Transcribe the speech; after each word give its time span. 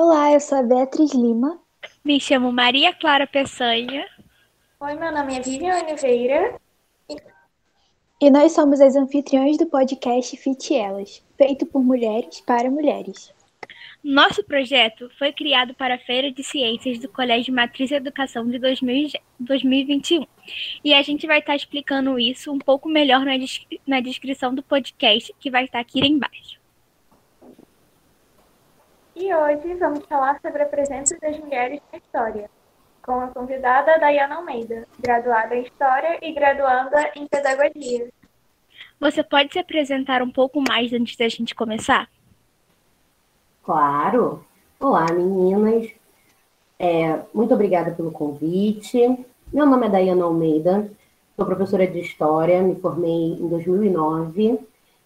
Olá, 0.00 0.32
eu 0.32 0.38
sou 0.38 0.58
a 0.58 0.62
Beatriz 0.62 1.12
Lima. 1.12 1.60
Me 2.04 2.20
chamo 2.20 2.52
Maria 2.52 2.94
Clara 2.94 3.26
Peçanha. 3.26 4.06
Oi, 4.78 4.94
meu 4.94 5.10
nome 5.10 5.36
é 5.36 5.40
Vivian 5.40 5.74
Oliveira. 5.74 6.56
E 8.20 8.30
nós 8.30 8.52
somos 8.52 8.80
as 8.80 8.94
anfitriões 8.94 9.58
do 9.58 9.66
podcast 9.66 10.36
Fit 10.36 10.72
Elas, 10.72 11.20
feito 11.36 11.66
por 11.66 11.82
mulheres 11.82 12.40
para 12.42 12.70
mulheres. 12.70 13.34
Nosso 14.00 14.44
projeto 14.44 15.10
foi 15.18 15.32
criado 15.32 15.74
para 15.74 15.96
a 15.96 15.98
Feira 15.98 16.30
de 16.30 16.44
Ciências 16.44 17.00
do 17.00 17.08
Colégio 17.08 17.52
Matriz 17.52 17.90
Educação 17.90 18.48
de 18.48 18.56
2021. 18.56 20.24
E 20.84 20.94
a 20.94 21.02
gente 21.02 21.26
vai 21.26 21.40
estar 21.40 21.56
explicando 21.56 22.20
isso 22.20 22.52
um 22.52 22.58
pouco 22.60 22.88
melhor 22.88 23.24
na, 23.24 23.32
na 23.84 23.98
descrição 23.98 24.54
do 24.54 24.62
podcast, 24.62 25.34
que 25.40 25.50
vai 25.50 25.64
estar 25.64 25.80
aqui 25.80 25.98
embaixo. 25.98 26.57
E 29.20 29.34
hoje 29.34 29.74
vamos 29.74 30.04
falar 30.06 30.40
sobre 30.40 30.62
a 30.62 30.66
presença 30.66 31.18
das 31.20 31.36
mulheres 31.40 31.80
na 31.92 31.98
história, 31.98 32.48
com 33.02 33.18
a 33.18 33.26
convidada 33.26 33.98
Dayana 33.98 34.36
Almeida, 34.36 34.86
graduada 35.00 35.56
em 35.56 35.62
História 35.62 36.20
e 36.22 36.32
graduanda 36.32 37.10
em 37.16 37.26
Pedagogia. 37.26 38.08
Você 39.00 39.24
pode 39.24 39.52
se 39.52 39.58
apresentar 39.58 40.22
um 40.22 40.30
pouco 40.30 40.62
mais 40.68 40.92
antes 40.92 41.16
da 41.16 41.28
gente 41.28 41.52
começar? 41.52 42.08
Claro. 43.64 44.46
Olá, 44.78 45.06
meninas. 45.12 45.90
É, 46.78 47.18
muito 47.34 47.52
obrigada 47.52 47.90
pelo 47.90 48.12
convite. 48.12 48.98
Meu 49.52 49.66
nome 49.66 49.86
é 49.86 49.90
Dayana 49.90 50.26
Almeida, 50.26 50.88
sou 51.34 51.44
professora 51.44 51.88
de 51.88 51.98
História, 51.98 52.62
me 52.62 52.76
formei 52.76 53.32
em 53.32 53.48
2009 53.48 54.60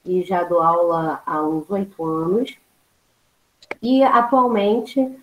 e 0.04 0.22
já 0.22 0.44
dou 0.44 0.60
aula 0.60 1.22
há 1.24 1.42
uns 1.42 1.70
oito 1.70 2.04
anos. 2.04 2.60
E 3.80 4.02
atualmente 4.02 5.18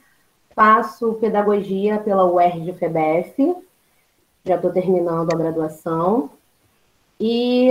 faço 0.56 1.14
pedagogia 1.16 2.00
pela 2.00 2.26
UERJ 2.26 2.74
FEBEF, 2.74 3.56
já 4.46 4.56
estou 4.56 4.72
terminando 4.72 5.32
a 5.32 5.38
graduação, 5.38 6.32
e 7.20 7.70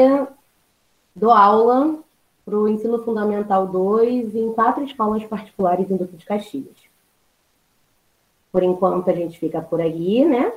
dou 1.14 1.30
aula 1.30 1.98
para 2.44 2.56
o 2.56 2.68
ensino 2.68 3.02
fundamental 3.04 3.66
2 3.66 4.34
em 4.34 4.52
quatro 4.52 4.84
escolas 4.84 5.24
particulares 5.24 5.90
em 5.90 5.96
Duque 5.96 6.16
de 6.16 6.24
Caxias. 6.24 6.76
Por 8.50 8.62
enquanto 8.62 9.10
a 9.10 9.14
gente 9.14 9.38
fica 9.38 9.60
por 9.60 9.80
aí, 9.80 10.24
né? 10.24 10.52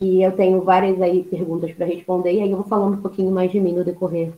E 0.00 0.22
eu 0.22 0.36
tenho 0.36 0.62
várias 0.62 1.00
aí 1.00 1.22
perguntas 1.22 1.72
para 1.72 1.86
responder, 1.86 2.32
e 2.32 2.40
aí 2.42 2.50
eu 2.50 2.56
vou 2.58 2.66
falando 2.66 2.98
um 2.98 3.02
pouquinho 3.02 3.30
mais 3.30 3.50
de 3.50 3.60
mim 3.60 3.72
no 3.72 3.84
decorrer 3.84 4.32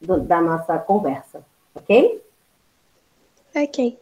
do, 0.00 0.20
da 0.20 0.40
nossa 0.40 0.78
conversa, 0.78 1.44
ok? 1.74 2.20
Ok. 3.54 3.98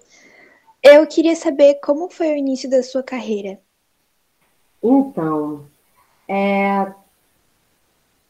Eu 0.83 1.07
queria 1.07 1.35
saber 1.35 1.77
como 1.77 2.09
foi 2.11 2.33
o 2.33 2.37
início 2.37 2.69
da 2.69 2.83
sua 2.83 3.03
carreira. 3.03 3.59
Então, 4.83 5.65
é... 6.29 6.93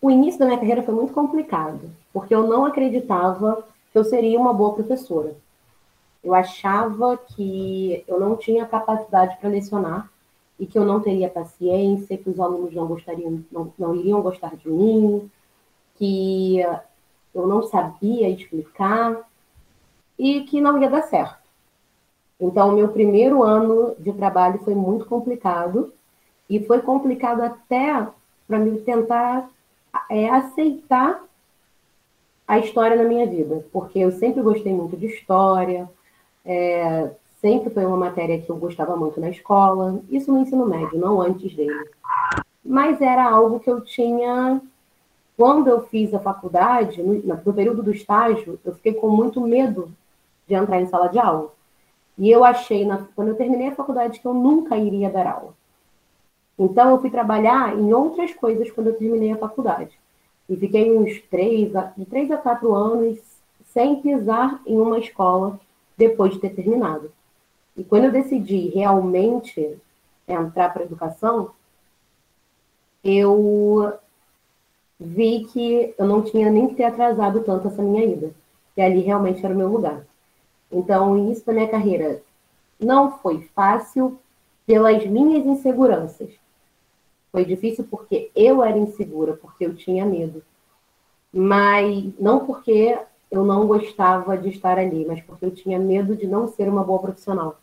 o 0.01 0.11
início 0.11 0.39
da 0.39 0.47
minha 0.47 0.59
carreira 0.59 0.83
foi 0.83 0.95
muito 0.95 1.13
complicado, 1.13 1.91
porque 2.13 2.35
eu 2.35 2.47
não 2.47 2.65
acreditava 2.65 3.67
que 3.93 3.99
eu 3.99 4.05
seria 4.05 4.39
uma 4.39 4.55
boa 4.55 4.75
professora. 4.75 5.37
Eu 6.23 6.35
achava 6.35 7.17
que 7.17 8.05
eu 8.07 8.19
não 8.19 8.37
tinha 8.37 8.67
capacidade 8.67 9.37
para 9.39 9.51
lecionar 9.51 10.11
e 10.59 10.67
que 10.67 10.79
eu 10.79 10.85
não 10.85 11.01
teria 11.01 11.29
paciência, 11.29 12.19
que 12.19 12.31
os 12.31 12.41
alunos 12.41 12.75
não 12.75 12.87
gostariam, 12.87 13.45
não, 13.53 13.73
não 13.79 13.95
iriam 13.95 14.23
gostar 14.23 14.57
de 14.57 14.69
mim, 14.69 15.31
que 15.97 16.59
eu 17.35 17.47
não 17.47 17.63
sabia 17.63 18.29
explicar 18.29 19.29
e 20.19 20.43
que 20.43 20.61
não 20.61 20.81
ia 20.81 20.91
dar 20.91 21.03
certo. 21.03 21.39
Então, 22.41 22.73
meu 22.73 22.89
primeiro 22.89 23.43
ano 23.43 23.95
de 23.99 24.13
trabalho 24.13 24.59
foi 24.61 24.75
muito 24.75 25.07
complicado 25.07 25.93
e 26.49 26.61
foi 26.61 26.81
complicado 26.81 27.43
até 27.43 28.07
para 28.47 28.59
mim 28.59 28.79
tentar 28.79 29.49
é, 30.09 30.29
aceitar 30.31 31.23
a 32.47 32.59
história 32.59 32.97
na 32.97 33.05
minha 33.05 33.27
vida, 33.27 33.65
porque 33.73 33.99
eu 33.99 34.11
sempre 34.13 34.41
gostei 34.41 34.73
muito 34.73 34.97
de 34.97 35.07
história, 35.07 35.89
é, 36.45 37.11
sempre 37.41 37.71
foi 37.71 37.85
uma 37.85 37.97
matéria 37.97 38.41
que 38.41 38.49
eu 38.49 38.57
gostava 38.57 38.97
muito 38.97 39.21
na 39.21 39.29
escola, 39.29 40.01
isso 40.09 40.33
no 40.33 40.41
ensino 40.41 40.65
médio, 40.65 40.99
não 40.99 41.21
antes 41.21 41.55
dele. 41.55 41.91
Mas 42.65 43.01
era 43.01 43.29
algo 43.29 43.61
que 43.61 43.71
eu 43.71 43.81
tinha. 43.83 44.61
Quando 45.37 45.69
eu 45.69 45.87
fiz 45.87 46.13
a 46.15 46.19
faculdade, 46.19 47.03
no, 47.03 47.15
no 47.15 47.55
período 47.55 47.83
do 47.83 47.93
estágio, 47.93 48.59
eu 48.65 48.75
fiquei 48.75 48.95
com 48.95 49.09
muito 49.09 49.41
medo 49.41 49.93
de 50.49 50.55
entrar 50.55 50.81
em 50.81 50.87
sala 50.87 51.09
de 51.09 51.19
aula. 51.19 51.53
E 52.17 52.29
eu 52.31 52.43
achei, 52.43 52.85
na, 52.85 53.07
quando 53.15 53.29
eu 53.29 53.37
terminei 53.37 53.69
a 53.69 53.75
faculdade, 53.75 54.19
que 54.19 54.27
eu 54.27 54.35
nunca 54.35 54.77
iria 54.77 55.11
dar 55.11 55.27
aula. 55.27 55.55
Então, 56.59 56.91
eu 56.91 57.01
fui 57.01 57.11
trabalhar 57.11 57.79
em 57.79 57.93
outras 57.93 58.35
coisas 58.35 58.71
quando 58.73 58.89
eu 58.89 58.99
terminei 58.99 59.31
a 59.31 59.37
faculdade. 59.37 59.97
E 60.49 60.57
fiquei 60.57 60.91
uns 60.91 61.21
três, 61.31 61.71
de 61.97 62.05
três 62.07 62.31
a 62.31 62.37
quatro 62.37 62.75
anos 62.75 63.19
sem 63.73 64.01
pisar 64.01 64.61
em 64.67 64.81
uma 64.81 64.99
escola 64.99 65.61
depois 65.97 66.33
de 66.33 66.41
ter 66.41 66.51
terminado. 66.51 67.13
E 67.77 67.85
quando 67.85 68.05
eu 68.05 68.13
decidi 68.13 68.71
realmente 68.71 69.79
entrar 70.27 70.73
para 70.73 70.83
a 70.83 70.87
educação, 70.87 71.51
eu 73.05 73.93
vi 74.99 75.45
que 75.45 75.95
eu 75.97 76.07
não 76.07 76.23
tinha 76.23 76.51
nem 76.51 76.67
que 76.67 76.75
ter 76.75 76.85
atrasado 76.85 77.41
tanto 77.45 77.69
essa 77.69 77.83
minha 77.83 78.05
ida. 78.05 78.33
E 78.77 78.83
ali 78.83 79.01
realmente 79.01 79.45
era 79.45 79.55
o 79.55 79.57
meu 79.57 79.69
lugar. 79.69 80.05
Então, 80.71 81.17
início 81.17 81.45
da 81.47 81.53
minha 81.53 81.69
carreira 81.69 82.23
não 82.79 83.19
foi 83.19 83.43
fácil 83.55 84.19
pelas 84.67 85.05
minhas 85.07 85.47
inseguranças. 85.47 86.31
Foi 87.33 87.45
difícil 87.45 87.87
porque 87.91 88.31
eu 88.35 88.63
era 88.63 88.79
insegura, 88.79 89.35
porque 89.35 89.65
eu 89.67 89.75
tinha 89.75 90.05
medo. 90.05 90.43
Mas 91.33 92.13
não 92.19 92.45
porque 92.47 92.99
eu 93.31 93.45
não 93.45 93.67
gostava 93.67 94.37
de 94.37 94.49
estar 94.49 94.79
ali, 94.79 95.05
mas 95.07 95.21
porque 95.23 95.45
eu 95.45 95.51
tinha 95.51 95.79
medo 95.79 96.17
de 96.17 96.27
não 96.27 96.49
ser 96.49 96.69
uma 96.69 96.85
boa 96.85 97.01
profissional. 97.01 97.59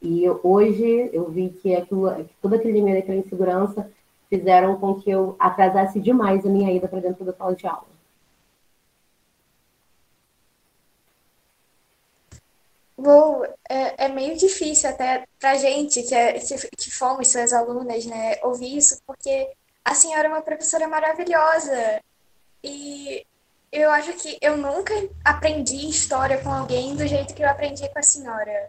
E 0.00 0.24
hoje 0.42 1.10
eu 1.12 1.28
vi 1.28 1.50
que, 1.50 1.74
aquilo, 1.74 2.14
que 2.14 2.34
todo 2.40 2.54
aquele 2.54 2.80
medo, 2.80 2.98
aquela 2.98 3.18
insegurança 3.18 3.90
fizeram 4.30 4.76
com 4.76 4.94
que 4.94 5.10
eu 5.10 5.36
atrasasse 5.38 5.98
demais 6.00 6.46
a 6.46 6.48
minha 6.48 6.72
ida 6.72 6.86
para 6.86 7.00
dentro 7.00 7.24
da 7.24 7.32
sala 7.32 7.54
de 7.54 7.66
aula. 7.66 7.97
Vou, 12.98 13.44
é, 13.68 14.06
é, 14.06 14.08
meio 14.08 14.36
difícil 14.36 14.90
até 14.90 15.24
pra 15.38 15.56
gente 15.56 16.02
que, 16.02 16.12
é, 16.12 16.32
que, 16.32 16.56
que 16.76 16.90
fomos 16.90 17.28
suas 17.28 17.52
alunas, 17.52 18.04
né, 18.04 18.34
ouvir 18.42 18.76
isso, 18.76 19.00
porque 19.06 19.52
a 19.84 19.94
senhora 19.94 20.26
é 20.26 20.30
uma 20.32 20.42
professora 20.42 20.88
maravilhosa. 20.88 22.02
E 22.62 23.24
eu 23.70 23.88
acho 23.92 24.12
que 24.14 24.36
eu 24.42 24.56
nunca 24.56 24.92
aprendi 25.24 25.88
história 25.88 26.38
com 26.38 26.52
alguém 26.52 26.96
do 26.96 27.06
jeito 27.06 27.34
que 27.36 27.42
eu 27.42 27.48
aprendi 27.48 27.88
com 27.88 28.00
a 28.00 28.02
senhora. 28.02 28.68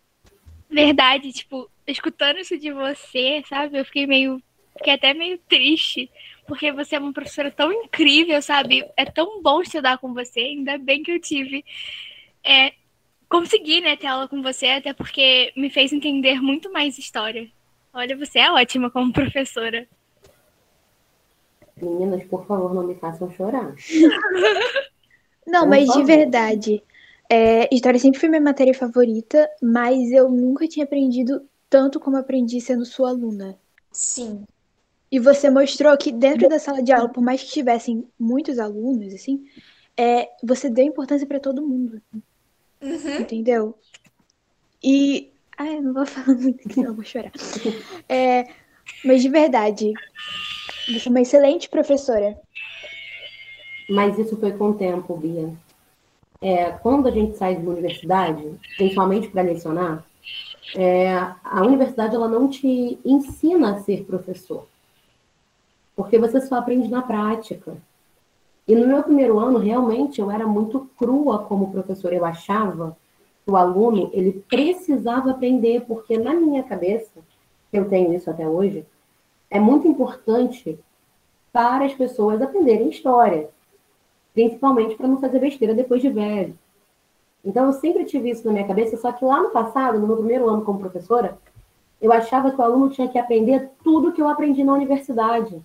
Verdade, 0.69 1.33
tipo, 1.33 1.67
escutando 1.87 2.37
isso 2.37 2.55
de 2.55 2.71
você, 2.71 3.43
sabe, 3.49 3.79
eu 3.79 3.85
fiquei 3.85 4.05
meio. 4.05 4.39
Fiquei 4.77 4.93
até 4.93 5.13
meio 5.13 5.39
triste, 5.39 6.09
porque 6.47 6.71
você 6.71 6.95
é 6.95 6.99
uma 6.99 7.11
professora 7.11 7.51
tão 7.51 7.73
incrível, 7.73 8.39
sabe? 8.43 8.87
É 8.95 9.03
tão 9.03 9.41
bom 9.41 9.61
estudar 9.61 9.97
com 9.97 10.13
você, 10.13 10.39
ainda 10.39 10.77
bem 10.77 11.01
que 11.01 11.11
eu 11.11 11.19
tive. 11.19 11.65
É, 12.43 12.73
consegui, 13.29 13.79
né, 13.79 13.95
ter 13.95 14.07
aula 14.07 14.27
com 14.27 14.41
você, 14.41 14.67
até 14.67 14.91
porque 14.91 15.53
me 15.55 15.69
fez 15.69 15.93
entender 15.93 16.41
muito 16.41 16.71
mais 16.71 16.97
história. 16.97 17.47
Olha, 17.93 18.17
você 18.17 18.39
é 18.39 18.51
ótima 18.51 18.89
como 18.89 19.13
professora. 19.13 19.87
Meninas, 21.77 22.23
por 22.25 22.45
favor, 22.45 22.73
não 22.73 22.83
me 22.83 22.95
façam 22.95 23.31
chorar. 23.31 23.73
não, 25.47 25.61
por 25.61 25.69
mas 25.69 25.87
favor. 25.87 26.01
de 26.01 26.05
verdade, 26.05 26.83
é, 27.29 27.73
história 27.73 27.99
sempre 27.99 28.19
foi 28.19 28.27
minha 28.27 28.41
matéria 28.41 28.73
favorita, 28.73 29.49
mas 29.61 30.11
eu 30.11 30.29
nunca 30.29 30.67
tinha 30.67 30.83
aprendido 30.83 31.47
tanto 31.69 31.99
como 31.99 32.17
aprendi 32.17 32.59
sendo 32.59 32.83
sua 32.83 33.09
aluna. 33.09 33.57
Sim. 33.91 34.43
E 35.11 35.19
você 35.19 35.49
mostrou 35.49 35.95
que 35.97 36.11
dentro 36.11 36.49
da 36.49 36.59
sala 36.59 36.83
de 36.83 36.91
aula, 36.91 37.09
por 37.09 37.23
mais 37.23 37.41
que 37.41 37.49
tivessem 37.49 38.07
muitos 38.19 38.59
alunos, 38.59 39.13
assim, 39.13 39.45
é, 39.95 40.29
você 40.43 40.69
deu 40.69 40.85
importância 40.85 41.27
para 41.27 41.39
todo 41.39 41.65
mundo. 41.65 42.01
Uhum. 42.81 43.21
Entendeu? 43.21 43.75
E. 44.83 45.31
Ai, 45.57 45.77
eu 45.77 45.81
não 45.81 45.93
vou 45.93 46.05
falar 46.05 46.37
muito 46.37 46.67
aqui, 46.67 46.81
não, 46.81 46.95
vou 46.95 47.03
chorar. 47.03 47.31
É, 48.07 48.47
mas 49.03 49.21
de 49.21 49.29
verdade, 49.29 49.93
você 50.87 51.07
é 51.07 51.11
uma 51.11 51.21
excelente 51.21 51.69
professora. 51.69 52.39
Mas 53.89 54.17
isso 54.17 54.37
foi 54.37 54.51
com 54.53 54.69
o 54.69 54.73
tempo, 54.73 55.17
Bia. 55.17 55.53
É, 56.41 56.71
quando 56.71 57.07
a 57.07 57.11
gente 57.11 57.37
sai 57.37 57.55
de 57.55 57.61
uma 57.61 57.73
universidade, 57.73 58.43
principalmente 58.77 59.27
para 59.27 59.41
lecionar, 59.41 60.05
é, 60.75 61.13
a 61.43 61.61
universidade 61.61 62.15
ela 62.15 62.27
não 62.27 62.47
te 62.47 62.99
ensina 63.03 63.75
a 63.75 63.79
ser 63.79 64.05
professor. 64.05 64.67
Porque 65.95 66.17
você 66.17 66.39
só 66.39 66.55
aprende 66.55 66.87
na 66.87 67.01
prática. 67.01 67.75
E 68.69 68.75
no 68.75 68.85
meu 68.85 69.01
primeiro 69.01 69.39
ano, 69.39 69.57
realmente, 69.57 70.21
eu 70.21 70.29
era 70.29 70.45
muito 70.45 70.87
crua 70.95 71.39
como 71.39 71.71
professora. 71.71 72.13
Eu 72.13 72.23
achava, 72.23 72.95
o 73.47 73.55
aluno 73.55 74.11
ele 74.13 74.43
precisava 74.47 75.31
aprender, 75.31 75.85
porque 75.87 76.19
na 76.19 76.35
minha 76.35 76.61
cabeça, 76.61 77.19
eu 77.73 77.89
tenho 77.89 78.13
isso 78.13 78.29
até 78.29 78.47
hoje, 78.47 78.85
é 79.49 79.59
muito 79.59 79.87
importante 79.87 80.77
para 81.51 81.83
as 81.83 81.95
pessoas 81.95 82.43
aprenderem 82.43 82.89
história, 82.89 83.49
principalmente 84.35 84.95
para 84.95 85.07
não 85.07 85.19
fazer 85.19 85.39
besteira 85.39 85.73
depois 85.73 85.99
de 85.99 86.09
velho. 86.09 86.55
Então 87.43 87.65
eu 87.65 87.73
sempre 87.73 88.05
tive 88.05 88.29
isso 88.29 88.45
na 88.45 88.53
minha 88.53 88.67
cabeça, 88.67 88.97
só 88.97 89.11
que 89.11 89.25
lá 89.25 89.41
no 89.41 89.49
passado, 89.49 89.97
no 89.97 90.05
meu 90.05 90.17
primeiro 90.17 90.47
ano 90.47 90.61
como 90.61 90.77
professora, 90.77 91.39
eu 91.99 92.13
achava 92.13 92.51
que 92.51 92.61
o 92.61 92.63
aluno 92.63 92.91
tinha 92.91 93.07
que 93.07 93.17
aprender 93.17 93.71
tudo 93.83 94.11
que 94.11 94.21
eu 94.21 94.29
aprendi 94.29 94.63
na 94.63 94.73
universidade. 94.73 95.59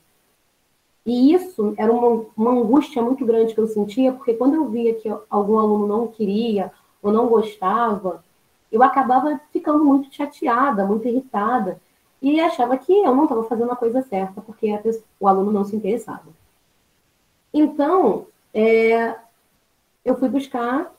E 1.04 1.32
isso 1.34 1.74
era 1.76 1.92
uma, 1.92 2.24
uma 2.36 2.50
angústia 2.52 3.02
muito 3.02 3.24
grande 3.26 3.54
que 3.54 3.60
eu 3.60 3.66
sentia, 3.66 4.12
porque 4.12 4.34
quando 4.34 4.54
eu 4.54 4.68
via 4.68 4.94
que 4.94 5.08
algum 5.28 5.58
aluno 5.58 5.86
não 5.86 6.06
queria 6.06 6.72
ou 7.02 7.12
não 7.12 7.26
gostava, 7.26 8.24
eu 8.72 8.82
acabava 8.82 9.38
ficando 9.52 9.84
muito 9.84 10.12
chateada, 10.14 10.84
muito 10.84 11.06
irritada, 11.06 11.80
e 12.22 12.40
achava 12.40 12.78
que 12.78 12.92
eu 12.92 13.14
não 13.14 13.24
estava 13.24 13.44
fazendo 13.44 13.70
a 13.70 13.76
coisa 13.76 14.02
certa, 14.02 14.40
porque 14.40 14.76
pessoa, 14.78 15.04
o 15.20 15.28
aluno 15.28 15.52
não 15.52 15.64
se 15.64 15.76
interessava. 15.76 16.24
Então, 17.52 18.26
é, 18.52 19.14
eu 20.04 20.16
fui 20.18 20.28
buscar 20.28 20.90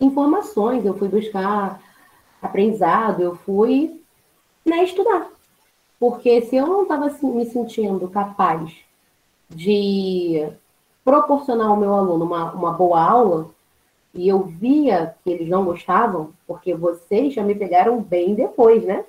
informações, 0.00 0.84
eu 0.84 0.96
fui 0.96 1.08
buscar 1.08 1.80
aprendizado, 2.40 3.22
eu 3.22 3.36
fui 3.36 4.02
né, 4.64 4.82
estudar. 4.82 5.35
Porque 5.98 6.42
se 6.42 6.56
eu 6.56 6.66
não 6.66 6.82
estava 6.82 7.08
me 7.22 7.46
sentindo 7.46 8.08
capaz 8.08 8.74
de 9.48 10.46
proporcionar 11.04 11.68
ao 11.68 11.76
meu 11.76 11.94
aluno 11.94 12.24
uma, 12.24 12.52
uma 12.52 12.72
boa 12.72 13.00
aula, 13.00 13.50
e 14.12 14.28
eu 14.28 14.42
via 14.42 15.14
que 15.22 15.30
eles 15.30 15.48
não 15.48 15.64
gostavam, 15.64 16.32
porque 16.46 16.74
vocês 16.74 17.34
já 17.34 17.42
me 17.42 17.54
pegaram 17.54 18.00
bem 18.00 18.34
depois, 18.34 18.82
né? 18.82 19.04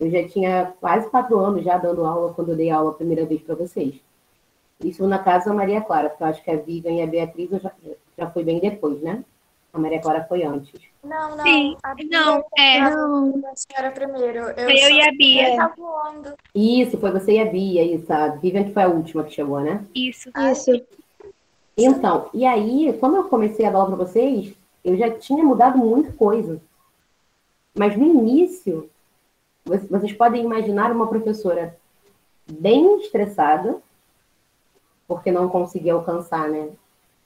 Eu 0.00 0.10
já 0.10 0.26
tinha 0.26 0.74
quase 0.80 1.08
quatro 1.10 1.38
anos 1.38 1.64
já 1.64 1.76
dando 1.76 2.04
aula 2.04 2.32
quando 2.32 2.50
eu 2.50 2.56
dei 2.56 2.70
aula 2.70 2.90
a 2.90 2.94
primeira 2.94 3.26
vez 3.26 3.42
para 3.42 3.54
vocês. 3.54 4.00
Isso 4.82 5.06
na 5.06 5.18
casa 5.18 5.52
Maria 5.52 5.80
Clara, 5.80 6.08
porque 6.08 6.24
eu 6.24 6.26
acho 6.26 6.42
que 6.42 6.50
a 6.50 6.56
Vivian 6.56 6.92
e 6.92 7.02
a 7.02 7.06
Beatriz 7.06 7.50
já, 7.50 7.72
já 8.18 8.30
foi 8.30 8.42
bem 8.42 8.58
depois, 8.58 9.00
né? 9.00 9.22
A 9.72 9.78
Maria 9.78 10.00
Clara 10.00 10.24
foi 10.28 10.42
antes. 10.44 10.70
Não, 11.02 11.34
não. 11.34 11.44
Sim. 11.44 11.76
A 11.82 11.94
Bia 11.94 12.06
Não, 12.10 12.44
é. 12.58 12.80
Não. 12.90 13.42
A 13.50 13.56
senhora 13.56 13.90
primeiro. 13.90 14.38
Eu, 14.50 14.54
Foi 14.54 14.74
eu 14.74 14.78
só- 14.80 14.88
e 14.90 15.00
a 15.02 15.12
Bia. 15.12 15.56
Tava 15.56 15.74
voando. 15.76 16.34
Isso, 16.54 16.98
foi 16.98 17.10
você 17.10 17.32
e 17.32 17.40
a 17.40 17.46
Bia, 17.46 17.82
isso. 17.82 18.12
A 18.12 18.28
Vivian 18.28 18.64
que 18.64 18.72
foi 18.74 18.82
a 18.82 18.88
última 18.88 19.24
que 19.24 19.32
chegou, 19.32 19.60
né? 19.60 19.82
Isso. 19.94 20.30
Isso. 20.52 20.84
Então, 21.76 22.28
e 22.34 22.44
aí, 22.44 22.94
quando 23.00 23.16
eu 23.16 23.24
comecei 23.30 23.64
a 23.64 23.70
dar 23.70 23.78
aula 23.78 23.96
para 23.96 24.04
vocês, 24.04 24.52
eu 24.84 24.94
já 24.96 25.10
tinha 25.10 25.42
mudado 25.42 25.78
muita 25.78 26.12
coisa. 26.12 26.60
Mas 27.74 27.96
no 27.96 28.04
início, 28.04 28.90
vo- 29.64 29.78
vocês 29.88 30.12
podem 30.12 30.44
imaginar 30.44 30.92
uma 30.92 31.06
professora 31.06 31.74
bem 32.46 33.00
estressada, 33.00 33.78
porque 35.08 35.32
não 35.32 35.48
conseguia 35.48 35.94
alcançar, 35.94 36.46
né, 36.50 36.68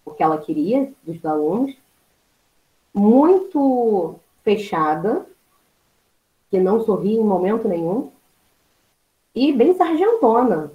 o 0.04 0.12
que 0.12 0.22
ela 0.22 0.38
queria 0.38 0.92
dos 1.02 1.24
alunos, 1.26 1.74
muito 2.96 4.14
fechada, 4.42 5.26
que 6.50 6.58
não 6.58 6.80
sorria 6.80 7.20
em 7.20 7.24
momento 7.24 7.68
nenhum, 7.68 8.10
e 9.34 9.52
bem 9.52 9.74
sargentona, 9.76 10.72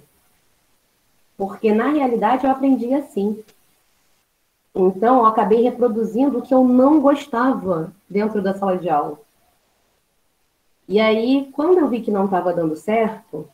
porque 1.36 1.74
na 1.74 1.88
realidade 1.88 2.44
eu 2.46 2.50
aprendi 2.52 2.94
assim. 2.94 3.42
Então, 4.72 5.18
eu 5.18 5.26
acabei 5.26 5.62
reproduzindo 5.62 6.38
o 6.38 6.42
que 6.42 6.54
eu 6.54 6.62
não 6.62 7.00
gostava 7.00 7.92
dentro 8.08 8.40
da 8.40 8.54
sala 8.54 8.78
de 8.78 8.88
aula. 8.88 9.18
E 10.88 11.00
aí, 11.00 11.50
quando 11.52 11.78
eu 11.78 11.88
vi 11.88 12.00
que 12.00 12.10
não 12.10 12.26
estava 12.26 12.52
dando 12.52 12.76
certo, 12.76 13.48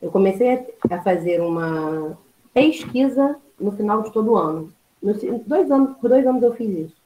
eu 0.00 0.12
comecei 0.12 0.76
a 0.88 1.02
fazer 1.02 1.40
uma 1.40 2.16
pesquisa 2.54 3.36
no 3.58 3.72
final 3.72 4.02
de 4.02 4.12
todo 4.12 4.36
ano. 4.36 4.72
Nos 5.02 5.20
dois 5.44 5.70
anos, 5.70 5.96
por 5.98 6.08
dois 6.08 6.24
anos 6.24 6.42
eu 6.42 6.54
fiz 6.54 6.86
isso. 6.86 7.05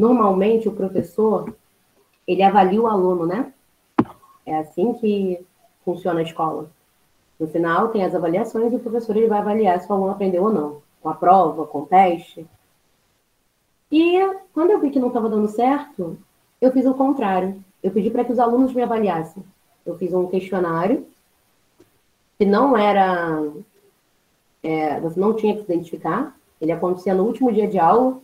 Normalmente, 0.00 0.68
o 0.68 0.72
professor, 0.72 1.54
ele 2.26 2.42
avalia 2.42 2.80
o 2.80 2.86
aluno, 2.86 3.26
né? 3.26 3.52
É 4.46 4.56
assim 4.56 4.94
que 4.94 5.44
funciona 5.84 6.20
a 6.20 6.22
escola. 6.22 6.70
No 7.38 7.46
final, 7.46 7.88
tem 7.88 8.04
as 8.04 8.14
avaliações 8.14 8.72
e 8.72 8.76
o 8.76 8.80
professor 8.80 9.16
ele 9.16 9.28
vai 9.28 9.40
avaliar 9.40 9.78
se 9.80 9.90
o 9.90 9.94
aluno 9.94 10.12
aprendeu 10.12 10.44
ou 10.44 10.52
não 10.52 10.82
com 11.02 11.08
a 11.08 11.14
prova, 11.14 11.66
com 11.66 11.80
o 11.80 11.86
teste. 11.86 12.46
E 13.90 14.18
quando 14.52 14.70
eu 14.70 14.80
vi 14.80 14.90
que 14.90 14.98
não 14.98 15.08
estava 15.08 15.28
dando 15.28 15.48
certo, 15.48 16.18
eu 16.60 16.72
fiz 16.72 16.86
o 16.86 16.94
contrário. 16.94 17.62
Eu 17.82 17.90
pedi 17.90 18.10
para 18.10 18.24
que 18.24 18.32
os 18.32 18.38
alunos 18.38 18.72
me 18.72 18.82
avaliassem. 18.82 19.42
Eu 19.84 19.96
fiz 19.96 20.12
um 20.12 20.26
questionário 20.26 21.06
que 22.38 22.46
não 22.46 22.76
era. 22.76 23.42
é, 24.62 25.00
você 25.00 25.18
não 25.18 25.34
tinha 25.34 25.54
que 25.54 25.64
se 25.64 25.72
identificar. 25.72 26.36
Ele 26.60 26.72
acontecia 26.72 27.14
no 27.14 27.24
último 27.24 27.50
dia 27.52 27.66
de 27.66 27.78
aula, 27.78 28.18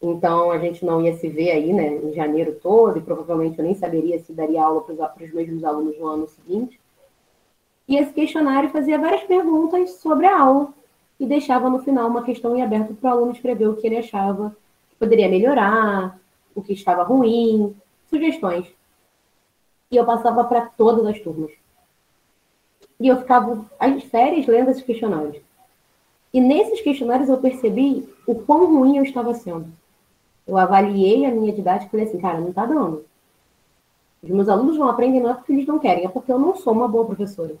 então 0.00 0.50
a 0.50 0.58
gente 0.58 0.84
não 0.84 1.02
ia 1.02 1.16
se 1.16 1.28
ver 1.28 1.50
aí, 1.50 1.72
né, 1.72 1.96
em 1.96 2.12
janeiro 2.12 2.54
todo, 2.62 2.98
e 2.98 3.02
provavelmente 3.02 3.58
eu 3.58 3.64
nem 3.64 3.74
saberia 3.74 4.18
se 4.20 4.32
daria 4.32 4.62
aula 4.62 4.82
para 4.82 5.24
os 5.24 5.32
mesmos 5.32 5.64
alunos 5.64 5.98
no 5.98 6.06
ano 6.06 6.28
seguinte. 6.28 6.80
E 7.88 7.96
esse 7.96 8.12
questionário 8.12 8.70
fazia 8.70 8.98
várias 8.98 9.24
perguntas 9.24 9.92
sobre 9.92 10.26
a 10.26 10.40
aula 10.40 10.72
e 11.18 11.26
deixava 11.26 11.68
no 11.68 11.82
final 11.82 12.08
uma 12.08 12.22
questão 12.22 12.56
em 12.56 12.62
aberto 12.62 12.94
para 12.94 13.10
o 13.10 13.12
aluno 13.12 13.32
escrever 13.32 13.66
o 13.66 13.76
que 13.76 13.86
ele 13.86 13.96
achava 13.96 14.56
que 14.90 14.96
poderia 14.96 15.28
melhorar, 15.28 16.18
o 16.54 16.62
que 16.62 16.72
estava 16.72 17.02
ruim, 17.02 17.74
sugestões. 18.08 18.66
E 19.90 19.96
eu 19.96 20.04
passava 20.04 20.44
para 20.44 20.66
todas 20.66 21.04
as 21.06 21.18
turmas. 21.18 21.50
E 23.00 23.08
eu 23.08 23.16
ficava 23.16 23.64
as 23.80 24.02
férias 24.04 24.46
lendo 24.46 24.70
esses 24.70 24.82
questionários. 24.82 25.40
E 26.32 26.40
nesses 26.40 26.80
questionários 26.82 27.28
eu 27.28 27.38
percebi 27.38 28.06
o 28.26 28.34
quão 28.34 28.66
ruim 28.66 28.98
eu 28.98 29.02
estava 29.02 29.32
sendo. 29.34 29.72
Eu 30.48 30.56
avaliei 30.56 31.26
a 31.26 31.30
minha 31.30 31.52
didática 31.52 31.86
e 31.86 31.90
falei 31.90 32.06
assim, 32.06 32.18
cara, 32.18 32.40
não 32.40 32.48
está 32.48 32.64
dando. 32.64 33.04
Os 34.22 34.30
meus 34.30 34.48
alunos 34.48 34.78
não 34.78 34.88
aprendem 34.88 35.20
não 35.20 35.30
é 35.30 35.34
porque 35.34 35.52
eles 35.52 35.66
não 35.66 35.78
querem, 35.78 36.06
é 36.06 36.08
porque 36.08 36.32
eu 36.32 36.38
não 36.38 36.56
sou 36.56 36.72
uma 36.72 36.88
boa 36.88 37.04
professora. 37.04 37.54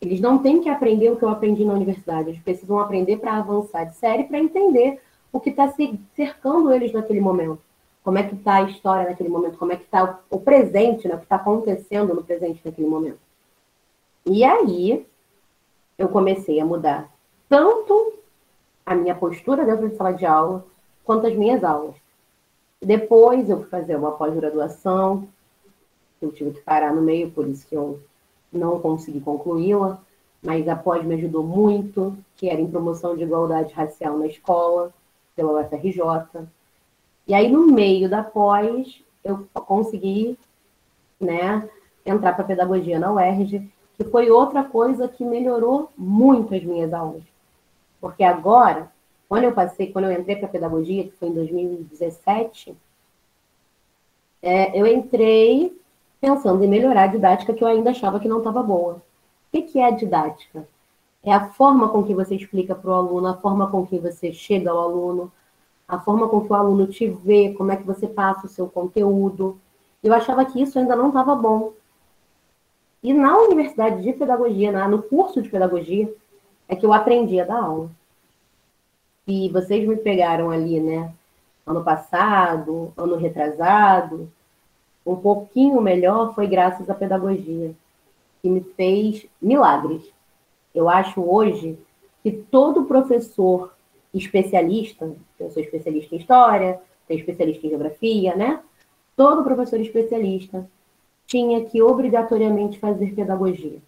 Eles 0.00 0.18
não 0.18 0.38
têm 0.38 0.62
que 0.62 0.70
aprender 0.70 1.10
o 1.10 1.16
que 1.16 1.22
eu 1.22 1.28
aprendi 1.28 1.66
na 1.66 1.74
universidade. 1.74 2.30
Eles 2.30 2.42
precisam 2.42 2.80
aprender 2.80 3.18
para 3.18 3.36
avançar 3.36 3.84
de 3.84 3.94
série, 3.94 4.24
para 4.24 4.38
entender 4.38 5.00
o 5.30 5.38
que 5.38 5.50
está 5.50 5.72
cercando 6.14 6.72
eles 6.72 6.92
naquele 6.92 7.20
momento. 7.20 7.60
Como 8.02 8.18
é 8.18 8.22
que 8.22 8.34
está 8.34 8.54
a 8.54 8.62
história 8.62 9.08
naquele 9.08 9.28
momento, 9.28 9.58
como 9.58 9.72
é 9.72 9.76
que 9.76 9.84
está 9.84 10.20
o 10.30 10.40
presente, 10.40 11.06
né, 11.06 11.14
o 11.14 11.18
que 11.18 11.24
está 11.24 11.36
acontecendo 11.36 12.14
no 12.14 12.22
presente 12.22 12.62
naquele 12.64 12.86
momento. 12.86 13.18
E 14.24 14.44
aí, 14.44 15.04
eu 15.98 16.08
comecei 16.08 16.60
a 16.60 16.64
mudar 16.64 17.12
tanto 17.48 18.14
a 18.84 18.94
minha 18.94 19.14
postura 19.14 19.64
dentro 19.64 19.88
de 19.88 19.96
sala 19.96 20.12
de 20.12 20.24
aula, 20.24 20.64
quanto 21.06 21.26
as 21.26 21.34
minhas 21.34 21.64
aulas. 21.64 21.94
Depois, 22.82 23.48
eu 23.48 23.60
fui 23.60 23.68
fazer 23.68 23.96
uma 23.96 24.12
pós-graduação, 24.12 25.26
eu 26.20 26.32
tive 26.32 26.50
que 26.50 26.60
parar 26.60 26.92
no 26.92 27.00
meio, 27.00 27.30
por 27.30 27.46
isso 27.46 27.66
que 27.66 27.74
eu 27.74 28.00
não 28.52 28.80
consegui 28.80 29.20
concluí-la, 29.20 29.98
mas 30.42 30.68
a 30.68 30.76
pós 30.76 31.04
me 31.04 31.14
ajudou 31.14 31.42
muito, 31.42 32.16
que 32.36 32.50
era 32.50 32.60
em 32.60 32.70
promoção 32.70 33.16
de 33.16 33.22
igualdade 33.22 33.72
racial 33.72 34.18
na 34.18 34.26
escola, 34.26 34.92
pela 35.34 35.60
UFRJ. 35.60 36.46
E 37.26 37.34
aí, 37.34 37.50
no 37.50 37.66
meio 37.66 38.08
da 38.08 38.22
pós, 38.22 39.02
eu 39.24 39.46
consegui 39.54 40.38
né, 41.20 41.68
entrar 42.04 42.34
para 42.34 42.44
pedagogia 42.44 42.98
na 42.98 43.12
UERJ, 43.12 43.68
que 43.96 44.04
foi 44.04 44.30
outra 44.30 44.62
coisa 44.62 45.08
que 45.08 45.24
melhorou 45.24 45.90
muito 45.96 46.54
as 46.54 46.62
minhas 46.62 46.92
aulas. 46.92 47.22
Porque 48.00 48.22
agora, 48.22 48.90
quando 49.28 49.44
eu 49.44 49.52
passei, 49.52 49.92
quando 49.92 50.06
eu 50.06 50.12
entrei 50.12 50.36
para 50.36 50.48
pedagogia, 50.48 51.04
que 51.04 51.12
foi 51.12 51.28
em 51.28 51.34
2017, 51.34 52.76
é, 54.42 54.78
eu 54.78 54.86
entrei 54.86 55.76
pensando 56.20 56.62
em 56.64 56.68
melhorar 56.68 57.04
a 57.04 57.08
didática 57.08 57.52
que 57.52 57.62
eu 57.62 57.68
ainda 57.68 57.90
achava 57.90 58.20
que 58.20 58.28
não 58.28 58.38
estava 58.38 58.62
boa. 58.62 59.02
O 59.52 59.62
que 59.62 59.78
é 59.78 59.86
a 59.86 59.90
didática? 59.90 60.66
É 61.22 61.32
a 61.32 61.48
forma 61.48 61.88
com 61.88 62.04
que 62.04 62.14
você 62.14 62.36
explica 62.36 62.74
para 62.74 62.90
o 62.90 62.94
aluno, 62.94 63.26
a 63.26 63.36
forma 63.36 63.68
com 63.70 63.84
que 63.86 63.98
você 63.98 64.32
chega 64.32 64.70
ao 64.70 64.78
aluno, 64.78 65.32
a 65.88 65.98
forma 65.98 66.28
com 66.28 66.40
que 66.40 66.52
o 66.52 66.54
aluno 66.54 66.86
te 66.86 67.08
vê, 67.08 67.52
como 67.54 67.72
é 67.72 67.76
que 67.76 67.82
você 67.82 68.06
passa 68.06 68.46
o 68.46 68.48
seu 68.48 68.68
conteúdo. 68.68 69.58
Eu 70.02 70.14
achava 70.14 70.44
que 70.44 70.60
isso 70.60 70.78
ainda 70.78 70.94
não 70.94 71.08
estava 71.08 71.34
bom. 71.34 71.72
E 73.02 73.12
na 73.12 73.36
universidade 73.38 74.02
de 74.02 74.12
pedagogia, 74.12 74.86
no 74.88 75.02
curso 75.02 75.42
de 75.42 75.48
pedagogia, 75.48 76.12
é 76.68 76.76
que 76.76 76.84
eu 76.84 76.92
aprendi 76.92 77.40
a 77.40 77.44
dar 77.44 77.62
aula. 77.62 77.90
E 79.26 79.48
vocês 79.48 79.86
me 79.86 79.96
pegaram 79.96 80.50
ali, 80.50 80.80
né? 80.80 81.12
Ano 81.66 81.82
passado, 81.82 82.92
ano 82.96 83.16
retrasado, 83.16 84.30
um 85.04 85.16
pouquinho 85.16 85.80
melhor 85.80 86.34
foi 86.34 86.46
graças 86.46 86.88
à 86.90 86.94
pedagogia, 86.94 87.74
que 88.40 88.48
me 88.48 88.60
fez 88.60 89.26
milagres. 89.40 90.02
Eu 90.74 90.88
acho 90.88 91.20
hoje 91.20 91.78
que 92.22 92.32
todo 92.32 92.84
professor 92.84 93.72
especialista, 94.12 95.12
eu 95.38 95.50
sou 95.50 95.62
especialista 95.62 96.14
em 96.14 96.18
história, 96.18 96.80
tem 97.06 97.18
especialista 97.18 97.66
em 97.66 97.70
geografia, 97.70 98.34
né? 98.34 98.60
Todo 99.16 99.44
professor 99.44 99.80
especialista 99.80 100.68
tinha 101.26 101.64
que 101.64 101.82
obrigatoriamente 101.82 102.78
fazer 102.78 103.14
pedagogia. 103.14 103.78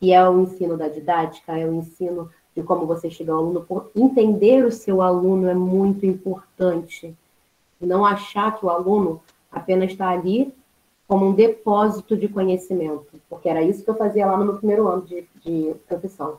E 0.00 0.12
é 0.12 0.28
o 0.28 0.40
ensino 0.40 0.76
da 0.76 0.88
didática, 0.88 1.58
é 1.58 1.66
o 1.66 1.74
ensino 1.74 2.30
de 2.54 2.62
como 2.62 2.86
você 2.86 3.10
chega 3.10 3.32
ao 3.32 3.38
aluno. 3.38 3.66
Entender 3.94 4.64
o 4.64 4.72
seu 4.72 5.02
aluno 5.02 5.48
é 5.48 5.54
muito 5.54 6.06
importante. 6.06 7.14
Não 7.80 8.04
achar 8.04 8.56
que 8.58 8.64
o 8.64 8.70
aluno 8.70 9.20
apenas 9.50 9.90
está 9.90 10.08
ali 10.08 10.52
como 11.06 11.26
um 11.26 11.34
depósito 11.34 12.16
de 12.16 12.28
conhecimento, 12.28 13.20
porque 13.28 13.48
era 13.48 13.62
isso 13.62 13.84
que 13.84 13.90
eu 13.90 13.96
fazia 13.96 14.26
lá 14.26 14.36
no 14.36 14.44
meu 14.44 14.56
primeiro 14.56 14.88
ano 14.88 15.02
de, 15.02 15.26
de 15.44 15.74
profissão. 15.86 16.38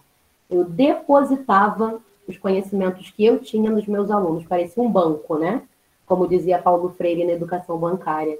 Eu 0.49 0.63
depositava 0.63 2.01
os 2.27 2.37
conhecimentos 2.37 3.11
que 3.11 3.23
eu 3.23 3.39
tinha 3.39 3.69
nos 3.69 3.85
meus 3.85 4.09
alunos, 4.09 4.45
parecia 4.45 4.81
um 4.81 4.91
banco, 4.91 5.37
né? 5.37 5.61
Como 6.05 6.27
dizia 6.27 6.61
Paulo 6.61 6.89
Freire 6.97 7.23
na 7.23 7.33
educação 7.33 7.77
bancária. 7.77 8.39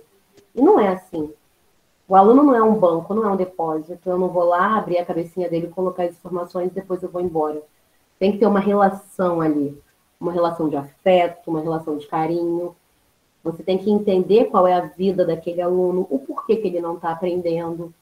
E 0.54 0.62
não 0.62 0.80
é 0.80 0.90
assim. 0.90 1.32
O 2.08 2.16
aluno 2.16 2.44
não 2.44 2.56
é 2.56 2.62
um 2.62 2.76
banco, 2.76 3.14
não 3.14 3.26
é 3.26 3.32
um 3.32 3.36
depósito. 3.36 4.10
Eu 4.10 4.18
não 4.18 4.30
vou 4.30 4.44
lá 4.44 4.78
abrir 4.78 5.00
a 5.00 5.06
cabecinha 5.06 5.50
dele, 5.50 5.68
colocar 5.68 6.04
as 6.04 6.12
informações 6.12 6.72
e 6.72 6.76
depois 6.76 7.02
eu 7.02 7.10
vou 7.10 7.22
embora. 7.22 7.62
Tem 8.20 8.32
que 8.32 8.38
ter 8.38 8.46
uma 8.46 8.60
relação 8.60 9.42
ali, 9.42 9.78
uma 10.20 10.32
relação 10.32 10.70
de 10.70 10.76
afeto, 10.76 11.50
uma 11.50 11.62
relação 11.62 11.98
de 11.98 12.08
carinho. 12.08 12.76
Você 13.44 13.64
tem 13.64 13.78
que 13.78 13.90
entender 13.92 14.46
qual 14.46 14.68
é 14.68 14.74
a 14.74 14.82
vida 14.82 15.26
daquele 15.26 15.62
aluno, 15.62 16.08
o 16.10 16.20
porquê 16.20 16.56
que 16.58 16.68
ele 16.68 16.80
não 16.80 16.96
está 16.96 17.12
aprendendo, 17.12 17.94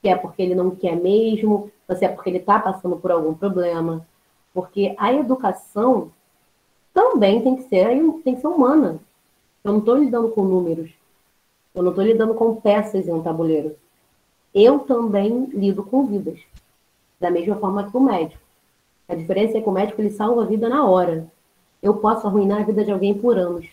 se 0.00 0.08
é 0.08 0.16
porque 0.16 0.42
ele 0.42 0.54
não 0.54 0.70
quer 0.70 0.96
mesmo, 0.96 1.70
se 1.96 2.04
é 2.04 2.08
porque 2.08 2.30
ele 2.30 2.38
está 2.38 2.58
passando 2.58 2.96
por 2.96 3.12
algum 3.12 3.34
problema. 3.34 4.06
Porque 4.52 4.94
a 4.98 5.12
educação 5.12 6.10
também 6.92 7.42
tem 7.42 7.56
que 7.56 7.62
ser, 7.62 7.88
tem 8.22 8.34
que 8.34 8.40
ser 8.40 8.48
humana. 8.48 8.98
Eu 9.64 9.72
não 9.72 9.78
estou 9.78 9.96
lidando 9.96 10.28
com 10.30 10.42
números. 10.42 10.90
Eu 11.74 11.82
não 11.82 11.90
estou 11.90 12.04
lidando 12.04 12.34
com 12.34 12.56
peças 12.56 13.08
em 13.08 13.12
um 13.12 13.22
tabuleiro. 13.22 13.76
Eu 14.54 14.80
também 14.80 15.46
lido 15.46 15.82
com 15.82 16.06
vidas. 16.06 16.40
Da 17.18 17.30
mesma 17.30 17.56
forma 17.56 17.90
que 17.90 17.96
o 17.96 18.00
médico. 18.00 18.42
A 19.08 19.14
diferença 19.14 19.58
é 19.58 19.60
que 19.60 19.68
o 19.68 19.72
médico 19.72 20.00
ele 20.00 20.10
salva 20.10 20.42
a 20.42 20.46
vida 20.46 20.68
na 20.68 20.86
hora. 20.86 21.26
Eu 21.82 21.96
posso 21.96 22.26
arruinar 22.26 22.60
a 22.60 22.64
vida 22.64 22.84
de 22.84 22.92
alguém 22.92 23.14
por 23.14 23.38
anos 23.38 23.66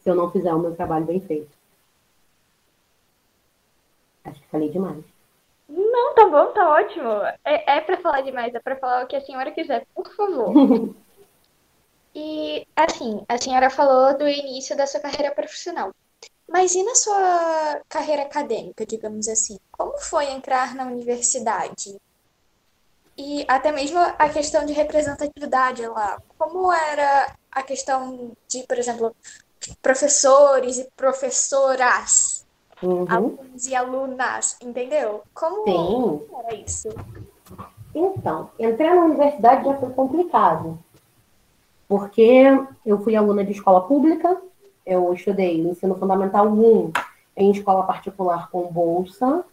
se 0.00 0.10
eu 0.10 0.14
não 0.14 0.30
fizer 0.30 0.52
o 0.54 0.58
meu 0.58 0.74
trabalho 0.74 1.04
bem 1.04 1.20
feito. 1.20 1.50
Acho 4.24 4.40
que 4.40 4.48
falei 4.48 4.68
demais. 4.68 5.04
Não, 5.68 6.14
tá 6.14 6.28
bom, 6.28 6.52
tá 6.52 6.70
ótimo. 6.70 7.10
É, 7.44 7.76
é 7.78 7.80
para 7.80 7.96
falar 7.98 8.20
demais, 8.20 8.54
é 8.54 8.60
para 8.60 8.76
falar 8.76 9.04
o 9.04 9.06
que 9.06 9.16
a 9.16 9.20
senhora 9.20 9.50
quiser, 9.50 9.84
por 9.94 10.08
favor. 10.14 10.94
e, 12.14 12.66
assim, 12.76 13.24
a 13.28 13.36
senhora 13.36 13.68
falou 13.68 14.16
do 14.16 14.28
início 14.28 14.76
da 14.76 14.86
sua 14.86 15.00
carreira 15.00 15.34
profissional. 15.34 15.92
Mas 16.48 16.74
e 16.74 16.82
na 16.82 16.94
sua 16.94 17.80
carreira 17.88 18.22
acadêmica, 18.22 18.86
digamos 18.86 19.28
assim? 19.28 19.58
Como 19.72 19.98
foi 19.98 20.30
entrar 20.30 20.74
na 20.74 20.84
universidade? 20.84 21.96
E 23.18 23.44
até 23.48 23.72
mesmo 23.72 23.98
a 23.98 24.28
questão 24.28 24.64
de 24.64 24.72
representatividade 24.72 25.86
lá. 25.86 26.20
Como 26.38 26.72
era 26.72 27.34
a 27.50 27.62
questão 27.62 28.32
de, 28.46 28.62
por 28.64 28.78
exemplo, 28.78 29.16
professores 29.82 30.78
e 30.78 30.88
professoras, 30.94 32.46
uhum. 32.82 33.06
alunos 33.08 33.66
e 33.66 33.74
alunas, 33.74 34.56
entendeu? 34.62 35.22
Como 35.34 35.64
Sim. 35.64 36.26
era 36.38 36.54
isso? 36.54 36.88
Então, 37.94 38.50
entrar 38.58 38.94
na 38.94 39.04
universidade 39.06 39.64
já 39.64 39.74
foi 39.78 39.90
complicado, 39.90 40.78
porque 41.88 42.44
eu 42.84 43.02
fui 43.02 43.16
aluna 43.16 43.42
de 43.42 43.52
escola 43.52 43.86
pública, 43.86 44.40
eu 44.86 45.12
estudei 45.12 45.60
o 45.60 45.70
ensino 45.70 45.96
fundamental 45.96 46.46
1 46.46 46.92
em 47.36 47.50
escola 47.50 47.82
particular 47.82 48.48
com 48.50 48.72
bolsa, 48.72 49.44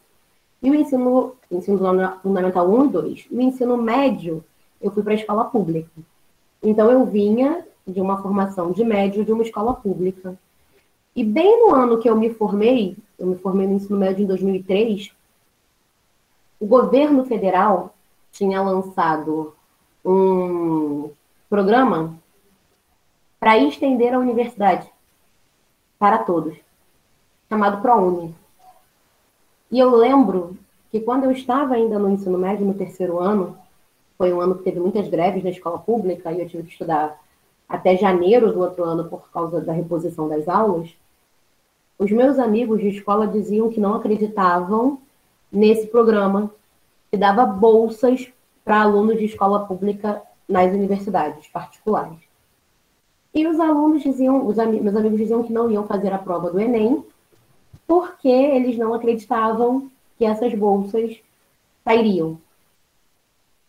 e 0.62 0.70
o 0.70 0.76
ensino, 0.76 1.36
ensino 1.52 1.78
fundamental 2.22 2.70
1 2.70 2.86
e 2.86 2.88
2. 2.90 3.26
No 3.32 3.42
ensino 3.42 3.76
médio, 3.76 4.44
eu 4.80 4.92
fui 4.92 5.04
para 5.04 5.12
a 5.12 5.16
escola 5.16 5.46
pública. 5.46 5.90
Então, 6.62 6.90
eu 6.90 7.06
vinha 7.06 7.66
de 7.86 8.00
uma 8.00 8.22
formação 8.22 8.72
de 8.72 8.84
médio 8.84 9.26
de 9.26 9.34
uma 9.34 9.44
escola 9.44 9.74
pública. 9.74 10.38
E 11.14 11.24
bem 11.24 11.60
no 11.60 11.76
ano 11.76 12.00
que 12.00 12.10
eu 12.10 12.16
me 12.16 12.34
formei, 12.34 12.96
eu 13.20 13.28
me 13.28 13.36
formei 13.36 13.68
no 13.68 13.74
ensino 13.74 13.98
médio 13.98 14.24
em 14.24 14.28
2003, 14.28 15.12
o 16.60 16.66
governo 16.66 17.26
federal 17.26 17.94
tinha 18.32 18.62
lançado 18.62 19.54
um 20.04 21.10
programa 21.50 22.18
para 23.38 23.58
estender 23.58 24.14
a 24.14 24.20
universidade 24.20 24.93
para 26.04 26.18
todos, 26.18 26.54
chamado 27.48 27.82
ProUni. 27.82 28.36
E 29.72 29.80
eu 29.80 29.96
lembro 29.96 30.58
que 30.92 31.00
quando 31.00 31.24
eu 31.24 31.32
estava 31.32 31.76
ainda 31.76 31.98
no 31.98 32.10
ensino 32.10 32.38
médio, 32.38 32.66
no 32.66 32.74
terceiro 32.74 33.20
ano, 33.20 33.58
foi 34.18 34.34
um 34.34 34.42
ano 34.42 34.56
que 34.56 34.66
teve 34.66 34.82
muitas 34.82 35.08
greves 35.08 35.46
na 35.46 35.52
escola 35.52 35.80
pública 35.80 36.30
e 36.30 36.42
eu 36.42 36.50
tive 36.50 36.64
que 36.64 36.74
estudar 36.74 37.18
até 37.70 37.96
janeiro 37.96 38.52
do 38.52 38.60
outro 38.60 38.84
ano 38.84 39.06
por 39.06 39.32
causa 39.32 39.62
da 39.62 39.72
reposição 39.72 40.28
das 40.28 40.46
aulas. 40.50 40.94
Os 41.98 42.12
meus 42.12 42.38
amigos 42.38 42.82
de 42.82 42.90
escola 42.90 43.26
diziam 43.26 43.70
que 43.70 43.80
não 43.80 43.94
acreditavam 43.94 45.00
nesse 45.50 45.88
programa 45.88 46.52
que 47.10 47.16
dava 47.16 47.46
bolsas 47.46 48.28
para 48.66 48.82
alunos 48.82 49.18
de 49.18 49.24
escola 49.24 49.66
pública 49.66 50.22
nas 50.50 50.70
universidades 50.70 51.48
particulares. 51.48 52.20
E 53.34 53.48
os 53.48 53.60
alunos 53.60 54.04
diziam, 54.04 54.46
os 54.46 54.60
am 54.60 54.72
meus 54.72 54.96
amigos 54.96 55.18
diziam 55.18 55.44
que 55.44 55.52
não 55.52 55.70
iam 55.72 55.88
fazer 55.88 56.14
a 56.14 56.20
prova 56.20 56.52
do 56.52 56.60
Enem, 56.60 57.04
porque 57.88 58.30
eles 58.30 58.78
não 58.78 58.94
acreditavam 58.94 59.90
que 60.18 60.26
essas 60.26 60.54
bolsas 60.54 61.20
sairiam. 61.84 62.38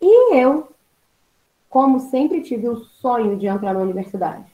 E 0.00 0.36
eu, 0.36 0.68
como 1.70 1.98
sempre 1.98 2.42
tive 2.42 2.68
o 2.68 2.76
sonho 2.76 3.36
de 3.36 3.46
entrar 3.46 3.72
na 3.72 3.80
universidade, 3.80 4.44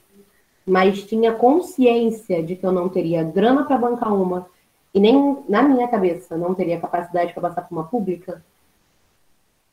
mas 0.65 1.03
tinha 1.03 1.33
consciência 1.33 2.41
de 2.41 2.55
que 2.55 2.65
eu 2.65 2.71
não 2.71 2.87
teria 2.87 3.23
grana 3.23 3.65
para 3.65 3.77
bancar 3.77 4.13
uma, 4.13 4.47
e 4.93 4.99
nem 4.99 5.43
na 5.47 5.61
minha 5.61 5.87
cabeça 5.87 6.37
não 6.37 6.53
teria 6.53 6.79
capacidade 6.79 7.33
para 7.33 7.49
passar 7.49 7.61
por 7.63 7.75
uma 7.75 7.83
pública, 7.83 8.43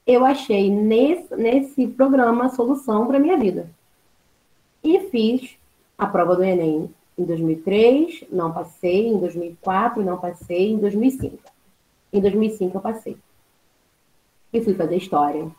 eu 0.06 0.24
achei 0.24 0.70
nesse, 0.70 1.36
nesse 1.36 1.86
programa 1.86 2.46
a 2.46 2.48
solução 2.48 3.06
para 3.06 3.18
minha 3.18 3.36
vida. 3.36 3.70
E 4.82 5.00
fiz 5.10 5.56
a 5.96 6.06
prova 6.06 6.36
do 6.36 6.44
Enem 6.44 6.94
em 7.18 7.24
2003, 7.24 8.24
não 8.30 8.52
passei. 8.52 9.08
Em 9.08 9.18
2004, 9.18 10.04
não 10.04 10.18
passei. 10.18 10.72
Em 10.72 10.78
2005. 10.78 11.36
Em 12.12 12.20
2005, 12.20 12.76
eu 12.76 12.80
passei. 12.80 13.16
E 14.52 14.60
fui 14.62 14.74
fazer 14.74 14.96
história. 14.96 15.50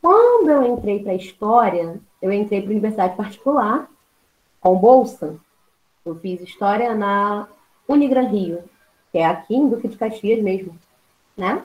Quando 0.00 0.50
eu 0.50 0.62
entrei 0.62 1.02
para 1.02 1.14
história, 1.14 2.00
eu 2.20 2.32
entrei 2.32 2.62
para 2.62 2.70
universidade 2.70 3.16
particular, 3.16 3.88
com 4.60 4.76
bolsa. 4.76 5.36
Eu 6.04 6.16
fiz 6.16 6.40
história 6.40 6.94
na 6.94 7.48
Unigran 7.88 8.28
Rio, 8.28 8.64
que 9.10 9.18
é 9.18 9.26
aqui 9.26 9.54
em 9.54 9.68
Duque 9.68 9.88
de 9.88 9.96
Caxias 9.96 10.42
mesmo, 10.42 10.76
né? 11.36 11.64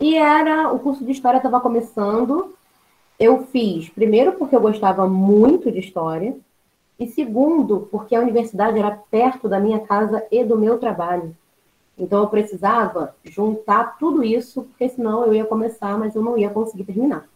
E 0.00 0.16
era, 0.16 0.72
o 0.72 0.78
curso 0.78 1.04
de 1.04 1.12
história 1.12 1.36
estava 1.36 1.60
começando, 1.60 2.54
eu 3.22 3.44
fiz, 3.46 3.88
primeiro, 3.88 4.32
porque 4.32 4.56
eu 4.56 4.60
gostava 4.60 5.06
muito 5.06 5.70
de 5.70 5.78
história, 5.78 6.36
e 6.98 7.06
segundo, 7.06 7.88
porque 7.90 8.16
a 8.16 8.20
universidade 8.20 8.78
era 8.78 8.90
perto 8.90 9.48
da 9.48 9.60
minha 9.60 9.78
casa 9.78 10.26
e 10.30 10.44
do 10.44 10.58
meu 10.58 10.78
trabalho. 10.78 11.36
Então 11.96 12.20
eu 12.20 12.28
precisava 12.28 13.14
juntar 13.22 13.96
tudo 13.98 14.24
isso, 14.24 14.62
porque 14.62 14.88
senão 14.88 15.24
eu 15.24 15.34
ia 15.34 15.44
começar, 15.44 15.96
mas 15.96 16.16
eu 16.16 16.22
não 16.22 16.36
ia 16.36 16.50
conseguir 16.50 16.84
terminar. 16.84 17.28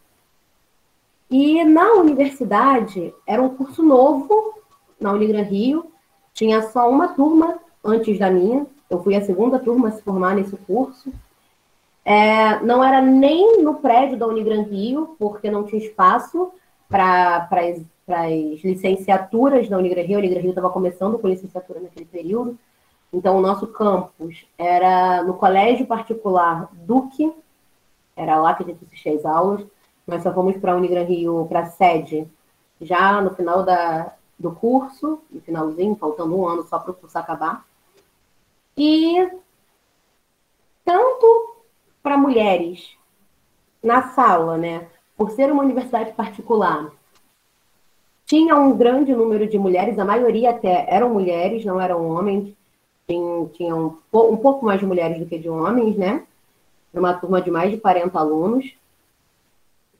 E 1.29 1.63
na 1.63 1.93
universidade, 1.93 3.13
era 3.25 3.41
um 3.41 3.55
curso 3.55 3.81
novo, 3.81 4.55
na 4.99 5.13
Unigran 5.13 5.43
Rio, 5.43 5.91
tinha 6.33 6.61
só 6.69 6.89
uma 6.89 7.09
turma 7.09 7.59
antes 7.83 8.19
da 8.19 8.29
minha, 8.29 8.67
eu 8.89 9.01
fui 9.01 9.15
a 9.15 9.21
segunda 9.21 9.57
turma 9.57 9.87
a 9.87 9.91
se 9.91 10.01
formar 10.01 10.35
nesse 10.35 10.55
curso. 10.57 11.11
É, 12.09 12.61
não 12.61 12.81
era 12.81 13.01
nem 13.01 13.61
no 13.61 13.81
prédio 13.81 14.17
da 14.17 14.25
Unigran 14.25 14.61
Rio, 14.61 15.17
porque 15.19 15.51
não 15.51 15.65
tinha 15.65 15.83
espaço 15.83 16.53
para 16.87 17.49
as 17.51 18.63
licenciaturas 18.63 19.67
da 19.67 19.77
Unigran 19.77 20.03
Rio. 20.03 20.15
A 20.15 20.19
Unigran 20.19 20.39
Rio 20.39 20.51
estava 20.51 20.69
começando 20.69 21.19
com 21.19 21.27
licenciatura 21.27 21.81
naquele 21.81 22.05
período. 22.05 22.57
Então, 23.11 23.37
o 23.37 23.41
nosso 23.41 23.67
campus 23.67 24.45
era 24.57 25.21
no 25.23 25.33
colégio 25.33 25.85
particular 25.85 26.69
Duque, 26.71 27.29
era 28.15 28.39
lá 28.39 28.53
que 28.53 28.63
a 28.63 28.67
gente 28.67 28.85
assistia 28.85 29.13
as 29.13 29.25
aulas. 29.25 29.65
Nós 30.07 30.23
só 30.23 30.33
fomos 30.33 30.55
para 30.55 30.71
a 30.71 30.75
Unigran 30.77 31.03
Rio, 31.03 31.45
para 31.49 31.59
a 31.59 31.65
sede, 31.65 32.25
já 32.79 33.21
no 33.21 33.35
final 33.35 33.63
da, 33.63 34.13
do 34.39 34.53
curso, 34.53 35.19
no 35.29 35.41
finalzinho, 35.41 35.97
faltando 35.97 36.39
um 36.39 36.47
ano 36.47 36.63
só 36.63 36.79
para 36.79 36.91
o 36.91 36.93
curso 36.93 37.19
acabar. 37.19 37.65
E 38.77 39.29
tanto 40.85 41.56
para 42.07 42.17
mulheres 42.17 42.95
na 43.83 44.13
sala, 44.13 44.57
né? 44.57 44.87
Por 45.17 45.29
ser 45.31 45.51
uma 45.51 45.61
universidade 45.61 46.13
particular, 46.13 46.89
tinha 48.25 48.55
um 48.55 48.77
grande 48.77 49.13
número 49.13 49.45
de 49.45 49.59
mulheres, 49.59 49.99
a 49.99 50.05
maioria 50.05 50.51
até 50.51 50.85
eram 50.89 51.09
mulheres, 51.09 51.65
não 51.65 51.81
eram 51.81 52.09
homens, 52.09 52.55
tinha, 53.05 53.45
tinha 53.47 53.75
um, 53.75 53.89
pouco 54.09 54.65
mais 54.65 54.79
de 54.79 54.85
mulheres 54.85 55.19
do 55.19 55.25
que 55.25 55.37
de 55.37 55.49
homens, 55.49 55.97
né? 55.97 56.25
Uma 56.93 57.13
turma 57.13 57.41
de 57.41 57.51
mais 57.51 57.71
de 57.71 57.77
40 57.77 58.17
alunos, 58.17 58.73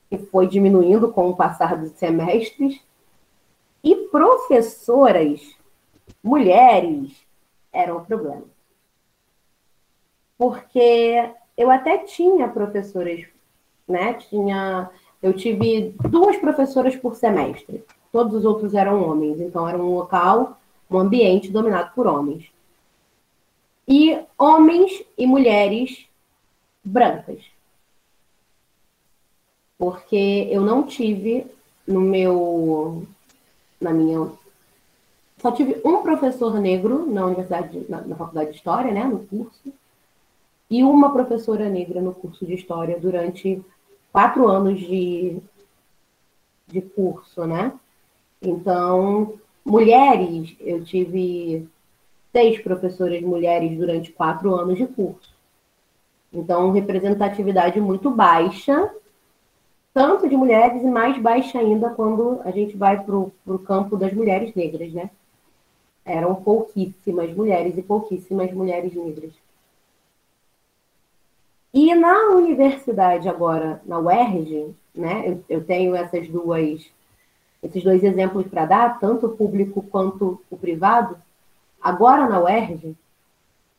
que 0.09 0.17
foi 0.17 0.47
diminuindo 0.47 1.11
com 1.11 1.29
o 1.29 1.35
passar 1.35 1.75
dos 1.75 1.91
semestres. 1.91 2.79
E 3.83 3.93
professoras, 4.09 5.41
mulheres, 6.23 7.11
eram 7.73 7.97
um 7.97 8.05
problema. 8.05 8.45
Porque 10.37 11.33
eu 11.57 11.71
até 11.71 11.97
tinha 11.97 12.47
professoras, 12.47 13.25
né? 13.87 14.13
Tinha, 14.13 14.89
eu 15.21 15.33
tive 15.33 15.95
duas 16.09 16.37
professoras 16.37 16.95
por 16.95 17.15
semestre. 17.15 17.83
Todos 18.11 18.35
os 18.35 18.45
outros 18.45 18.73
eram 18.73 19.03
homens, 19.03 19.41
então 19.41 19.67
era 19.67 19.77
um 19.77 19.95
local, 19.95 20.59
um 20.89 20.99
ambiente 20.99 21.49
dominado 21.49 21.91
por 21.95 22.05
homens. 22.05 22.49
E 23.87 24.19
homens 24.37 25.03
e 25.17 25.25
mulheres 25.25 26.05
brancas. 26.83 27.43
Porque 29.77 30.47
eu 30.51 30.61
não 30.61 30.83
tive 30.83 31.45
no 31.87 32.01
meu 32.01 33.03
na 33.79 33.91
minha 33.91 34.31
só 35.39 35.51
tive 35.51 35.79
um 35.85 36.01
professor 36.01 36.59
negro 36.59 37.05
na 37.05 37.25
universidade 37.25 37.85
na, 37.87 38.01
na 38.01 38.15
faculdade 38.15 38.51
de 38.51 38.57
história, 38.57 38.91
né, 38.91 39.03
no 39.03 39.19
curso, 39.19 39.71
e 40.69 40.83
uma 40.83 41.11
professora 41.11 41.69
negra 41.69 42.01
no 42.01 42.13
curso 42.13 42.45
de 42.45 42.53
história 42.53 42.99
durante 42.99 43.63
quatro 44.11 44.47
anos 44.47 44.79
de, 44.79 45.37
de 46.67 46.81
curso, 46.81 47.45
né? 47.45 47.71
Então, 48.41 49.33
mulheres, 49.65 50.55
eu 50.59 50.83
tive 50.83 51.67
seis 52.31 52.59
professoras 52.59 53.21
mulheres 53.21 53.77
durante 53.77 54.11
quatro 54.11 54.53
anos 54.55 54.77
de 54.77 54.85
curso. 54.85 55.35
Então, 56.31 56.71
representatividade 56.71 57.79
muito 57.79 58.09
baixa, 58.11 58.93
tanto 59.93 60.27
de 60.27 60.35
mulheres 60.35 60.83
e 60.83 60.85
mais 60.85 61.17
baixa 61.19 61.57
ainda 61.57 61.89
quando 61.89 62.41
a 62.43 62.51
gente 62.51 62.75
vai 62.75 63.01
para 63.03 63.15
o 63.15 63.59
campo 63.65 63.97
das 63.97 64.13
mulheres 64.13 64.53
negras, 64.53 64.91
né? 64.93 65.09
Eram 66.05 66.35
pouquíssimas 66.35 67.33
mulheres 67.33 67.77
e 67.77 67.81
pouquíssimas 67.81 68.51
mulheres 68.51 68.93
negras. 68.93 69.31
E 71.77 71.93
na 71.93 72.29
universidade 72.29 73.29
agora, 73.29 73.79
na 73.85 73.99
UERJ, 73.99 74.73
né? 74.95 75.29
Eu, 75.29 75.43
eu 75.47 75.63
tenho 75.63 75.95
essas 75.95 76.27
duas 76.27 76.89
esses 77.61 77.83
dois 77.83 78.03
exemplos 78.03 78.47
para 78.47 78.65
dar, 78.65 78.99
tanto 78.99 79.27
o 79.27 79.37
público 79.37 79.83
quanto 79.83 80.41
o 80.49 80.57
privado, 80.57 81.15
agora 81.79 82.27
na 82.27 82.41
UERJ, 82.41 82.95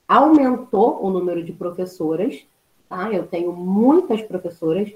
aumentou 0.07 1.05
o 1.05 1.11
número 1.11 1.43
de 1.43 1.52
professoras, 1.52 2.47
tá? 2.88 3.12
Eu 3.12 3.26
tenho 3.26 3.52
muitas 3.52 4.23
professoras 4.23 4.93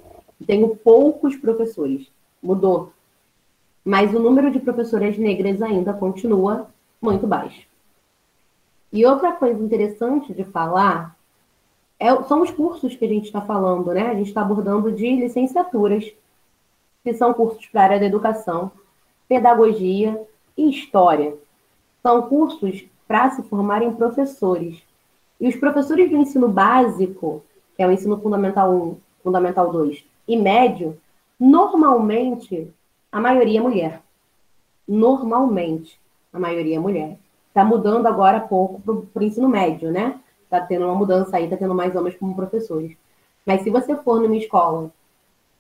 tenho 0.47 0.77
poucos 0.77 1.35
professores. 1.35 2.09
Mudou. 2.41 2.93
Mas 3.85 4.15
o 4.15 4.21
número 4.21 4.49
de 4.53 4.61
professoras 4.61 5.19
negras 5.19 5.61
ainda 5.61 5.93
continua 5.93 6.69
muito 7.01 7.27
baixo. 7.27 7.67
E 8.93 9.05
outra 9.05 9.33
coisa 9.33 9.61
interessante 9.61 10.33
de 10.33 10.45
falar 10.45 11.17
é, 12.03 12.23
são 12.25 12.43
os 12.43 12.51
cursos 12.51 12.97
que 12.97 13.05
a 13.05 13.09
gente 13.09 13.27
está 13.27 13.41
falando, 13.41 13.95
né? 13.95 14.09
A 14.09 14.15
gente 14.15 14.27
está 14.27 14.41
abordando 14.41 14.91
de 14.91 15.15
licenciaturas 15.15 16.13
que 17.05 17.15
são 17.15 17.33
cursos 17.33 17.65
para 17.67 17.81
a 17.81 17.85
área 17.85 18.01
da 18.01 18.07
educação, 18.07 18.73
pedagogia 19.29 20.21
e 20.57 20.69
história. 20.69 21.37
São 22.03 22.23
cursos 22.23 22.85
para 23.07 23.31
se 23.31 23.43
formarem 23.45 23.95
professores. 23.95 24.83
E 25.41 25.47
os 25.47 25.55
professores 25.55 26.11
do 26.11 26.17
ensino 26.17 26.49
básico, 26.49 27.45
que 27.77 27.83
é 27.85 27.87
o 27.87 27.93
ensino 27.93 28.21
fundamental 28.21 28.75
1, 28.75 28.97
fundamental 29.23 29.71
2 29.71 30.05
e 30.27 30.37
médio, 30.37 30.99
normalmente 31.39 32.69
a 33.13 33.21
maioria 33.21 33.61
é 33.61 33.63
mulher. 33.63 34.03
Normalmente 34.89 36.01
a 36.33 36.41
maioria 36.41 36.77
é 36.77 36.81
mulher. 36.81 37.17
Está 37.47 37.65
mudando 37.65 38.07
agora 38.07 38.39
há 38.39 38.41
pouco 38.41 38.81
para 38.81 39.23
o 39.23 39.25
ensino 39.25 39.49
médio, 39.49 39.93
né? 39.93 40.19
Está 40.53 40.67
tendo 40.67 40.85
uma 40.85 40.95
mudança 40.95 41.39
aí, 41.39 41.45
está 41.45 41.57
tendo 41.57 41.75
mais 41.75 41.97
homens 41.97 42.15
como 42.19 42.37
professores. 42.37 42.95
Mas 43.47 43.63
se 43.63 43.71
você 43.71 43.97
for 43.97 44.21
numa 44.21 44.37
escola 44.37 44.93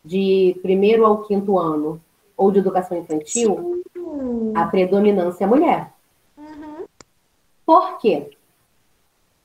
de 0.04 0.54
primeiro 0.60 1.06
ao 1.06 1.22
quinto 1.22 1.58
ano 1.58 1.98
ou 2.36 2.52
de 2.52 2.58
educação 2.58 2.98
infantil, 2.98 3.82
Sim. 3.94 4.52
a 4.54 4.66
predominância 4.66 5.44
é 5.44 5.46
mulher. 5.46 5.90
Uhum. 6.36 6.84
Por 7.64 7.96
quê? 8.00 8.36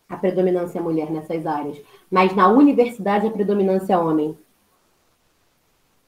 A 0.10 0.18
predominância 0.18 0.80
é 0.80 0.82
mulher 0.82 1.10
nessas 1.10 1.46
áreas. 1.46 1.80
Mas 2.12 2.36
na 2.36 2.50
universidade 2.50 3.26
a 3.26 3.32
predominância 3.32 3.94
é 3.94 3.98
homem. 3.98 4.38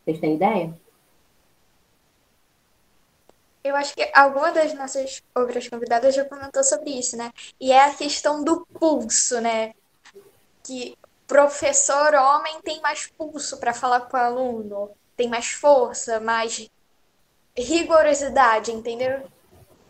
Vocês 0.03 0.19
têm 0.19 0.35
ideia? 0.35 0.73
Eu 3.63 3.75
acho 3.75 3.93
que 3.93 4.09
alguma 4.13 4.51
das 4.51 4.73
nossas 4.73 5.21
outras 5.35 5.67
convidadas 5.67 6.15
já 6.15 6.23
comentou 6.23 6.63
sobre 6.63 6.91
isso, 6.91 7.17
né? 7.17 7.31
E 7.59 7.71
é 7.71 7.85
a 7.85 7.93
questão 7.93 8.43
do 8.43 8.65
pulso, 8.65 9.41
né? 9.41 9.73
Que 10.63 10.97
professor 11.27 12.13
homem 12.15 12.59
tem 12.63 12.81
mais 12.81 13.07
pulso 13.07 13.59
para 13.59 13.73
falar 13.73 14.01
com 14.01 14.17
o 14.17 14.19
aluno, 14.19 14.89
tem 15.15 15.27
mais 15.27 15.49
força, 15.49 16.19
mais 16.19 16.69
rigorosidade, 17.55 18.71
entendeu? 18.71 19.21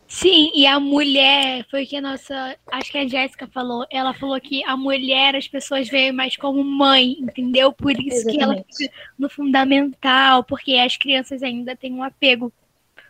Sim, 0.10 0.52
e 0.56 0.66
a 0.66 0.80
mulher, 0.80 1.68
foi 1.70 1.84
o 1.84 1.88
que 1.88 1.96
a 1.96 2.02
nossa, 2.02 2.58
acho 2.72 2.92
que 2.92 2.98
a 2.98 3.08
Jéssica 3.08 3.48
falou, 3.48 3.86
ela 3.92 4.12
falou 4.12 4.42
que 4.42 4.64
a 4.64 4.76
mulher 4.76 5.36
as 5.36 5.48
pessoas 5.48 5.88
veem 5.88 6.12
mais 6.12 6.36
como 6.36 6.64
mãe, 6.64 7.12
entendeu? 7.20 7.72
Por 7.72 7.92
isso 7.92 8.28
Exatamente. 8.28 8.38
que 8.38 8.44
ela 8.44 8.66
fica 8.76 8.94
no 9.20 9.30
fundamental, 9.30 10.44
porque 10.44 10.74
as 10.74 10.98
crianças 10.98 11.44
ainda 11.44 11.76
têm 11.76 11.94
um 11.94 12.02
apego, 12.02 12.52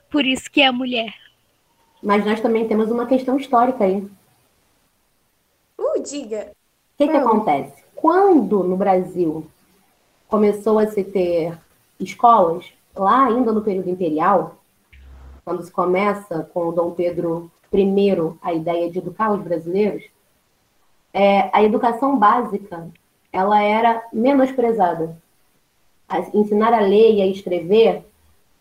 por 0.09 0.25
isso 0.25 0.49
que 0.49 0.61
é 0.61 0.67
a 0.67 0.71
mulher. 0.71 1.13
Mas 2.01 2.25
nós 2.25 2.39
também 2.39 2.67
temos 2.67 2.89
uma 2.89 3.05
questão 3.05 3.37
histórica 3.37 3.83
aí. 3.83 4.07
Uh, 5.77 6.01
diga. 6.01 6.51
O 6.93 6.97
que, 6.97 7.07
que 7.07 7.17
acontece? 7.17 7.83
Quando 7.95 8.63
no 8.63 8.77
Brasil 8.77 9.47
começou 10.27 10.79
a 10.79 10.87
se 10.87 11.03
ter 11.03 11.57
escolas, 11.99 12.71
lá 12.95 13.25
ainda 13.25 13.51
no 13.51 13.61
período 13.61 13.89
imperial, 13.89 14.57
quando 15.43 15.63
se 15.63 15.71
começa 15.71 16.43
com 16.53 16.67
o 16.67 16.71
Dom 16.71 16.91
Pedro 16.91 17.51
I 17.73 17.87
a 18.41 18.53
ideia 18.53 18.89
de 18.89 18.99
educar 18.99 19.31
os 19.31 19.41
brasileiros, 19.41 20.03
é, 21.13 21.49
a 21.51 21.63
educação 21.63 22.17
básica 22.17 22.89
ela 23.31 23.61
era 23.61 24.03
menosprezada. 24.11 25.17
A, 26.07 26.19
ensinar 26.33 26.73
a 26.73 26.79
ler 26.79 27.15
e 27.15 27.21
a 27.21 27.27
escrever 27.27 28.03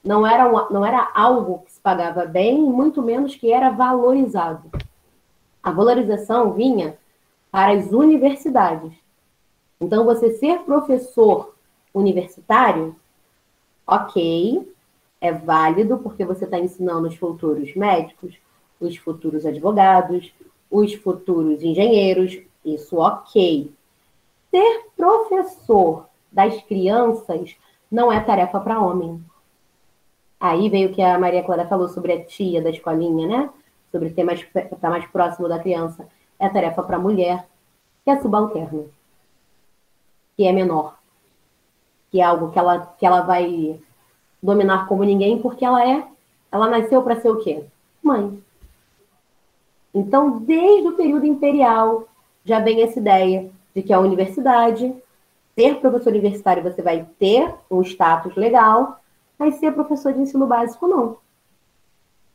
não 0.09 0.27
era, 0.27 0.49
um, 0.49 0.73
não 0.73 0.87
era 0.87 1.13
algo 1.15 1.59
que 1.67 1.73
se 1.73 1.81
pagava 1.83 2.25
bem, 2.25 2.63
muito 2.63 3.03
menos 3.03 3.37
que 3.37 3.53
era 3.53 3.69
valorizado. 3.69 4.71
A 5.63 5.71
valorização 5.71 6.55
vinha 6.55 6.97
para 7.51 7.73
as 7.73 7.93
universidades. 7.93 8.95
Então, 9.79 10.07
você 10.07 10.31
ser 10.31 10.61
professor 10.61 11.55
universitário, 11.93 12.97
ok, 13.87 14.75
é 15.21 15.31
válido, 15.31 15.99
porque 15.99 16.25
você 16.25 16.47
está 16.47 16.59
ensinando 16.59 17.09
os 17.09 17.17
futuros 17.17 17.77
médicos, 17.77 18.35
os 18.81 18.97
futuros 18.97 19.45
advogados, 19.45 20.33
os 20.71 20.95
futuros 20.95 21.63
engenheiros, 21.63 22.41
isso 22.65 22.97
ok. 22.97 23.71
Ser 24.51 24.87
professor 24.97 26.07
das 26.33 26.63
crianças 26.63 27.55
não 27.93 28.11
é 28.11 28.19
tarefa 28.21 28.59
para 28.59 28.81
homem. 28.81 29.23
Aí 30.41 30.69
veio 30.69 30.91
o 30.91 30.95
que 30.95 31.03
a 31.03 31.19
Maria 31.19 31.43
Clara 31.43 31.67
falou 31.67 31.89
sobre 31.89 32.13
a 32.13 32.25
tia 32.25 32.63
da 32.63 32.71
escolinha, 32.71 33.27
né? 33.27 33.51
Sobre 33.91 34.11
ter 34.11 34.25
mais, 34.25 34.41
estar 34.41 34.77
tá 34.77 34.91
mais 34.91 35.07
próximo 35.07 35.49
da 35.49 35.59
criança. 35.59 36.07
É 36.39 36.49
tarefa 36.49 36.83
para 36.83 36.99
mulher, 36.99 37.47
que 38.05 38.11
é 38.11 38.21
subalterna 38.21 38.85
que 40.39 40.47
é 40.47 40.53
menor, 40.53 40.97
que 42.13 42.21
é 42.21 42.25
algo 42.25 42.53
que 42.53 42.59
ela, 42.61 42.95
que 42.97 43.05
ela 43.05 43.23
vai 43.23 43.81
dominar 44.41 44.87
como 44.87 45.03
ninguém, 45.03 45.43
porque 45.43 45.65
ela 45.65 45.85
é, 45.85 46.07
ela 46.53 46.71
nasceu 46.71 47.03
para 47.03 47.21
ser 47.21 47.29
o 47.29 47.41
quê? 47.41 47.65
Mãe. 48.01 48.41
Então, 49.93 50.39
desde 50.39 50.87
o 50.87 50.93
período 50.93 51.27
imperial, 51.27 52.07
já 52.45 52.61
vem 52.61 52.85
essa 52.85 53.01
ideia 53.01 53.51
de 53.75 53.83
que 53.83 53.93
a 53.93 53.99
universidade, 53.99 54.95
ser 55.57 55.81
professor 55.81 56.11
universitário, 56.11 56.63
você 56.63 56.81
vai 56.83 57.05
ter 57.19 57.53
um 57.69 57.83
status 57.83 58.37
legal, 58.37 59.01
mas 59.39 59.57
ser 59.57 59.73
professor 59.73 60.13
de 60.13 60.21
ensino 60.21 60.47
básico, 60.47 60.87
não. 60.87 61.19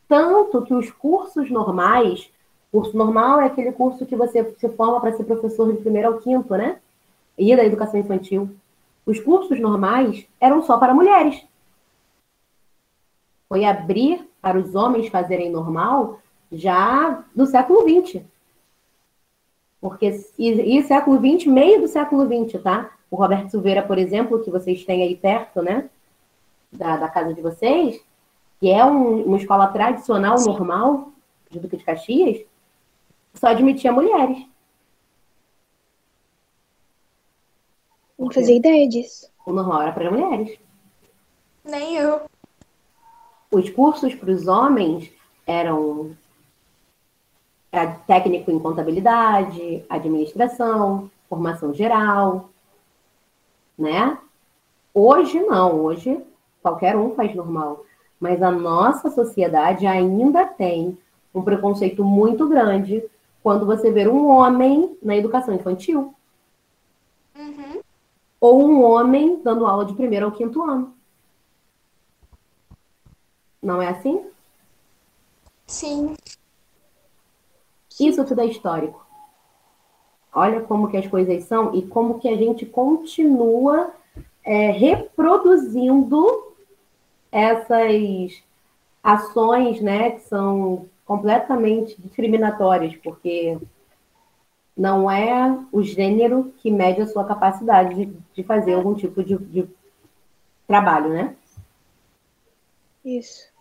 Tanto 0.08 0.62
que 0.62 0.74
os 0.74 0.90
cursos 0.92 1.50
normais, 1.50 2.32
curso 2.72 2.96
normal 2.96 3.42
é 3.42 3.46
aquele 3.46 3.72
curso 3.72 4.06
que 4.06 4.16
você 4.16 4.44
se 4.58 4.70
forma 4.70 5.02
para 5.02 5.14
ser 5.14 5.24
professor 5.24 5.72
de 5.72 5.80
primeiro 5.80 6.10
ao 6.10 6.20
quinto, 6.20 6.56
né? 6.56 6.80
e 7.38 7.56
da 7.56 7.66
educação 7.66 8.00
infantil, 8.00 8.50
os 9.06 9.20
cursos 9.20 9.60
normais 9.60 10.26
eram 10.40 10.62
só 10.64 10.78
para 10.78 10.94
mulheres. 10.94 11.44
Foi 13.50 13.66
abrir 13.66 14.28
para 14.42 14.58
os 14.58 14.76
homens 14.76 15.08
fazerem 15.08 15.52
normal 15.52 16.20
já 16.52 17.24
do 17.36 17.46
século 17.46 17.82
XX. 17.82 18.22
Porque, 19.82 20.26
e, 20.38 20.78
e 20.78 20.84
século 20.84 21.18
XX, 21.18 21.48
meio 21.48 21.82
do 21.82 21.88
século 21.88 22.26
XX, 22.26 22.62
tá? 22.62 22.92
O 23.12 23.16
Roberto 23.16 23.52
Silveira, 23.52 23.84
por 23.84 23.98
exemplo, 23.98 24.42
que 24.42 24.50
vocês 24.50 24.86
têm 24.86 25.04
aí 25.04 25.16
perto, 25.16 25.62
né? 25.62 25.90
Da, 26.74 26.98
da 26.98 27.08
casa 27.08 27.34
de 27.34 27.42
vocês, 27.42 28.04
que 28.60 28.70
é 28.70 28.84
um, 28.84 29.24
uma 29.24 29.38
escola 29.38 29.68
tradicional, 29.68 30.38
Sim. 30.38 30.50
normal, 30.50 31.12
de 31.50 31.60
Duque 31.60 31.78
de 31.78 31.84
Caxias, 31.84 32.44
só 33.34 33.48
admitia 33.48 33.92
mulheres. 33.92 34.46
Não 38.18 38.32
fazia 38.32 38.56
ideia 38.56 38.88
disso. 38.88 39.30
O 39.46 39.52
normal 39.52 39.82
era 39.82 39.92
para 39.92 40.10
mulheres. 40.10 40.58
Nem 41.64 41.96
eu. 41.96 42.22
Os 43.52 43.70
cursos 43.70 44.16
para 44.16 44.32
os 44.32 44.48
homens 44.48 45.12
eram 45.46 46.16
era 47.72 47.92
técnico 47.92 48.52
em 48.52 48.60
contabilidade, 48.60 49.84
administração, 49.90 51.10
formação 51.28 51.74
geral, 51.74 52.50
né? 53.76 54.18
Hoje 54.94 55.40
não, 55.40 55.82
hoje 55.82 56.24
qualquer 56.64 56.96
um 56.96 57.14
faz 57.14 57.36
normal, 57.36 57.86
mas 58.20 58.42
a 58.42 58.50
nossa 58.50 59.12
sociedade 59.12 59.86
ainda 59.86 60.46
tem 60.46 60.98
um 61.36 61.44
preconceito 61.44 62.04
muito 62.04 62.48
grande 62.48 63.04
quando 63.44 63.66
você 63.66 63.92
vê 63.92 64.08
um 64.08 64.28
homem 64.28 64.98
na 65.04 65.16
educação 65.18 65.54
infantil. 65.54 66.16
Uhum. 67.38 67.82
Ou 68.40 68.64
um 68.64 68.82
homem 68.82 69.42
dando 69.44 69.68
aula 69.68 69.86
de 69.86 69.94
primeiro 69.94 70.28
ao 70.28 70.32
quinto 70.32 70.64
ano. 70.64 70.94
Não 73.62 73.82
é 73.82 73.90
assim? 73.90 74.26
Sim. 75.68 76.16
Isso 78.00 78.24
tudo 78.24 78.42
é 78.42 78.46
histórico. 78.46 79.06
Olha 80.34 80.62
como 80.62 80.90
que 80.90 80.98
as 80.98 81.08
coisas 81.08 81.44
são 81.44 81.76
e 81.76 81.82
como 81.86 82.20
que 82.20 82.28
a 82.28 82.36
gente 82.36 82.66
continua 82.66 83.94
é, 84.44 84.72
reproduzindo 84.72 86.53
essas 87.34 88.44
ações, 89.04 89.82
né, 89.82 90.12
que 90.12 90.22
são 90.22 90.88
completamente 91.04 92.00
discriminatórias, 92.00 92.96
porque 92.98 93.58
não 94.78 95.10
é 95.10 95.60
o 95.72 95.82
gênero 95.84 96.54
que 96.58 96.72
mede 96.72 97.02
a 97.02 97.08
sua 97.08 97.26
capacidade 97.26 97.94
de, 97.96 98.14
de 98.34 98.44
fazer 98.44 98.76
algum 98.76 98.94
tipo 98.94 99.24
de, 99.24 99.38
de 99.38 99.68
trabalho, 100.68 101.10
né? 101.10 101.36
Isso. 103.04 103.52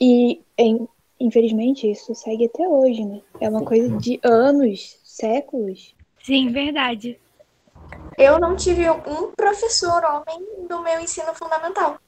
E 0.00 0.40
em, 0.56 0.88
infelizmente, 1.20 1.90
isso 1.90 2.14
segue 2.14 2.46
até 2.46 2.66
hoje, 2.66 3.04
né? 3.04 3.20
É 3.40 3.48
uma 3.48 3.64
coisa 3.64 3.96
de 3.98 4.18
anos, 4.22 4.98
séculos. 5.04 5.94
Sim, 6.24 6.50
verdade. 6.50 7.20
Eu 8.16 8.40
não 8.40 8.56
tive 8.56 8.88
um 8.90 9.32
professor 9.36 10.02
homem 10.04 10.66
no 10.68 10.82
meu 10.82 11.00
ensino 11.00 11.32
fundamental. 11.34 11.98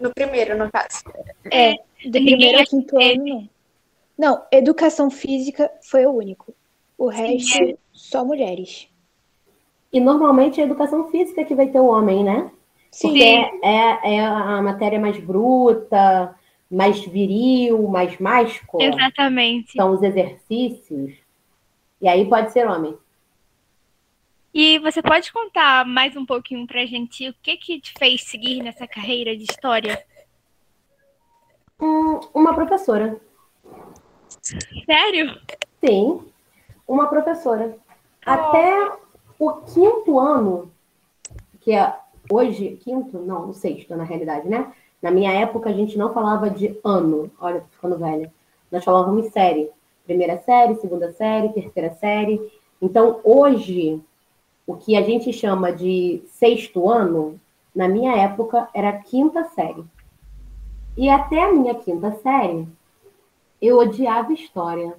No 0.00 0.12
primeiro, 0.14 0.56
no 0.56 0.70
caso. 0.70 1.04
É, 1.52 1.74
do 2.06 2.12
primeiro 2.12 2.58
ao 2.58 2.64
quinto 2.64 2.98
ano, 2.98 3.24
não. 3.24 3.48
Não, 4.18 4.42
educação 4.50 5.10
física 5.10 5.70
foi 5.82 6.04
o 6.06 6.12
único. 6.12 6.54
O 6.98 7.08
resto, 7.08 7.56
Sim. 7.56 7.76
só 7.92 8.24
mulheres. 8.24 8.88
E 9.92 9.98
normalmente 9.98 10.60
é 10.60 10.64
a 10.64 10.66
educação 10.66 11.10
física 11.10 11.44
que 11.44 11.54
vai 11.54 11.68
ter 11.68 11.80
o 11.80 11.86
homem, 11.86 12.22
né? 12.22 12.50
Sim. 12.90 13.08
Porque 13.08 13.24
é, 13.24 14.14
é 14.16 14.26
a 14.26 14.60
matéria 14.60 14.98
mais 14.98 15.18
bruta, 15.18 16.34
mais 16.70 17.00
viril, 17.04 17.88
mais 17.88 18.18
máscula. 18.18 18.84
Exatamente. 18.84 19.72
São 19.72 19.92
os 19.92 20.02
exercícios. 20.02 21.14
E 22.00 22.08
aí 22.08 22.26
pode 22.26 22.52
ser 22.52 22.66
homem. 22.66 22.96
E 24.52 24.80
você 24.80 25.00
pode 25.00 25.32
contar 25.32 25.86
mais 25.86 26.16
um 26.16 26.26
pouquinho 26.26 26.66
pra 26.66 26.84
gente 26.84 27.28
o 27.28 27.34
que 27.40 27.56
que 27.56 27.80
te 27.80 27.94
fez 27.96 28.24
seguir 28.24 28.60
nessa 28.62 28.84
carreira 28.84 29.36
de 29.36 29.44
história? 29.44 30.04
Hum, 31.80 32.18
uma 32.34 32.52
professora. 32.52 33.20
Sério? 34.84 35.40
Sim, 35.84 36.20
uma 36.86 37.06
professora. 37.06 37.76
Oh. 38.26 38.30
Até 38.30 38.92
o 39.38 39.52
quinto 39.62 40.18
ano, 40.18 40.72
que 41.60 41.72
é 41.72 41.96
hoje, 42.28 42.76
quinto, 42.82 43.18
não, 43.18 43.50
o 43.50 43.54
sexto 43.54 43.94
na 43.94 44.02
realidade, 44.02 44.48
né? 44.48 44.72
Na 45.00 45.12
minha 45.12 45.32
época, 45.32 45.70
a 45.70 45.72
gente 45.72 45.96
não 45.96 46.12
falava 46.12 46.50
de 46.50 46.76
ano. 46.82 47.30
Olha, 47.40 47.60
tô 47.60 47.68
ficando 47.68 47.98
velha. 47.98 48.32
Nós 48.70 48.84
falávamos 48.84 49.32
série. 49.32 49.70
Primeira 50.04 50.38
série, 50.38 50.74
segunda 50.74 51.12
série, 51.12 51.52
terceira 51.52 51.92
série. 51.94 52.52
Então, 52.82 53.20
hoje, 53.22 54.02
o 54.70 54.76
que 54.76 54.96
a 54.96 55.02
gente 55.02 55.32
chama 55.32 55.72
de 55.72 56.22
sexto 56.26 56.88
ano, 56.88 57.40
na 57.74 57.88
minha 57.88 58.14
época, 58.14 58.68
era 58.72 58.92
quinta 58.92 59.42
série. 59.48 59.84
E 60.96 61.10
até 61.10 61.42
a 61.42 61.52
minha 61.52 61.74
quinta 61.74 62.12
série, 62.22 62.68
eu 63.60 63.78
odiava 63.78 64.32
história. 64.32 64.96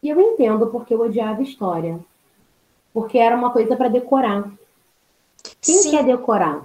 E 0.00 0.08
eu 0.08 0.20
entendo 0.20 0.68
porque 0.68 0.94
eu 0.94 1.00
odiava 1.00 1.42
história. 1.42 1.98
Porque 2.94 3.18
era 3.18 3.36
uma 3.36 3.50
coisa 3.50 3.74
para 3.76 3.88
decorar. 3.88 4.48
Quem 5.60 5.78
Sim. 5.78 5.90
quer 5.90 6.04
decorar? 6.04 6.64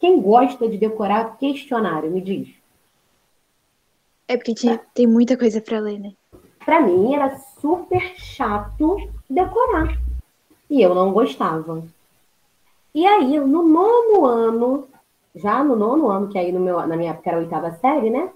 Quem 0.00 0.22
gosta 0.22 0.66
de 0.68 0.78
decorar 0.78 1.36
questionário, 1.36 2.10
me 2.10 2.22
diz. 2.22 2.48
É 4.26 4.38
porque 4.38 4.54
tinha, 4.54 4.80
tem 4.94 5.06
muita 5.06 5.36
coisa 5.36 5.60
para 5.60 5.80
ler, 5.80 6.00
né? 6.00 6.12
Para 6.64 6.80
mim 6.80 7.14
era 7.14 7.36
super 7.60 8.00
chato 8.16 8.96
decorar. 9.28 9.98
E 10.72 10.80
eu 10.80 10.94
não 10.94 11.12
gostava. 11.12 11.84
E 12.94 13.06
aí, 13.06 13.38
no 13.38 13.62
nono 13.62 14.24
ano, 14.24 14.88
já 15.34 15.62
no 15.62 15.76
nono 15.76 16.08
ano, 16.08 16.28
que 16.28 16.38
aí 16.38 16.50
no 16.50 16.60
meu, 16.60 16.86
na 16.86 16.96
minha 16.96 17.10
época 17.10 17.28
era 17.28 17.36
a 17.36 17.42
oitava 17.42 17.72
série, 17.72 18.08
né? 18.08 18.32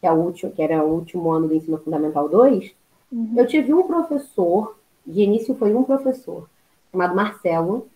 Que, 0.00 0.06
é 0.06 0.12
o 0.12 0.14
último, 0.14 0.52
que 0.52 0.62
era 0.62 0.84
o 0.84 0.88
último 0.88 1.32
ano 1.32 1.48
do 1.48 1.54
ensino 1.56 1.78
fundamental 1.78 2.28
2, 2.28 2.72
uhum. 3.10 3.34
eu 3.36 3.44
tive 3.44 3.74
um 3.74 3.88
professor, 3.88 4.78
de 5.04 5.22
início 5.22 5.52
foi 5.56 5.74
um 5.74 5.82
professor, 5.82 6.48
chamado 6.92 7.16
Marcelo, 7.16 7.88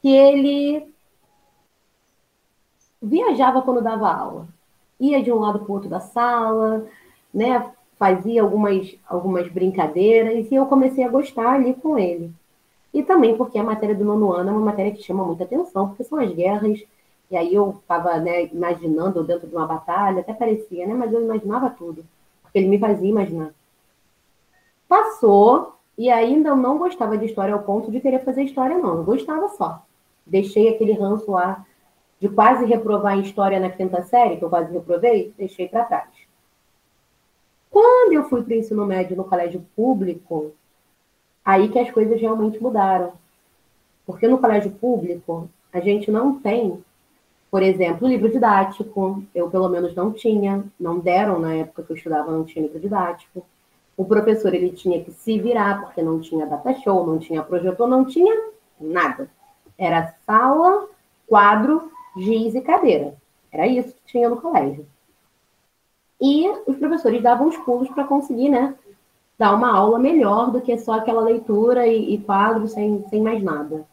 que 0.00 0.08
ele 0.08 0.90
viajava 3.02 3.60
quando 3.60 3.82
dava 3.82 4.10
aula. 4.10 4.48
Ia 4.98 5.22
de 5.22 5.30
um 5.30 5.40
lado 5.40 5.58
para 5.58 5.70
o 5.70 5.74
outro 5.74 5.90
da 5.90 6.00
sala, 6.00 6.86
né? 7.34 7.70
Fazia 7.98 8.40
algumas, 8.40 8.96
algumas 9.06 9.46
brincadeiras 9.52 10.50
e 10.50 10.54
eu 10.54 10.64
comecei 10.64 11.04
a 11.04 11.10
gostar 11.10 11.52
ali 11.52 11.74
com 11.74 11.98
ele. 11.98 12.32
E 12.96 13.02
também 13.02 13.36
porque 13.36 13.58
a 13.58 13.62
matéria 13.62 13.94
do 13.94 14.06
nono 14.06 14.32
ano 14.32 14.48
é 14.48 14.52
uma 14.54 14.64
matéria 14.64 14.90
que 14.90 15.02
chama 15.02 15.22
muita 15.22 15.44
atenção, 15.44 15.88
porque 15.88 16.02
são 16.02 16.18
as 16.18 16.32
guerras. 16.32 16.82
E 17.30 17.36
aí 17.36 17.54
eu 17.54 17.76
estava 17.78 18.16
né, 18.16 18.46
imaginando 18.46 19.22
dentro 19.22 19.46
de 19.46 19.54
uma 19.54 19.66
batalha, 19.66 20.20
até 20.20 20.32
parecia, 20.32 20.86
né? 20.86 20.94
Mas 20.94 21.12
eu 21.12 21.22
imaginava 21.22 21.68
tudo, 21.68 22.06
porque 22.40 22.56
ele 22.56 22.68
me 22.68 22.78
fazia 22.78 23.06
imaginar. 23.06 23.50
Passou, 24.88 25.74
e 25.98 26.08
ainda 26.08 26.48
eu 26.48 26.56
não 26.56 26.78
gostava 26.78 27.18
de 27.18 27.26
história 27.26 27.52
ao 27.52 27.64
ponto 27.64 27.90
de 27.90 28.00
querer 28.00 28.24
fazer 28.24 28.44
história, 28.44 28.78
não. 28.78 28.96
Eu 28.96 29.04
gostava 29.04 29.46
só. 29.50 29.82
Deixei 30.24 30.70
aquele 30.70 30.94
ranço 30.94 31.30
lá 31.30 31.66
de 32.18 32.30
quase 32.30 32.64
reprovar 32.64 33.18
em 33.18 33.20
história 33.20 33.60
na 33.60 33.68
quinta 33.68 34.02
série, 34.04 34.38
que 34.38 34.44
eu 34.46 34.48
quase 34.48 34.72
reprovei, 34.72 35.34
deixei 35.36 35.68
para 35.68 35.84
trás. 35.84 36.08
Quando 37.70 38.14
eu 38.14 38.24
fui 38.24 38.42
para 38.42 38.54
o 38.54 38.56
ensino 38.56 38.86
médio 38.86 39.14
no 39.14 39.24
colégio 39.24 39.62
público, 39.76 40.54
aí 41.46 41.68
que 41.68 41.78
as 41.78 41.90
coisas 41.92 42.20
realmente 42.20 42.60
mudaram. 42.60 43.12
Porque 44.04 44.26
no 44.26 44.38
colégio 44.38 44.72
público, 44.72 45.48
a 45.72 45.78
gente 45.78 46.10
não 46.10 46.40
tem, 46.40 46.82
por 47.48 47.62
exemplo, 47.62 48.08
livro 48.08 48.28
didático. 48.28 49.22
Eu, 49.32 49.48
pelo 49.48 49.68
menos, 49.68 49.94
não 49.94 50.12
tinha. 50.12 50.64
Não 50.78 50.98
deram 50.98 51.38
na 51.38 51.54
época 51.54 51.84
que 51.84 51.92
eu 51.92 51.96
estudava, 51.96 52.32
não 52.32 52.44
tinha 52.44 52.64
livro 52.64 52.80
didático. 52.80 53.46
O 53.96 54.04
professor, 54.04 54.52
ele 54.52 54.70
tinha 54.70 55.02
que 55.02 55.12
se 55.12 55.38
virar, 55.38 55.80
porque 55.80 56.02
não 56.02 56.20
tinha 56.20 56.44
data 56.44 56.74
show, 56.80 57.06
não 57.06 57.18
tinha 57.18 57.42
projetor, 57.42 57.88
não 57.88 58.04
tinha 58.04 58.50
nada. 58.80 59.30
Era 59.78 60.14
sala, 60.26 60.88
quadro 61.26 61.90
giz 62.16 62.54
e 62.54 62.60
cadeira. 62.60 63.14
Era 63.52 63.66
isso 63.66 63.94
que 63.94 64.00
tinha 64.06 64.28
no 64.28 64.40
colégio. 64.40 64.86
E 66.20 66.48
os 66.66 66.76
professores 66.76 67.22
davam 67.22 67.48
os 67.48 67.56
pulos 67.58 67.88
para 67.90 68.04
conseguir, 68.04 68.48
né, 68.48 68.74
dar 69.38 69.54
uma 69.54 69.70
aula 69.70 69.98
melhor 69.98 70.50
do 70.50 70.60
que 70.60 70.76
só 70.78 70.94
aquela 70.94 71.22
leitura 71.22 71.86
e, 71.86 72.14
e 72.14 72.18
quadro 72.18 72.66
sem, 72.68 73.04
sem 73.08 73.20
mais 73.22 73.42
nada. 73.42 73.86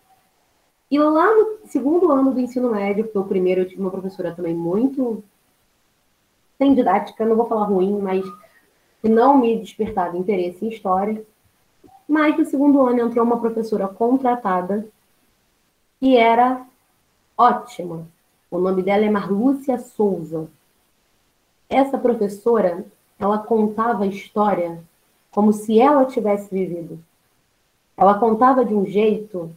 E 0.90 1.00
lá 1.00 1.36
no 1.36 1.68
segundo 1.68 2.12
ano 2.12 2.34
do 2.34 2.40
ensino 2.40 2.72
médio, 2.72 3.06
porque 3.06 3.18
o 3.18 3.26
primeiro 3.26 3.62
eu 3.62 3.68
tive 3.68 3.82
uma 3.82 3.92
professora 3.92 4.34
também 4.34 4.54
muito 4.56 5.24
sem 6.58 6.74
didática, 6.74 7.26
não 7.26 7.36
vou 7.36 7.48
falar 7.48 7.66
ruim, 7.66 8.00
mas 8.00 8.24
que 9.02 9.10
não 9.10 9.38
me 9.38 9.60
despertava 9.60 10.18
interesse 10.18 10.66
em 10.66 10.70
história. 10.70 11.26
Mas 12.08 12.38
no 12.38 12.46
segundo 12.46 12.82
ano 12.82 13.02
entrou 13.02 13.26
uma 13.26 13.40
professora 13.40 13.88
contratada 13.88 14.88
que 16.00 16.16
era 16.16 16.66
ótima. 17.38 18.08
O 18.50 18.60
nome 18.60 18.84
dela 18.84 19.04
é 19.04 19.10
Marlúcia 19.10 19.78
Souza. 19.80 20.48
essa 21.70 21.98
professora, 21.98 22.86
ela 23.18 23.40
contava 23.40 24.04
a 24.04 24.08
história 24.08 24.84
como 25.34 25.52
se 25.52 25.80
ela 25.80 26.06
tivesse 26.06 26.54
vivido. 26.54 27.00
Ela 27.98 28.14
contava 28.16 28.64
de 28.64 28.74
um 28.74 28.86
jeito 28.86 29.52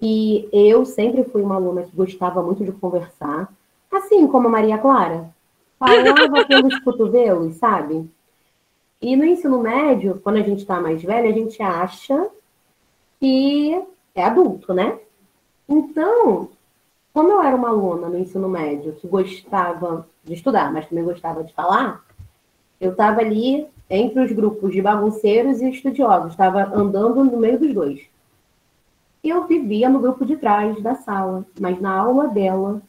que 0.00 0.48
eu 0.52 0.84
sempre 0.84 1.24
fui 1.24 1.42
uma 1.42 1.56
aluna 1.56 1.82
que 1.82 1.94
gostava 1.94 2.42
muito 2.42 2.64
de 2.64 2.72
conversar, 2.72 3.52
assim 3.92 4.26
como 4.26 4.48
a 4.48 4.50
Maria 4.50 4.78
Clara. 4.78 5.30
Falava 5.78 6.44
pelos 6.46 6.78
cotovelos, 6.80 7.56
sabe? 7.56 8.08
E 9.00 9.16
no 9.16 9.24
ensino 9.24 9.60
médio, 9.60 10.20
quando 10.22 10.36
a 10.36 10.42
gente 10.42 10.58
está 10.60 10.80
mais 10.80 11.02
velha, 11.02 11.28
a 11.28 11.32
gente 11.32 11.62
acha 11.62 12.28
que 13.20 13.80
é 14.14 14.24
adulto, 14.24 14.72
né? 14.72 14.98
Então, 15.68 16.48
como 17.12 17.30
eu 17.30 17.42
era 17.42 17.54
uma 17.54 17.68
aluna 17.68 18.08
no 18.08 18.18
ensino 18.18 18.48
médio 18.48 18.94
que 18.94 19.06
gostava 19.06 20.08
de 20.24 20.34
estudar, 20.34 20.72
mas 20.72 20.86
também 20.86 21.04
gostava 21.04 21.44
de 21.44 21.52
falar, 21.52 22.04
eu 22.80 22.92
estava 22.92 23.20
ali 23.20 23.66
entre 23.90 24.20
os 24.22 24.32
grupos 24.32 24.72
de 24.72 24.82
bagunceiros 24.82 25.60
e 25.60 25.70
estudiosos, 25.70 26.32
estava 26.32 26.70
andando 26.74 27.24
no 27.24 27.36
meio 27.36 27.58
dos 27.58 27.72
dois. 27.72 28.00
Eu 29.22 29.46
vivia 29.46 29.88
no 29.88 29.98
grupo 29.98 30.24
de 30.24 30.36
trás 30.36 30.80
da 30.82 30.94
sala, 30.94 31.44
mas 31.58 31.80
na 31.80 31.92
aula 31.92 32.28
dela, 32.28 32.80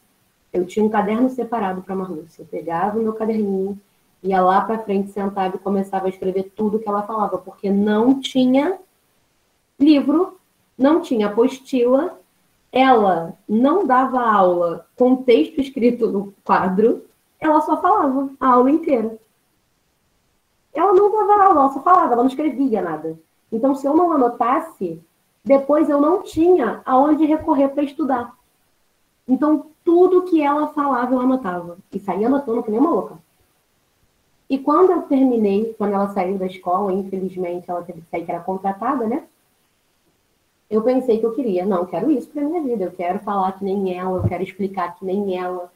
eu 0.52 0.64
tinha 0.66 0.84
um 0.84 0.90
caderno 0.90 1.28
separado 1.28 1.82
para 1.82 1.94
a 1.94 1.98
Marlúcia. 1.98 2.42
Eu 2.42 2.46
pegava 2.46 2.98
o 2.98 3.02
meu 3.02 3.14
caderninho, 3.14 3.78
ia 4.22 4.40
lá 4.40 4.60
para 4.60 4.78
frente, 4.78 5.10
sentava 5.10 5.56
e 5.56 5.60
começava 5.60 6.06
a 6.06 6.10
escrever 6.10 6.52
tudo 6.54 6.78
que 6.78 6.88
ela 6.88 7.02
falava, 7.02 7.38
porque 7.38 7.70
não 7.70 8.20
tinha 8.20 8.78
livro, 9.78 10.38
não 10.76 11.00
tinha 11.00 11.26
apostila, 11.28 12.18
ela 12.72 13.34
não 13.48 13.86
dava 13.86 14.20
aula 14.20 14.86
com 14.96 15.16
texto 15.16 15.60
escrito 15.60 16.06
no 16.08 16.34
quadro, 16.44 17.04
ela 17.40 17.60
só 17.62 17.80
falava 17.80 18.30
a 18.38 18.48
aula 18.48 18.70
inteira. 18.70 19.18
Ela 20.72 20.92
não 20.92 21.10
dava 21.10 21.44
aula, 21.44 21.60
ela 21.60 21.72
só 21.72 21.80
falava, 21.80 22.12
ela 22.12 22.22
não 22.22 22.28
escrevia 22.28 22.80
nada. 22.80 23.18
Então, 23.50 23.74
se 23.74 23.86
eu 23.86 23.94
não 23.94 24.12
anotasse, 24.12 25.00
depois 25.44 25.88
eu 25.88 26.00
não 26.00 26.22
tinha 26.22 26.80
aonde 26.84 27.24
recorrer 27.24 27.68
para 27.70 27.82
estudar. 27.82 28.34
Então, 29.26 29.66
tudo 29.84 30.22
que 30.22 30.40
ela 30.40 30.68
falava, 30.68 31.14
eu 31.14 31.20
anotava. 31.20 31.78
E 31.92 31.98
saía 31.98 32.26
anotando 32.26 32.62
que 32.62 32.70
nem 32.70 32.80
uma 32.80 32.90
louca. 32.90 33.18
E 34.48 34.58
quando 34.58 34.90
eu 34.90 35.02
terminei, 35.02 35.74
quando 35.78 35.94
ela 35.94 36.08
saiu 36.08 36.36
da 36.36 36.46
escola, 36.46 36.92
infelizmente 36.92 37.70
ela 37.70 37.82
teve 37.82 38.00
que 38.00 38.10
sair, 38.10 38.24
que 38.24 38.32
era 38.32 38.42
contratada, 38.42 39.06
né? 39.06 39.24
Eu 40.68 40.82
pensei 40.82 41.18
que 41.18 41.26
eu 41.26 41.32
queria, 41.32 41.64
não, 41.64 41.78
eu 41.78 41.86
quero 41.86 42.10
isso 42.10 42.28
para 42.28 42.42
minha 42.42 42.62
vida, 42.62 42.84
eu 42.84 42.92
quero 42.92 43.20
falar 43.20 43.52
que 43.52 43.64
nem 43.64 43.96
ela, 43.96 44.18
eu 44.18 44.28
quero 44.28 44.42
explicar 44.42 44.96
que 44.96 45.04
nem 45.04 45.38
ela. 45.38 45.72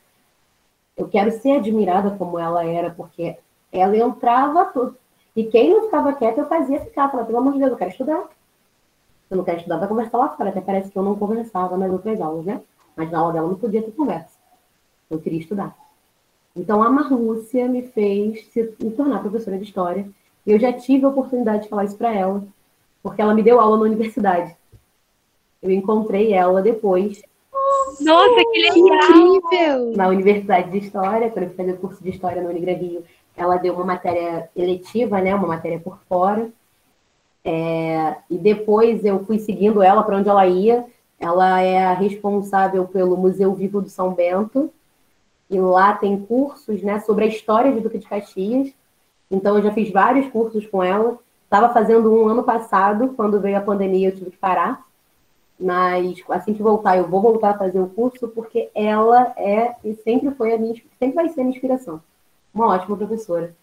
Eu 0.97 1.09
quero 1.09 1.31
ser 1.33 1.53
admirada 1.53 2.17
como 2.17 2.39
ela 2.39 2.65
era, 2.65 2.91
porque 2.91 3.37
ela 3.81 3.97
entrava 3.97 4.67
tudo. 4.67 4.97
E 5.35 5.45
quem 5.45 5.71
não 5.71 5.83
ficava 5.83 6.13
quieto, 6.13 6.39
eu 6.39 6.47
fazia 6.47 6.81
ficar. 6.81 7.11
Falava, 7.11 7.27
pelo 7.27 7.39
amor 7.39 7.55
de 7.55 7.59
Deus, 7.59 7.73
eu 7.73 7.77
quero 7.77 7.91
estudar. 7.91 8.29
Eu 9.31 9.37
não 9.37 9.45
quero 9.45 9.59
estudar, 9.59 9.79
vai 9.79 9.89
conversar 9.89 10.19
lá 10.19 10.29
fora. 10.29 10.51
Até 10.51 10.61
parece 10.61 10.91
que 10.91 10.97
eu 10.97 11.03
não 11.03 11.17
conversava 11.17 11.77
nas 11.77 11.91
outras 11.91 12.21
aulas, 12.21 12.45
né? 12.45 12.61
Mas 12.97 13.11
na 13.11 13.19
aula 13.19 13.33
dela 13.33 13.49
não 13.49 13.57
podia 13.57 13.83
ter 13.83 13.91
conversa. 13.91 14.39
Eu 15.11 15.19
queria 15.19 15.41
estudar. 15.41 15.75
Então, 16.55 16.83
a 16.83 16.89
Marlúcia 16.89 17.67
me 17.69 17.83
fez 17.83 18.47
se, 18.47 18.75
me 18.81 18.93
tornar 18.93 19.21
professora 19.21 19.59
de 19.59 19.65
história. 19.65 20.09
E 20.47 20.53
eu 20.53 20.59
já 20.59 20.73
tive 20.73 21.05
a 21.05 21.09
oportunidade 21.09 21.65
de 21.65 21.69
falar 21.69 21.85
isso 21.85 21.97
para 21.97 22.15
ela, 22.15 22.45
porque 23.03 23.21
ela 23.21 23.35
me 23.35 23.43
deu 23.43 23.61
aula 23.61 23.79
na 23.79 23.85
universidade. 23.85 24.55
Eu 25.61 25.71
encontrei 25.71 26.33
ela 26.33 26.63
depois. 26.63 27.23
Nossa, 28.01 28.43
que 28.53 28.59
legal! 28.71 29.11
Incrível! 29.11 29.97
Na 29.97 30.09
Universidade 30.09 30.71
de 30.71 30.79
História, 30.79 31.31
quando 31.31 31.45
eu 31.45 31.49
fui 31.49 31.57
fazer 31.57 31.73
o 31.73 31.79
curso 31.79 32.03
de 32.03 32.11
História 32.11 32.43
no 32.43 32.51
Unigra 32.51 32.75
Rio, 32.75 33.03
ela 33.37 33.57
deu 33.57 33.75
uma 33.75 33.85
matéria 33.85 34.49
eletiva, 34.55 35.21
né? 35.21 35.35
Uma 35.35 35.49
matéria 35.49 35.79
por 35.79 35.99
fora. 36.09 36.51
É, 37.45 38.17
e 38.31 38.39
depois 38.39 39.05
eu 39.05 39.25
fui 39.25 39.39
seguindo 39.39 39.83
ela 39.83 40.03
para 40.03 40.17
onde 40.17 40.29
ela 40.29 40.47
ia. 40.47 40.87
Ela 41.19 41.61
é 41.61 41.85
a 41.85 41.93
responsável 41.93 42.87
pelo 42.87 43.17
Museu 43.17 43.55
Vivo 43.55 43.83
do 43.83 43.89
São 43.89 44.15
Bento. 44.15 44.73
E 45.51 45.59
lá 45.59 45.95
tem 45.95 46.19
cursos 46.19 46.83
né, 46.83 47.01
sobre 47.01 47.25
a 47.25 47.29
história 47.29 47.73
de 47.73 47.81
Duque 47.81 47.99
de 47.99 48.09
Caxias. 48.09 48.73
Então 49.31 49.57
eu 49.57 49.63
já 49.63 49.73
fiz 49.73 49.91
vários 49.91 50.29
cursos 50.31 50.67
com 50.67 50.83
ela. 50.83 51.19
Estava 51.45 51.73
fazendo 51.73 52.13
um 52.13 52.29
ano 52.29 52.43
passado, 52.43 53.15
quando 53.15 53.41
veio 53.41 53.57
a 53.57 53.61
pandemia, 53.61 54.09
eu 54.09 54.17
tive 54.17 54.31
que 54.31 54.39
parar. 54.39 54.85
Mas 55.59 56.23
assim 56.29 56.53
que 56.53 56.63
voltar, 56.63 56.97
eu 56.97 57.07
vou 57.07 57.21
voltar 57.21 57.51
a 57.51 57.59
fazer 57.59 57.79
o 57.79 57.87
curso, 57.87 58.27
porque 58.29 58.71
ela 58.75 59.33
é 59.37 59.77
e 59.85 59.95
sempre 59.95 60.33
foi 60.33 60.53
a 60.53 60.59
minha, 60.59 60.75
sempre 60.99 61.15
vai 61.15 61.29
ser 61.29 61.43
a 61.43 61.45
minha 61.45 61.55
inspiração. 61.55 62.01
Uma 62.55 62.69
ótima 62.75 62.97
professora. 62.97 63.55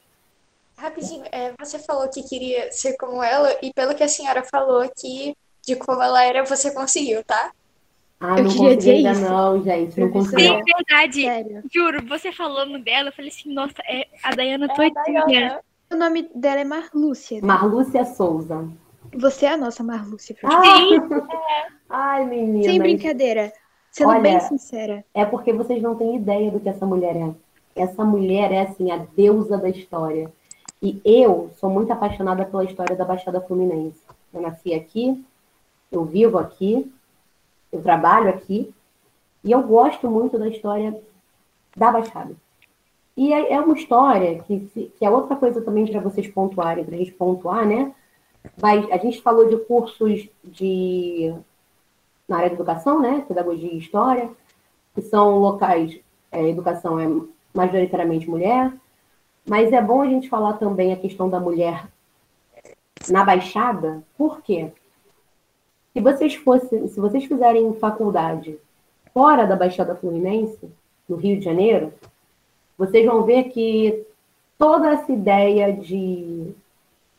Rapidinho, 0.77 1.23
é, 1.32 1.54
você 1.60 1.77
falou 1.80 2.10
que 2.10 2.23
queria 2.23 2.71
ser 2.71 2.97
como 2.97 3.21
ela, 3.23 3.56
e 3.62 3.71
pelo 3.73 3.93
que 3.95 4.04
a 4.04 4.08
senhora 4.08 4.43
falou 4.43 4.82
aqui, 4.82 5.36
de 5.65 5.75
como 5.75 6.01
ela 6.01 6.23
era, 6.23 6.43
você 6.43 6.71
conseguiu, 6.73 7.23
tá? 7.23 7.51
Ah, 8.19 8.38
Eu 8.38 8.43
não 8.43 8.51
queria 8.51 8.75
consegui 8.75 8.75
dizer 8.77 8.91
ainda 8.93 9.12
isso. 9.12 9.21
não, 9.21 9.63
gente. 9.63 9.99
Não 9.99 10.12
consegui. 10.12 10.43
Sim, 10.43 10.60
verdade. 10.63 11.21
Sério. 11.23 11.63
Juro, 11.73 12.06
você 12.08 12.32
falando 12.32 12.80
dela, 12.84 13.10
eu 13.10 13.13
falei 13.13 13.30
assim, 13.32 13.54
nossa, 13.54 13.75
é 13.88 14.08
a 14.23 14.32
Dayana 14.36 14.67
É. 14.67 14.89
Dayana. 14.91 15.60
O 15.91 15.95
nome 15.95 16.30
dela 16.34 16.62
é 16.62 16.63
Marlúcia. 16.63 17.41
né? 17.41 17.47
Marlúcia 17.47 18.06
Souza. 18.06 18.67
Você 19.13 19.45
é 19.45 19.54
a 19.54 19.58
nossa 19.58 19.84
Marlúcia. 19.84 20.36
Ah! 20.43 20.62
Ai, 21.89 22.25
menina. 22.25 22.63
Sem 22.63 22.80
brincadeira. 22.80 23.51
Sendo 23.91 24.10
Olha, 24.10 24.21
bem 24.21 24.39
sincera. 24.39 25.04
É 25.13 25.25
porque 25.25 25.51
vocês 25.51 25.82
não 25.82 25.95
têm 25.95 26.15
ideia 26.15 26.49
do 26.49 26.60
que 26.60 26.69
essa 26.69 26.86
mulher 26.86 27.15
é. 27.15 27.30
Essa 27.76 28.04
mulher 28.04 28.52
é, 28.52 28.62
assim, 28.62 28.92
a 28.92 28.98
deusa 28.98 29.58
da 29.58 29.70
história. 29.70 30.32
E 30.82 31.00
eu 31.06 31.52
sou 31.60 31.70
muito 31.70 31.92
apaixonada 31.94 32.44
pela 32.46 32.64
história 32.64 32.96
da 32.96 33.06
Baixada 33.06 33.40
Fluminense. 33.42 34.02
Eu 34.34 34.42
nasci 34.42 34.74
aqui, 34.74 35.24
eu 35.92 36.04
vivo 36.04 36.38
aqui, 36.38 36.92
eu 37.72 37.82
trabalho 37.82 38.30
aqui, 38.30 38.74
e 39.44 39.52
eu 39.52 39.62
gosto 39.64 40.10
muito 40.10 40.38
da 40.38 40.48
história 40.48 41.00
da 41.76 41.92
Baixada. 41.92 42.36
E 43.16 43.34
é 43.34 43.54
é 43.54 43.60
uma 43.60 43.76
história 43.76 44.42
que, 44.44 44.60
que 44.98 45.06
é 45.06 45.10
outra 45.10 45.36
coisa 45.36 45.62
também 45.62 45.86
para 45.86 46.00
vocês 46.00 46.28
pontuarem, 46.28 46.84
para 46.84 46.96
a 46.96 46.98
gente 46.98 47.12
pontuar, 47.12 47.66
né? 47.66 47.94
Vai, 48.58 48.92
a 48.92 48.98
gente 48.98 49.22
falou 49.22 49.48
de 49.48 49.58
cursos 49.58 50.28
de 50.44 51.34
na 52.28 52.38
área 52.38 52.50
de 52.50 52.56
educação, 52.56 53.00
né? 53.00 53.24
Pedagogia 53.28 53.72
e 53.72 53.78
história, 53.78 54.30
que 54.96 55.02
são 55.02 55.38
locais, 55.40 56.00
é, 56.32 56.50
educação 56.50 57.00
é 57.00 57.08
majoritariamente 57.54 58.30
mulher, 58.30 58.72
mas 59.48 59.72
é 59.72 59.82
bom 59.82 60.02
a 60.02 60.08
gente 60.08 60.30
falar 60.30 60.54
também 60.54 60.94
a 60.94 60.98
questão 60.98 61.30
da 61.30 61.40
mulher 61.40 61.88
na 63.10 63.24
Baixada, 63.24 64.04
por 64.18 64.42
quê? 64.42 64.72
Se 65.94 66.00
vocês 66.00 66.36
fossem, 66.36 66.88
se 66.88 67.00
vocês 67.00 67.26
fizerem 67.26 67.74
faculdade 67.74 68.58
fora 69.14 69.46
da 69.46 69.56
Baixada 69.56 69.96
Fluminense, 69.96 70.70
no 71.08 71.18
Rio 71.18 71.38
de 71.38 71.44
Janeiro, 71.44 71.94
vocês 72.78 73.06
vão 73.06 73.24
ver 73.24 73.46
que 73.46 74.06
toda 74.58 74.92
essa 74.92 75.12
ideia 75.12 75.74
de 75.74 76.54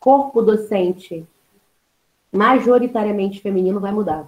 corpo 0.01 0.41
docente 0.41 1.27
majoritariamente 2.33 3.41
feminino 3.41 3.79
vai 3.79 3.93
mudar. 3.93 4.27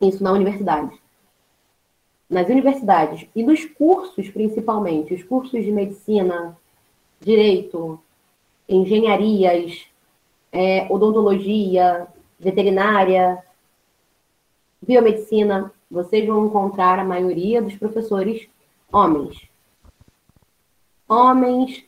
Isso 0.00 0.22
na 0.22 0.32
universidade. 0.32 0.96
Nas 2.28 2.48
universidades 2.48 3.26
e 3.34 3.42
nos 3.42 3.64
cursos, 3.64 4.28
principalmente, 4.28 5.14
os 5.14 5.22
cursos 5.22 5.64
de 5.64 5.72
medicina, 5.72 6.56
direito, 7.20 7.98
engenharias, 8.68 9.86
é, 10.52 10.86
odontologia, 10.92 12.06
veterinária, 12.38 13.42
biomedicina, 14.80 15.72
vocês 15.90 16.26
vão 16.26 16.46
encontrar 16.46 16.98
a 16.98 17.04
maioria 17.04 17.62
dos 17.62 17.76
professores 17.76 18.46
homens. 18.92 19.48
Homens, 21.08 21.84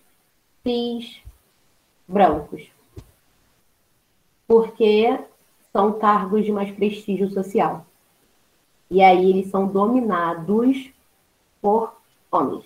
cis, 0.62 1.20
brancos. 2.08 2.70
Porque 4.46 5.18
são 5.72 5.98
cargos 5.98 6.44
de 6.44 6.52
mais 6.52 6.70
prestígio 6.72 7.30
social. 7.30 7.86
E 8.90 9.02
aí 9.02 9.30
eles 9.30 9.50
são 9.50 9.68
dominados 9.68 10.90
por 11.62 11.94
homens. 12.30 12.64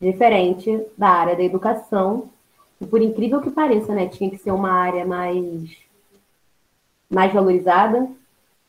Diferente 0.00 0.86
da 0.96 1.08
área 1.08 1.36
da 1.36 1.42
educação, 1.42 2.30
que 2.78 2.86
por 2.86 3.02
incrível 3.02 3.40
que 3.40 3.50
pareça, 3.50 3.92
né, 3.92 4.06
tinha 4.06 4.30
que 4.30 4.38
ser 4.38 4.52
uma 4.52 4.70
área 4.70 5.04
mais 5.04 5.76
mais 7.10 7.32
valorizada, 7.32 8.08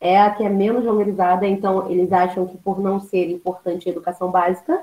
é 0.00 0.18
a 0.18 0.30
que 0.30 0.42
é 0.42 0.48
menos 0.48 0.84
valorizada, 0.84 1.46
então 1.46 1.90
eles 1.90 2.10
acham 2.10 2.46
que 2.46 2.56
por 2.56 2.80
não 2.80 2.98
ser 2.98 3.30
importante 3.30 3.86
a 3.88 3.92
educação 3.92 4.30
básica, 4.30 4.82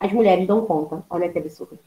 as 0.00 0.12
mulheres 0.12 0.46
dão 0.46 0.64
conta. 0.64 1.04
Olha 1.10 1.30
que 1.30 1.38
absurdo. 1.38 1.78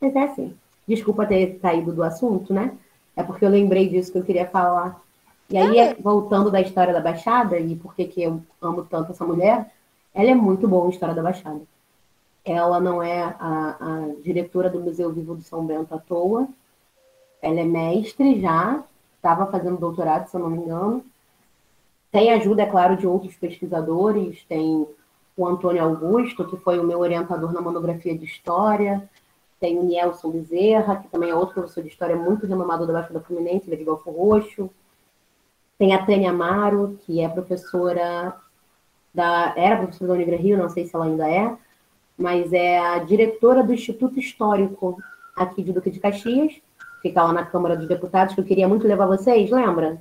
Mas 0.00 0.16
é 0.16 0.22
assim. 0.22 0.56
Desculpa 0.88 1.26
ter 1.26 1.58
saído 1.60 1.92
do 1.92 2.02
assunto, 2.02 2.52
né? 2.52 2.76
É 3.14 3.22
porque 3.22 3.44
eu 3.44 3.50
lembrei 3.50 3.88
disso 3.88 4.10
que 4.10 4.18
eu 4.18 4.24
queria 4.24 4.48
falar. 4.48 5.00
E 5.52 5.58
aí, 5.58 5.94
voltando 6.00 6.50
da 6.50 6.62
história 6.62 6.94
da 6.94 7.00
Baixada, 7.00 7.58
e 7.60 7.76
por 7.76 7.94
que 7.94 8.06
que 8.06 8.22
eu 8.22 8.42
amo 8.60 8.86
tanto 8.88 9.12
essa 9.12 9.22
mulher, 9.22 9.70
ela 10.14 10.30
é 10.30 10.34
muito 10.34 10.66
boa 10.66 10.86
em 10.86 10.90
História 10.90 11.14
da 11.14 11.22
Baixada. 11.22 11.60
Ela 12.42 12.80
não 12.80 13.02
é 13.02 13.22
a, 13.22 13.76
a 13.78 14.08
diretora 14.22 14.70
do 14.70 14.80
Museu 14.80 15.12
Vivo 15.12 15.36
de 15.36 15.42
São 15.42 15.66
Bento 15.66 15.94
à 15.94 15.98
toa. 15.98 16.48
Ela 17.42 17.60
é 17.60 17.64
mestre 17.64 18.40
já, 18.40 18.82
estava 19.16 19.44
fazendo 19.46 19.76
doutorado, 19.76 20.26
se 20.26 20.34
eu 20.34 20.40
não 20.40 20.48
me 20.48 20.56
engano. 20.56 21.04
Tem 22.10 22.32
ajuda, 22.32 22.62
é 22.62 22.66
claro, 22.66 22.96
de 22.96 23.06
outros 23.06 23.34
pesquisadores, 23.36 24.42
tem 24.48 24.86
o 25.36 25.46
Antônio 25.46 25.82
Augusto, 25.82 26.46
que 26.46 26.56
foi 26.56 26.78
o 26.78 26.84
meu 26.84 27.00
orientador 27.00 27.52
na 27.52 27.60
monografia 27.60 28.16
de 28.16 28.24
História, 28.24 29.06
tem 29.60 29.78
o 29.78 29.82
Nielson 29.82 30.30
Bezerra, 30.30 30.96
que 30.96 31.08
também 31.08 31.28
é 31.28 31.34
outro 31.34 31.54
professor 31.54 31.82
de 31.82 31.90
História 31.90 32.16
muito 32.16 32.46
renomado 32.46 32.86
da 32.86 32.94
Baixada 32.94 33.20
Fluminense, 33.20 33.66
ele 33.66 33.74
é 33.74 33.78
de 33.78 33.84
Golfo 33.84 34.10
Roxo. 34.10 34.70
Tem 35.82 35.92
a 35.92 36.06
Tânia 36.06 36.30
Amaro, 36.30 36.96
que 37.00 37.20
é 37.20 37.28
professora 37.28 38.36
da... 39.12 39.52
era 39.56 39.78
professora 39.78 40.06
da 40.06 40.14
Unigran 40.14 40.36
Rio, 40.36 40.56
não 40.56 40.68
sei 40.68 40.86
se 40.86 40.94
ela 40.94 41.06
ainda 41.06 41.28
é, 41.28 41.56
mas 42.16 42.52
é 42.52 42.78
a 42.78 43.00
diretora 43.00 43.64
do 43.64 43.74
Instituto 43.74 44.16
Histórico 44.16 44.96
aqui 45.34 45.60
de 45.60 45.72
Duque 45.72 45.90
de 45.90 45.98
Caxias, 45.98 46.52
fica 47.02 47.24
lá 47.24 47.32
na 47.32 47.44
Câmara 47.44 47.76
dos 47.76 47.88
Deputados, 47.88 48.32
que 48.32 48.40
eu 48.40 48.44
queria 48.44 48.68
muito 48.68 48.86
levar 48.86 49.06
vocês, 49.06 49.50
lembra? 49.50 50.00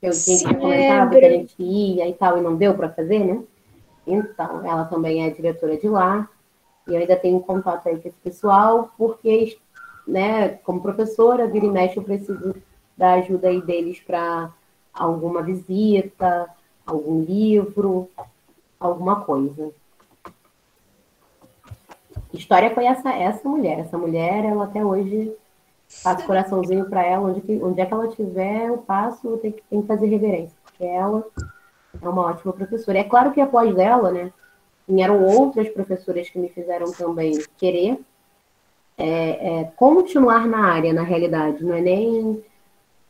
Eu 0.00 0.12
tinha 0.12 0.54
comentado 0.54 1.10
que 1.10 1.26
a 1.26 1.30
gente 1.30 1.60
ia 1.60 2.08
e 2.08 2.14
tal, 2.14 2.38
e 2.38 2.40
não 2.40 2.54
deu 2.54 2.74
para 2.74 2.88
fazer, 2.88 3.18
né? 3.18 3.42
Então, 4.06 4.64
ela 4.64 4.84
também 4.84 5.26
é 5.26 5.30
diretora 5.30 5.76
de 5.76 5.88
lá, 5.88 6.28
e 6.86 6.94
eu 6.94 7.00
ainda 7.00 7.16
tenho 7.16 7.40
contato 7.40 7.88
aí 7.88 7.98
com 7.98 8.06
esse 8.06 8.18
pessoal, 8.18 8.94
porque, 8.96 9.58
né, 10.06 10.50
como 10.50 10.80
professora, 10.80 11.48
vira 11.48 11.66
e 11.66 11.70
mexe, 11.70 11.96
eu 11.96 12.04
preciso 12.04 12.54
da 12.96 13.14
ajuda 13.14 13.48
aí 13.48 13.60
deles 13.60 13.98
para 13.98 14.52
alguma 14.94 15.42
visita, 15.42 16.48
algum 16.86 17.22
livro, 17.22 18.08
alguma 18.78 19.22
coisa. 19.22 19.72
História 22.32 22.74
foi 22.74 22.86
essa, 22.86 23.10
essa 23.10 23.48
mulher. 23.48 23.80
Essa 23.80 23.98
mulher, 23.98 24.44
ela 24.44 24.64
até 24.64 24.84
hoje 24.84 25.34
faço 25.88 26.26
coraçãozinho 26.26 26.88
para 26.88 27.04
ela, 27.04 27.28
onde, 27.28 27.62
onde 27.62 27.80
é 27.80 27.86
que 27.86 27.92
ela 27.92 28.06
estiver, 28.06 28.68
eu 28.68 28.78
passo, 28.78 29.28
eu 29.28 29.38
tenho 29.38 29.54
que 29.54 29.86
fazer 29.86 30.06
reverência, 30.06 30.56
porque 30.64 30.84
ela 30.84 31.24
é 32.02 32.08
uma 32.08 32.22
ótima 32.22 32.52
professora. 32.52 32.98
É 32.98 33.04
claro 33.04 33.32
que 33.32 33.40
após 33.40 33.76
ela, 33.76 34.10
né, 34.10 34.32
vieram 34.88 35.22
outras 35.22 35.68
professoras 35.68 36.28
que 36.28 36.38
me 36.38 36.48
fizeram 36.48 36.90
também 36.92 37.40
querer 37.56 37.98
é, 38.96 39.60
é, 39.60 39.64
continuar 39.76 40.46
na 40.46 40.66
área, 40.66 40.92
na 40.92 41.02
realidade, 41.02 41.64
não 41.64 41.74
é 41.74 41.80
nem 41.80 42.42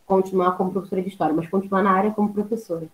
continuar 0.07 0.57
como 0.57 0.73
professora 0.73 1.03
de 1.03 1.09
história, 1.09 1.35
mas 1.35 1.49
continuar 1.49 1.83
na 1.83 1.93
área 1.93 2.11
como 2.11 2.33
professora. 2.33 2.87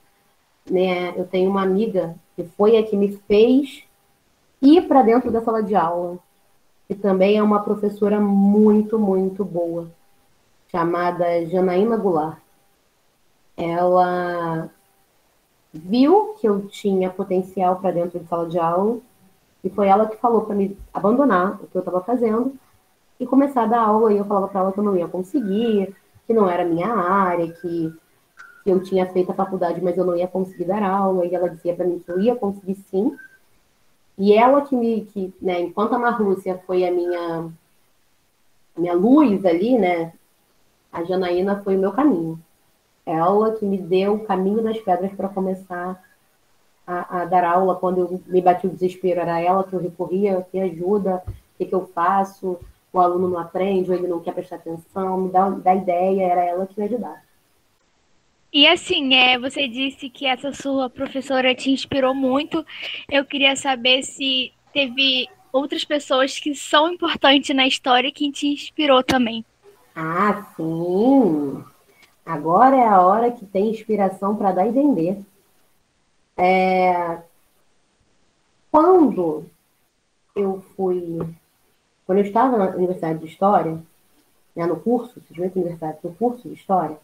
Né? 0.70 1.18
Eu 1.18 1.26
tenho 1.26 1.50
uma 1.50 1.62
amiga 1.62 2.14
que 2.36 2.44
foi 2.44 2.76
a 2.76 2.82
que 2.82 2.96
me 2.96 3.16
fez 3.28 3.84
ir 4.62 4.86
para 4.86 5.02
dentro 5.02 5.30
da 5.30 5.42
sala 5.42 5.62
de 5.62 5.74
aula, 5.74 6.18
que 6.86 6.94
também 6.94 7.36
é 7.36 7.42
uma 7.42 7.62
professora 7.62 8.20
muito, 8.20 8.98
muito 8.98 9.44
boa, 9.44 9.90
chamada 10.70 11.46
Janaína 11.46 11.96
Goulart. 11.96 12.38
Ela 13.56 14.70
viu 15.72 16.34
que 16.40 16.48
eu 16.48 16.66
tinha 16.68 17.10
potencial 17.10 17.76
para 17.76 17.92
dentro 17.92 18.18
de 18.18 18.26
sala 18.26 18.48
de 18.48 18.58
aula 18.58 18.98
e 19.62 19.70
foi 19.70 19.88
ela 19.88 20.06
que 20.06 20.16
falou 20.16 20.42
para 20.42 20.54
me 20.54 20.76
abandonar 20.92 21.60
o 21.62 21.66
que 21.66 21.76
eu 21.76 21.80
estava 21.80 22.00
fazendo 22.00 22.54
e 23.18 23.26
começar 23.26 23.64
a 23.64 23.66
dar 23.66 23.80
aula. 23.82 24.12
E 24.12 24.16
eu 24.16 24.24
falava 24.24 24.48
para 24.48 24.60
ela 24.60 24.72
que 24.72 24.78
eu 24.78 24.84
não 24.84 24.96
ia 24.96 25.06
conseguir, 25.06 25.94
que 26.30 26.34
não 26.34 26.48
era 26.48 26.64
minha 26.64 26.88
área, 26.94 27.50
que, 27.50 27.92
eu 28.64 28.80
tinha 28.82 29.10
feito 29.10 29.32
a 29.32 29.34
faculdade, 29.34 29.80
mas 29.82 29.96
eu 29.96 30.04
não 30.04 30.14
ia 30.14 30.28
conseguir 30.28 30.66
dar 30.66 30.82
aula. 30.82 31.26
E 31.26 31.34
ela 31.34 31.48
dizia 31.48 31.74
para 31.74 31.86
mim 31.86 31.98
que 31.98 32.08
eu 32.10 32.20
ia 32.20 32.36
conseguir 32.36 32.76
sim. 32.90 33.16
E 34.16 34.34
ela 34.34 34.60
que 34.60 34.76
me, 34.76 35.06
que, 35.06 35.34
né, 35.40 35.60
enquanto 35.60 35.94
a 35.94 35.98
Marlúcia 35.98 36.60
foi 36.66 36.86
a 36.86 36.92
minha, 36.92 37.50
minha 38.76 38.92
luz 38.92 39.44
ali, 39.46 39.78
né, 39.78 40.12
a 40.92 41.02
Janaína 41.02 41.62
foi 41.64 41.76
o 41.76 41.80
meu 41.80 41.90
caminho 41.90 42.38
ela 43.10 43.52
que 43.52 43.64
me 43.64 43.78
deu 43.78 44.14
o 44.14 44.24
caminho 44.24 44.62
das 44.62 44.78
pedras 44.78 45.12
para 45.12 45.28
começar 45.28 46.02
a, 46.86 47.22
a, 47.22 47.24
dar 47.24 47.44
aula. 47.44 47.74
Quando 47.74 47.98
eu 47.98 48.22
me 48.26 48.40
bati 48.40 48.66
o 48.66 48.70
desespero, 48.70 49.20
era 49.20 49.40
ela 49.40 49.64
que 49.64 49.72
eu 49.72 49.80
recorria, 49.80 50.46
que 50.50 50.60
ajuda, 50.60 51.22
o 51.26 51.32
que, 51.58 51.66
que 51.66 51.74
eu 51.74 51.86
faço, 51.88 52.58
o 52.92 53.00
aluno 53.00 53.28
não 53.28 53.38
aprende, 53.38 53.90
ou 53.90 53.96
ele 53.96 54.08
não 54.08 54.20
quer 54.20 54.34
prestar 54.34 54.56
atenção, 54.56 55.22
me 55.22 55.30
dá, 55.30 55.48
dá 55.50 55.74
ideia, 55.74 56.24
era 56.24 56.44
ela 56.44 56.66
que 56.66 56.78
me 56.78 56.86
ajudava. 56.86 57.20
E 58.52 58.66
assim, 58.66 59.14
é, 59.14 59.38
você 59.38 59.68
disse 59.68 60.10
que 60.10 60.26
essa 60.26 60.52
sua 60.52 60.90
professora 60.90 61.54
te 61.54 61.70
inspirou 61.70 62.12
muito. 62.12 62.66
Eu 63.08 63.24
queria 63.24 63.54
saber 63.54 64.02
se 64.02 64.52
teve 64.72 65.28
outras 65.52 65.84
pessoas 65.84 66.38
que 66.38 66.54
são 66.54 66.92
importantes 66.92 67.54
na 67.54 67.66
história 67.66 68.10
que 68.10 68.30
te 68.32 68.48
inspirou 68.48 69.04
também. 69.04 69.44
Ah, 69.94 70.46
sim. 70.56 71.64
Agora 72.26 72.76
é 72.76 72.86
a 72.86 73.00
hora 73.00 73.30
que 73.30 73.46
tem 73.46 73.70
inspiração 73.70 74.36
para 74.36 74.52
dar 74.52 74.66
e 74.66 74.72
vender. 74.72 75.20
É... 76.36 77.18
Quando 78.70 79.46
eu 80.34 80.62
fui. 80.76 81.18
Quando 82.10 82.18
eu 82.18 82.24
estava 82.24 82.58
na 82.58 82.74
Universidade 82.74 83.20
de 83.20 83.26
História, 83.26 83.80
né, 84.56 84.66
no 84.66 84.80
curso, 84.80 85.20
simplesmente 85.20 85.56
universidade, 85.56 85.98
no 86.02 86.12
curso 86.12 86.48
de 86.48 86.54
História, 86.56 86.98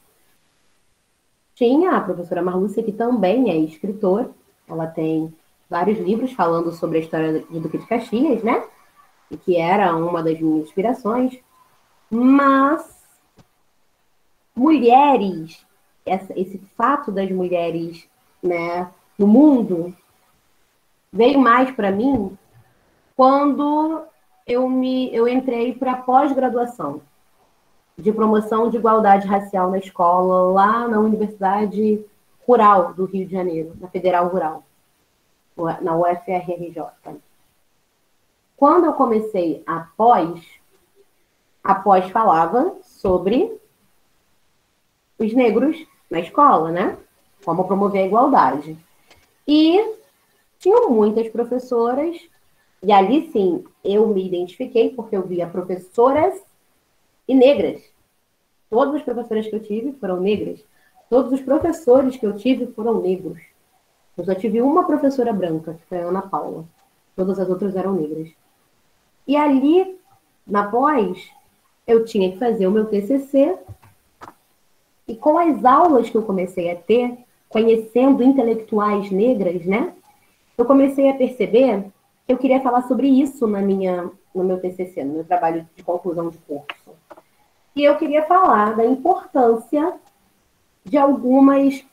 tinha 1.55 1.93
a 1.93 2.01
professora 2.01 2.43
Marlúcia, 2.43 2.83
que 2.83 2.91
também 2.91 3.49
é 3.49 3.57
escritora. 3.57 4.29
Ela 4.69 4.89
tem 4.89 5.33
vários 5.71 6.01
livros 6.01 6.33
falando 6.33 6.73
sobre 6.73 6.99
a 6.99 7.01
história 7.03 7.39
de 7.39 7.61
Duque 7.61 7.79
de 7.79 7.87
Caxias, 7.87 8.43
né? 8.43 8.65
E 9.31 9.37
que 9.37 9.57
era 9.57 9.95
uma 9.95 10.25
das 10.25 10.41
minhas 10.41 10.67
inspirações. 10.67 11.39
Mas 12.11 13.07
mulheres, 14.57 15.65
essa, 16.05 16.37
esse 16.37 16.59
fato 16.77 17.13
das 17.13 17.31
mulheres 17.31 18.09
né, 18.43 18.91
no 19.17 19.29
mundo 19.29 19.95
veio 21.13 21.39
mais 21.39 21.71
para 21.71 21.93
mim 21.93 22.37
quando 23.15 24.05
eu 24.47 24.69
me 24.69 25.13
eu 25.15 25.27
entrei 25.27 25.75
para 25.75 25.97
pós-graduação 25.97 27.03
de 27.99 28.13
promoção 28.13 28.71
de 28.71 28.77
igualdade 28.77 29.27
racial 29.27 29.71
na 29.71 29.79
escola 29.79 30.53
lá 30.53 30.87
na 30.87 31.01
Universidade 31.01 32.05
Rural 32.47 32.95
do 32.95 33.07
Rio 33.07 33.27
de 33.27 33.33
Janeiro, 33.33 33.75
na 33.81 33.89
Federal 33.89 34.29
Rural, 34.29 34.63
na 35.81 35.97
UFRJ. 35.97 36.85
Quando 38.57 38.85
eu 38.85 38.93
comecei 38.93 39.63
a 39.67 39.89
pós, 39.97 40.41
a 41.65 41.75
pós 41.75 42.09
falava 42.11 42.77
sobre 42.83 43.59
os 45.19 45.33
negros 45.33 45.77
na 46.09 46.21
escola, 46.21 46.71
né? 46.71 46.97
Como 47.45 47.65
promover 47.65 48.03
a 48.03 48.07
igualdade. 48.07 48.79
E 49.49 49.95
tinham 50.59 50.91
muitas 50.91 51.29
professoras, 51.29 52.17
e 52.87 52.93
ali 52.93 53.33
sim 53.33 53.65
eu 53.83 54.07
me 54.07 54.25
identifiquei, 54.25 54.91
porque 54.91 55.17
eu 55.17 55.27
via 55.27 55.49
professoras 55.49 56.41
e 57.27 57.35
negras. 57.35 57.83
Todas 58.71 58.95
as 58.95 59.03
professoras 59.03 59.45
que 59.49 59.57
eu 59.57 59.61
tive 59.61 59.93
foram 59.95 60.21
negras. 60.21 60.65
Todos 61.11 61.33
os 61.33 61.41
professores 61.41 62.17
que 62.17 62.25
eu 62.25 62.37
tive 62.37 62.69
foram 62.69 63.03
negros. 63.03 63.43
Eu 64.17 64.25
só 64.25 64.37
tive 64.37 64.63
uma 64.63 64.87
professora 64.87 65.33
branca, 65.33 65.75
que 65.75 65.85
foi 65.89 66.01
a 66.01 66.07
Ana 66.07 66.23
Paula. 66.23 66.65
Todas 67.17 67.41
as 67.41 67.49
outras 67.49 67.75
eram 67.75 67.93
negras. 67.93 68.29
E 69.27 69.37
ali, 69.37 69.99
na 70.47 70.71
pós, 70.71 71.29
eu 71.89 72.05
tinha 72.05 72.31
que 72.31 72.39
fazer 72.39 72.69
o 72.69 72.71
meu 72.71 72.85
TCC 72.85 73.59
e 75.09 75.17
com 75.17 75.37
as 75.39 75.65
aulas 75.65 76.09
que 76.09 76.17
eu 76.17 76.23
comecei 76.23 76.71
a 76.71 76.77
ter, 76.77 77.19
conhecendo 77.49 78.23
intelectuais 78.23 79.11
negras, 79.11 79.67
né? 79.67 79.93
Eu 80.57 80.65
comecei 80.65 81.11
a 81.11 81.15
perceber 81.15 81.85
eu 82.29 82.37
queria 82.37 82.61
falar 82.61 82.83
sobre 82.83 83.09
isso 83.09 83.47
na 83.47 83.61
minha, 83.61 84.11
no 84.35 84.45
meu 84.45 84.61
TCC, 84.61 85.05
no 85.05 85.15
meu 85.15 85.25
trabalho 85.25 85.67
de 85.77 85.83
conclusão 85.83 86.29
de 86.29 86.39
curso. 86.39 86.91
E 87.75 87.85
eu 87.85 87.97
queria 87.97 88.25
falar 88.25 88.75
da 88.75 88.85
importância 88.85 89.95
de 90.85 90.97
algumas 90.97 91.85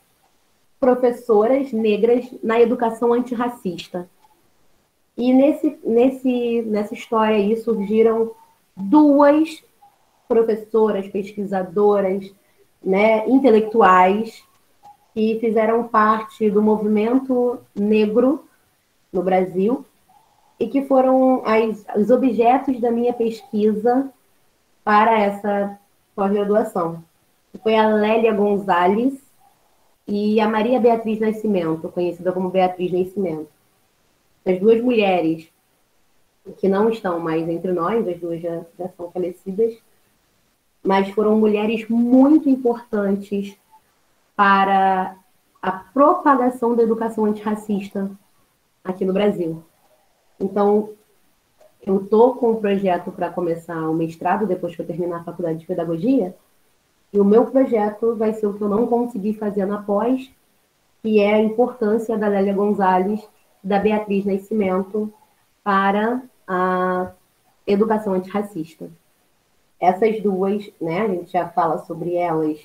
professoras 0.80 1.72
negras 1.72 2.26
na 2.42 2.60
educação 2.60 3.12
antirracista. 3.12 4.08
E 5.16 5.32
nesse, 5.32 5.78
nesse, 5.84 6.62
nessa 6.62 6.94
história 6.94 7.36
aí 7.36 7.56
surgiram 7.56 8.32
duas 8.76 9.62
professoras, 10.26 11.06
pesquisadoras, 11.08 12.34
né, 12.82 13.28
intelectuais 13.28 14.42
que 15.12 15.38
fizeram 15.40 15.86
parte 15.86 16.50
do 16.50 16.60
movimento 16.60 17.60
negro 17.74 18.44
no 19.12 19.22
Brasil 19.22 19.84
e 20.58 20.68
que 20.68 20.84
foram 20.86 21.42
as, 21.44 21.84
os 21.96 22.10
objetos 22.10 22.80
da 22.80 22.90
minha 22.90 23.12
pesquisa 23.12 24.10
para 24.84 25.18
essa 25.18 25.78
pós-graduação. 26.14 27.02
Foi 27.62 27.76
a 27.76 27.88
Lélia 27.88 28.32
Gonzalez 28.32 29.14
e 30.06 30.40
a 30.40 30.48
Maria 30.48 30.80
Beatriz 30.80 31.18
Nascimento, 31.18 31.88
conhecida 31.88 32.32
como 32.32 32.50
Beatriz 32.50 32.92
Nascimento. 32.92 33.48
As 34.44 34.58
duas 34.58 34.80
mulheres 34.82 35.48
que 36.58 36.68
não 36.68 36.90
estão 36.90 37.18
mais 37.18 37.48
entre 37.48 37.72
nós, 37.72 38.06
as 38.06 38.20
duas 38.20 38.40
já, 38.40 38.62
já 38.78 38.88
são 38.90 39.10
falecidas, 39.10 39.74
mas 40.82 41.08
foram 41.10 41.38
mulheres 41.38 41.88
muito 41.88 42.48
importantes 42.48 43.56
para 44.36 45.16
a 45.62 45.72
propagação 45.72 46.76
da 46.76 46.82
educação 46.82 47.24
antirracista 47.24 48.10
aqui 48.84 49.04
no 49.04 49.14
Brasil. 49.14 49.64
Então, 50.38 50.90
eu 51.86 52.02
estou 52.02 52.34
com 52.34 52.52
um 52.52 52.56
projeto 52.56 53.12
para 53.12 53.30
começar 53.30 53.88
o 53.88 53.94
mestrado 53.94 54.46
depois 54.46 54.74
que 54.74 54.82
eu 54.82 54.86
terminar 54.86 55.18
a 55.20 55.24
faculdade 55.24 55.58
de 55.58 55.66
pedagogia, 55.66 56.34
e 57.12 57.20
o 57.20 57.24
meu 57.24 57.46
projeto 57.46 58.16
vai 58.16 58.32
ser 58.32 58.46
o 58.46 58.54
que 58.54 58.62
eu 58.62 58.68
não 58.68 58.86
consegui 58.86 59.34
fazer 59.34 59.66
na 59.66 59.82
pós, 59.82 60.30
que 61.02 61.20
é 61.20 61.34
a 61.34 61.42
importância 61.42 62.16
da 62.16 62.26
Lélia 62.26 62.54
Gonzalez, 62.54 63.28
da 63.62 63.78
Beatriz 63.78 64.24
Nascimento, 64.24 65.12
para 65.62 66.22
a 66.46 67.12
educação 67.66 68.14
antirracista. 68.14 68.90
Essas 69.78 70.20
duas, 70.20 70.70
né, 70.80 71.02
a 71.02 71.08
gente 71.08 71.30
já 71.30 71.48
fala 71.48 71.78
sobre 71.84 72.14
elas. 72.14 72.58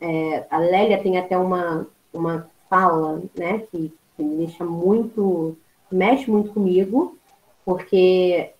É, 0.00 0.46
a 0.50 0.58
Lélia 0.58 1.02
tem 1.02 1.18
até 1.18 1.36
uma, 1.36 1.86
uma 2.12 2.48
fala, 2.68 3.22
né, 3.36 3.60
que, 3.70 3.92
que 4.16 4.22
me 4.22 4.36
deixa 4.36 4.64
muito, 4.64 5.56
mexe 5.90 6.30
muito 6.30 6.52
comigo, 6.52 7.16
porque 7.64 8.52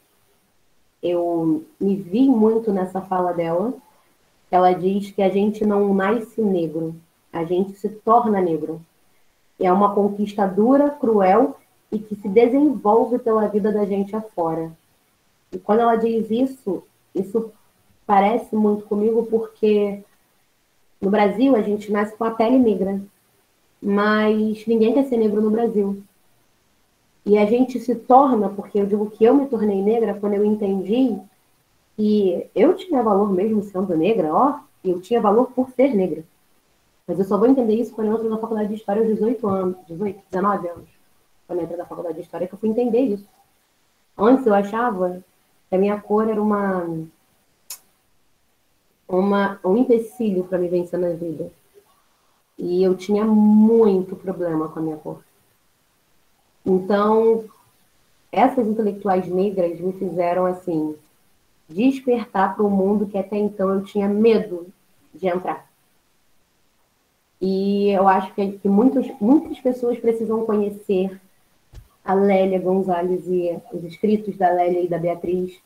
eu 1.03 1.65
me 1.79 1.97
vi 1.97 2.29
muito 2.29 2.73
nessa 2.73 3.01
fala 3.01 3.33
dela. 3.33 3.75
Ela 4.51 4.73
diz 4.73 5.11
que 5.11 5.23
a 5.23 5.29
gente 5.29 5.65
não 5.65 5.93
nasce 5.93 6.41
negro, 6.41 6.95
a 7.33 7.45
gente 7.45 7.73
se 7.75 7.89
torna 7.89 8.41
negro. 8.41 8.81
É 9.61 9.71
uma 9.73 9.95
conquista 9.95 10.47
dura, 10.47 10.91
cruel 10.91 11.57
e 11.91 11.99
que 11.99 12.17
se 12.17 12.29
desenvolve 12.29 13.19
pela 13.19 13.47
vida 13.49 13.71
da 13.71 13.85
gente 13.85 14.15
afora. 14.17 14.73
E 15.53 15.59
quando 15.59 15.81
ela 15.81 15.97
diz 15.97 16.31
isso, 16.31 16.83
isso 17.15 17.53
parece 18.07 18.55
muito 18.57 18.85
comigo 18.85 19.27
porque 19.27 20.03
no 21.01 21.11
Brasil 21.11 21.55
a 21.55 21.63
gente 21.63 21.93
nasce 21.93 22.17
com 22.17 22.25
a 22.25 22.31
pele 22.31 22.59
negra, 22.59 23.01
mas 23.81 24.67
ninguém 24.67 24.95
quer 24.95 25.05
ser 25.05 25.17
negro 25.17 25.41
no 25.41 25.51
Brasil. 25.51 26.03
E 27.25 27.39
a 27.39 27.47
gente 27.47 27.81
se 27.81 27.95
torna, 27.95 28.51
porque 28.51 28.79
eu 28.79 28.87
digo 28.87 29.11
que 29.11 29.25
eu 29.25 29.35
me 29.35 29.47
tornei 29.47 29.81
negra 29.83 30.15
quando 30.15 30.35
eu 30.35 30.45
entendi 30.45 31.19
que 31.97 32.51
eu 32.55 32.75
tinha 32.75 33.03
valor 33.03 33.33
mesmo 33.33 33.63
sendo 33.63 33.97
negra, 33.97 34.33
ó, 34.35 34.61
eu 34.85 35.01
tinha 35.01 35.21
valor 35.21 35.51
por 35.53 35.71
ser 35.71 35.95
negra. 35.95 36.25
Mas 37.07 37.19
eu 37.19 37.25
só 37.25 37.39
vou 37.39 37.49
entender 37.49 37.75
isso 37.75 37.95
quando 37.95 38.09
eu 38.09 38.15
entro 38.15 38.29
na 38.29 38.39
faculdade 38.39 38.69
de 38.69 38.75
História 38.75 39.03
aos 39.03 39.11
18 39.11 39.47
anos, 39.47 39.77
18, 39.87 40.23
19 40.31 40.69
anos. 40.69 40.89
Quando 41.47 41.59
eu 41.59 41.65
entrei 41.65 41.79
na 41.79 41.87
faculdade 41.87 42.17
de 42.17 42.23
História, 42.23 42.47
que 42.47 42.55
eu 42.55 42.59
fui 42.59 42.69
entender 42.69 43.01
isso. 43.01 43.29
Antes 44.17 44.47
eu 44.47 44.55
achava 44.55 45.23
que 45.69 45.75
a 45.75 45.79
minha 45.79 46.01
cor 46.01 46.29
era 46.29 46.43
uma, 46.43 46.87
uma 49.09 49.61
um 49.65 49.77
empecilho 49.77 50.45
para 50.45 50.59
me 50.59 50.69
vencer 50.69 50.99
na 50.99 51.11
vida. 51.11 51.51
E 52.59 52.83
eu 52.83 52.95
tinha 52.95 53.25
muito 53.25 54.15
problema 54.15 54.69
com 54.69 54.79
a 54.79 54.83
minha 54.83 54.97
cor. 54.97 55.24
Então, 56.65 57.45
essas 58.33 58.67
intelectuais 58.67 59.27
negras 59.29 59.79
me 59.81 59.93
fizeram 59.93 60.47
assim 60.47 60.97
despertar 61.69 62.55
para 62.55 62.65
um 62.65 62.71
mundo 62.71 63.07
que 63.07 63.19
até 63.19 63.37
então 63.37 63.75
eu 63.75 63.85
tinha 63.85 64.09
medo 64.09 64.67
de 65.15 65.27
entrar. 65.27 65.69
E 67.41 67.91
eu 67.91 68.09
acho 68.09 68.33
que, 68.35 68.53
que 68.53 68.69
muitos, 68.69 69.07
muitas 69.21 69.59
pessoas 69.61 69.99
precisam 69.99 70.45
conhecer 70.47 71.21
a 72.05 72.15
Lélia 72.15 72.61
Gonzalez 72.61 73.27
e 73.27 73.59
os 73.73 73.85
escritos 73.85 74.37
da 74.37 74.51
Lélia 74.51 74.83
e 74.83 74.89
da 74.89 74.99
Beatriz. 74.99 75.59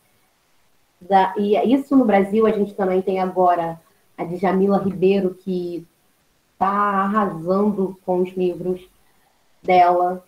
Da, 1.00 1.34
e 1.36 1.54
isso 1.72 1.96
no 1.96 2.04
Brasil 2.04 2.46
a 2.46 2.50
gente 2.50 2.74
também 2.74 3.02
tem 3.02 3.20
agora 3.20 3.80
a 4.16 4.24
Djamila 4.24 4.78
Ribeiro, 4.78 5.34
que 5.34 5.86
está 6.52 6.68
arrasando 6.68 7.96
com 8.04 8.22
os 8.22 8.30
livros 8.30 8.80
dela. 9.62 10.24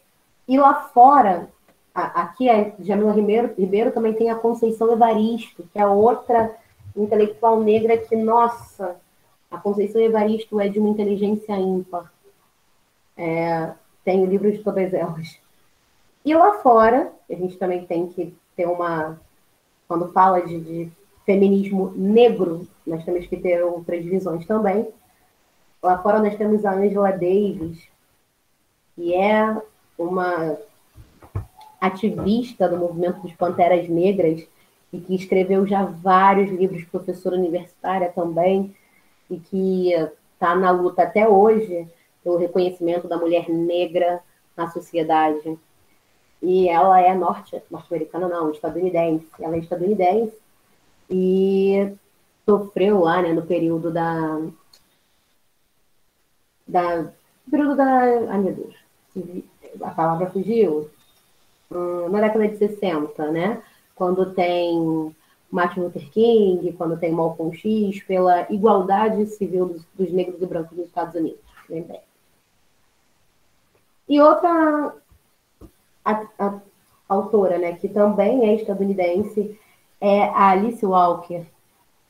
E 0.51 0.59
lá 0.59 0.75
fora, 0.89 1.49
aqui 1.95 2.51
a 2.51 2.73
Jamila 2.81 3.13
Ribeiro, 3.13 3.55
Ribeiro 3.57 3.93
também 3.93 4.15
tem 4.15 4.31
a 4.31 4.35
Conceição 4.35 4.91
Evaristo, 4.91 5.63
que 5.73 5.79
é 5.79 5.87
outra 5.87 6.57
intelectual 6.97 7.61
negra 7.61 7.97
que, 7.97 8.17
nossa, 8.17 8.97
a 9.49 9.59
Conceição 9.59 10.01
Evaristo 10.01 10.59
é 10.59 10.69
de 10.69 10.81
uma 10.81 10.89
inteligência 10.89 11.53
ímpar. 11.53 12.13
É, 13.17 13.71
tem 14.05 14.25
o 14.25 14.27
livro 14.27 14.51
de 14.51 14.59
todas 14.59 14.93
elas. 14.93 15.39
E 16.25 16.35
lá 16.35 16.55
fora, 16.55 17.13
a 17.31 17.35
gente 17.35 17.57
também 17.57 17.87
tem 17.87 18.09
que 18.09 18.35
ter 18.57 18.67
uma. 18.67 19.21
Quando 19.87 20.11
fala 20.11 20.41
de, 20.41 20.61
de 20.61 20.93
feminismo 21.25 21.93
negro, 21.95 22.67
nós 22.85 23.05
temos 23.05 23.25
que 23.29 23.37
ter 23.37 23.63
outras 23.63 24.05
visões 24.05 24.45
também. 24.47 24.89
Lá 25.81 26.03
fora 26.03 26.19
nós 26.19 26.35
temos 26.35 26.65
a 26.65 26.73
Angela 26.73 27.13
Davis, 27.13 27.89
que 28.97 29.15
é 29.15 29.57
uma 30.01 30.57
ativista 31.81 32.69
do 32.69 32.77
movimento 32.77 33.21
dos 33.21 33.33
Panteras 33.35 33.89
Negras 33.89 34.47
e 34.93 34.99
que 34.99 35.15
escreveu 35.15 35.67
já 35.67 35.85
vários 35.85 36.51
livros, 36.51 36.85
professora 36.85 37.37
universitária 37.37 38.11
também, 38.11 38.75
e 39.31 39.39
que 39.39 39.93
está 40.35 40.55
na 40.55 40.71
luta 40.71 41.03
até 41.03 41.29
hoje 41.29 41.87
pelo 42.25 42.39
reconhecimento 42.39 43.07
da 43.07 43.17
mulher 43.17 43.49
negra 43.49 44.21
na 44.57 44.69
sociedade. 44.71 45.59
E 46.43 46.69
ela 46.69 47.01
é 47.01 47.15
norte, 47.15 47.63
norte-americana, 47.71 48.27
não, 48.27 48.51
estadunidense. 48.51 49.27
Ela 49.39 49.57
é 49.57 49.59
estadunidense 49.59 50.37
e 51.09 51.93
sofreu 52.45 53.01
lá, 53.01 53.23
né, 53.23 53.33
no 53.33 53.43
período 53.43 53.93
da. 53.93 54.41
da 56.67 57.13
período 57.49 57.77
da. 57.77 57.85
Ai, 57.85 58.39
meu 58.39 58.55
Deus 58.55 58.75
a 59.83 59.91
palavra 59.91 60.31
fugiu, 60.31 60.91
hum, 61.71 62.09
na 62.09 62.21
década 62.21 62.49
de 62.49 62.57
60, 62.59 63.31
né? 63.31 63.63
Quando 63.95 64.33
tem 64.35 65.15
Martin 65.51 65.81
Luther 65.81 66.09
King, 66.11 66.73
quando 66.73 66.99
tem 66.99 67.13
Malcolm 67.13 67.55
X, 67.55 68.03
pela 68.05 68.47
igualdade 68.53 69.27
civil 69.27 69.67
dos, 69.67 69.85
dos 69.95 70.13
negros 70.13 70.41
e 70.41 70.47
brancos 70.47 70.77
nos 70.77 70.87
Estados 70.87 71.15
Unidos, 71.15 71.41
lembrei. 71.69 72.01
E 74.09 74.21
outra 74.21 74.95
a, 76.05 76.27
a, 76.39 76.61
autora, 77.09 77.59
né, 77.59 77.75
que 77.75 77.89
também 77.89 78.49
é 78.49 78.55
estadunidense, 78.55 79.59
é 80.01 80.23
a 80.25 80.51
Alice 80.51 80.85
Walker, 80.85 81.45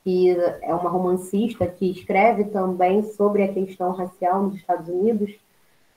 que 0.04 0.30
é 0.62 0.74
uma 0.74 0.88
romancista 0.88 1.66
que 1.66 1.90
escreve 1.90 2.44
também 2.44 3.02
sobre 3.02 3.42
a 3.42 3.52
questão 3.52 3.92
racial 3.92 4.42
nos 4.42 4.56
Estados 4.56 4.88
Unidos 4.88 5.32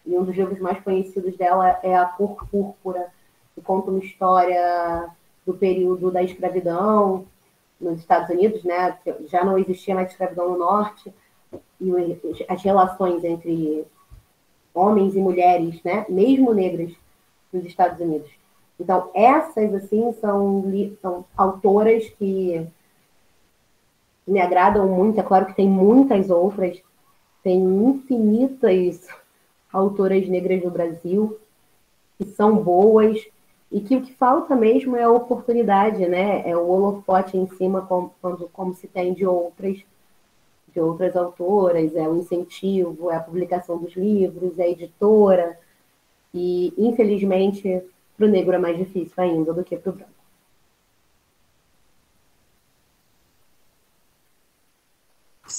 e 0.06 0.18
um 0.18 0.24
dos 0.24 0.36
livros 0.36 0.60
mais 0.60 0.80
conhecidos 0.84 1.36
dela 1.38 1.80
é 1.82 1.96
A 1.96 2.06
Cor 2.06 2.48
Púrpura, 2.48 3.08
que 3.56 3.62
conta 3.62 3.90
uma 3.90 4.00
história 4.00 5.10
do 5.46 5.54
período 5.54 6.12
da 6.12 6.24
escravidão 6.24 7.26
nos 7.80 8.00
Estados 8.00 8.30
Unidos, 8.30 8.64
né? 8.64 8.98
Já 9.28 9.44
não 9.44 9.58
existia 9.58 9.96
mais 9.96 10.12
escravidão 10.12 10.52
no 10.52 10.58
norte, 10.58 11.14
e 11.80 11.92
as 12.48 12.62
relações 12.62 13.24
entre 13.24 13.86
homens 14.74 15.16
e 15.16 15.20
mulheres, 15.20 15.82
né? 15.84 16.06
Mesmo 16.10 16.54
negras, 16.54 16.94
nos 17.52 17.66
Estados 17.66 18.00
Unidos. 18.00 18.32
Então, 18.80 19.12
essas, 19.14 19.74
assim, 19.76 20.12
são, 20.14 20.64
são 21.02 21.26
autoras 21.38 22.10
que 22.18 22.68
me 24.26 24.42
agradam 24.42 24.88
muito. 24.88 25.20
É 25.20 25.24
claro 25.24 25.46
que 25.46 25.56
tem 25.56 25.68
muitas 25.68 26.30
outras, 26.30 26.82
tem 27.44 27.62
infinitas 27.62 29.08
autoras 29.74 30.28
negras 30.30 30.64
no 30.64 30.70
Brasil, 30.70 31.38
que 32.18 32.26
são 32.26 32.56
boas, 32.56 33.20
e 33.72 33.82
que 33.82 33.96
o 33.96 34.02
que 34.02 34.14
falta 34.14 34.56
mesmo 34.56 34.96
é 34.96 35.02
a 35.02 35.12
oportunidade, 35.12 36.08
né? 36.08 36.48
É 36.48 36.56
o 36.56 36.70
holofote 36.70 37.36
em 37.36 37.48
cima, 37.58 37.82
como, 37.82 38.14
quando, 38.22 38.48
como 38.54 38.74
se 38.76 38.88
tem 38.88 39.16
de 39.16 39.26
outras, 39.26 39.80
de 40.72 40.80
outras 40.80 41.16
autoras, 41.16 41.96
é 41.96 42.08
o 42.08 42.16
incentivo, 42.16 43.10
é 43.10 43.16
a 43.16 43.20
publicação 43.20 43.80
dos 43.80 43.96
livros, 43.96 44.60
é 44.60 44.64
a 44.64 44.70
editora. 44.70 45.60
E, 46.32 46.72
infelizmente, 46.78 47.82
para 48.16 48.28
o 48.28 48.30
negro 48.30 48.54
é 48.54 48.60
mais 48.60 48.78
difícil 48.78 49.14
ainda 49.18 49.52
do 49.52 49.64
que 49.64 49.76
para 49.76 49.90
o 49.90 49.94
branco. 49.94 50.13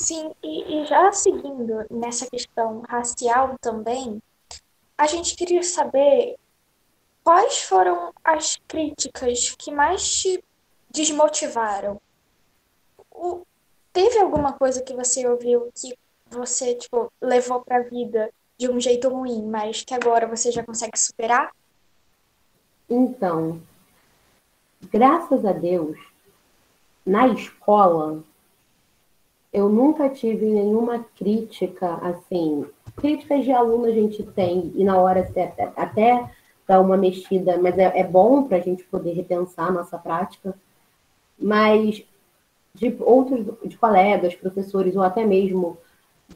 Sim, 0.04 0.32
e, 0.42 0.82
e 0.82 0.84
já 0.84 1.10
seguindo 1.12 1.86
nessa 1.90 2.28
questão 2.28 2.82
racial 2.86 3.56
também, 3.58 4.20
a 4.98 5.06
gente 5.06 5.34
queria 5.34 5.62
saber 5.62 6.36
quais 7.24 7.62
foram 7.62 8.12
as 8.22 8.56
críticas 8.68 9.54
que 9.58 9.70
mais 9.70 10.06
te 10.06 10.44
desmotivaram. 10.90 11.98
O, 13.10 13.46
teve 13.94 14.18
alguma 14.18 14.52
coisa 14.52 14.82
que 14.82 14.92
você 14.92 15.26
ouviu 15.26 15.72
que 15.74 15.96
você 16.28 16.74
tipo 16.74 17.10
levou 17.18 17.62
para 17.62 17.78
a 17.78 17.82
vida 17.82 18.30
de 18.58 18.68
um 18.68 18.78
jeito 18.78 19.08
ruim, 19.08 19.42
mas 19.46 19.84
que 19.84 19.94
agora 19.94 20.26
você 20.26 20.52
já 20.52 20.62
consegue 20.62 20.98
superar? 20.98 21.50
Então, 22.90 23.58
graças 24.92 25.46
a 25.46 25.52
Deus, 25.52 25.98
na 27.06 27.26
escola, 27.28 28.22
eu 29.54 29.68
nunca 29.68 30.08
tive 30.08 30.46
nenhuma 30.46 31.06
crítica, 31.16 31.94
assim, 32.02 32.66
críticas 32.96 33.44
de 33.44 33.52
aluno 33.52 33.84
a 33.84 33.92
gente 33.92 34.20
tem, 34.24 34.72
e 34.74 34.82
na 34.82 34.98
hora 34.98 35.20
até, 35.20 35.72
até 35.76 36.28
dá 36.66 36.80
uma 36.80 36.96
mexida, 36.96 37.56
mas 37.56 37.78
é, 37.78 38.00
é 38.00 38.02
bom 38.02 38.42
para 38.42 38.56
a 38.56 38.60
gente 38.60 38.82
poder 38.82 39.12
repensar 39.12 39.68
a 39.68 39.72
nossa 39.72 39.96
prática, 39.96 40.58
mas 41.38 42.04
de 42.74 42.96
outros, 42.98 43.46
de 43.64 43.78
colegas, 43.78 44.34
professores, 44.34 44.96
ou 44.96 45.02
até 45.02 45.24
mesmo 45.24 45.78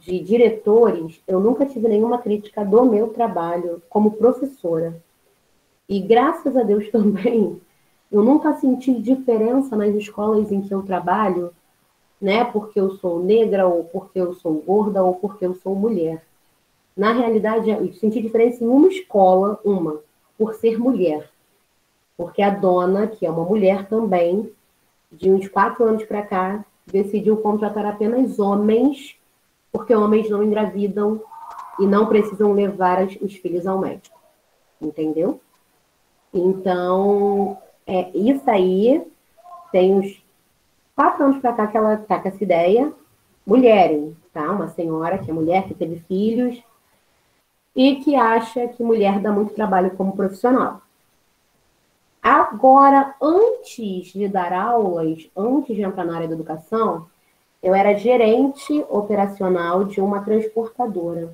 de 0.01 0.21
diretores, 0.21 1.21
eu 1.27 1.41
nunca 1.41 1.67
tive 1.67 1.89
nenhuma 1.89 2.19
crítica 2.19 2.65
do 2.65 2.85
meu 2.85 3.09
trabalho 3.09 3.83
como 3.89 4.13
professora. 4.13 5.03
E 5.89 5.99
graças 5.99 6.57
a 6.57 6.63
Deus 6.63 6.89
também, 6.93 7.61
eu 8.13 8.23
nunca 8.23 8.55
senti 8.55 8.95
diferença 8.95 9.75
nas 9.75 9.93
escolas 9.97 10.53
em 10.53 10.61
que 10.61 10.73
eu 10.73 10.85
trabalho, 10.85 11.53
né? 12.21 12.45
Porque 12.45 12.81
eu 12.81 12.91
sou 12.97 13.23
negra, 13.23 13.67
ou 13.67 13.85
porque 13.85 14.21
eu 14.21 14.35
sou 14.35 14.55
gorda, 14.55 15.03
ou 15.03 15.15
porque 15.15 15.47
eu 15.47 15.55
sou 15.55 15.75
mulher. 15.75 16.25
Na 16.97 17.13
realidade, 17.13 17.71
eu 17.71 17.93
senti 17.95 18.21
diferença 18.21 18.65
em 18.65 18.67
uma 18.67 18.89
escola, 18.89 19.61
uma, 19.65 20.01
por 20.37 20.55
ser 20.55 20.79
mulher. 20.79 21.31
Porque 22.17 22.43
a 22.43 22.51
dona, 22.51 23.07
que 23.07 23.25
é 23.25 23.31
uma 23.31 23.45
mulher 23.45 23.87
também, 23.89 24.53
de 25.11 25.31
uns 25.31 25.49
quatro 25.49 25.85
anos 25.85 26.05
para 26.05 26.23
cá, 26.23 26.65
decidiu 26.85 27.37
contratar 27.37 27.87
apenas 27.87 28.39
homens, 28.39 29.17
porque 29.71 29.95
homens 29.95 30.29
não 30.29 30.43
engravidam 30.43 31.23
e 31.79 31.87
não 31.87 32.07
precisam 32.07 32.53
levar 32.53 33.07
os 33.21 33.37
filhos 33.37 33.67
ao 33.67 33.79
médico. 33.79 34.19
Entendeu? 34.81 35.41
Então, 36.35 37.57
é, 37.87 38.11
isso 38.13 38.51
aí 38.51 39.07
tem 39.71 39.95
uns 39.95 40.23
quatro 40.99 41.27
anos 41.27 41.41
para 41.41 41.53
cá 41.53 41.69
que 41.69 41.77
ela 41.77 41.95
está 41.95 42.19
com 42.19 42.27
essa 42.27 42.43
ideia. 42.43 42.93
Mulheres, 43.47 44.17
tá? 44.33 44.51
Uma 44.51 44.67
senhora 44.67 45.17
que 45.17 45.31
é 45.31 45.33
mulher, 45.33 45.69
que 45.69 45.73
teve 45.73 46.01
filhos 46.01 46.61
e 47.75 47.97
que 48.03 48.17
acha 48.17 48.67
que 48.67 48.83
mulher 48.83 49.21
dá 49.21 49.31
muito 49.31 49.55
trabalho 49.55 49.93
como 49.93 50.17
profissional. 50.17 50.83
Agora, 52.21 53.15
antes 53.23 54.13
de 54.13 54.27
dar 54.27 54.53
aulas, 54.53 55.31
antes 55.37 55.77
de 55.77 55.83
entrar 55.83 56.05
na 56.05 56.17
área 56.17 56.27
da 56.27 56.35
educação, 56.35 57.07
eu 57.63 57.77
era 57.77 57.97
gerente 57.97 58.85
operacional 58.89 59.85
de 59.85 60.01
uma 60.01 60.25
transportadora. 60.25 61.33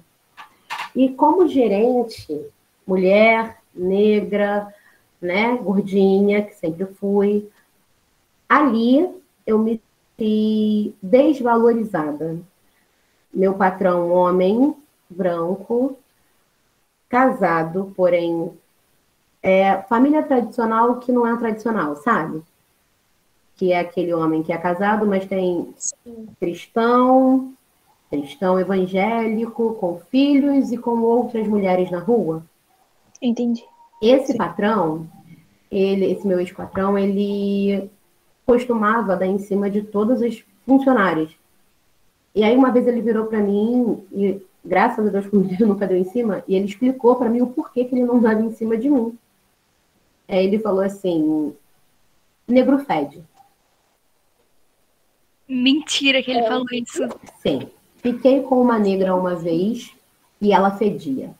E 0.95 1.09
como 1.09 1.49
gerente, 1.49 2.39
mulher, 2.87 3.57
negra, 3.75 4.69
né, 5.23 5.57
gordinha, 5.57 6.43
que 6.43 6.55
sempre 6.55 6.85
fui, 6.85 7.49
ali 8.47 9.24
eu 9.47 9.59
me 9.59 9.81
senti 10.17 10.95
desvalorizada. 11.03 12.39
Meu 13.33 13.55
patrão, 13.55 14.11
homem, 14.13 14.75
branco, 15.11 15.99
casado, 17.09 17.93
porém 17.97 18.53
é, 19.43 19.83
família 19.83 20.23
tradicional 20.23 20.99
que 20.99 21.13
não 21.13 21.27
é 21.27 21.37
tradicional, 21.37 21.97
sabe? 21.97 22.43
Que 23.57 23.73
é 23.73 23.81
aquele 23.81 24.15
homem 24.15 24.43
que 24.43 24.53
é 24.53 24.57
casado, 24.57 25.07
mas 25.07 25.27
tem 25.27 25.75
Sim. 25.77 26.29
cristão, 26.41 27.53
cristão 28.11 28.59
evangélico, 28.59 29.75
com 29.75 29.99
filhos 30.11 30.73
e 30.73 30.79
com 30.79 31.03
outras 31.03 31.47
mulheres 31.47 31.91
na 31.91 31.99
rua. 31.99 32.43
Entendi. 33.21 33.65
Esse 34.01 34.33
Sim. 34.33 34.39
patrão, 34.39 35.07
ele, 35.71 36.11
esse 36.11 36.27
meu 36.27 36.41
ex-patrão, 36.41 36.99
ele 36.99 37.91
costumava 38.47 39.17
dar 39.17 39.27
em 39.27 39.39
cima 39.39 39.71
de 39.71 39.83
todas 39.83 40.23
as 40.23 40.45
funcionárias. 40.67 41.31
E 42.35 42.43
aí 42.43 42.57
uma 42.57 42.71
vez 42.71 42.87
ele 42.87 43.01
virou 43.01 43.27
para 43.27 43.41
mim 43.41 44.05
e 44.13 44.41
graças 44.65 45.07
a 45.07 45.11
Deus 45.11 45.27
comigo 45.27 45.67
nunca 45.67 45.87
deu 45.87 45.97
em 45.97 46.05
cima, 46.05 46.43
e 46.49 46.57
ele 46.57 46.67
explicou 46.67 47.17
para 47.17 47.29
mim 47.29 47.43
o 47.43 47.49
porquê 47.49 47.85
que 47.85 47.95
ele 47.95 48.05
não 48.05 48.21
dava 48.21 48.41
em 48.41 48.53
cima 48.53 48.77
de 48.77 48.89
mim. 48.89 49.17
Aí 50.27 50.47
ele 50.47 50.59
falou 50.59 50.83
assim: 50.83 51.55
negro 52.49 52.79
fede. 52.79 53.23
Mentira 55.47 56.23
que 56.23 56.31
ele 56.31 56.41
é, 56.41 56.49
falou 56.49 56.67
isso. 56.73 57.03
Sim. 57.43 57.69
Fiquei 57.99 58.43
com 58.43 58.61
uma 58.61 58.79
negra 58.79 59.15
uma 59.15 59.35
vez 59.35 59.95
e 60.41 60.53
ela 60.53 60.71
fedia. 60.71 61.35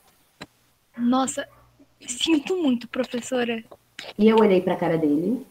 Nossa, 0.95 1.47
sinto 2.07 2.55
muito, 2.55 2.87
professora. 2.87 3.63
E 4.17 4.27
eu 4.27 4.37
olhei 4.37 4.61
pra 4.61 4.75
cara 4.75 4.97
dele. 4.97 5.45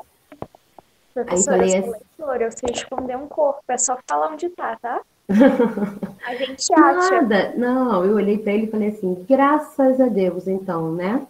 Professora, 1.14 1.62
aí 1.62 1.70
falei 1.70 1.78
assim, 1.78 2.44
eu 2.44 2.50
sei 2.50 2.70
esconder 2.72 3.16
um 3.16 3.28
corpo, 3.28 3.62
é 3.68 3.78
só 3.78 3.96
falar 4.04 4.32
onde 4.32 4.48
tá, 4.50 4.76
tá? 4.82 5.00
A 6.26 6.34
gente 6.34 6.74
acha. 6.74 7.22
Nada. 7.22 7.54
Não, 7.56 8.04
eu 8.04 8.16
olhei 8.16 8.36
para 8.36 8.52
ele 8.52 8.66
e 8.66 8.70
falei 8.70 8.88
assim, 8.88 9.24
graças 9.28 10.00
a 10.00 10.08
Deus, 10.08 10.48
então, 10.48 10.92
né? 10.92 11.24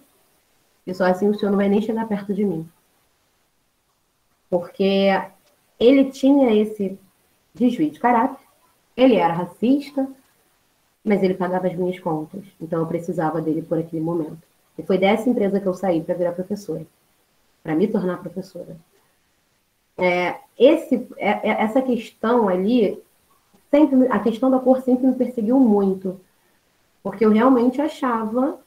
E 0.86 0.94
só 0.94 1.04
assim 1.04 1.28
o 1.28 1.34
senhor 1.34 1.50
não 1.50 1.58
vai 1.58 1.68
nem 1.68 1.82
chegar 1.82 2.08
perto 2.08 2.32
de 2.32 2.44
mim. 2.44 2.66
Porque 4.48 5.10
ele 5.78 6.10
tinha 6.10 6.50
esse 6.54 6.98
desvio 7.54 7.90
de 7.90 8.00
caráter, 8.00 8.42
ele 8.96 9.16
era 9.16 9.34
racista, 9.34 10.08
mas 11.04 11.22
ele 11.22 11.34
pagava 11.34 11.66
as 11.66 11.76
minhas 11.76 11.98
contas. 11.98 12.42
Então 12.60 12.80
eu 12.80 12.86
precisava 12.86 13.40
dele 13.40 13.62
por 13.62 13.78
aquele 13.78 14.02
momento. 14.02 14.42
E 14.78 14.82
foi 14.82 14.96
dessa 14.96 15.28
empresa 15.28 15.60
que 15.60 15.66
eu 15.66 15.74
saí 15.74 16.02
para 16.02 16.14
virar 16.14 16.32
professora, 16.32 16.86
para 17.62 17.74
me 17.74 17.86
tornar 17.86 18.18
professora. 18.18 18.76
É, 19.96 20.36
esse, 20.58 21.06
é, 21.16 21.50
é, 21.50 21.62
essa 21.62 21.80
questão 21.80 22.48
ali 22.48 23.00
sempre 23.70 24.06
a 24.08 24.18
questão 24.20 24.50
da 24.50 24.58
cor 24.58 24.82
sempre 24.82 25.06
me 25.06 25.14
perseguiu 25.14 25.58
muito, 25.58 26.20
porque 27.02 27.24
eu 27.24 27.30
realmente 27.30 27.80
achava 27.80 28.58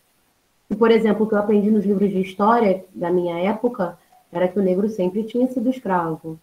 que, 0.67 0.75
por 0.75 0.91
exemplo, 0.91 1.25
o 1.25 1.29
que 1.29 1.33
eu 1.33 1.39
aprendi 1.39 1.71
nos 1.71 1.85
livros 1.85 2.09
de 2.09 2.19
história 2.21 2.85
da 2.93 3.09
minha 3.09 3.39
época 3.39 3.97
era 4.31 4.47
que 4.47 4.59
o 4.59 4.61
negro 4.61 4.89
sempre 4.89 5.23
tinha 5.23 5.47
sido 5.47 5.69
escravo. 5.69 6.37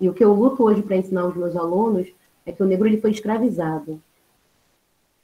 E 0.00 0.08
o 0.08 0.14
que 0.14 0.24
eu 0.24 0.32
luto 0.32 0.62
hoje 0.62 0.82
para 0.82 0.96
ensinar 0.96 1.22
aos 1.22 1.34
meus 1.34 1.56
alunos 1.56 2.06
é 2.46 2.52
que 2.52 2.62
o 2.62 2.66
negro 2.66 2.86
ele 2.86 3.00
foi 3.00 3.10
escravizado. 3.10 4.00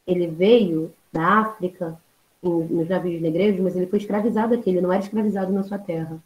Ele 0.07 0.27
veio 0.27 0.93
da 1.13 1.41
África 1.41 1.99
em, 2.43 2.51
nos 2.51 2.89
navios 2.89 3.21
negreiros, 3.23 3.61
mas 3.61 3.77
ele 3.77 3.87
foi 3.87 3.99
escravizado 3.99 4.55
aqui, 4.55 4.71
ele 4.71 4.81
não 4.81 4.93
era 4.93 5.03
escravizado 5.03 5.53
na 5.53 5.63
sua 5.63 5.79
terra. 5.79 6.21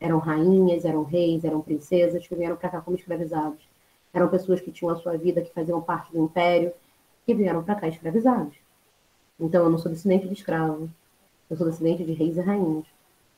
Eram 0.00 0.18
rainhas, 0.18 0.84
eram 0.84 1.02
reis, 1.04 1.44
eram 1.44 1.60
princesas 1.60 2.26
que 2.26 2.34
vieram 2.34 2.56
para 2.56 2.68
cá 2.68 2.80
como 2.80 2.96
escravizados. 2.96 3.66
Eram 4.12 4.28
pessoas 4.28 4.60
que 4.60 4.70
tinham 4.70 4.92
a 4.92 4.96
sua 4.96 5.16
vida, 5.16 5.42
que 5.42 5.52
faziam 5.52 5.80
parte 5.80 6.12
do 6.12 6.22
império, 6.22 6.72
que 7.24 7.34
vieram 7.34 7.62
para 7.62 7.74
cá 7.74 7.88
escravizados. 7.88 8.56
Então, 9.38 9.64
eu 9.64 9.70
não 9.70 9.78
sou 9.78 9.90
descendente 9.90 10.26
de 10.26 10.34
escravo. 10.34 10.88
Eu 11.48 11.56
sou 11.56 11.66
descendente 11.66 12.04
de 12.04 12.12
reis 12.12 12.36
e 12.36 12.40
rainhas. 12.40 12.86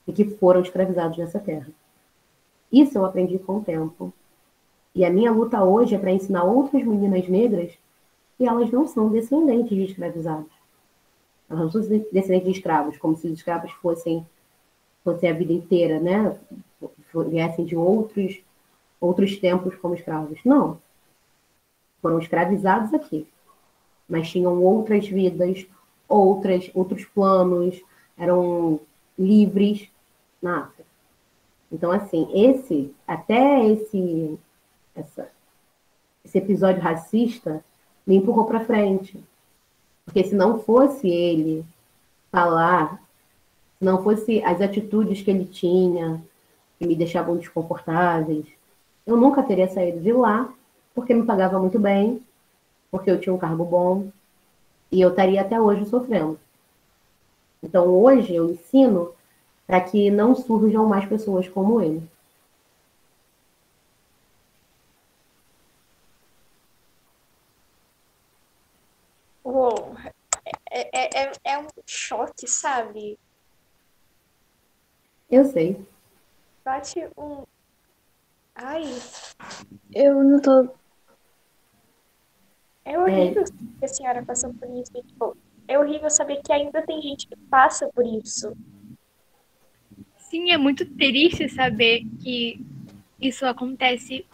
E 0.07 0.13
que 0.13 0.25
foram 0.25 0.61
escravizados 0.61 1.19
nessa 1.19 1.39
terra. 1.39 1.69
Isso 2.73 2.99
eu 2.99 3.05
aprendi 3.05 3.39
com 3.39 3.57
o 3.57 3.65
tempo. 3.65 4.13
E 4.95 5.05
a 5.05 5.11
minha 5.11 5.33
luta 5.33 5.63
hoje 5.63 5.95
é 5.95 5.99
para 5.99 6.13
ensinar 6.13 6.45
outras 6.45 6.85
meninas 6.85 7.29
negras 7.29 7.73
que 8.37 8.47
elas 8.47 8.71
não 8.71 8.87
são 8.87 9.09
descendentes 9.09 9.77
de 9.77 9.85
escravizados. 9.85 10.53
Elas 11.49 11.65
não 11.65 11.71
são 11.71 11.81
descendentes 12.13 12.45
de 12.45 12.59
escravos, 12.59 12.97
como 12.99 13.17
se 13.17 13.27
os 13.27 13.33
escravos 13.33 13.73
fossem, 13.73 14.27
fossem 15.13 15.31
a 15.31 15.33
vida 15.33 15.53
inteira, 15.53 15.99
né? 15.99 16.37
Viessem 17.31 17.65
de 17.65 17.75
outros 17.75 18.41
outros 19.01 19.37
tempos 19.37 19.75
como 19.77 19.95
escravos. 19.95 20.39
Não. 20.45 20.81
Foram 22.03 22.19
escravizados 22.19 22.93
aqui. 22.93 23.27
Mas 24.09 24.31
tinham 24.31 24.63
outras 24.63 25.07
vidas, 25.09 25.67
outras, 26.09 26.71
outros 26.75 27.05
planos, 27.05 27.81
eram 28.17 28.81
livres 29.19 29.89
na 30.43 30.63
África. 30.63 30.89
Então, 31.71 31.93
assim, 31.93 32.29
esse, 32.35 32.95
até 33.07 33.65
esse, 33.67 34.39
essa, 34.95 35.31
esse 36.25 36.39
episódio 36.39 36.81
racista 36.81 37.63
me 38.07 38.17
empurrou 38.17 38.47
para 38.47 38.65
frente. 38.65 39.23
Porque 40.05 40.25
se 40.25 40.35
não 40.35 40.59
fosse 40.59 41.09
ele 41.09 41.65
falar, 42.33 43.03
se 43.79 43.85
não 43.85 44.03
fosse 44.03 44.43
as 44.43 44.61
atitudes 44.61 45.23
que 45.23 45.31
ele 45.31 45.45
tinha, 45.45 46.23
que 46.79 46.87
me 46.87 46.97
deixavam 46.97 47.37
desconfortáveis, 47.37 48.47
eu 49.07 49.17
nunca 49.17 49.43
teria 49.43 49.69
saído 49.69 50.01
de 50.01 50.13
lá, 50.13 50.53
porque 50.95 51.15
me 51.15 51.25
pagava 51.25 51.59
muito 51.59 51.79
bem, 51.79 52.23
porque 52.91 53.11
eu 53.11 53.21
tinha 53.21 53.35
um 53.35 53.39
cargo 53.39 53.65
bom, 53.65 54.11
e 54.91 55.01
eu 55.01 55.11
estaria 55.11 55.41
até 55.41 55.61
hoje 55.61 55.87
sofrendo. 55.87 56.39
Então, 57.63 57.87
hoje 57.87 58.35
eu 58.35 58.51
ensino 58.51 59.13
para 59.67 59.81
que 59.81 60.11
não 60.11 60.35
surjam 60.35 60.87
mais 60.87 61.07
pessoas 61.07 61.49
como 61.49 61.81
ele. 61.81 62.03
Uou, 69.45 69.95
é, 70.71 71.25
é, 71.25 71.33
é 71.45 71.59
um 71.59 71.67
choque, 71.87 72.47
sabe? 72.47 73.19
Eu 75.31 75.45
sei. 75.45 75.79
bate 76.65 77.01
um. 77.17 77.45
Ai. 78.55 78.83
Eu 79.95 80.25
não 80.25 80.41
tô. 80.41 80.69
É 82.85 82.99
horrível 82.99 83.45
que 83.79 83.85
a 83.85 83.89
senhora 83.89 84.25
passou 84.25 84.53
por 84.55 84.69
isso. 84.71 84.91
Tipo, 84.93 85.37
é 85.67 85.79
horrível 85.79 86.09
saber 86.09 86.41
que 86.43 86.53
ainda 86.53 86.81
tem 86.83 87.03
gente 87.03 87.27
que 87.29 87.37
passa 87.51 87.89
por 87.95 88.07
isso. 88.07 88.57
Sim, 90.17 90.51
é 90.51 90.57
muito 90.57 90.87
triste 90.97 91.49
saber 91.51 92.05
que 92.23 92.65
isso 93.21 93.45
acontece 93.45 94.25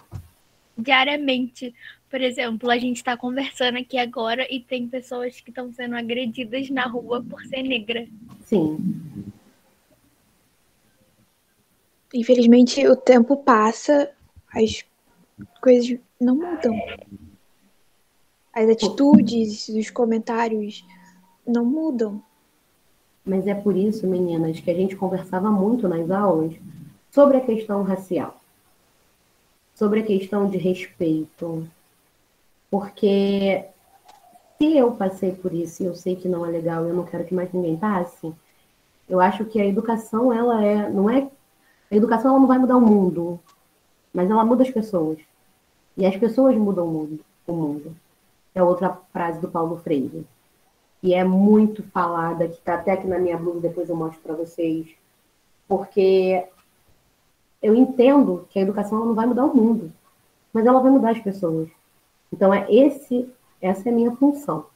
diariamente. 0.78 1.74
Por 2.08 2.20
exemplo, 2.20 2.70
a 2.70 2.78
gente 2.78 2.98
está 2.98 3.16
conversando 3.16 3.78
aqui 3.78 3.98
agora 3.98 4.46
e 4.48 4.60
tem 4.60 4.86
pessoas 4.86 5.40
que 5.40 5.50
estão 5.50 5.72
sendo 5.72 5.96
agredidas 5.96 6.70
na 6.70 6.86
rua 6.86 7.24
por 7.28 7.44
ser 7.46 7.64
negra. 7.64 8.06
Sim. 8.44 8.78
Infelizmente, 12.14 12.86
o 12.86 12.94
tempo 12.94 13.36
passa, 13.36 14.08
as 14.54 14.84
coisas 15.60 15.98
não 16.20 16.36
mudam. 16.36 16.80
As 18.52 18.68
atitudes, 18.68 19.68
os 19.68 19.90
comentários 19.90 20.86
não 21.44 21.64
mudam. 21.64 22.22
Mas 23.24 23.48
é 23.48 23.54
por 23.54 23.76
isso, 23.76 24.06
meninas, 24.06 24.60
que 24.60 24.70
a 24.70 24.74
gente 24.74 24.94
conversava 24.94 25.50
muito 25.50 25.88
nas 25.88 26.08
aulas 26.08 26.54
sobre 27.10 27.38
a 27.38 27.40
questão 27.40 27.82
racial, 27.82 28.40
sobre 29.74 30.00
a 30.00 30.04
questão 30.04 30.48
de 30.48 30.56
respeito. 30.56 31.66
Porque 32.70 33.64
se 34.56 34.76
eu 34.76 34.92
passei 34.92 35.32
por 35.32 35.52
isso 35.52 35.82
e 35.82 35.86
eu 35.86 35.96
sei 35.96 36.14
que 36.14 36.28
não 36.28 36.46
é 36.46 36.50
legal, 36.50 36.84
eu 36.84 36.94
não 36.94 37.04
quero 37.04 37.24
que 37.24 37.34
mais 37.34 37.52
ninguém 37.52 37.76
passe, 37.76 38.32
eu 39.08 39.20
acho 39.20 39.44
que 39.46 39.60
a 39.60 39.66
educação, 39.66 40.32
ela 40.32 40.64
é, 40.64 40.88
não 40.88 41.10
é, 41.10 41.28
a 41.90 41.96
educação 41.96 42.30
ela 42.30 42.40
não 42.40 42.46
vai 42.46 42.58
mudar 42.58 42.76
o 42.76 42.80
mundo, 42.80 43.40
mas 44.12 44.30
ela 44.30 44.44
muda 44.44 44.62
as 44.62 44.70
pessoas. 44.70 45.18
E 45.96 46.06
as 46.06 46.16
pessoas 46.16 46.56
mudam 46.56 46.86
o 46.86 46.90
mundo. 46.90 47.20
O 47.46 47.52
mundo. 47.52 47.94
É 48.54 48.62
outra 48.62 48.98
frase 49.12 49.40
do 49.40 49.48
Paulo 49.48 49.76
Freire. 49.78 50.26
E 51.02 51.12
é 51.12 51.22
muito 51.22 51.82
falada, 51.82 52.48
que 52.48 52.54
está 52.54 52.74
até 52.74 52.92
aqui 52.92 53.06
na 53.06 53.18
minha 53.18 53.36
blusa, 53.36 53.60
depois 53.60 53.88
eu 53.88 53.96
mostro 53.96 54.20
para 54.22 54.34
vocês. 54.34 54.86
Porque 55.68 56.46
eu 57.62 57.74
entendo 57.74 58.46
que 58.50 58.58
a 58.58 58.62
educação 58.62 59.04
não 59.04 59.14
vai 59.14 59.26
mudar 59.26 59.44
o 59.44 59.54
mundo, 59.54 59.92
mas 60.52 60.66
ela 60.66 60.80
vai 60.80 60.90
mudar 60.90 61.10
as 61.10 61.20
pessoas. 61.20 61.68
Então 62.32 62.52
é 62.52 62.66
esse, 62.72 63.28
essa 63.60 63.88
é 63.88 63.92
a 63.92 63.94
minha 63.94 64.12
função. 64.12 64.66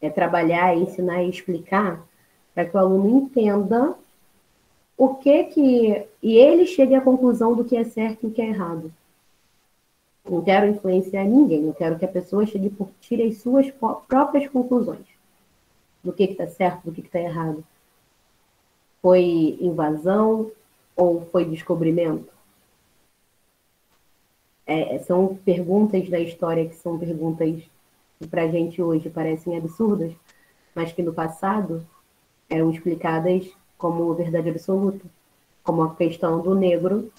É 0.00 0.10
trabalhar, 0.10 0.76
ensinar 0.76 1.22
e 1.22 1.30
explicar 1.30 2.02
para 2.54 2.64
que 2.64 2.76
o 2.76 2.80
aluno 2.80 3.08
entenda 3.08 3.94
o 4.96 5.14
que 5.14 5.44
que 5.44 6.06
e 6.22 6.36
ele 6.36 6.66
chegue 6.66 6.94
à 6.94 7.00
conclusão 7.00 7.54
do 7.54 7.64
que 7.64 7.76
é 7.76 7.84
certo 7.84 8.24
e 8.24 8.26
o 8.28 8.30
que 8.32 8.40
é 8.40 8.46
errado. 8.46 8.92
Não 10.28 10.42
quero 10.42 10.66
influenciar 10.66 11.24
ninguém, 11.24 11.66
eu 11.66 11.74
quero 11.74 11.98
que 11.98 12.04
a 12.04 12.08
pessoa 12.08 12.46
chegue 12.46 12.70
por 12.70 12.88
tire 13.00 13.22
as 13.24 13.38
suas 13.38 13.70
próprias 14.08 14.48
conclusões 14.48 15.06
do 16.02 16.12
que 16.12 16.24
está 16.24 16.46
certo, 16.48 16.84
do 16.84 16.92
que 16.92 17.00
está 17.00 17.20
errado. 17.20 17.64
Foi 19.00 19.56
invasão 19.60 20.50
ou 20.96 21.20
foi 21.26 21.44
descobrimento? 21.44 22.32
É, 24.66 24.98
são 25.00 25.36
perguntas 25.44 26.08
da 26.08 26.18
história 26.18 26.68
que 26.68 26.74
são 26.74 26.98
perguntas 26.98 27.62
que 28.18 28.26
para 28.26 28.42
a 28.42 28.48
gente 28.48 28.82
hoje 28.82 29.08
parecem 29.08 29.56
absurdas, 29.56 30.12
mas 30.74 30.92
que 30.92 31.02
no 31.02 31.12
passado 31.12 31.86
eram 32.48 32.70
explicadas 32.70 33.48
como 33.78 34.14
verdade 34.14 34.50
absoluta, 34.50 35.04
como 35.62 35.82
a 35.82 35.94
questão 35.94 36.40
do 36.40 36.54
negro 36.54 37.10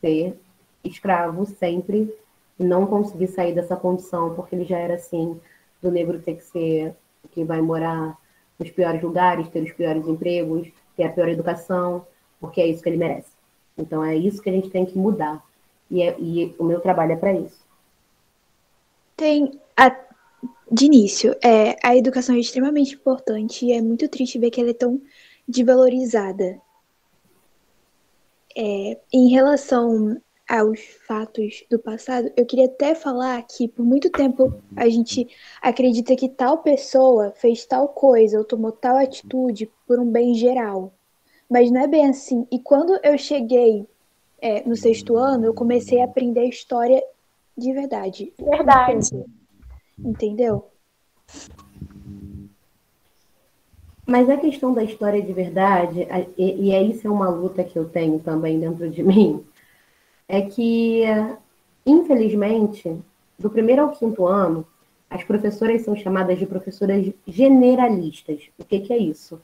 ser 0.00 0.38
escravo 0.84 1.46
sempre 1.46 2.12
não 2.58 2.86
conseguir 2.86 3.28
sair 3.28 3.54
dessa 3.54 3.76
condição, 3.76 4.34
porque 4.34 4.54
ele 4.54 4.64
já 4.64 4.78
era 4.78 4.94
assim, 4.94 5.40
do 5.80 5.90
negro 5.90 6.20
ter 6.20 6.34
que 6.34 6.44
ser 6.44 6.94
quem 7.30 7.44
vai 7.44 7.60
morar 7.60 8.18
nos 8.58 8.70
piores 8.70 9.00
lugares, 9.00 9.48
ter 9.48 9.62
os 9.62 9.72
piores 9.72 10.06
empregos, 10.08 10.68
ter 10.96 11.04
a 11.04 11.12
pior 11.12 11.28
educação, 11.28 12.04
porque 12.40 12.60
é 12.60 12.66
isso 12.66 12.82
que 12.82 12.88
ele 12.88 12.96
merece. 12.96 13.30
Então 13.76 14.04
é 14.04 14.16
isso 14.16 14.42
que 14.42 14.50
a 14.50 14.52
gente 14.52 14.70
tem 14.70 14.84
que 14.84 14.98
mudar. 14.98 15.42
E, 15.90 16.02
é, 16.02 16.16
e 16.18 16.54
o 16.58 16.64
meu 16.64 16.80
trabalho 16.80 17.12
é 17.12 17.16
para 17.16 17.32
isso. 17.32 17.64
Tem, 19.16 19.58
a, 19.76 19.96
de 20.70 20.86
início, 20.86 21.34
é, 21.42 21.76
a 21.82 21.96
educação 21.96 22.34
é 22.34 22.38
extremamente 22.38 22.94
importante 22.94 23.64
e 23.64 23.72
é 23.72 23.80
muito 23.80 24.08
triste 24.08 24.38
ver 24.38 24.50
que 24.50 24.60
ela 24.60 24.70
é 24.70 24.74
tão 24.74 25.00
desvalorizada. 25.48 26.60
É, 28.56 28.98
em 29.12 29.30
relação 29.30 30.20
aos 30.48 30.80
fatos 31.06 31.64
do 31.70 31.78
passado, 31.78 32.30
eu 32.36 32.46
queria 32.46 32.66
até 32.66 32.94
falar 32.94 33.42
que 33.42 33.68
por 33.68 33.84
muito 33.84 34.10
tempo 34.10 34.54
a 34.76 34.88
gente 34.88 35.28
acredita 35.60 36.16
que 36.16 36.28
tal 36.28 36.58
pessoa 36.58 37.32
fez 37.36 37.64
tal 37.66 37.88
coisa 37.88 38.38
ou 38.38 38.44
tomou 38.44 38.72
tal 38.72 38.96
atitude 38.96 39.70
por 39.86 39.98
um 39.98 40.10
bem 40.10 40.34
geral. 40.34 40.92
Mas 41.48 41.70
não 41.70 41.80
é 41.80 41.86
bem 41.86 42.06
assim. 42.06 42.46
E 42.50 42.58
quando 42.58 42.98
eu 43.02 43.16
cheguei 43.16 43.86
é, 44.40 44.66
no 44.66 44.76
sexto 44.76 45.16
ano, 45.16 45.46
eu 45.46 45.54
comecei 45.54 46.00
a 46.00 46.04
aprender 46.04 46.46
história 46.46 47.02
de 47.56 47.72
verdade. 47.72 48.32
Verdade. 48.38 49.10
Entendeu? 49.98 50.70
Mas 54.08 54.30
a 54.30 54.38
questão 54.38 54.72
da 54.72 54.82
história 54.82 55.20
de 55.20 55.34
verdade, 55.34 56.08
e, 56.38 56.70
e 56.70 56.90
isso 56.90 57.06
é 57.06 57.10
uma 57.10 57.28
luta 57.28 57.62
que 57.62 57.78
eu 57.78 57.86
tenho 57.86 58.18
também 58.18 58.58
dentro 58.58 58.88
de 58.88 59.02
mim, 59.04 59.44
é 60.26 60.40
que, 60.40 61.02
infelizmente, 61.84 62.96
do 63.38 63.50
primeiro 63.50 63.82
ao 63.82 63.90
quinto 63.90 64.26
ano, 64.26 64.66
as 65.10 65.22
professoras 65.24 65.82
são 65.82 65.94
chamadas 65.94 66.38
de 66.38 66.46
professoras 66.46 67.06
generalistas. 67.26 68.48
O 68.58 68.64
que, 68.64 68.80
que 68.80 68.94
é 68.94 68.96
isso? 68.96 69.38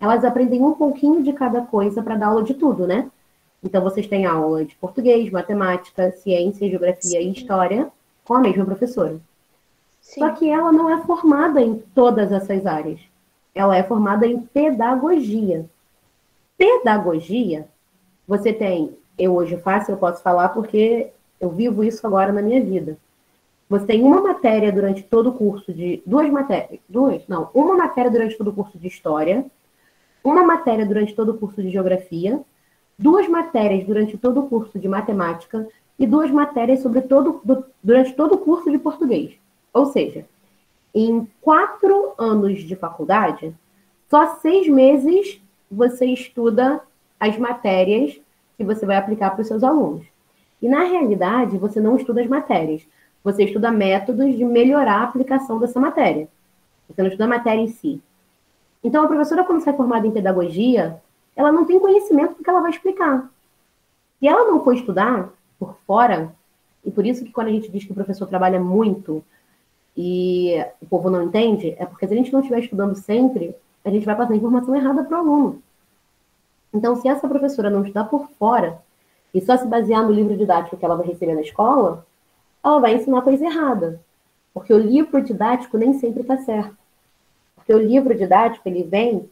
Elas 0.00 0.24
aprendem 0.24 0.62
um 0.62 0.72
pouquinho 0.72 1.22
de 1.22 1.34
cada 1.34 1.60
coisa 1.60 2.02
para 2.02 2.16
dar 2.16 2.28
aula 2.28 2.42
de 2.42 2.54
tudo, 2.54 2.86
né? 2.86 3.10
Então, 3.62 3.82
vocês 3.82 4.06
têm 4.06 4.24
aula 4.24 4.64
de 4.64 4.74
português, 4.76 5.30
matemática, 5.30 6.10
ciência, 6.12 6.70
geografia 6.70 7.20
Sim. 7.20 7.28
e 7.28 7.32
história 7.32 7.92
com 8.24 8.32
a 8.32 8.40
mesma 8.40 8.64
professora. 8.64 9.20
Sim. 10.00 10.20
Só 10.20 10.30
que 10.30 10.48
ela 10.48 10.72
não 10.72 10.88
é 10.88 11.02
formada 11.02 11.60
em 11.60 11.76
todas 11.94 12.32
essas 12.32 12.64
áreas. 12.64 13.00
Ela 13.56 13.76
é 13.76 13.82
formada 13.82 14.24
em 14.24 14.38
pedagogia. 14.38 15.68
Pedagogia, 16.56 17.66
você 18.28 18.52
tem 18.52 18.96
eu 19.18 19.34
hoje 19.34 19.56
faço, 19.56 19.90
eu 19.90 19.96
posso 19.96 20.22
falar 20.22 20.50
porque 20.50 21.10
eu 21.40 21.50
vivo 21.50 21.82
isso 21.82 22.06
agora 22.06 22.32
na 22.32 22.42
minha 22.42 22.62
vida. 22.62 22.98
Você 23.68 23.86
tem 23.86 24.02
uma 24.02 24.20
matéria 24.20 24.70
durante 24.70 25.02
todo 25.02 25.30
o 25.30 25.32
curso 25.32 25.72
de. 25.72 26.02
Duas 26.06 26.28
matérias. 26.30 26.80
Duas? 26.88 27.26
Não, 27.26 27.50
uma 27.52 27.74
matéria 27.76 28.10
durante 28.10 28.36
todo 28.36 28.48
o 28.48 28.52
curso 28.52 28.78
de 28.78 28.86
História, 28.86 29.44
uma 30.22 30.44
matéria 30.44 30.86
durante 30.86 31.14
todo 31.14 31.30
o 31.30 31.38
curso 31.38 31.62
de 31.62 31.70
Geografia, 31.70 32.40
duas 32.98 33.26
matérias 33.28 33.84
durante 33.84 34.16
todo 34.16 34.40
o 34.40 34.48
curso 34.48 34.78
de 34.78 34.86
Matemática 34.86 35.66
e 35.98 36.06
duas 36.06 36.30
matérias 36.30 36.80
sobre 36.80 37.00
todo, 37.00 37.40
do, 37.42 37.64
durante 37.82 38.12
todo 38.12 38.34
o 38.34 38.38
curso 38.38 38.70
de 38.70 38.78
Português. 38.78 39.34
Ou 39.72 39.86
seja, 39.86 40.26
em 40.98 41.28
quatro 41.42 42.14
anos 42.16 42.62
de 42.62 42.74
faculdade, 42.74 43.54
só 44.08 44.36
seis 44.36 44.66
meses 44.66 45.38
você 45.70 46.06
estuda 46.06 46.80
as 47.20 47.36
matérias 47.36 48.18
que 48.56 48.64
você 48.64 48.86
vai 48.86 48.96
aplicar 48.96 49.32
para 49.32 49.42
os 49.42 49.46
seus 49.46 49.62
alunos. 49.62 50.06
E 50.62 50.66
na 50.66 50.84
realidade, 50.84 51.58
você 51.58 51.80
não 51.80 51.96
estuda 51.96 52.22
as 52.22 52.26
matérias, 52.26 52.86
você 53.22 53.44
estuda 53.44 53.70
métodos 53.70 54.34
de 54.34 54.42
melhorar 54.42 55.00
a 55.00 55.04
aplicação 55.04 55.58
dessa 55.58 55.78
matéria. 55.78 56.28
Você 56.88 57.02
não 57.02 57.08
estuda 57.08 57.24
a 57.24 57.28
matéria 57.28 57.60
em 57.60 57.68
si. 57.68 58.00
Então, 58.82 59.04
a 59.04 59.06
professora, 59.06 59.44
quando 59.44 59.62
sai 59.62 59.76
formada 59.76 60.06
em 60.06 60.12
pedagogia, 60.12 61.02
ela 61.34 61.52
não 61.52 61.66
tem 61.66 61.78
conhecimento 61.78 62.38
do 62.38 62.42
que 62.42 62.48
ela 62.48 62.62
vai 62.62 62.70
explicar. 62.70 63.30
Se 64.18 64.26
ela 64.26 64.50
não 64.50 64.64
for 64.64 64.72
estudar 64.72 65.28
por 65.58 65.76
fora, 65.86 66.32
e 66.82 66.90
por 66.90 67.04
isso 67.04 67.22
que 67.22 67.32
quando 67.32 67.48
a 67.48 67.52
gente 67.52 67.70
diz 67.70 67.84
que 67.84 67.92
o 67.92 67.94
professor 67.94 68.26
trabalha 68.26 68.58
muito 68.58 69.22
e 69.96 70.62
o 70.80 70.86
povo 70.86 71.08
não 71.08 71.22
entende, 71.22 71.74
é 71.78 71.86
porque 71.86 72.06
se 72.06 72.12
a 72.12 72.16
gente 72.16 72.32
não 72.32 72.40
estiver 72.40 72.60
estudando 72.60 72.94
sempre, 72.94 73.54
a 73.84 73.90
gente 73.90 74.04
vai 74.04 74.14
passar 74.14 74.34
informação 74.34 74.74
errada 74.76 75.02
para 75.02 75.16
o 75.16 75.20
aluno. 75.20 75.62
Então, 76.74 76.96
se 76.96 77.08
essa 77.08 77.26
professora 77.26 77.70
não 77.70 77.82
estudar 77.82 78.04
por 78.04 78.28
fora 78.38 78.82
e 79.32 79.40
só 79.40 79.56
se 79.56 79.66
basear 79.66 80.04
no 80.04 80.12
livro 80.12 80.36
didático 80.36 80.76
que 80.76 80.84
ela 80.84 80.96
vai 80.96 81.06
receber 81.06 81.34
na 81.34 81.40
escola, 81.40 82.06
ela 82.62 82.78
vai 82.78 82.94
ensinar 82.94 83.22
coisa 83.22 83.46
errada. 83.46 84.00
Porque 84.52 84.72
o 84.72 84.78
livro 84.78 85.22
didático 85.22 85.78
nem 85.78 85.94
sempre 85.94 86.22
está 86.22 86.36
certo. 86.38 86.76
Porque 87.54 87.72
o 87.72 87.78
livro 87.78 88.14
didático 88.14 88.68
ele 88.68 88.82
vem 88.82 89.30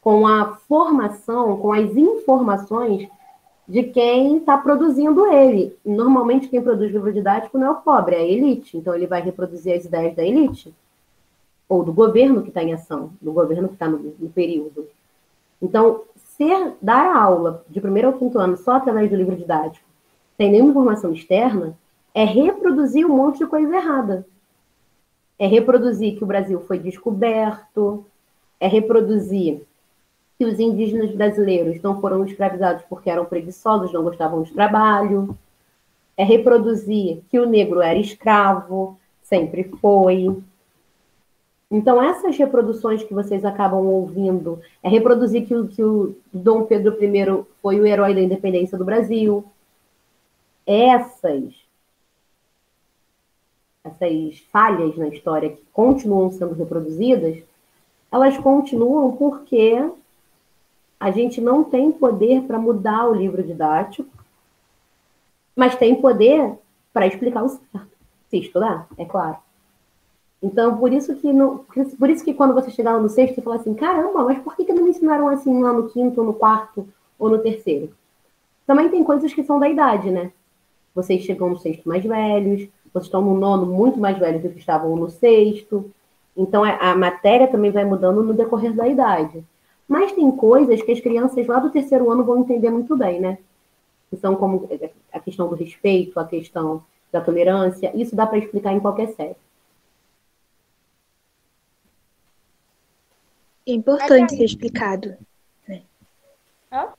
com 0.00 0.26
a 0.26 0.56
formação, 0.68 1.58
com 1.58 1.72
as 1.72 1.94
informações 1.96 3.08
de 3.70 3.84
quem 3.84 4.38
está 4.38 4.58
produzindo 4.58 5.24
ele. 5.28 5.76
Normalmente, 5.86 6.48
quem 6.48 6.60
produz 6.60 6.90
livro 6.90 7.12
didático 7.12 7.56
não 7.56 7.68
é 7.68 7.70
o 7.70 7.76
pobre, 7.76 8.16
é 8.16 8.18
a 8.18 8.26
elite. 8.26 8.76
Então, 8.76 8.92
ele 8.92 9.06
vai 9.06 9.22
reproduzir 9.22 9.72
as 9.72 9.84
ideias 9.84 10.16
da 10.16 10.24
elite. 10.24 10.74
Ou 11.68 11.84
do 11.84 11.92
governo 11.92 12.42
que 12.42 12.48
está 12.48 12.64
em 12.64 12.72
ação, 12.72 13.12
do 13.22 13.32
governo 13.32 13.68
que 13.68 13.74
está 13.74 13.88
no, 13.88 14.12
no 14.18 14.28
período. 14.28 14.88
Então, 15.62 16.02
ser 16.16 16.72
dar 16.82 17.14
aula 17.16 17.64
de 17.68 17.80
primeiro 17.80 18.08
ao 18.08 18.14
quinto 18.14 18.40
ano 18.40 18.56
só 18.56 18.72
através 18.72 19.08
do 19.08 19.14
livro 19.14 19.36
didático, 19.36 19.86
sem 20.36 20.50
nenhuma 20.50 20.72
informação 20.72 21.12
externa, 21.12 21.78
é 22.12 22.24
reproduzir 22.24 23.06
um 23.06 23.14
monte 23.14 23.38
de 23.38 23.46
coisa 23.46 23.72
errada. 23.72 24.26
É 25.38 25.46
reproduzir 25.46 26.18
que 26.18 26.24
o 26.24 26.26
Brasil 26.26 26.58
foi 26.66 26.76
descoberto, 26.76 28.04
é 28.58 28.66
reproduzir 28.66 29.62
que 30.40 30.44
os 30.46 30.58
indígenas 30.58 31.10
brasileiros 31.10 31.82
não 31.82 32.00
foram 32.00 32.24
escravizados 32.24 32.82
porque 32.88 33.10
eram 33.10 33.26
preguiçosos, 33.26 33.92
não 33.92 34.02
gostavam 34.02 34.42
de 34.42 34.50
trabalho, 34.54 35.36
é 36.16 36.24
reproduzir 36.24 37.20
que 37.28 37.38
o 37.38 37.44
negro 37.44 37.82
era 37.82 37.98
escravo, 37.98 38.98
sempre 39.22 39.64
foi. 39.64 40.34
Então, 41.70 42.02
essas 42.02 42.38
reproduções 42.38 43.02
que 43.02 43.12
vocês 43.12 43.44
acabam 43.44 43.84
ouvindo, 43.84 44.58
é 44.82 44.88
reproduzir 44.88 45.46
que 45.46 45.54
o, 45.54 45.68
que 45.68 45.84
o 45.84 46.16
Dom 46.32 46.64
Pedro 46.64 46.96
I 47.04 47.44
foi 47.60 47.78
o 47.78 47.86
herói 47.86 48.14
da 48.14 48.22
independência 48.22 48.78
do 48.78 48.84
Brasil. 48.86 49.44
Essas, 50.66 51.52
essas 53.84 54.38
falhas 54.50 54.96
na 54.96 55.08
história 55.08 55.50
que 55.50 55.62
continuam 55.70 56.30
sendo 56.30 56.54
reproduzidas, 56.54 57.36
elas 58.10 58.38
continuam 58.38 59.14
porque 59.18 59.78
a 61.00 61.10
gente 61.10 61.40
não 61.40 61.64
tem 61.64 61.90
poder 61.90 62.42
para 62.42 62.58
mudar 62.58 63.08
o 63.08 63.14
livro 63.14 63.42
didático, 63.42 64.08
mas 65.56 65.74
tem 65.74 65.94
poder 65.94 66.58
para 66.92 67.06
explicar 67.06 67.42
o 67.42 67.48
certo. 67.48 67.90
Se 68.28 68.38
estudar, 68.38 68.86
é 68.98 69.04
claro. 69.06 69.38
Então, 70.42 70.76
por 70.76 70.92
isso 70.92 71.16
que 71.16 71.32
no, 71.32 71.64
por 71.98 72.10
isso 72.10 72.24
que 72.24 72.34
quando 72.34 72.54
você 72.54 72.70
chegar 72.70 72.98
no 72.98 73.08
sexto 73.08 73.42
falar 73.42 73.56
assim, 73.56 73.74
caramba, 73.74 74.24
mas 74.24 74.38
por 74.38 74.54
que, 74.54 74.64
que 74.64 74.72
não 74.72 74.84
me 74.84 74.90
ensinaram 74.90 75.28
assim 75.28 75.60
lá 75.62 75.72
no 75.72 75.88
quinto, 75.88 76.20
ou 76.20 76.26
no 76.26 76.34
quarto, 76.34 76.86
ou 77.18 77.28
no 77.30 77.38
terceiro? 77.38 77.90
Também 78.66 78.88
tem 78.88 79.02
coisas 79.02 79.32
que 79.32 79.42
são 79.42 79.58
da 79.58 79.68
idade, 79.68 80.10
né? 80.10 80.32
Vocês 80.94 81.22
chegam 81.22 81.50
no 81.50 81.58
sexto 81.58 81.88
mais 81.88 82.04
velhos, 82.04 82.68
vocês 82.92 83.06
estão 83.06 83.22
no 83.22 83.36
nono 83.36 83.66
muito 83.66 83.98
mais 83.98 84.18
velhos 84.18 84.42
do 84.42 84.50
que 84.50 84.58
estavam 84.58 84.94
no 84.96 85.10
sexto. 85.10 85.90
Então, 86.36 86.64
é, 86.64 86.78
a 86.80 86.94
matéria 86.94 87.48
também 87.48 87.70
vai 87.70 87.84
mudando 87.84 88.22
no 88.22 88.32
decorrer 88.32 88.72
da 88.72 88.86
idade. 88.86 89.44
Mas 89.90 90.12
tem 90.12 90.30
coisas 90.30 90.80
que 90.80 90.92
as 90.92 91.00
crianças 91.00 91.44
lá 91.48 91.58
do 91.58 91.68
terceiro 91.68 92.12
ano 92.12 92.22
vão 92.22 92.38
entender 92.38 92.70
muito 92.70 92.96
bem, 92.96 93.18
né? 93.18 93.38
Que 94.08 94.16
são 94.16 94.36
como 94.36 94.68
a 95.12 95.18
questão 95.18 95.48
do 95.48 95.56
respeito, 95.56 96.20
a 96.20 96.24
questão 96.24 96.84
da 97.10 97.20
tolerância. 97.20 97.90
Isso 97.92 98.14
dá 98.14 98.24
para 98.24 98.38
explicar 98.38 98.72
em 98.72 98.78
qualquer 98.78 99.08
série. 99.14 99.34
É 103.66 103.72
importante 103.72 104.36
ser 104.36 104.44
explicado. 104.44 105.16
Né? 105.66 105.82
Hã? 106.70 106.94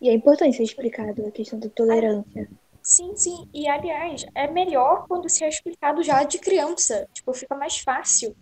E 0.00 0.08
é 0.08 0.14
importante 0.14 0.56
ser 0.56 0.62
explicado 0.62 1.26
a 1.26 1.30
questão 1.30 1.58
da 1.58 1.68
tolerância. 1.68 2.48
Sim, 2.80 3.14
sim. 3.16 3.50
E, 3.52 3.68
aliás, 3.68 4.24
é 4.34 4.50
melhor 4.50 5.06
quando 5.06 5.28
se 5.28 5.44
é 5.44 5.48
explicado 5.50 6.02
já 6.02 6.24
de 6.24 6.38
criança. 6.38 7.06
Tipo, 7.12 7.34
fica 7.34 7.54
mais 7.54 7.76
fácil. 7.76 8.34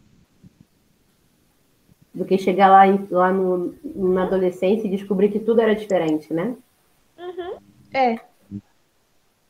Do 2.18 2.24
que 2.24 2.36
chegar 2.36 2.68
lá, 2.68 2.82
lá 3.10 3.32
no, 3.32 3.74
na 3.94 4.24
adolescência 4.24 4.86
e 4.86 4.90
descobrir 4.90 5.28
que 5.28 5.38
tudo 5.38 5.60
era 5.60 5.74
diferente, 5.74 6.34
né? 6.34 6.56
Uhum. 7.16 7.58
É. 7.94 8.18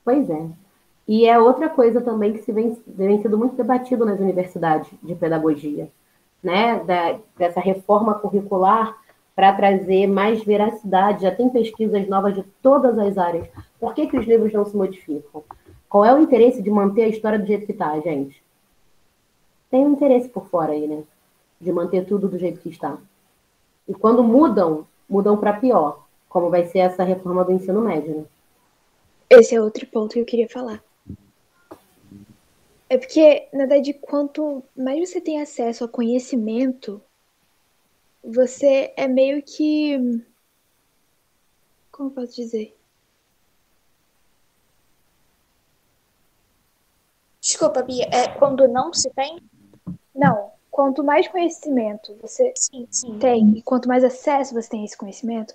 Pois 0.04 0.28
é. 0.28 0.46
E 1.06 1.26
é 1.26 1.38
outra 1.38 1.70
coisa 1.70 2.02
também 2.02 2.34
que 2.34 2.40
se 2.40 2.52
vem, 2.52 2.76
vem 2.86 3.22
sendo 3.22 3.38
muito 3.38 3.56
debatido 3.56 4.04
nas 4.04 4.20
universidades 4.20 4.90
de 5.02 5.14
pedagogia, 5.14 5.88
né? 6.42 6.84
Da, 6.84 7.18
dessa 7.38 7.60
reforma 7.60 8.14
curricular 8.14 8.94
para 9.34 9.54
trazer 9.54 10.06
mais 10.06 10.44
veracidade. 10.44 11.22
Já 11.22 11.34
tem 11.34 11.48
pesquisas 11.48 12.06
novas 12.06 12.34
de 12.34 12.42
todas 12.62 12.98
as 12.98 13.16
áreas. 13.16 13.48
Por 13.80 13.94
que, 13.94 14.06
que 14.06 14.18
os 14.18 14.26
livros 14.26 14.52
não 14.52 14.66
se 14.66 14.76
modificam? 14.76 15.42
Qual 15.88 16.04
é 16.04 16.12
o 16.12 16.20
interesse 16.20 16.60
de 16.60 16.70
manter 16.70 17.04
a 17.04 17.08
história 17.08 17.38
do 17.38 17.46
jeito 17.46 17.64
que 17.64 17.72
está, 17.72 17.98
gente? 18.00 18.42
Tem 19.70 19.86
um 19.86 19.92
interesse 19.92 20.28
por 20.28 20.46
fora 20.48 20.72
aí, 20.72 20.86
né? 20.86 21.02
De 21.60 21.72
manter 21.72 22.06
tudo 22.06 22.28
do 22.28 22.38
jeito 22.38 22.60
que 22.60 22.68
está. 22.68 22.98
E 23.88 23.94
quando 23.94 24.22
mudam, 24.22 24.86
mudam 25.08 25.36
para 25.36 25.58
pior, 25.58 26.06
como 26.28 26.50
vai 26.50 26.66
ser 26.66 26.78
essa 26.80 27.02
reforma 27.02 27.44
do 27.44 27.52
ensino 27.52 27.80
médio, 27.80 28.18
né? 28.18 28.24
Esse 29.30 29.54
é 29.54 29.60
outro 29.60 29.86
ponto 29.86 30.12
que 30.12 30.20
eu 30.20 30.24
queria 30.24 30.48
falar. 30.48 30.82
É 32.88 32.96
porque, 32.96 33.48
na 33.52 33.66
verdade, 33.66 33.92
quanto 33.92 34.62
mais 34.74 35.10
você 35.10 35.20
tem 35.20 35.40
acesso 35.40 35.84
a 35.84 35.88
conhecimento, 35.88 37.02
você 38.22 38.92
é 38.96 39.06
meio 39.06 39.42
que. 39.42 40.24
Como 41.92 42.10
posso 42.10 42.34
dizer? 42.34 42.74
Desculpa, 47.40 47.82
Bia, 47.82 48.08
é 48.10 48.28
quando 48.28 48.66
não 48.68 48.92
se 48.92 49.10
tem? 49.10 49.38
Quanto 50.78 51.02
mais 51.02 51.26
conhecimento 51.26 52.16
você 52.22 52.52
sim, 52.54 52.86
sim. 52.90 53.18
tem, 53.18 53.58
e 53.58 53.62
quanto 53.62 53.88
mais 53.88 54.04
acesso 54.04 54.54
você 54.54 54.68
tem 54.68 54.82
a 54.82 54.84
esse 54.84 54.96
conhecimento, 54.96 55.52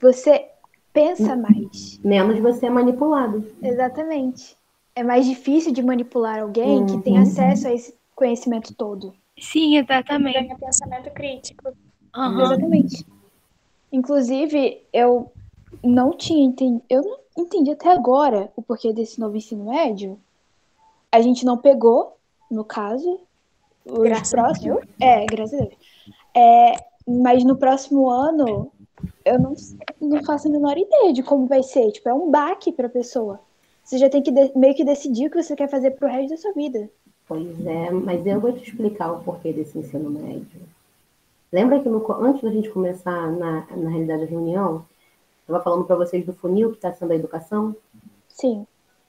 você 0.00 0.48
pensa 0.92 1.36
mais. 1.36 2.00
Menos 2.02 2.40
você 2.40 2.66
é 2.66 2.70
manipulado. 2.70 3.46
Exatamente 3.62 4.56
é 4.94 5.02
mais 5.02 5.24
difícil 5.24 5.72
de 5.72 5.82
manipular 5.82 6.40
alguém 6.40 6.80
uhum. 6.80 6.86
que 6.86 6.98
tem 7.02 7.14
uhum. 7.14 7.22
acesso 7.22 7.68
a 7.68 7.72
esse 7.72 7.94
conhecimento 8.14 8.74
todo. 8.74 9.14
Sim, 9.38 9.76
exatamente. 9.78 10.48
Tem 10.48 10.56
pensamento 10.56 11.10
crítico. 11.10 11.68
Uhum. 12.14 12.40
Exatamente. 12.42 13.06
Inclusive, 13.92 14.82
eu 14.92 15.32
não 15.82 16.10
tinha 16.10 16.44
entendido, 16.44 16.84
eu 16.90 17.02
não 17.02 17.44
entendi 17.44 17.70
até 17.70 17.90
agora 17.90 18.52
o 18.54 18.62
porquê 18.62 18.92
desse 18.92 19.18
novo 19.18 19.36
ensino 19.36 19.70
médio. 19.70 20.18
A 21.10 21.20
gente 21.20 21.44
não 21.44 21.56
pegou, 21.56 22.16
no 22.50 22.64
caso, 22.64 23.20
os 23.84 23.98
graças 23.98 24.30
próximos. 24.30 24.78
A 24.78 24.80
Deus. 24.80 24.88
É, 25.00 25.26
graças 25.26 25.60
a 25.60 25.64
Deus. 25.64 25.74
É, 26.36 26.74
mas 27.06 27.44
no 27.44 27.56
próximo 27.56 28.08
ano, 28.08 28.70
eu 29.24 29.38
não, 29.38 29.54
não 30.00 30.24
faço 30.24 30.48
a 30.48 30.50
menor 30.50 30.76
ideia 30.76 31.12
de 31.12 31.22
como 31.22 31.46
vai 31.46 31.62
ser. 31.62 31.90
Tipo, 31.92 32.08
é 32.08 32.14
um 32.14 32.30
baque 32.30 32.72
para 32.72 32.86
a 32.86 32.90
pessoa. 32.90 33.40
Você 33.82 33.98
já 33.98 34.08
tem 34.08 34.22
que 34.22 34.30
meio 34.30 34.74
que 34.74 34.84
decidir 34.84 35.26
o 35.26 35.30
que 35.30 35.42
você 35.42 35.56
quer 35.56 35.68
fazer 35.68 35.92
pro 35.92 36.08
resto 36.08 36.30
da 36.30 36.36
sua 36.36 36.52
vida. 36.52 36.88
Pois 37.26 37.66
é, 37.66 37.90
mas 37.90 38.26
eu 38.26 38.40
vou 38.40 38.52
te 38.52 38.68
explicar 38.68 39.12
o 39.12 39.20
porquê 39.20 39.52
desse 39.52 39.78
ensino 39.78 40.10
médio. 40.10 40.60
Lembra 41.52 41.80
que 41.80 41.88
no, 41.88 42.04
antes 42.22 42.42
da 42.42 42.50
gente 42.50 42.70
começar 42.70 43.30
na, 43.32 43.66
na 43.76 43.90
realidade 43.90 44.24
da 44.24 44.30
reunião, 44.30 44.74
eu 44.74 44.84
estava 45.42 45.62
falando 45.62 45.84
para 45.84 45.96
vocês 45.96 46.24
do 46.24 46.32
funil 46.32 46.70
que 46.70 46.76
está 46.76 46.92
sendo 46.92 47.12
a 47.12 47.16
educação? 47.16 47.74
Sim. 48.28 48.66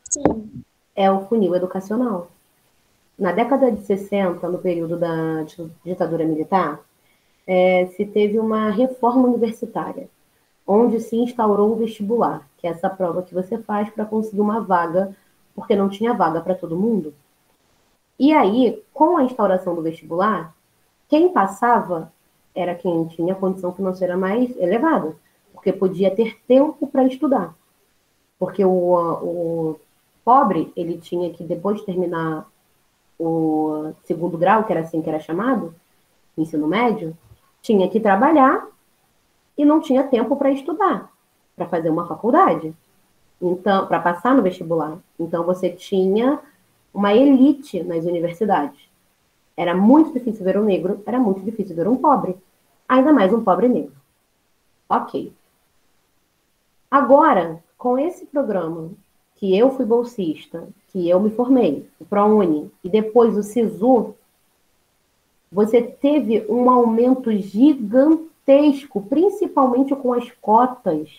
Sim. 0.09 0.63
É 0.95 1.11
o 1.11 1.25
funil 1.27 1.55
educacional. 1.55 2.27
Na 3.21 3.31
década 3.31 3.71
de 3.71 3.81
60, 3.85 4.49
no 4.49 4.57
período 4.57 4.97
da 4.97 5.45
ditadura 5.85 6.25
militar, 6.25 6.81
é, 7.45 7.85
se 7.95 8.03
teve 8.05 8.39
uma 8.39 8.71
reforma 8.71 9.27
universitária, 9.27 10.09
onde 10.65 10.99
se 10.99 11.15
instaurou 11.15 11.71
o 11.71 11.75
vestibular 11.75 12.49
que 12.61 12.67
é 12.67 12.69
essa 12.69 12.89
prova 12.89 13.23
que 13.23 13.33
você 13.33 13.57
faz 13.57 13.89
para 13.89 14.05
conseguir 14.05 14.39
uma 14.39 14.61
vaga, 14.61 15.15
porque 15.55 15.75
não 15.75 15.89
tinha 15.89 16.13
vaga 16.13 16.39
para 16.39 16.53
todo 16.53 16.77
mundo. 16.77 17.11
E 18.19 18.31
aí, 18.31 18.81
com 18.93 19.17
a 19.17 19.23
instauração 19.23 19.73
do 19.73 19.81
vestibular, 19.81 20.55
quem 21.09 21.33
passava 21.33 22.13
era 22.53 22.75
quem 22.75 23.07
tinha 23.07 23.33
condição 23.33 23.73
financeira 23.73 24.15
mais 24.15 24.55
elevada, 24.57 25.15
porque 25.51 25.73
podia 25.73 26.15
ter 26.15 26.39
tempo 26.47 26.85
para 26.85 27.07
estudar. 27.07 27.55
Porque 28.37 28.63
o, 28.63 28.69
o 28.69 29.79
pobre, 30.23 30.71
ele 30.75 30.99
tinha 30.99 31.31
que, 31.31 31.43
depois 31.43 31.79
de 31.79 31.85
terminar 31.85 32.47
o 33.23 33.93
segundo 34.03 34.37
grau, 34.37 34.63
que 34.63 34.71
era 34.71 34.81
assim 34.81 35.01
que 35.01 35.09
era 35.09 35.19
chamado, 35.19 35.73
ensino 36.37 36.67
médio, 36.67 37.15
tinha 37.61 37.87
que 37.89 37.99
trabalhar 37.99 38.67
e 39.57 39.63
não 39.63 39.79
tinha 39.79 40.03
tempo 40.03 40.35
para 40.35 40.51
estudar 40.51 41.11
para 41.55 41.67
fazer 41.67 41.89
uma 41.89 42.07
faculdade. 42.07 42.73
Então, 43.41 43.87
para 43.87 43.99
passar 43.99 44.35
no 44.35 44.41
vestibular. 44.41 44.97
Então, 45.19 45.43
você 45.43 45.69
tinha 45.69 46.39
uma 46.93 47.13
elite 47.13 47.83
nas 47.83 48.05
universidades. 48.05 48.79
Era 49.55 49.75
muito 49.75 50.13
difícil 50.13 50.43
ver 50.43 50.57
um 50.57 50.63
negro, 50.63 51.01
era 51.05 51.19
muito 51.19 51.41
difícil 51.41 51.75
ver 51.75 51.87
um 51.87 51.97
pobre. 51.97 52.37
Ainda 52.87 53.11
mais 53.11 53.33
um 53.33 53.43
pobre 53.43 53.67
negro. 53.67 53.93
Ok. 54.89 55.33
Agora, 56.89 57.63
com 57.77 57.97
esse 57.97 58.25
programa, 58.25 58.89
que 59.41 59.57
eu 59.57 59.71
fui 59.71 59.83
bolsista, 59.85 60.67
que 60.89 61.09
eu 61.09 61.19
me 61.19 61.31
formei, 61.31 61.89
o 61.99 62.05
ProUni, 62.05 62.71
e 62.83 62.89
depois 62.89 63.35
o 63.35 63.41
SISU, 63.41 64.13
você 65.51 65.81
teve 65.81 66.45
um 66.47 66.69
aumento 66.69 67.31
gigantesco, 67.31 69.01
principalmente 69.01 69.95
com 69.95 70.13
as 70.13 70.29
cotas 70.39 71.09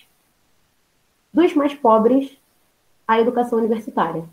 dos 1.35 1.53
mais 1.55 1.75
pobres 1.75 2.39
à 3.09 3.21
educação 3.21 3.59
universitária. 3.59 4.25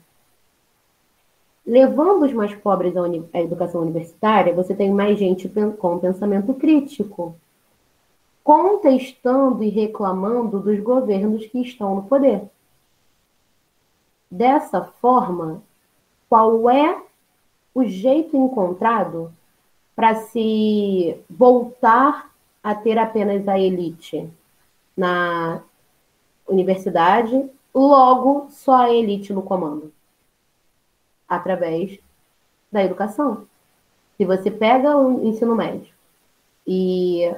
Levando 1.65 2.25
os 2.25 2.33
mais 2.33 2.53
pobres 2.53 2.93
à 3.33 3.41
educação 3.41 3.81
universitária, 3.81 4.53
você 4.53 4.75
tem 4.75 4.91
mais 4.91 5.17
gente 5.17 5.51
com 5.79 5.97
pensamento 5.97 6.53
crítico. 6.53 7.35
contestando 8.43 9.63
e 9.63 9.69
reclamando 9.69 10.59
dos 10.59 10.79
governos 10.79 11.45
que 11.47 11.59
estão 11.61 11.95
no 11.95 12.03
poder. 12.03 12.43
Dessa 14.31 14.83
forma, 14.83 15.63
qual 16.29 16.69
é 16.69 17.03
o 17.73 17.83
jeito 17.83 18.37
encontrado 18.37 19.33
para 19.95 20.15
se 20.15 21.19
voltar 21.27 22.29
a 22.63 22.75
ter 22.75 22.97
apenas 22.97 23.47
a 23.47 23.57
elite 23.57 24.29
na 24.95 25.63
universidade, 26.47 27.49
logo 27.73 28.47
só 28.49 28.83
a 28.83 28.93
elite 28.93 29.33
no 29.33 29.41
comando? 29.41 29.91
Através 31.27 31.99
da 32.71 32.83
educação. 32.83 33.47
Se 34.15 34.25
você 34.25 34.51
pega 34.51 34.95
o 34.95 35.25
ensino 35.25 35.55
médio 35.55 35.93
e 36.67 37.33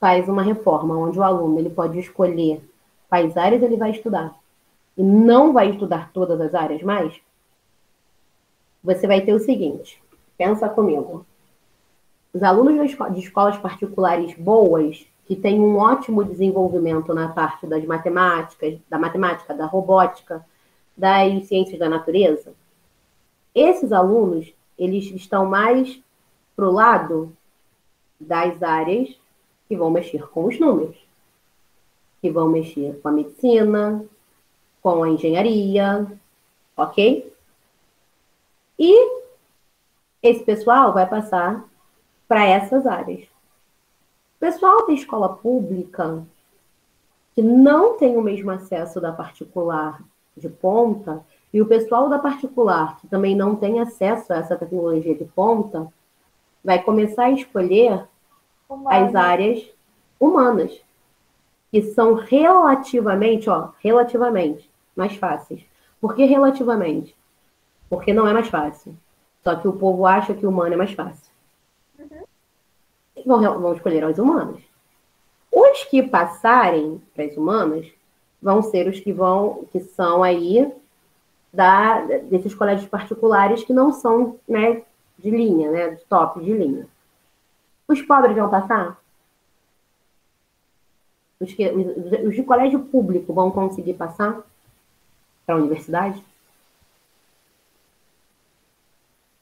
faz 0.00 0.28
uma 0.28 0.42
reforma 0.42 0.96
onde 0.96 1.18
o 1.18 1.22
aluno 1.22 1.58
ele 1.58 1.70
pode 1.70 2.00
escolher 2.00 2.60
quais 3.08 3.36
áreas 3.36 3.62
ele 3.62 3.76
vai 3.76 3.92
estudar 3.92 4.41
e 4.96 5.02
não 5.02 5.52
vai 5.52 5.70
estudar 5.70 6.12
todas 6.12 6.40
as 6.40 6.54
áreas 6.54 6.82
mais, 6.82 7.20
você 8.82 9.06
vai 9.06 9.20
ter 9.20 9.32
o 9.32 9.40
seguinte: 9.40 10.02
pensa 10.36 10.68
comigo. 10.68 11.26
Os 12.34 12.42
alunos 12.42 12.90
de 12.90 13.20
escolas 13.20 13.58
particulares 13.58 14.34
boas, 14.34 15.06
que 15.26 15.36
têm 15.36 15.60
um 15.60 15.76
ótimo 15.76 16.24
desenvolvimento 16.24 17.12
na 17.12 17.28
parte 17.28 17.66
das 17.66 17.84
matemáticas, 17.84 18.78
da 18.88 18.98
matemática, 18.98 19.54
da 19.54 19.66
robótica, 19.66 20.44
das 20.96 21.46
ciências 21.46 21.78
da 21.78 21.88
natureza, 21.88 22.52
esses 23.54 23.92
alunos, 23.92 24.52
eles 24.78 25.04
estão 25.12 25.44
mais 25.44 26.00
pro 26.56 26.70
lado 26.70 27.32
das 28.18 28.62
áreas 28.62 29.14
que 29.68 29.76
vão 29.76 29.90
mexer 29.90 30.26
com 30.28 30.46
os 30.46 30.58
números, 30.58 30.96
que 32.20 32.30
vão 32.30 32.48
mexer 32.48 32.98
com 33.00 33.08
a 33.08 33.12
medicina, 33.12 34.04
com 34.82 35.04
a 35.04 35.08
engenharia, 35.08 36.06
ok? 36.76 37.32
E 38.78 39.22
esse 40.22 40.42
pessoal 40.42 40.92
vai 40.92 41.08
passar 41.08 41.64
para 42.26 42.44
essas 42.44 42.86
áreas. 42.86 43.22
O 44.36 44.40
pessoal 44.40 44.86
da 44.86 44.92
escola 44.92 45.28
pública, 45.28 46.24
que 47.34 47.42
não 47.42 47.96
tem 47.96 48.16
o 48.16 48.22
mesmo 48.22 48.50
acesso 48.50 49.00
da 49.00 49.12
particular 49.12 50.02
de 50.36 50.48
ponta, 50.48 51.24
e 51.52 51.60
o 51.60 51.66
pessoal 51.66 52.08
da 52.08 52.18
particular, 52.18 52.98
que 52.98 53.06
também 53.06 53.36
não 53.36 53.54
tem 53.54 53.78
acesso 53.78 54.32
a 54.32 54.36
essa 54.36 54.56
tecnologia 54.56 55.14
de 55.14 55.24
ponta, 55.26 55.92
vai 56.64 56.82
começar 56.82 57.24
a 57.24 57.30
escolher 57.30 58.08
as 58.86 59.14
áreas 59.14 59.64
humanas, 60.18 60.72
que 61.70 61.82
são 61.82 62.14
relativamente, 62.14 63.50
ó, 63.50 63.70
relativamente 63.80 64.71
mais 64.96 65.16
fáceis. 65.16 65.64
Por 66.00 66.14
que 66.14 66.24
relativamente? 66.24 67.16
Porque 67.88 68.12
não 68.12 68.26
é 68.26 68.32
mais 68.32 68.48
fácil. 68.48 68.96
Só 69.42 69.56
que 69.56 69.68
o 69.68 69.72
povo 69.72 70.06
acha 70.06 70.34
que 70.34 70.46
o 70.46 70.50
humano 70.50 70.74
é 70.74 70.76
mais 70.76 70.92
fácil. 70.92 71.30
Uhum. 71.98 72.24
Vão, 73.26 73.60
vão 73.60 73.74
escolher 73.74 74.04
as 74.04 74.18
humanas. 74.18 74.60
Os 75.50 75.84
que 75.84 76.02
passarem 76.02 77.00
para 77.14 77.24
as 77.24 77.36
humanas 77.36 77.86
vão 78.40 78.62
ser 78.62 78.88
os 78.88 78.98
que 78.98 79.12
vão, 79.12 79.66
que 79.70 79.80
são 79.80 80.22
aí 80.22 80.72
da, 81.52 82.00
desses 82.22 82.54
colégios 82.54 82.88
particulares 82.88 83.62
que 83.62 83.72
não 83.72 83.92
são 83.92 84.38
né, 84.48 84.82
de 85.18 85.30
linha, 85.30 85.70
né, 85.70 85.90
de 85.90 86.04
top 86.06 86.42
de 86.42 86.52
linha. 86.52 86.88
Os 87.86 88.00
pobres 88.02 88.34
vão 88.34 88.48
passar? 88.48 89.00
Os, 91.38 91.52
que, 91.52 91.68
os, 91.68 92.28
os 92.28 92.34
de 92.34 92.42
colégio 92.42 92.80
público 92.80 93.32
vão 93.32 93.50
conseguir 93.50 93.94
passar 93.94 94.42
para 95.44 95.54
a 95.54 95.58
universidade? 95.58 96.22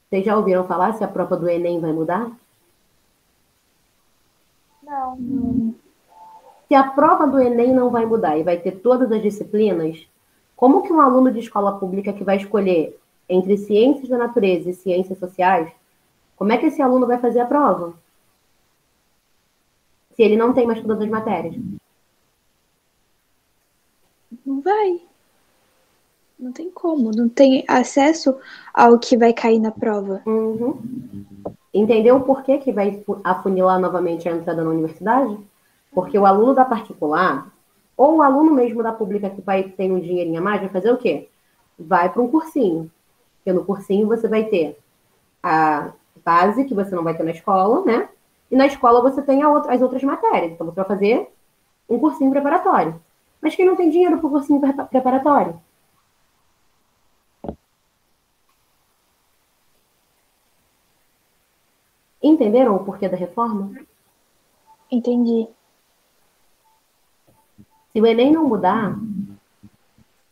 Vocês 0.08 0.24
já 0.24 0.36
ouviram 0.36 0.66
falar 0.66 0.92
se 0.94 1.04
a 1.04 1.08
prova 1.08 1.36
do 1.36 1.48
Enem 1.48 1.80
vai 1.80 1.92
mudar? 1.92 2.30
Não. 4.82 5.16
não. 5.16 5.74
Se 6.66 6.74
a 6.74 6.84
prova 6.84 7.26
do 7.26 7.40
Enem 7.40 7.72
não 7.72 7.90
vai 7.90 8.06
mudar 8.06 8.36
e 8.36 8.42
vai 8.42 8.56
ter 8.56 8.72
todas 8.72 9.10
as 9.10 9.22
disciplinas, 9.22 10.06
como 10.56 10.82
que 10.82 10.92
um 10.92 11.00
aluno 11.00 11.32
de 11.32 11.38
escola 11.38 11.78
pública 11.78 12.12
que 12.12 12.24
vai 12.24 12.36
escolher 12.36 12.98
entre 13.28 13.56
ciências 13.56 14.08
da 14.08 14.18
natureza 14.18 14.70
e 14.70 14.74
ciências 14.74 15.18
sociais, 15.18 15.72
como 16.36 16.52
é 16.52 16.58
que 16.58 16.66
esse 16.66 16.82
aluno 16.82 17.06
vai 17.06 17.18
fazer 17.18 17.40
a 17.40 17.46
prova? 17.46 17.94
Se 20.14 20.22
ele 20.22 20.36
não 20.36 20.52
tem 20.52 20.66
mais 20.66 20.80
todas 20.80 21.00
as 21.00 21.08
matérias. 21.08 21.54
Não 24.44 24.60
vai. 24.60 25.09
Não 26.40 26.52
tem 26.52 26.70
como, 26.70 27.10
não 27.10 27.28
tem 27.28 27.62
acesso 27.68 28.34
ao 28.72 28.98
que 28.98 29.14
vai 29.14 29.30
cair 29.30 29.58
na 29.60 29.70
prova. 29.70 30.22
Uhum. 30.24 30.80
Entendeu 31.72 32.16
o 32.16 32.22
porquê 32.22 32.56
que 32.56 32.72
vai 32.72 33.04
afunilar 33.22 33.78
novamente 33.78 34.26
a 34.26 34.32
entrada 34.32 34.64
na 34.64 34.70
universidade? 34.70 35.38
Porque 35.92 36.18
o 36.18 36.24
aluno 36.24 36.54
da 36.54 36.64
particular, 36.64 37.52
ou 37.94 38.16
o 38.16 38.22
aluno 38.22 38.54
mesmo 38.54 38.82
da 38.82 38.90
pública 38.90 39.28
que 39.28 39.42
vai 39.42 39.64
ter 39.64 39.92
um 39.92 40.00
dinheirinho 40.00 40.40
a 40.40 40.42
mais, 40.42 40.62
vai 40.62 40.70
fazer 40.70 40.90
o 40.90 40.96
quê? 40.96 41.28
Vai 41.78 42.10
para 42.10 42.22
um 42.22 42.28
cursinho. 42.28 42.90
Porque 43.36 43.52
no 43.52 43.62
cursinho 43.62 44.08
você 44.08 44.26
vai 44.26 44.44
ter 44.44 44.78
a 45.42 45.92
base, 46.24 46.64
que 46.64 46.74
você 46.74 46.94
não 46.94 47.04
vai 47.04 47.14
ter 47.14 47.22
na 47.22 47.32
escola, 47.32 47.84
né? 47.84 48.08
E 48.50 48.56
na 48.56 48.66
escola 48.66 49.02
você 49.02 49.20
tem 49.20 49.44
outra, 49.44 49.74
as 49.74 49.82
outras 49.82 50.02
matérias. 50.02 50.52
Então 50.52 50.66
você 50.66 50.76
vai 50.76 50.86
fazer 50.86 51.28
um 51.86 51.98
cursinho 51.98 52.30
preparatório. 52.30 52.98
Mas 53.42 53.54
quem 53.54 53.66
não 53.66 53.76
tem 53.76 53.90
dinheiro 53.90 54.16
para 54.16 54.26
o 54.26 54.30
cursinho 54.30 54.58
preparatório? 54.90 55.60
Entenderam 62.22 62.76
o 62.76 62.84
porquê 62.84 63.08
da 63.08 63.16
reforma? 63.16 63.72
Entendi. 64.90 65.48
Se 67.92 68.00
o 68.00 68.06
Enem 68.06 68.32
não 68.32 68.46
mudar, 68.46 68.96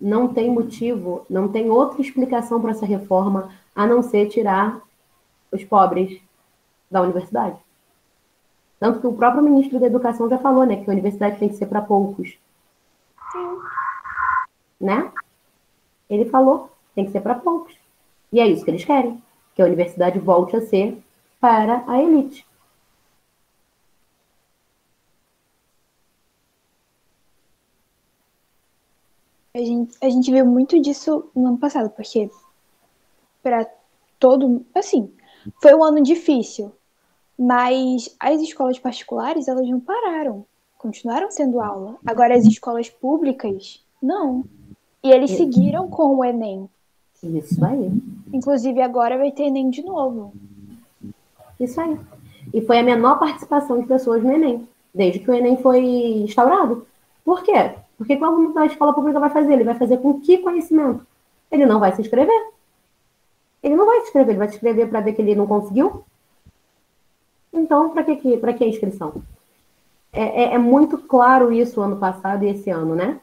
não 0.00 0.32
tem 0.32 0.50
motivo, 0.50 1.24
não 1.28 1.48
tem 1.48 1.70
outra 1.70 2.00
explicação 2.00 2.60
para 2.60 2.70
essa 2.70 2.86
reforma 2.86 3.50
a 3.74 3.86
não 3.86 4.02
ser 4.02 4.28
tirar 4.28 4.80
os 5.50 5.64
pobres 5.64 6.20
da 6.90 7.02
universidade. 7.02 7.58
Tanto 8.78 9.00
que 9.00 9.06
o 9.06 9.12
próprio 9.12 9.42
ministro 9.42 9.80
da 9.80 9.86
Educação 9.86 10.28
já 10.28 10.38
falou, 10.38 10.64
né, 10.64 10.76
que 10.76 10.88
a 10.88 10.92
universidade 10.92 11.38
tem 11.38 11.48
que 11.48 11.56
ser 11.56 11.66
para 11.66 11.82
poucos. 11.82 12.38
Sim. 13.32 13.58
Né? 14.80 15.10
Ele 16.08 16.26
falou, 16.26 16.70
tem 16.94 17.04
que 17.04 17.10
ser 17.10 17.20
para 17.20 17.34
poucos. 17.34 17.76
E 18.32 18.40
é 18.40 18.46
isso 18.46 18.64
que 18.64 18.70
eles 18.70 18.84
querem, 18.84 19.20
que 19.54 19.62
a 19.62 19.66
universidade 19.66 20.18
volte 20.18 20.56
a 20.56 20.60
ser 20.60 21.02
para 21.40 21.84
a 21.86 22.02
elite. 22.02 22.46
A 29.54 29.58
gente, 29.58 29.96
a 30.00 30.08
gente 30.08 30.30
viu 30.30 30.46
muito 30.46 30.80
disso 30.80 31.28
no 31.34 31.48
ano 31.48 31.58
passado, 31.58 31.90
porque 31.90 32.30
para 33.42 33.68
todo, 34.18 34.64
assim, 34.74 35.10
foi 35.60 35.74
um 35.74 35.82
ano 35.82 36.02
difícil, 36.02 36.72
mas 37.36 38.14
as 38.20 38.40
escolas 38.40 38.78
particulares, 38.78 39.48
elas 39.48 39.68
não 39.68 39.80
pararam, 39.80 40.44
continuaram 40.76 41.28
tendo 41.28 41.60
aula. 41.60 41.96
Agora 42.06 42.36
as 42.36 42.44
escolas 42.44 42.88
públicas, 42.88 43.82
não. 44.02 44.44
E 45.02 45.10
eles 45.10 45.32
seguiram 45.32 45.88
com 45.88 46.16
o 46.16 46.24
Enem. 46.24 46.68
Isso 47.22 47.64
aí. 47.64 47.90
Inclusive 48.32 48.80
agora 48.80 49.18
vai 49.18 49.32
ter 49.32 49.44
Enem 49.44 49.70
de 49.70 49.82
novo. 49.82 50.32
Isso 51.58 51.80
aí. 51.80 51.98
E 52.52 52.60
foi 52.62 52.78
a 52.78 52.82
menor 52.82 53.18
participação 53.18 53.80
de 53.80 53.86
pessoas 53.86 54.22
no 54.22 54.32
Enem, 54.32 54.68
desde 54.94 55.18
que 55.18 55.30
o 55.30 55.34
Enem 55.34 55.56
foi 55.58 55.80
instaurado. 55.80 56.86
Por 57.24 57.42
quê? 57.42 57.74
Porque 57.96 58.14
o 58.14 58.24
aluno 58.24 58.54
da 58.54 58.66
escola 58.66 58.94
pública 58.94 59.18
vai 59.18 59.30
fazer? 59.30 59.52
Ele 59.52 59.64
vai 59.64 59.74
fazer 59.74 59.98
com 59.98 60.20
que 60.20 60.38
conhecimento? 60.38 61.06
Ele 61.50 61.66
não 61.66 61.80
vai 61.80 61.92
se 61.92 62.00
inscrever. 62.00 62.52
Ele 63.62 63.74
não 63.74 63.86
vai 63.86 64.00
se 64.00 64.06
inscrever, 64.06 64.30
ele 64.30 64.38
vai 64.38 64.48
se 64.48 64.54
inscrever 64.54 64.88
para 64.88 65.00
ver 65.00 65.12
que 65.14 65.22
ele 65.22 65.34
não 65.34 65.46
conseguiu. 65.46 66.04
Então, 67.52 67.90
para 67.90 68.04
que, 68.04 68.16
que, 68.16 68.64
a 68.64 68.68
inscrição? 68.68 69.22
É, 70.12 70.44
é, 70.44 70.54
é, 70.54 70.58
muito 70.58 70.96
claro 70.96 71.52
isso 71.52 71.80
ano 71.80 71.96
passado 71.96 72.44
e 72.44 72.48
esse 72.48 72.70
ano, 72.70 72.94
né? 72.94 73.20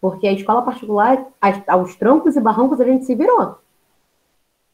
Porque 0.00 0.26
a 0.26 0.32
escola 0.32 0.62
particular, 0.62 1.24
aos 1.68 1.94
trancos 1.94 2.34
e 2.34 2.40
barrancos, 2.40 2.80
a 2.80 2.84
gente 2.84 3.04
se 3.04 3.14
virou. 3.14 3.56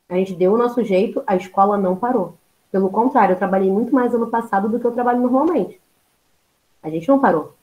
A 0.09 0.15
gente 0.15 0.35
deu 0.35 0.55
o 0.55 0.59
nosso 0.59 0.83
jeito, 0.83 1.23
a 1.27 1.37
escola 1.37 1.77
não 1.77 1.95
parou. 1.95 2.38
Pelo 2.71 2.91
contrário, 2.91 3.33
eu 3.33 3.39
trabalhei 3.39 3.71
muito 3.71 3.95
mais 3.95 4.15
ano 4.15 4.27
passado 4.27 4.69
do 4.69 4.79
que 4.79 4.87
eu 4.87 4.93
trabalho 4.93 5.21
normalmente. 5.21 5.81
A 6.83 6.91
gente 6.91 7.09
não 7.09 7.19
parou. 7.19 7.55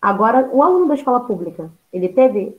Agora, 0.00 0.48
o 0.52 0.62
aluno 0.62 0.88
da 0.88 0.94
escola 0.94 1.20
pública, 1.20 1.70
ele 1.92 2.08
teve, 2.08 2.56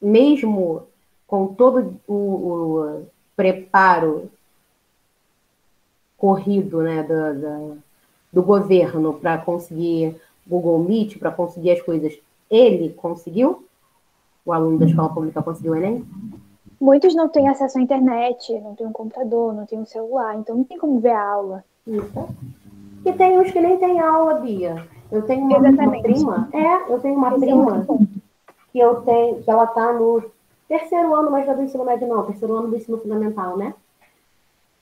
mesmo 0.00 0.84
com 1.26 1.48
todo 1.48 2.00
o, 2.06 2.14
o 2.14 3.06
preparo 3.36 4.30
corrido 6.16 6.82
né, 6.82 7.02
da, 7.02 7.32
da, 7.32 7.76
do 8.32 8.42
governo 8.42 9.14
para 9.14 9.36
conseguir 9.38 10.16
Google 10.46 10.78
Meet, 10.78 11.18
para 11.18 11.30
conseguir 11.30 11.72
as 11.72 11.82
coisas, 11.82 12.18
ele 12.50 12.90
conseguiu? 12.94 13.66
O 14.44 14.52
aluno 14.52 14.78
da 14.78 14.86
escola 14.86 15.12
pública 15.12 15.42
conseguiu 15.42 15.72
o 15.72 15.76
Enem? 15.76 16.06
Muitos 16.84 17.14
não 17.14 17.30
têm 17.30 17.48
acesso 17.48 17.78
à 17.78 17.80
internet, 17.80 18.60
não 18.60 18.74
tem 18.74 18.86
um 18.86 18.92
computador, 18.92 19.54
não 19.54 19.64
tem 19.64 19.78
um 19.78 19.86
celular, 19.86 20.36
então 20.36 20.54
não 20.54 20.64
tem 20.64 20.76
como 20.76 21.00
ver 21.00 21.12
a 21.12 21.30
aula. 21.30 21.64
Isso. 21.86 22.28
E 23.06 23.12
tem 23.14 23.38
uns 23.38 23.50
que 23.50 23.58
nem 23.58 23.78
tem 23.78 24.00
aula, 24.00 24.34
Bia. 24.34 24.86
Eu 25.10 25.22
tenho 25.22 25.46
uma, 25.46 25.56
uma 25.56 26.02
prima, 26.02 26.46
é, 26.52 26.92
eu 26.92 27.00
tenho 27.00 27.16
uma 27.16 27.28
Esse 27.30 27.40
prima 27.40 27.86
é 27.88 28.04
que 28.70 28.78
eu 28.78 29.00
tenho, 29.00 29.42
que 29.42 29.50
ela 29.50 29.64
está 29.64 29.94
no 29.94 30.30
terceiro 30.68 31.14
ano, 31.14 31.30
mas 31.30 31.46
não 31.46 31.54
é 31.54 31.56
do 31.56 31.62
ensino 31.62 31.86
médio 31.86 32.06
não, 32.06 32.26
terceiro 32.26 32.54
ano 32.54 32.68
do 32.68 32.76
ensino 32.76 32.98
fundamental, 32.98 33.56
né? 33.56 33.72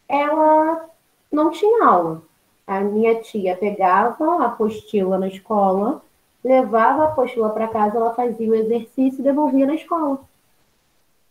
Ela 0.09 0.85
não 1.31 1.53
tinha 1.53 1.87
aula. 1.87 2.21
A 2.67 2.81
minha 2.81 3.15
tia 3.21 3.57
pegava 3.57 4.43
a 4.43 4.47
apostila 4.47 5.19
na 5.19 5.29
escola, 5.29 6.03
levava 6.43 7.05
a 7.05 7.09
apostila 7.13 7.51
para 7.51 7.69
casa, 7.69 7.97
ela 7.97 8.13
fazia 8.13 8.51
o 8.51 8.57
exercício 8.57 9.21
e 9.21 9.23
devolvia 9.23 9.67
na 9.67 9.77
escola. 9.77 10.19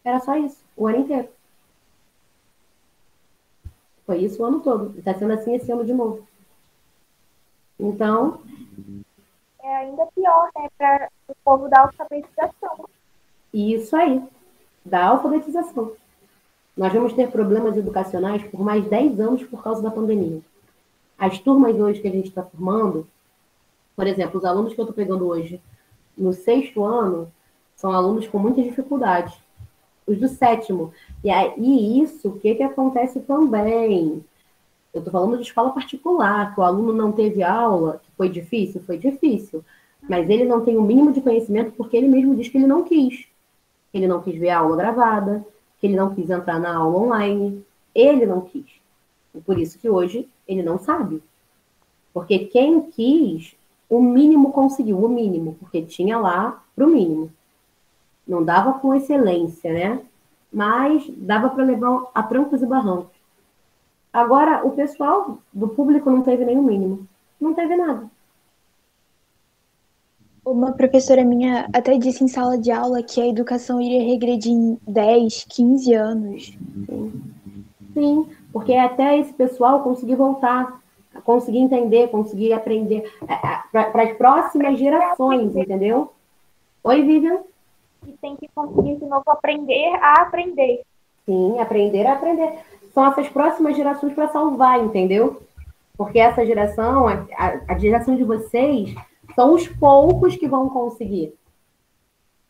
Era 0.04 0.20
só 0.20 0.36
isso, 0.36 0.61
o 0.76 0.88
ano 0.88 1.00
inteiro. 1.00 1.30
Foi 4.06 4.18
isso 4.20 4.42
o 4.42 4.46
ano 4.46 4.60
todo. 4.62 4.98
Está 4.98 5.14
sendo 5.14 5.34
assim 5.34 5.56
esse 5.56 5.72
ano 5.72 5.86
de 5.86 5.94
novo. 5.94 6.28
Então. 7.80 8.42
É 9.64 9.76
ainda 9.78 10.06
pior, 10.08 10.50
né? 10.56 10.70
Para 10.78 11.10
o 11.28 11.36
povo 11.44 11.70
da 11.70 11.82
alfabetização. 11.82 12.90
Isso 13.54 13.96
aí, 13.96 14.24
da 14.84 15.08
alfabetização. 15.08 15.94
Nós 16.76 16.94
vamos 16.94 17.14
ter 17.14 17.30
problemas 17.30 17.76
educacionais 17.76 18.44
por 18.44 18.62
mais 18.62 18.86
10 18.86 19.20
anos 19.20 19.44
por 19.44 19.62
causa 19.62 19.82
da 19.82 19.92
pandemia. 19.92 20.42
As 21.18 21.38
turmas 21.40 21.76
hoje 21.76 22.02
que 22.02 22.08
a 22.08 22.12
gente 22.12 22.30
está 22.30 22.44
formando, 22.44 23.08
por 23.96 24.08
exemplo, 24.08 24.40
os 24.40 24.46
alunos 24.46 24.74
que 24.74 24.80
eu 24.80 24.86
estou 24.86 24.96
pegando 24.96 25.28
hoje 25.28 25.62
no 26.18 26.34
sexto 26.34 26.84
ano, 26.84 27.32
são 27.76 27.92
alunos 27.92 28.28
com 28.28 28.38
muitas 28.38 28.64
dificuldades. 28.64 29.41
Os 30.12 30.20
do 30.20 30.28
sétimo. 30.28 30.92
E 31.24 31.30
aí, 31.30 32.02
isso, 32.02 32.30
o 32.30 32.40
que, 32.40 32.56
que 32.56 32.64
acontece 32.64 33.22
também? 33.22 34.24
Eu 34.94 35.00
estou 35.00 35.12
falando 35.12 35.38
de 35.38 35.44
escola 35.44 35.72
particular, 35.72 36.54
que 36.54 36.60
o 36.60 36.64
aluno 36.64 36.92
não 36.92 37.14
teve 37.14 37.42
aula, 37.42 38.02
que 38.04 38.12
foi 38.18 38.28
difícil, 38.28 38.82
foi 38.82 38.98
difícil. 38.98 39.64
Mas 40.02 40.30
ele 40.30 40.44
não 40.44 40.66
tem 40.66 40.78
o 40.78 40.82
mínimo 40.82 41.14
de 41.14 41.22
conhecimento 41.22 41.72
porque 41.78 41.96
ele 41.96 42.10
mesmo 42.10 42.36
diz 42.36 42.50
que 42.50 42.58
ele 42.58 42.68
não 42.68 42.84
quis. 42.84 43.26
Ele 43.94 44.08
não 44.08 44.22
quis 44.22 44.38
ver 44.38 44.50
a 44.50 44.60
aula 44.60 44.76
gravada, 44.76 45.46
que 45.80 45.88
ele 45.88 45.96
não 45.96 46.14
quis 46.14 46.30
entrar 46.30 46.60
na 46.60 46.76
aula 46.76 46.98
online. 46.98 47.64
Ele 47.96 48.26
não 48.26 48.42
quis. 48.42 48.66
E 49.34 49.40
por 49.40 49.58
isso 49.58 49.80
que 49.80 49.90
hoje 49.90 50.28
ele 50.46 50.62
não 50.62 50.78
sabe. 50.78 51.24
Porque 52.14 52.40
quem 52.40 52.82
quis, 52.82 53.56
o 53.90 54.02
mínimo 54.02 54.52
conseguiu, 54.52 54.98
o 54.98 55.08
mínimo, 55.08 55.56
porque 55.60 55.82
tinha 55.82 56.18
lá 56.18 56.62
o 56.78 56.86
mínimo. 56.86 57.32
Não 58.28 58.44
dava 58.44 58.74
com 58.80 58.94
excelência, 58.94 59.74
né? 59.74 60.00
Mas 60.52 61.04
dava 61.18 61.50
para 61.50 61.64
levar 61.64 62.08
a 62.14 62.24
trancos 62.24 62.62
e 62.62 62.66
barrancos. 62.66 63.12
Agora, 64.12 64.66
o 64.66 64.72
pessoal 64.72 65.40
do 65.54 65.70
público 65.70 66.10
não 66.10 66.22
teve 66.22 66.44
nenhum 66.44 66.64
mínimo. 66.64 67.08
Não 67.40 67.54
teve 67.54 67.76
nada. 67.76 68.10
Uma 70.44 70.74
professora 70.74 71.24
minha 71.24 71.70
até 71.72 71.98
disse 71.98 72.24
em 72.24 72.28
sala 72.28 72.58
de 72.58 72.72
aula 72.72 73.04
que 73.04 73.22
a 73.22 73.28
educação 73.28 73.80
iria 73.80 74.04
regredir 74.04 74.52
em 74.52 74.78
10, 74.88 75.46
15 75.48 75.94
anos. 75.94 76.58
Sim, 76.88 77.24
Sim 77.94 78.28
porque 78.52 78.74
até 78.74 79.18
esse 79.18 79.34
pessoal 79.34 79.82
conseguir 79.82 80.16
voltar, 80.16 80.82
conseguir 81.24 81.60
entender, 81.60 82.10
conseguir 82.10 82.54
aprender 82.54 83.12
é, 83.28 83.78
é, 83.78 83.84
para 83.84 84.04
as 84.04 84.18
próximas 84.18 84.78
gerações, 84.78 85.56
entendeu? 85.56 86.12
Oi, 86.84 87.04
Vivian? 87.04 87.40
E 88.08 88.14
tem 88.14 88.36
que 88.36 88.48
conseguir 88.54 88.96
de 88.96 89.06
novo 89.06 89.24
aprender 89.28 89.96
a 90.02 90.22
aprender. 90.22 90.82
Sim, 91.26 91.60
aprender 91.60 92.06
a 92.08 92.14
aprender 92.14 92.60
são 92.94 93.06
essas 93.06 93.30
próximas 93.30 93.76
gerações 93.76 94.14
para 94.14 94.30
salvar, 94.30 94.84
entendeu? 94.84 95.42
Porque 95.98 96.20
essa 96.20 96.46
geração, 96.46 97.08
a, 97.08 97.26
a, 97.68 97.78
geração 97.78 98.16
de 98.16 98.24
vocês, 98.24 98.94
são 99.36 99.54
os 99.54 99.68
poucos 99.68 100.36
que 100.36 100.48
vão 100.48 100.70
conseguir. 100.70 101.34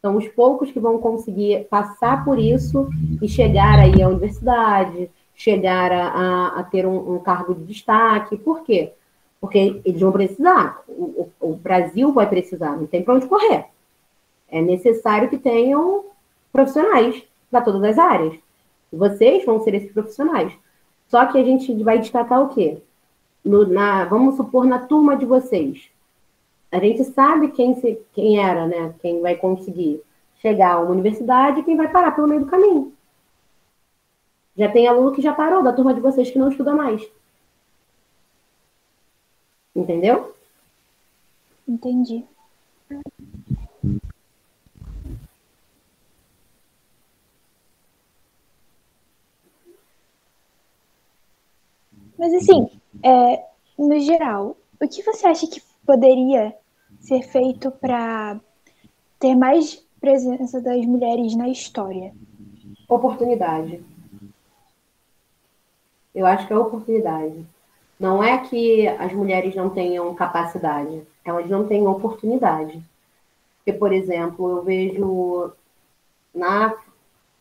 São 0.02 0.18
os 0.18 0.28
poucos 0.28 0.72
que 0.72 0.80
vão 0.80 0.98
conseguir 0.98 1.68
passar 1.70 2.26
por 2.26 2.40
isso 2.40 2.90
e 3.22 3.28
chegar 3.28 3.78
aí 3.80 4.02
à 4.02 4.08
universidade, 4.08 5.12
chegar 5.36 5.92
a, 5.92 6.60
a, 6.60 6.64
ter 6.64 6.86
um, 6.88 7.16
um, 7.16 7.20
cargo 7.20 7.54
de 7.54 7.66
destaque. 7.66 8.38
Por 8.38 8.64
quê? 8.64 8.94
Porque 9.40 9.82
eles 9.86 10.02
vão 10.02 10.12
precisar. 10.12 10.82
O, 10.88 11.30
o, 11.40 11.52
o 11.52 11.56
Brasil 11.56 12.12
vai 12.12 12.28
precisar, 12.28 12.76
não 12.76 12.88
tem 12.88 13.04
para 13.04 13.14
onde 13.14 13.28
correr. 13.28 13.66
É 14.52 14.62
necessário 14.62 15.30
que 15.30 15.38
tenham 15.38 16.06
profissionais 16.52 17.24
para 17.50 17.62
todas 17.62 17.84
as 17.84 17.98
áreas. 17.98 18.38
Vocês 18.92 19.46
vão 19.46 19.64
ser 19.64 19.74
esses 19.74 19.92
profissionais. 19.92 20.54
Só 21.08 21.26
que 21.26 21.38
a 21.38 21.44
gente 21.44 21.74
vai 21.84 22.00
destacar 22.00 22.42
o 22.42 22.50
quê? 22.50 22.82
No, 23.44 23.66
na, 23.66 24.06
vamos 24.06 24.36
supor, 24.36 24.66
na 24.66 24.80
turma 24.80 25.16
de 25.16 25.26
vocês. 25.26 25.90
A 26.72 26.80
gente 26.80 27.04
sabe 27.06 27.52
quem, 27.52 27.76
se, 27.76 28.00
quem 28.14 28.40
era, 28.40 28.68
né? 28.68 28.94
Quem 29.02 29.22
vai 29.22 29.36
conseguir 29.36 30.02
chegar 30.42 30.74
a 30.74 30.80
uma 30.80 30.92
universidade 30.92 31.60
e 31.60 31.64
quem 31.64 31.76
vai 31.78 31.90
parar 31.90 32.12
pelo 32.12 32.28
meio 32.28 32.42
do 32.42 32.48
caminho. 32.48 32.94
Já 34.58 34.70
tem 34.70 34.88
aluno 34.88 35.14
que 35.14 35.22
já 35.22 35.34
parou 35.34 35.64
da 35.64 35.74
turma 35.74 35.94
de 35.94 36.02
vocês 36.02 36.30
que 36.30 36.40
não 36.40 36.50
estuda 36.50 36.74
mais. 36.74 37.02
Entendeu? 39.76 40.36
Entendi. 41.68 42.26
Mas 52.22 52.36
assim, 52.36 52.70
é, 53.02 53.44
no 53.76 54.00
geral, 54.00 54.56
o 54.80 54.88
que 54.88 55.02
você 55.02 55.26
acha 55.26 55.48
que 55.48 55.60
poderia 55.84 56.56
ser 57.00 57.24
feito 57.24 57.72
para 57.72 58.40
ter 59.20 59.34
mais 59.34 59.84
presença 60.00 60.62
das 60.62 60.86
mulheres 60.86 61.36
na 61.36 61.50
história? 61.50 62.14
Oportunidade. 62.88 63.84
Eu 66.14 66.28
acho 66.28 66.46
que 66.46 66.54
é 66.54 66.58
oportunidade. 66.60 67.44
Não 68.00 68.24
é 68.24 68.38
que 68.38 68.88
as 68.88 69.12
mulheres 69.14 69.56
não 69.56 69.72
tenham 69.72 70.14
capacidade, 70.14 71.02
elas 71.26 71.50
não 71.50 71.68
têm 71.68 71.88
oportunidade. 71.88 72.84
Porque, 73.58 73.74
por 73.74 73.92
exemplo, 73.92 74.58
eu 74.58 74.62
vejo 74.62 75.54
na, 76.36 76.76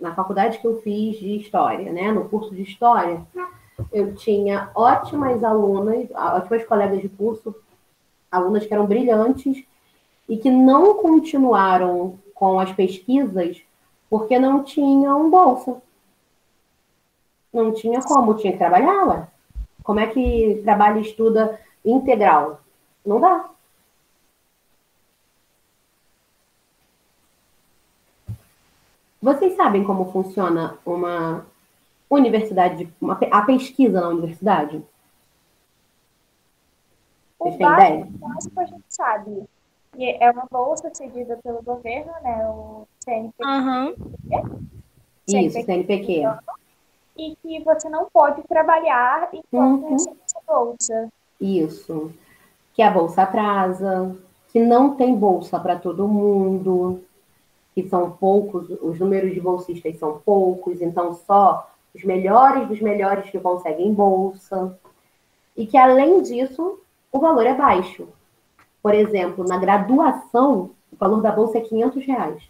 na 0.00 0.14
faculdade 0.14 0.58
que 0.58 0.66
eu 0.66 0.80
fiz 0.80 1.18
de 1.18 1.36
História, 1.36 1.92
né, 1.92 2.10
no 2.10 2.30
curso 2.30 2.54
de 2.54 2.62
História, 2.62 3.20
eu 3.92 4.14
tinha 4.14 4.70
ótimas 4.74 5.42
alunas, 5.42 6.08
ótimas 6.12 6.64
colegas 6.64 7.00
de 7.00 7.08
curso, 7.08 7.54
alunas 8.30 8.66
que 8.66 8.72
eram 8.72 8.86
brilhantes 8.86 9.64
e 10.28 10.36
que 10.36 10.50
não 10.50 10.94
continuaram 11.02 12.18
com 12.34 12.58
as 12.58 12.72
pesquisas 12.72 13.62
porque 14.08 14.38
não 14.38 14.64
tinham 14.64 15.30
bolsa. 15.30 15.80
Não 17.52 17.72
tinha 17.72 18.00
como, 18.02 18.34
tinha 18.34 18.52
que 18.52 18.58
trabalhar, 18.58 19.06
ué. 19.08 19.28
Como 19.82 20.00
é 20.00 20.06
que 20.06 20.60
trabalha 20.62 20.98
e 20.98 21.02
estuda 21.02 21.58
integral? 21.84 22.60
Não 23.04 23.20
dá. 23.20 23.50
Vocês 29.22 29.54
sabem 29.54 29.84
como 29.84 30.10
funciona 30.12 30.78
uma 30.84 31.44
universidade, 32.10 32.92
uma, 33.00 33.18
a 33.30 33.42
pesquisa 33.42 34.00
na 34.00 34.08
universidade? 34.08 34.82
Vocês 37.38 37.56
têm 37.56 37.72
ideia? 37.72 38.08
que 38.52 38.60
a 38.60 38.64
gente 38.66 38.84
sabe. 38.88 39.44
É 39.98 40.30
uma 40.30 40.46
bolsa 40.50 40.90
cedida 40.94 41.38
pelo 41.42 41.62
governo, 41.62 42.12
né? 42.22 42.48
O 42.48 42.86
CNPq. 43.00 43.44
Uhum. 43.44 43.94
Isso, 45.26 45.62
CNPq. 45.62 46.22
E 47.16 47.36
que 47.36 47.60
você 47.64 47.88
não 47.88 48.08
pode 48.12 48.42
trabalhar 48.42 49.28
enquanto 49.32 49.82
uhum. 49.82 49.90
recebe 49.90 50.16
essa 50.24 50.40
bolsa. 50.46 51.08
Isso. 51.40 52.12
Que 52.74 52.82
a 52.82 52.90
bolsa 52.90 53.22
atrasa, 53.22 54.16
que 54.48 54.60
não 54.60 54.94
tem 54.94 55.14
bolsa 55.14 55.58
para 55.58 55.76
todo 55.76 56.06
mundo, 56.06 57.02
que 57.74 57.88
são 57.88 58.10
poucos, 58.10 58.68
os 58.82 58.98
números 58.98 59.32
de 59.32 59.40
bolsistas 59.40 59.98
são 59.98 60.20
poucos, 60.24 60.80
então 60.80 61.14
só 61.14 61.69
os 61.94 62.04
melhores 62.04 62.68
dos 62.68 62.80
melhores 62.80 63.30
que 63.30 63.38
conseguem 63.38 63.92
bolsa, 63.92 64.78
e 65.56 65.66
que, 65.66 65.76
além 65.76 66.22
disso, 66.22 66.78
o 67.12 67.18
valor 67.18 67.46
é 67.46 67.54
baixo. 67.54 68.08
Por 68.82 68.94
exemplo, 68.94 69.44
na 69.44 69.58
graduação, 69.58 70.70
o 70.92 70.96
valor 70.96 71.20
da 71.20 71.32
bolsa 71.32 71.58
é 71.58 71.60
500 71.60 72.04
reais. 72.06 72.42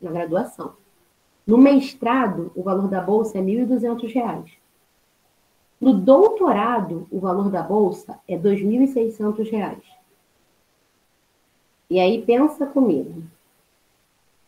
Na 0.00 0.10
graduação. 0.10 0.74
No 1.46 1.56
mestrado, 1.56 2.52
o 2.54 2.62
valor 2.62 2.88
da 2.88 3.00
bolsa 3.00 3.38
é 3.38 3.40
1.200 3.40 4.12
reais. 4.12 4.50
No 5.80 5.94
doutorado, 5.94 7.06
o 7.10 7.20
valor 7.20 7.50
da 7.50 7.62
bolsa 7.62 8.18
é 8.26 8.34
R$ 8.34 8.42
2.600. 8.42 9.80
E 11.88 12.00
aí 12.00 12.22
pensa 12.22 12.66
comigo. 12.66 13.22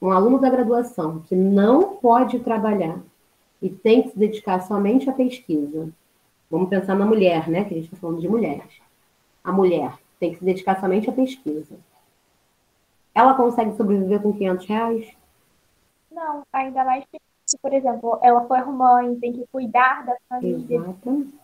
Um 0.03 0.11
aluno 0.11 0.39
da 0.39 0.51
graduação 0.51 1.21
que 1.21 1.37
não 1.37 1.97
pode 1.97 2.41
trabalhar 2.41 3.01
e 3.61 3.69
tem 3.69 4.03
que 4.03 4.11
se 4.11 4.19
dedicar 4.19 4.61
somente 4.61 5.09
à 5.09 5.13
pesquisa. 5.13 5.89
Vamos 6.51 6.69
pensar 6.69 6.95
na 6.95 7.05
mulher, 7.05 7.49
né? 7.49 7.65
Que 7.65 7.75
a 7.75 7.77
gente 7.77 7.87
está 7.87 7.97
falando 7.97 8.21
de 8.21 8.29
mulheres. 8.29 8.81
A 9.43 9.53
mulher 9.53 9.93
tem 10.19 10.33
que 10.33 10.39
se 10.39 10.45
dedicar 10.45 10.81
somente 10.81 11.11
à 11.11 11.13
pesquisa. 11.13 11.77
Ela 13.15 13.35
consegue 13.35 13.77
sobreviver 13.77 14.23
com 14.23 14.33
500 14.33 14.67
reais? 14.67 15.09
Não, 16.11 16.43
ainda 16.53 16.85
mais 16.85 17.05
se, 17.49 17.57
por 17.59 17.73
exemplo, 17.73 18.19
ela 18.23 18.47
for 18.47 18.67
mãe, 18.67 19.15
tem 19.19 19.33
que 19.33 19.47
cuidar 19.51 20.05
da 20.05 20.15
família. 20.29 20.77
Exatamente. 20.77 21.35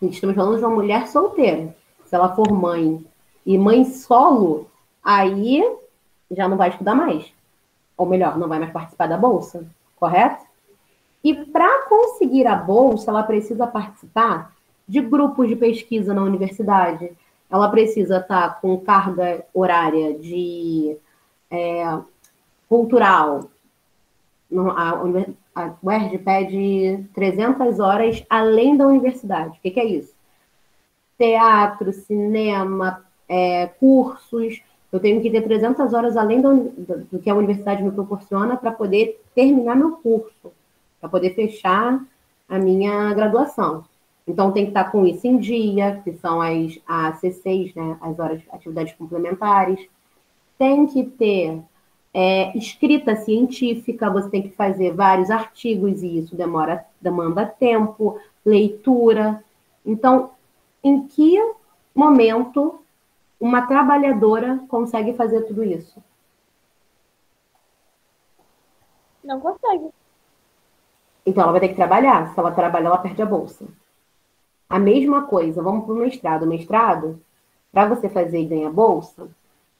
A 0.00 0.04
gente 0.04 0.14
estamos 0.14 0.36
falando 0.36 0.58
de 0.58 0.64
uma 0.64 0.74
mulher 0.74 1.08
solteira. 1.08 1.74
Se 2.06 2.14
ela 2.14 2.34
for 2.34 2.50
mãe 2.52 3.04
e 3.44 3.58
mãe 3.58 3.84
solo, 3.84 4.70
aí 5.02 5.60
já 6.30 6.48
não 6.48 6.56
vai 6.56 6.68
estudar 6.68 6.94
mais. 6.94 7.32
Ou 7.96 8.06
melhor, 8.06 8.38
não 8.38 8.48
vai 8.48 8.60
mais 8.60 8.72
participar 8.72 9.08
da 9.08 9.16
bolsa, 9.16 9.66
correto? 10.02 10.44
E 11.22 11.32
para 11.32 11.84
conseguir 11.84 12.48
a 12.48 12.56
bolsa, 12.56 13.12
ela 13.12 13.22
precisa 13.22 13.68
participar 13.68 14.52
de 14.88 15.00
grupos 15.00 15.46
de 15.46 15.54
pesquisa 15.54 16.12
na 16.12 16.24
universidade. 16.24 17.12
Ela 17.48 17.68
precisa 17.68 18.16
estar 18.16 18.60
com 18.60 18.80
carga 18.80 19.46
horária 19.54 20.18
de 20.18 20.96
é, 21.48 21.84
cultural. 22.68 23.44
A, 24.74 25.62
a 25.62 25.74
UERJ 25.80 26.18
pede 26.18 27.08
300 27.14 27.78
horas 27.78 28.24
além 28.28 28.76
da 28.76 28.88
universidade. 28.88 29.56
O 29.56 29.62
que, 29.62 29.70
que 29.70 29.78
é 29.78 29.84
isso? 29.84 30.12
Teatro, 31.16 31.92
cinema, 31.92 33.04
é, 33.28 33.68
cursos. 33.78 34.60
Eu 34.92 35.00
tenho 35.00 35.22
que 35.22 35.30
ter 35.30 35.40
300 35.40 35.94
horas 35.94 36.16
além 36.16 36.42
do, 36.42 36.70
do 37.10 37.18
que 37.18 37.30
a 37.30 37.34
universidade 37.34 37.82
me 37.82 37.90
proporciona 37.90 38.56
para 38.56 38.70
poder 38.70 39.20
terminar 39.34 39.74
meu 39.74 39.92
curso, 39.92 40.52
para 41.00 41.08
poder 41.08 41.34
fechar 41.34 42.04
a 42.46 42.58
minha 42.58 43.14
graduação. 43.14 43.84
Então, 44.28 44.52
tem 44.52 44.64
que 44.64 44.70
estar 44.70 44.84
com 44.92 45.06
isso 45.06 45.26
em 45.26 45.38
dia, 45.38 46.00
que 46.04 46.12
são 46.12 46.40
as 46.40 46.78
AC6, 46.86 47.74
né, 47.74 47.96
as 48.00 48.18
horas 48.18 48.42
atividades 48.52 48.92
complementares. 48.92 49.80
Tem 50.58 50.86
que 50.86 51.04
ter 51.04 51.60
é, 52.14 52.56
escrita 52.56 53.16
científica, 53.16 54.10
você 54.10 54.28
tem 54.28 54.42
que 54.42 54.50
fazer 54.50 54.92
vários 54.92 55.30
artigos 55.30 56.02
e 56.02 56.18
isso 56.18 56.36
demora, 56.36 56.84
demanda 57.00 57.46
tempo, 57.46 58.18
leitura. 58.44 59.42
Então, 59.84 60.30
em 60.84 61.06
que 61.06 61.38
momento 61.94 62.80
uma 63.42 63.66
trabalhadora 63.66 64.60
consegue 64.68 65.14
fazer 65.14 65.42
tudo 65.42 65.64
isso? 65.64 66.00
Não 69.24 69.40
consegue. 69.40 69.88
Então, 71.26 71.42
ela 71.42 71.50
vai 71.50 71.60
ter 71.60 71.68
que 71.70 71.74
trabalhar. 71.74 72.32
Se 72.32 72.38
ela 72.38 72.52
trabalhar, 72.52 72.86
ela 72.86 72.98
perde 72.98 73.20
a 73.20 73.26
bolsa. 73.26 73.66
A 74.70 74.78
mesma 74.78 75.22
coisa, 75.22 75.60
vamos 75.60 75.84
para 75.84 75.92
o 75.92 75.96
mestrado. 75.96 76.44
O 76.44 76.46
mestrado, 76.46 77.20
para 77.72 77.86
você 77.86 78.08
fazer 78.08 78.42
e 78.42 78.46
ganhar 78.46 78.70
bolsa, 78.70 79.28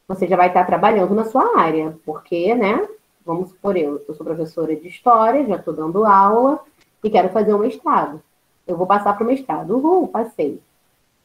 você 0.09 0.27
já 0.27 0.37
vai 0.37 0.49
estar 0.49 0.65
trabalhando 0.65 1.15
na 1.15 1.25
sua 1.25 1.57
área, 1.57 1.97
porque, 2.05 2.57
né? 2.57 2.89
Vamos 3.25 3.51
supor, 3.51 3.77
eu, 3.77 4.05
eu 4.09 4.15
sou 4.15 4.27
professora 4.27 4.75
de 4.75 4.89
história, 4.89 5.47
já 5.47 5.55
estou 5.55 5.73
dando 5.73 6.05
aula 6.05 6.59
e 7.03 7.09
quero 7.09 7.29
fazer 7.29 7.55
um 7.55 7.59
mestrado. 7.59 8.21
Eu 8.67 8.77
vou 8.77 8.89
passar 8.89 9.15
para 9.15 9.23
o 9.23 9.27
mestrado. 9.27 9.77
Uhul, 9.77 10.09
passei. 10.09 10.61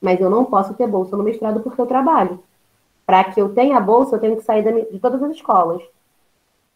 Mas 0.01 0.19
eu 0.19 0.29
não 0.29 0.45
posso 0.45 0.73
ter 0.73 0.87
bolsa 0.87 1.17
no 1.17 1.23
mestrado 1.23 1.61
porque 1.61 1.81
eu 1.81 1.87
trabalho. 1.87 2.43
Para 3.05 3.23
que 3.23 3.41
eu 3.41 3.53
tenha 3.53 3.79
bolsa, 3.79 4.15
eu 4.15 4.19
tenho 4.19 4.35
que 4.35 4.43
sair 4.43 4.63
de 4.91 4.99
todas 4.99 5.21
as 5.23 5.31
escolas. 5.31 5.81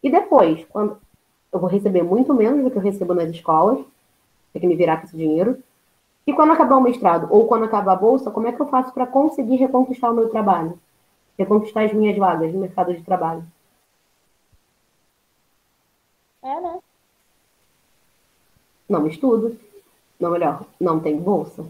E 0.02 0.10
depois, 0.10 0.66
quando 0.70 0.98
eu 1.52 1.60
vou 1.60 1.70
receber 1.70 2.04
muito 2.04 2.34
menos 2.34 2.64
do 2.64 2.72
que 2.72 2.78
eu 2.78 2.82
recebo 2.82 3.14
nas 3.14 3.30
escolas, 3.30 3.80
tem 4.54 4.62
que 4.62 4.68
me 4.68 4.76
virar 4.76 4.98
com 4.98 5.06
esse 5.06 5.18
dinheiro. 5.18 5.62
E 6.26 6.34
quando 6.34 6.54
acabar 6.54 6.78
o 6.78 6.82
mestrado 6.82 7.28
ou 7.30 7.48
quando 7.48 7.66
acabar 7.66 7.94
a 7.94 7.96
bolsa, 7.96 8.32
como 8.32 8.48
é 8.48 8.52
que 8.52 8.62
eu 8.62 8.68
faço 8.68 8.94
para 8.94 9.08
conseguir 9.08 9.58
reconquistar 9.58 10.12
o 10.12 10.16
meu 10.16 10.30
trabalho? 10.30 10.80
Reconquistar 11.38 11.86
as 11.86 11.94
minhas 11.94 12.18
vagas 12.18 12.54
no 12.54 12.60
mercado 12.60 12.94
de 12.94 13.02
trabalho? 13.04 13.44
É, 16.44 16.62
né? 16.62 16.80
Não 18.88 19.08
estudo. 19.08 19.58
Não, 20.20 20.32
melhor, 20.32 20.66
não 20.80 21.00
tenho 21.00 21.20
bolsa. 21.20 21.66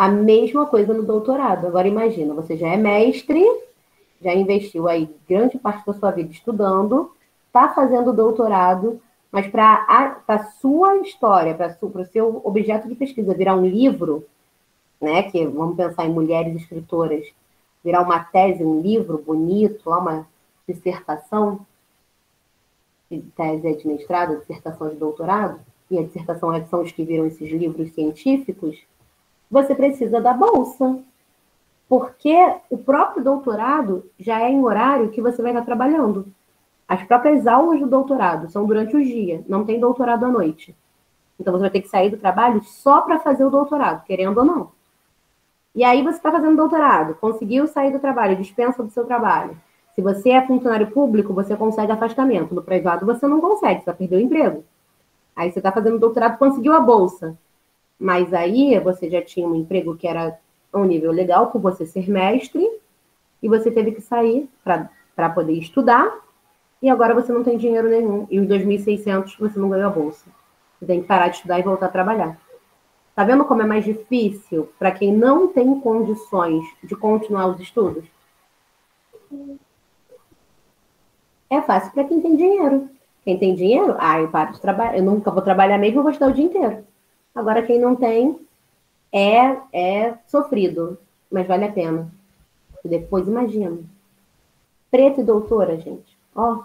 A 0.00 0.08
mesma 0.08 0.64
coisa 0.64 0.94
no 0.94 1.02
doutorado. 1.02 1.66
Agora 1.66 1.86
imagina, 1.86 2.32
você 2.32 2.56
já 2.56 2.68
é 2.68 2.76
mestre, 2.78 3.44
já 4.18 4.32
investiu 4.32 4.88
aí 4.88 5.14
grande 5.28 5.58
parte 5.58 5.84
da 5.84 5.92
sua 5.92 6.10
vida 6.10 6.32
estudando, 6.32 7.12
está 7.48 7.68
fazendo 7.74 8.10
doutorado, 8.10 8.98
mas 9.30 9.46
para 9.48 10.22
a 10.26 10.44
sua 10.58 10.96
história, 11.02 11.54
para 11.54 11.76
o 11.82 12.04
seu 12.06 12.40
objeto 12.42 12.88
de 12.88 12.94
pesquisa 12.94 13.34
virar 13.34 13.54
um 13.54 13.66
livro, 13.66 14.24
né, 14.98 15.24
que 15.24 15.46
vamos 15.46 15.76
pensar 15.76 16.06
em 16.06 16.14
mulheres 16.14 16.56
escritoras, 16.56 17.26
virar 17.84 18.00
uma 18.00 18.24
tese, 18.24 18.64
um 18.64 18.80
livro 18.80 19.18
bonito, 19.18 19.90
lá 19.90 19.98
uma 19.98 20.26
dissertação, 20.66 21.60
tese 23.36 23.68
administrada, 23.68 24.36
dissertação 24.36 24.88
de 24.88 24.96
doutorado, 24.96 25.60
e 25.90 25.98
a 25.98 26.02
dissertação 26.02 26.54
é, 26.54 26.64
são 26.64 26.80
os 26.80 26.90
que 26.90 27.04
viram 27.04 27.26
esses 27.26 27.50
livros 27.52 27.92
científicos, 27.92 28.82
você 29.50 29.74
precisa 29.74 30.20
da 30.20 30.32
bolsa. 30.32 30.98
Porque 31.88 32.36
o 32.70 32.78
próprio 32.78 33.24
doutorado 33.24 34.08
já 34.18 34.40
é 34.40 34.50
em 34.50 34.62
horário 34.62 35.10
que 35.10 35.20
você 35.20 35.42
vai 35.42 35.50
estar 35.50 35.64
trabalhando. 35.64 36.28
As 36.86 37.02
próprias 37.02 37.46
aulas 37.46 37.80
do 37.80 37.86
doutorado 37.86 38.50
são 38.50 38.64
durante 38.64 38.96
o 38.96 39.02
dia, 39.02 39.44
não 39.48 39.64
tem 39.64 39.80
doutorado 39.80 40.24
à 40.24 40.28
noite. 40.28 40.74
Então 41.38 41.52
você 41.52 41.62
vai 41.62 41.70
ter 41.70 41.82
que 41.82 41.88
sair 41.88 42.10
do 42.10 42.16
trabalho 42.16 42.62
só 42.62 43.00
para 43.00 43.18
fazer 43.18 43.44
o 43.44 43.50
doutorado, 43.50 44.04
querendo 44.04 44.38
ou 44.38 44.44
não. 44.44 44.72
E 45.74 45.84
aí 45.84 46.02
você 46.02 46.16
está 46.16 46.30
fazendo 46.30 46.56
doutorado, 46.56 47.14
conseguiu 47.14 47.66
sair 47.66 47.92
do 47.92 47.98
trabalho, 47.98 48.36
dispensa 48.36 48.82
do 48.82 48.90
seu 48.90 49.04
trabalho. 49.04 49.56
Se 49.94 50.02
você 50.02 50.30
é 50.30 50.46
funcionário 50.46 50.90
público, 50.90 51.32
você 51.32 51.56
consegue 51.56 51.92
afastamento. 51.92 52.54
No 52.54 52.62
privado, 52.62 53.06
você 53.06 53.26
não 53.26 53.40
consegue, 53.40 53.80
você 53.80 53.86
vai 53.86 53.94
perder 53.94 54.16
o 54.16 54.20
emprego. 54.20 54.64
Aí 55.34 55.50
você 55.50 55.58
está 55.58 55.72
fazendo 55.72 55.98
doutorado, 55.98 56.38
conseguiu 56.38 56.72
a 56.72 56.80
bolsa. 56.80 57.36
Mas 58.00 58.32
aí 58.32 58.78
você 58.80 59.10
já 59.10 59.20
tinha 59.20 59.46
um 59.46 59.54
emprego 59.54 59.94
que 59.94 60.08
era 60.08 60.38
um 60.72 60.84
nível 60.84 61.12
legal, 61.12 61.50
por 61.50 61.60
você 61.60 61.84
ser 61.84 62.08
mestre, 62.08 62.66
e 63.42 63.48
você 63.48 63.70
teve 63.70 63.92
que 63.92 64.00
sair 64.00 64.48
para 64.64 65.30
poder 65.30 65.52
estudar 65.52 66.10
e 66.82 66.88
agora 66.88 67.14
você 67.14 67.30
não 67.32 67.44
tem 67.44 67.58
dinheiro 67.58 67.88
nenhum. 67.88 68.26
E 68.30 68.40
os 68.40 68.46
2.600 68.46 69.36
você 69.38 69.58
não 69.58 69.68
ganhou 69.68 69.88
a 69.88 69.92
bolsa. 69.92 70.24
Você 70.78 70.86
tem 70.86 71.02
que 71.02 71.06
parar 71.06 71.28
de 71.28 71.36
estudar 71.36 71.58
e 71.58 71.62
voltar 71.62 71.86
a 71.86 71.90
trabalhar. 71.90 72.40
Tá 73.14 73.24
vendo 73.24 73.44
como 73.44 73.60
é 73.60 73.66
mais 73.66 73.84
difícil 73.84 74.70
para 74.78 74.90
quem 74.90 75.12
não 75.12 75.48
tem 75.48 75.78
condições 75.80 76.64
de 76.82 76.96
continuar 76.96 77.48
os 77.48 77.60
estudos? 77.60 78.04
É 81.50 81.60
fácil 81.60 81.92
para 81.92 82.04
quem 82.04 82.20
tem 82.20 82.36
dinheiro. 82.36 82.88
Quem 83.24 83.38
tem 83.38 83.54
dinheiro, 83.54 83.94
ah, 83.98 84.18
eu 84.18 84.28
paro 84.28 84.52
de 84.52 84.60
trabalhar, 84.60 84.96
eu 84.96 85.04
nunca 85.04 85.30
vou 85.30 85.42
trabalhar 85.42 85.76
mesmo, 85.76 86.00
vou 86.00 86.10
estudar 86.10 86.30
o 86.30 86.34
dia 86.34 86.44
inteiro. 86.44 86.84
Agora, 87.34 87.64
quem 87.64 87.80
não 87.80 87.96
tem, 87.96 88.38
é, 89.12 89.60
é 89.72 90.18
sofrido, 90.26 90.98
mas 91.30 91.46
vale 91.46 91.64
a 91.64 91.72
pena. 91.72 92.12
Depois, 92.84 93.28
imagina. 93.28 93.78
Preto 94.90 95.20
e 95.20 95.24
doutora, 95.24 95.78
gente. 95.80 96.16
Ó, 96.34 96.64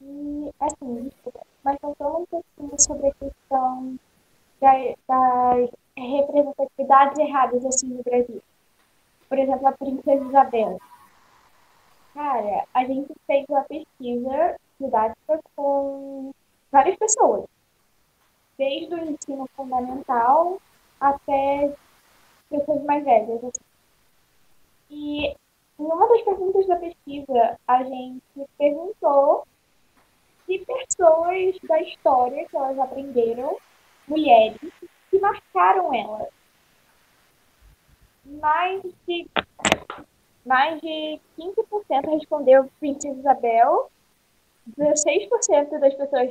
E, 0.00 0.52
assim, 0.60 1.10
mas 1.64 1.78
faltou 1.80 2.20
um 2.20 2.26
pouquinho 2.26 2.78
sobre 2.78 3.08
a 3.08 3.14
questão 3.14 3.98
das 4.60 5.70
representatividades 5.96 7.18
erradas, 7.18 7.64
assim, 7.64 7.88
no 7.88 8.02
Brasil. 8.02 8.42
Por 9.28 9.38
exemplo, 9.38 9.66
a 9.66 9.72
Princesa 9.72 10.24
Isabel. 10.24 10.78
Cara, 12.12 12.64
a 12.72 12.84
gente 12.84 13.12
fez 13.26 13.44
uma 13.48 13.62
pesquisa 13.64 14.56
didática 14.78 15.40
com 15.56 16.32
várias 16.70 16.96
pessoas 16.96 17.46
desde 18.56 18.94
o 18.94 19.10
ensino 19.10 19.48
fundamental 19.56 20.60
até 21.00 21.74
pessoas 22.48 22.82
mais 22.84 23.04
velhas. 23.04 23.44
Assim. 23.44 23.64
E 24.90 25.28
em 25.28 25.36
uma 25.78 26.08
das 26.08 26.22
perguntas 26.22 26.66
da 26.66 26.76
pesquisa, 26.76 27.58
a 27.66 27.82
gente 27.82 28.22
perguntou 28.56 29.46
se 30.46 30.58
pessoas 30.58 31.56
da 31.64 31.80
história 31.80 32.46
que 32.46 32.56
elas 32.56 32.78
aprenderam, 32.78 33.56
mulheres, 34.06 34.60
que 35.10 35.18
marcaram 35.18 35.92
elas. 35.92 36.28
Mais 38.26 38.82
de 39.06 39.26
mais 40.44 40.80
de 40.80 41.18
15% 41.38 42.18
respondeu 42.18 42.70
Princesa 42.78 43.18
Isabel, 43.18 43.90
16% 44.78 45.78
das 45.78 45.94
pessoas 45.94 46.30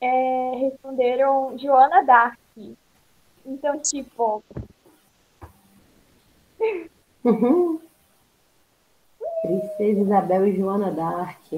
é, 0.00 0.52
responderam 0.56 1.58
Joana 1.58 2.04
Dark. 2.04 2.38
Então, 3.44 3.78
tipo. 3.80 4.42
Uhum. 7.24 7.80
Princesa 9.42 10.00
Isabel 10.00 10.46
e 10.46 10.56
Joana 10.56 10.90
Dark. 10.90 11.52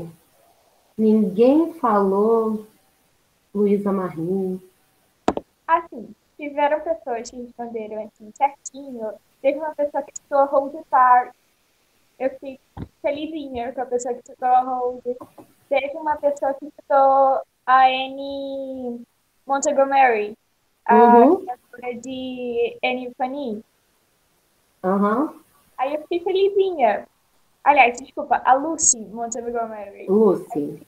Ninguém 0.97 1.75
falou 1.75 2.67
Luísa 3.55 3.93
Marinho. 3.93 4.63
Assim, 5.67 6.15
tiveram 6.37 6.81
pessoas 6.81 7.31
que 7.31 7.37
responderam 7.37 8.05
assim 8.05 8.31
certinho. 8.37 9.13
Teve 9.43 9.59
uma 9.59 9.75
pessoa 9.75 10.03
que 10.03 10.13
citou 10.15 10.45
Rose 10.47 10.79
Park. 10.91 11.35
Eu 12.19 12.31
fiquei 12.31 12.61
felizinha 13.01 13.73
com 13.73 13.81
a 13.81 13.87
pessoa 13.87 14.15
que 14.15 14.27
citou 14.27 14.49
a 14.49 14.61
Rose. 14.61 15.17
Teve 15.69 15.97
uma 15.97 16.17
pessoa 16.17 16.55
que 16.55 16.67
citou 16.67 17.41
a 17.67 17.87
Annie 17.87 19.07
Montgomery, 19.47 20.37
a 20.85 20.95
uhum. 20.95 21.45
de 22.03 22.79
Annie 22.85 23.13
Fanny. 23.17 23.65
Uhum. 24.83 25.41
Aí 25.79 25.95
eu 25.95 26.03
fiquei 26.03 26.21
felizinha. 26.21 27.07
Aliás, 27.65 28.01
desculpa, 28.01 28.43
a 28.45 28.55
Lucy 28.55 29.01
Montgomery. 29.01 30.07
Lucy. 30.09 30.83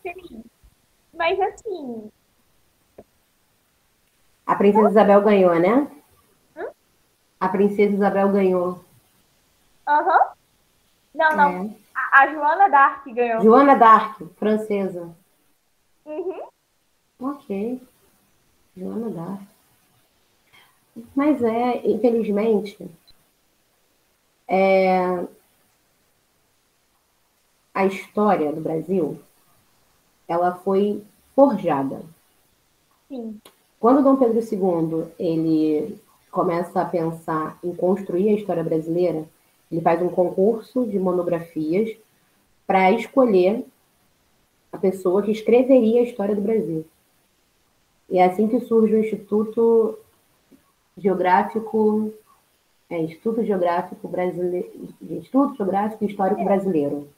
Mas 1.15 1.39
assim, 1.41 2.11
a 4.47 4.57
Princesa 4.57 4.91
Isabel 4.91 5.23
ganhou, 5.23 5.55
né? 5.59 5.89
A 7.43 7.49
Princesa 7.49 7.93
Isabel 7.93 8.29
ganhou. 8.29 8.85
Aham. 9.85 10.17
Uhum. 10.17 10.29
Não, 11.13 11.37
não. 11.37 11.51
É. 11.51 11.71
A, 11.93 12.23
a, 12.23 12.33
Joana 12.33 12.69
Dark 12.69 13.05
ganhou. 13.05 13.43
Joana 13.43 13.75
Dark, 13.75 14.23
francesa. 14.37 15.13
Uhum. 16.07 16.43
Ok. 17.19 17.83
Joana 18.77 19.11
Dark. 19.11 19.43
Mas 21.17 21.43
é, 21.43 21.85
infelizmente, 21.85 22.89
é, 24.47 25.27
a 27.75 27.87
história 27.87 28.53
do 28.53 28.61
Brasil, 28.61 29.21
ela 30.29 30.55
foi 30.55 31.03
forjada. 31.35 32.03
Sim. 33.09 33.41
Quando 33.81 34.05
Dom 34.05 34.15
Pedro 34.15 34.39
II 34.39 35.13
ele 35.19 36.01
começa 36.33 36.81
a 36.81 36.85
pensar 36.87 37.59
em 37.63 37.75
construir 37.75 38.31
a 38.31 38.33
história 38.33 38.65
brasileira, 38.65 39.25
ele 39.71 39.83
faz 39.83 40.03
um 40.03 40.09
concurso 40.09 40.87
de 40.87 40.99
monografias 40.99 41.95
para 42.67 42.91
escolher 42.91 43.65
a 44.73 44.79
pessoa 44.79 45.23
que 45.23 45.31
escreveria 45.31 46.01
a 46.01 46.05
história 46.05 46.35
do 46.35 46.41
Brasil. 46.41 46.87
E 48.09 48.19
é 48.19 48.25
assim 48.25 48.49
que 48.49 48.61
surge 48.61 48.95
o 48.95 48.99
Instituto 48.99 49.99
Geográfico, 50.97 52.13
é, 52.89 52.99
Instituto 52.99 53.45
Geográfico 53.45 54.09
Brasileiro, 54.09 54.71
Instituto 55.03 55.57
Geográfico 55.57 56.03
e 56.03 56.07
Histórico 56.09 56.43
Brasileiro. 56.45 57.09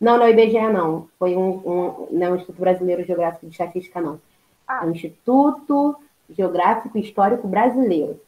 Não, 0.00 0.18
não, 0.18 0.28
IBGE 0.28 0.72
não. 0.72 1.08
Foi 1.18 1.36
um, 1.36 1.50
um 1.64 2.08
não, 2.10 2.34
Instituto 2.34 2.60
Brasileiro 2.60 3.04
Geográfico 3.04 3.46
de 3.46 3.52
Estatística 3.52 4.00
não. 4.00 4.20
Ah. 4.66 4.84
O 4.84 4.90
Instituto 4.90 5.96
Geográfico 6.30 6.98
e 6.98 7.00
Histórico 7.00 7.46
Brasileiro. 7.46 8.20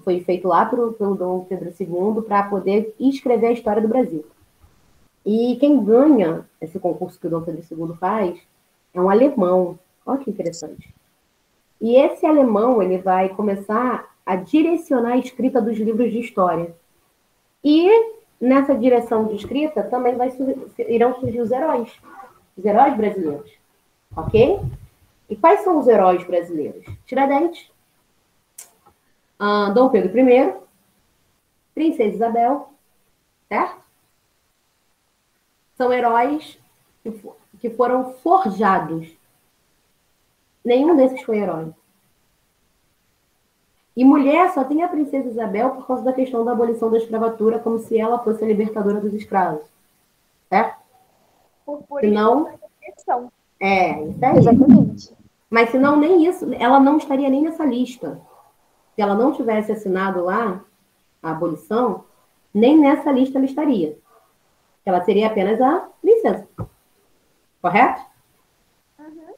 Foi 0.00 0.20
feito 0.20 0.48
lá 0.48 0.64
pelo, 0.64 0.92
pelo 0.94 1.14
Dom 1.14 1.44
Pedro 1.44 1.72
II 1.78 2.22
para 2.22 2.44
poder 2.44 2.94
escrever 2.98 3.48
a 3.48 3.52
história 3.52 3.82
do 3.82 3.88
Brasil. 3.88 4.24
E 5.24 5.56
quem 5.60 5.82
ganha 5.84 6.46
esse 6.60 6.78
concurso 6.78 7.18
que 7.20 7.26
o 7.26 7.30
Dom 7.30 7.42
Pedro 7.42 7.62
II 7.70 7.96
faz 7.96 8.40
é 8.92 9.00
um 9.00 9.10
alemão. 9.10 9.78
Olha 10.04 10.18
que 10.18 10.30
interessante. 10.30 10.92
E 11.80 11.96
esse 11.96 12.24
alemão 12.24 12.82
ele 12.82 12.98
vai 12.98 13.28
começar 13.28 14.08
a 14.24 14.36
direcionar 14.36 15.12
a 15.12 15.18
escrita 15.18 15.60
dos 15.60 15.76
livros 15.78 16.10
de 16.10 16.20
história. 16.20 16.74
E 17.62 17.88
nessa 18.40 18.74
direção 18.74 19.26
de 19.26 19.36
escrita 19.36 19.82
também 19.84 20.16
vai, 20.16 20.32
irão 20.88 21.14
surgir 21.20 21.40
os 21.40 21.50
heróis, 21.50 21.92
os 22.56 22.64
heróis 22.64 22.96
brasileiros, 22.96 23.50
ok? 24.16 24.60
E 25.30 25.36
quais 25.36 25.60
são 25.60 25.78
os 25.78 25.86
heróis 25.86 26.24
brasileiros? 26.24 26.84
Tiradentes, 27.06 27.70
ah, 29.44 29.70
Dom 29.70 29.88
Pedro 29.88 30.16
I, 30.16 30.54
Princesa 31.74 32.14
Isabel, 32.14 32.68
certo? 33.48 33.82
São 35.76 35.92
heróis 35.92 36.56
que 37.58 37.68
foram 37.70 38.14
forjados. 38.14 39.08
Nenhum 40.64 40.94
desses 40.94 41.22
foi 41.22 41.38
herói. 41.38 41.74
E 43.96 44.04
mulher 44.04 44.52
só 44.52 44.62
tem 44.62 44.84
a 44.84 44.88
princesa 44.88 45.28
Isabel 45.28 45.70
por 45.70 45.88
causa 45.88 46.04
da 46.04 46.12
questão 46.12 46.44
da 46.44 46.52
abolição 46.52 46.88
da 46.88 46.98
escravatura, 46.98 47.58
como 47.58 47.80
se 47.80 47.98
ela 47.98 48.20
fosse 48.20 48.44
a 48.44 48.46
libertadora 48.46 49.00
dos 49.00 49.12
escravos. 49.12 49.66
Certo? 50.48 50.76
Por, 51.66 51.82
por 51.82 52.00
Senão, 52.00 52.48
isso 52.80 53.30
é, 53.58 54.04
isso 54.04 54.24
aí. 54.24 54.38
Exatamente. 54.38 55.12
Mas 55.50 55.70
se 55.70 55.78
não, 55.78 55.96
nem 55.96 56.24
isso, 56.26 56.46
ela 56.54 56.78
não 56.78 56.96
estaria 56.96 57.28
nem 57.28 57.42
nessa 57.42 57.64
lista. 57.64 58.20
Se 58.94 59.02
ela 59.02 59.14
não 59.14 59.32
tivesse 59.32 59.72
assinado 59.72 60.24
lá 60.24 60.64
a 61.22 61.30
abolição, 61.30 62.04
nem 62.52 62.78
nessa 62.78 63.10
lista 63.10 63.38
ela 63.38 63.46
estaria. 63.46 63.98
Ela 64.84 65.04
seria 65.04 65.28
apenas 65.28 65.60
a 65.60 65.88
licença. 66.02 66.46
Correto? 67.60 68.02
Uhum. 68.98 69.34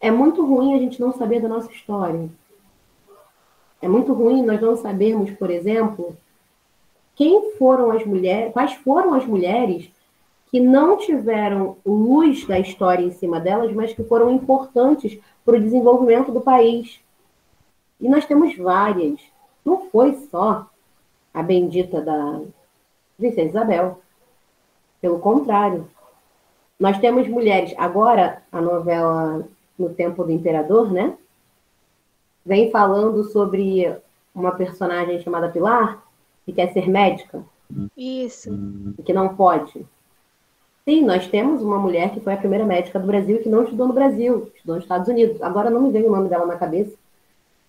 É 0.00 0.10
muito 0.10 0.44
ruim 0.44 0.74
a 0.74 0.78
gente 0.78 1.00
não 1.00 1.12
saber 1.12 1.40
da 1.40 1.48
nossa 1.48 1.70
história. 1.70 2.30
É 3.80 3.88
muito 3.88 4.12
ruim 4.12 4.42
nós 4.42 4.60
não 4.60 4.76
sabermos, 4.76 5.30
por 5.32 5.50
exemplo, 5.50 6.16
quem 7.14 7.52
foram 7.56 7.90
as 7.90 8.04
mulheres, 8.04 8.52
quais 8.52 8.72
foram 8.74 9.14
as 9.14 9.24
mulheres 9.26 9.90
que 10.50 10.60
não 10.60 10.96
tiveram 10.96 11.76
luz 11.84 12.46
da 12.46 12.58
história 12.58 13.04
em 13.04 13.10
cima 13.10 13.38
delas, 13.38 13.72
mas 13.72 13.92
que 13.92 14.02
foram 14.02 14.30
importantes 14.30 15.18
para 15.44 15.56
o 15.56 15.60
desenvolvimento 15.60 16.32
do 16.32 16.40
país. 16.40 17.00
E 18.00 18.08
nós 18.08 18.26
temos 18.26 18.56
várias. 18.56 19.20
Não 19.64 19.88
foi 19.90 20.14
só 20.30 20.68
a 21.32 21.42
bendita 21.42 22.00
da 22.00 22.40
Princesa 23.16 23.48
Isabel. 23.48 24.00
Pelo 25.00 25.18
contrário. 25.18 25.88
Nós 26.78 26.98
temos 26.98 27.28
mulheres. 27.28 27.74
Agora, 27.76 28.42
a 28.52 28.60
novela 28.60 29.46
No 29.78 29.90
Tempo 29.90 30.24
do 30.24 30.32
Imperador, 30.32 30.92
né? 30.92 31.16
Vem 32.44 32.70
falando 32.70 33.24
sobre 33.24 33.96
uma 34.34 34.52
personagem 34.52 35.20
chamada 35.20 35.48
Pilar, 35.48 36.02
que 36.44 36.52
quer 36.52 36.72
ser 36.72 36.88
médica. 36.88 37.44
Isso. 37.96 38.50
Que 39.04 39.12
não 39.12 39.34
pode. 39.36 39.84
Sim, 40.88 41.04
nós 41.04 41.26
temos 41.26 41.62
uma 41.62 41.78
mulher 41.78 42.14
que 42.14 42.20
foi 42.20 42.32
a 42.32 42.38
primeira 42.38 42.64
médica 42.64 42.98
do 42.98 43.06
Brasil 43.06 43.36
e 43.36 43.42
que 43.42 43.48
não 43.48 43.64
estudou 43.64 43.86
no 43.86 43.92
Brasil, 43.92 44.50
estudou 44.54 44.76
nos 44.76 44.84
Estados 44.84 45.06
Unidos. 45.06 45.42
Agora 45.42 45.68
não 45.68 45.82
me 45.82 45.90
vem 45.90 46.06
o 46.06 46.10
nome 46.10 46.30
dela 46.30 46.46
na 46.46 46.56
cabeça, 46.56 46.96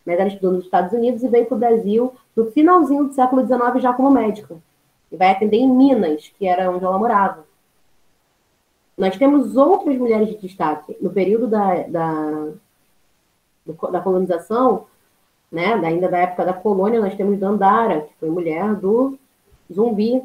mas 0.10 0.20
ela 0.20 0.28
estudou 0.28 0.54
nos 0.54 0.66
Estados 0.66 0.92
Unidos 0.92 1.22
e 1.22 1.28
veio 1.28 1.46
para 1.46 1.56
o 1.56 1.60
Brasil 1.60 2.14
no 2.36 2.50
finalzinho 2.52 3.06
do 3.06 3.14
século 3.14 3.46
XIX 3.46 3.80
já 3.80 3.94
como 3.94 4.10
médica. 4.10 4.56
E 5.12 5.16
vai 5.16 5.30
atender 5.30 5.58
em 5.58 5.72
Minas, 5.72 6.32
que 6.36 6.48
era 6.48 6.72
onde 6.72 6.84
ela 6.84 6.98
morava. 6.98 7.46
Nós 8.98 9.16
temos 9.18 9.56
outras 9.56 9.96
mulheres 9.98 10.30
de 10.30 10.38
destaque. 10.38 10.98
No 11.00 11.12
período 11.12 11.46
da, 11.46 11.84
da, 11.84 12.48
da 13.92 14.02
colonização, 14.02 14.88
né, 15.52 15.76
ainda 15.76 16.10
da 16.10 16.18
época 16.18 16.44
da 16.44 16.54
colônia, 16.54 17.00
nós 17.00 17.16
temos 17.16 17.38
Dandara, 17.38 18.02
que 18.02 18.14
foi 18.20 18.32
mulher 18.32 18.74
do 18.76 19.16
Zumbi, 19.72 20.24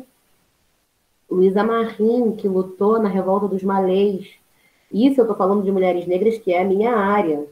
Luísa 1.30 1.62
Marim, 1.62 2.32
que 2.36 2.48
lutou 2.48 2.98
na 2.98 3.10
revolta 3.10 3.48
dos 3.48 3.62
malês. 3.62 4.30
Isso 4.90 5.20
eu 5.20 5.24
estou 5.24 5.36
falando 5.36 5.62
de 5.62 5.70
mulheres 5.70 6.06
negras, 6.06 6.38
que 6.38 6.54
é 6.54 6.62
a 6.62 6.64
minha 6.64 6.96
área. 6.96 7.46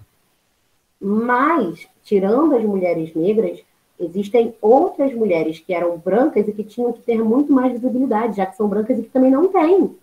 Mas, 1.05 1.89
tirando 2.05 2.55
as 2.55 2.63
mulheres 2.63 3.13
negras, 3.13 3.61
existem 3.99 4.55
outras 4.63 5.13
mulheres 5.13 5.59
que 5.59 5.75
eram 5.75 5.99
brancas 5.99 6.47
e 6.47 6.53
que 6.53 6.63
tinham 6.63 6.93
que 6.93 7.03
ter 7.03 7.21
muito 7.25 7.53
mais 7.53 7.73
visibilidade, 7.73 8.37
já 8.37 8.47
que 8.47 8.57
são 8.57 8.69
brancas 8.69 9.01
e 9.01 9.03
que 9.03 9.11
também 9.11 9.33
não 9.33 9.49
têm. 9.49 9.99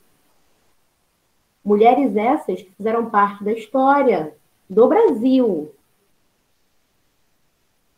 Mulheres 1.64 2.18
essas 2.18 2.62
que 2.62 2.72
fizeram 2.72 3.10
parte 3.10 3.46
da 3.46 3.54
história 3.54 4.36
do 4.70 4.90
Brasil. 4.90 5.72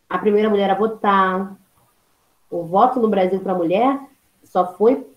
A 0.07 0.19
primeira 0.19 0.49
mulher 0.49 0.69
a 0.69 0.75
votar. 0.75 1.57
O 2.51 2.63
voto 2.63 2.99
no 2.99 3.09
Brasil 3.09 3.39
para 3.39 3.53
a 3.53 3.57
mulher 3.57 3.99
só 4.43 4.73
foi 4.73 5.07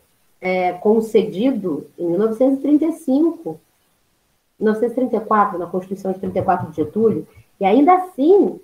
é, 0.40 0.73
concedido 0.73 1.86
em 1.98 2.06
1935, 2.06 3.61
1934, 4.59 5.59
na 5.59 5.66
Constituição 5.66 6.12
de 6.12 6.18
34 6.18 6.70
de 6.70 6.76
Getúlio, 6.76 7.26
e 7.60 7.64
ainda 7.64 7.94
assim, 7.94 8.60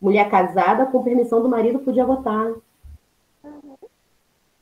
mulher 0.00 0.28
casada 0.30 0.86
com 0.86 1.02
permissão 1.02 1.42
do 1.42 1.48
marido 1.48 1.78
podia 1.78 2.04
votar. 2.04 2.52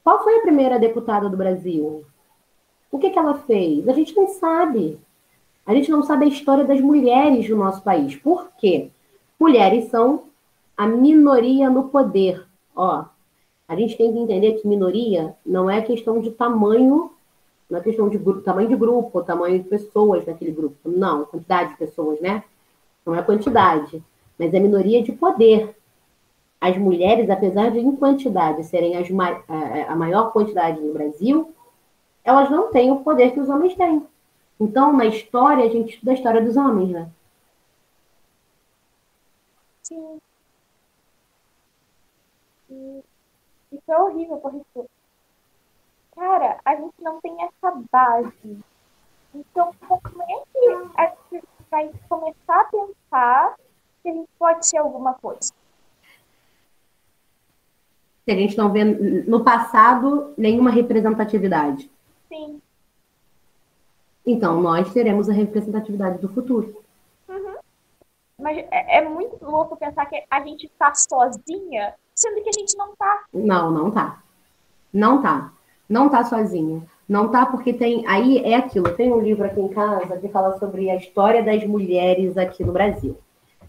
Qual 0.03 0.23
foi 0.23 0.39
a 0.39 0.43
primeira 0.43 0.79
deputada 0.79 1.29
do 1.29 1.37
Brasil? 1.37 2.05
O 2.91 2.99
que, 2.99 3.11
que 3.11 3.19
ela 3.19 3.35
fez? 3.35 3.89
A 3.89 3.93
gente 3.93 4.15
não 4.15 4.29
sabe. 4.29 5.01
A 5.67 5.75
gente 5.75 5.91
não 5.91 6.03
sabe 6.03 6.27
a 6.27 6.29
história 6.29 6.65
das 6.65 6.81
mulheres 6.81 7.49
no 7.49 7.57
nosso 7.57 7.83
país. 7.83 8.15
Por 8.15 8.51
quê? 8.59 8.91
Mulheres 9.41 9.89
são 9.89 10.25
a 10.77 10.87
minoria 10.87 11.71
no 11.71 11.89
poder. 11.89 12.47
Ó, 12.77 13.05
a 13.67 13.77
gente 13.77 13.97
tem 13.97 14.13
que 14.13 14.19
entender 14.19 14.55
que 14.55 14.69
minoria 14.69 15.35
não 15.45 15.71
é 15.71 15.81
questão 15.81 16.21
de 16.21 16.31
tamanho, 16.31 17.13
não 17.69 17.79
é 17.79 17.83
questão 17.83 18.09
de 18.09 18.19
tamanho 18.43 18.69
de 18.69 18.77
grupo, 18.77 19.23
tamanho 19.23 19.63
de 19.63 19.69
pessoas 19.69 20.27
naquele 20.27 20.53
grupo. 20.53 20.77
Não, 20.85 21.25
quantidade 21.25 21.71
de 21.71 21.77
pessoas, 21.79 22.21
né? 22.21 22.45
Não 23.05 23.15
é 23.15 23.23
quantidade, 23.23 24.03
mas 24.39 24.53
é 24.53 24.61
minoria 24.61 25.03
de 25.03 25.13
poder. 25.13 25.77
As 26.61 26.77
mulheres, 26.77 27.29
apesar 27.29 27.71
de 27.71 27.79
em 27.79 27.97
quantidade 27.97 28.65
serem 28.65 28.97
as 28.97 29.09
a 29.89 29.97
maior 29.97 30.33
quantidade 30.33 30.81
no 30.81 30.93
Brasil, 30.93 31.55
elas 32.25 32.51
não 32.51 32.71
têm 32.71 32.91
o 32.91 33.01
poder 33.01 33.33
que 33.33 33.41
os 33.41 33.49
homens 33.49 33.75
têm. 33.75 34.07
Então, 34.59 34.93
na 34.97 35.07
história, 35.07 35.65
a 35.65 35.69
gente 35.69 35.95
estuda 35.95 36.13
a 36.13 36.15
história 36.15 36.43
dos 36.43 36.57
homens, 36.57 36.91
né? 36.91 37.11
Sim. 39.83 40.19
Isso 43.71 43.93
é 43.93 43.99
horrível, 43.99 44.37
porque, 44.39 44.89
cara, 46.15 46.59
a 46.65 46.75
gente 46.77 46.95
não 47.01 47.21
tem 47.21 47.37
essa 47.43 47.83
base. 47.91 48.59
Então, 49.35 49.75
como 49.81 50.23
é 50.23 50.43
que 50.53 50.69
a 50.97 51.13
gente 51.33 51.45
vai 51.71 51.91
começar 52.09 52.61
a 52.61 52.65
pensar 52.65 53.57
que 54.03 54.09
a 54.09 54.13
gente 54.13 54.29
pode 54.39 54.67
ser 54.67 54.79
alguma 54.79 55.15
coisa? 55.15 55.53
Se 58.25 58.31
a 58.31 58.35
gente 58.35 58.57
não 58.57 58.73
vê 58.73 58.85
no 58.85 59.45
passado 59.45 60.33
nenhuma 60.39 60.71
representatividade. 60.71 61.91
Sim. 62.29 62.61
Então, 64.25 64.63
nós 64.63 64.91
teremos 64.93 65.29
a 65.29 65.33
representatividade 65.33 66.19
do 66.19 66.29
futuro. 66.29 66.83
Uhum. 67.29 67.57
Mas 68.39 68.59
é, 68.71 68.99
é, 68.99 69.09
muito 69.09 69.45
louco 69.45 69.77
pensar 69.77 70.07
que 70.07 70.25
a 70.31 70.41
gente 70.41 70.67
está 70.67 70.95
sozinha 70.95 71.95
sendo 72.15 72.43
que 72.43 72.49
a 72.49 72.59
gente 72.59 72.77
não 72.77 72.95
tá. 72.97 73.25
Não, 73.33 73.71
não 73.71 73.91
tá. 73.91 74.23
Não 74.93 75.21
tá. 75.21 75.53
Não 75.89 76.09
tá 76.09 76.25
sozinha. 76.25 76.83
Não 77.09 77.29
tá 77.29 77.45
porque 77.45 77.73
tem. 77.73 78.07
Aí 78.07 78.39
é 78.39 78.57
aquilo. 78.57 78.91
Tem 78.93 79.13
um 79.13 79.21
livro 79.21 79.45
aqui 79.45 79.61
em 79.61 79.69
casa 79.69 80.17
que 80.19 80.29
fala 80.29 80.59
sobre 80.59 80.91
a 80.91 80.97
história 80.97 81.43
das 81.43 81.65
mulheres 81.65 82.37
aqui 82.37 82.65
no 82.65 82.73
Brasil. 82.73 83.17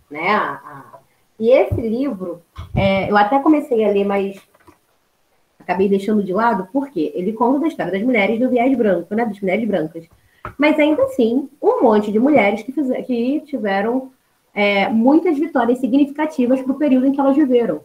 Né? 0.10 0.60
E 1.40 1.50
esse 1.50 1.82
livro, 1.82 2.42
é, 2.74 3.10
eu 3.10 3.18
até 3.18 3.40
comecei 3.40 3.84
a 3.84 3.92
ler, 3.92 4.06
mas 4.06 4.40
acabei 5.60 5.90
deixando 5.90 6.24
de 6.24 6.32
lado, 6.32 6.70
porque 6.72 7.12
ele 7.16 7.34
conta 7.34 7.60
da 7.60 7.68
história 7.68 7.92
das 7.92 8.04
mulheres 8.04 8.40
do 8.40 8.50
viés 8.50 8.78
branco, 8.78 9.14
né? 9.14 9.26
Das 9.26 9.40
mulheres 9.42 9.68
brancas. 9.68 10.08
Mas 10.58 10.80
ainda 10.80 11.04
assim, 11.04 11.50
um 11.62 11.82
monte 11.82 12.12
de 12.12 12.20
mulheres 12.20 12.62
que, 12.62 12.72
fizer, 12.72 13.02
que 13.02 13.42
tiveram 13.42 14.12
é, 14.54 14.88
muitas 14.88 15.38
vitórias 15.38 15.80
significativas 15.80 16.62
para 16.62 16.72
o 16.72 16.78
período 16.78 17.08
em 17.08 17.12
que 17.12 17.20
elas 17.20 17.36
viveram. 17.36 17.82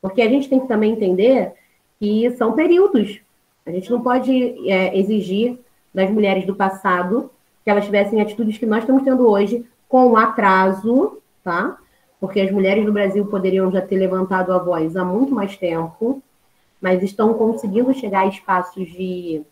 Porque 0.00 0.20
a 0.20 0.28
gente 0.28 0.48
tem 0.48 0.60
que 0.60 0.66
também 0.66 0.92
entender 0.92 1.54
que 2.02 2.32
são 2.32 2.54
períodos. 2.54 3.20
A 3.64 3.70
gente 3.70 3.88
não 3.88 4.02
pode 4.02 4.68
é, 4.68 4.98
exigir 4.98 5.56
das 5.94 6.10
mulheres 6.10 6.44
do 6.44 6.52
passado 6.52 7.30
que 7.62 7.70
elas 7.70 7.84
tivessem 7.84 8.20
atitudes 8.20 8.58
que 8.58 8.66
nós 8.66 8.80
estamos 8.80 9.04
tendo 9.04 9.24
hoje 9.28 9.64
com 9.88 10.16
atraso, 10.16 11.18
tá? 11.44 11.78
Porque 12.18 12.40
as 12.40 12.50
mulheres 12.50 12.84
do 12.84 12.92
Brasil 12.92 13.24
poderiam 13.26 13.70
já 13.70 13.80
ter 13.80 13.94
levantado 13.98 14.52
a 14.52 14.58
voz 14.58 14.96
há 14.96 15.04
muito 15.04 15.32
mais 15.32 15.56
tempo, 15.56 16.20
mas 16.80 17.04
estão 17.04 17.34
conseguindo 17.34 17.94
chegar 17.94 18.22
a 18.22 18.26
espaços 18.26 18.88
de, 18.88 19.42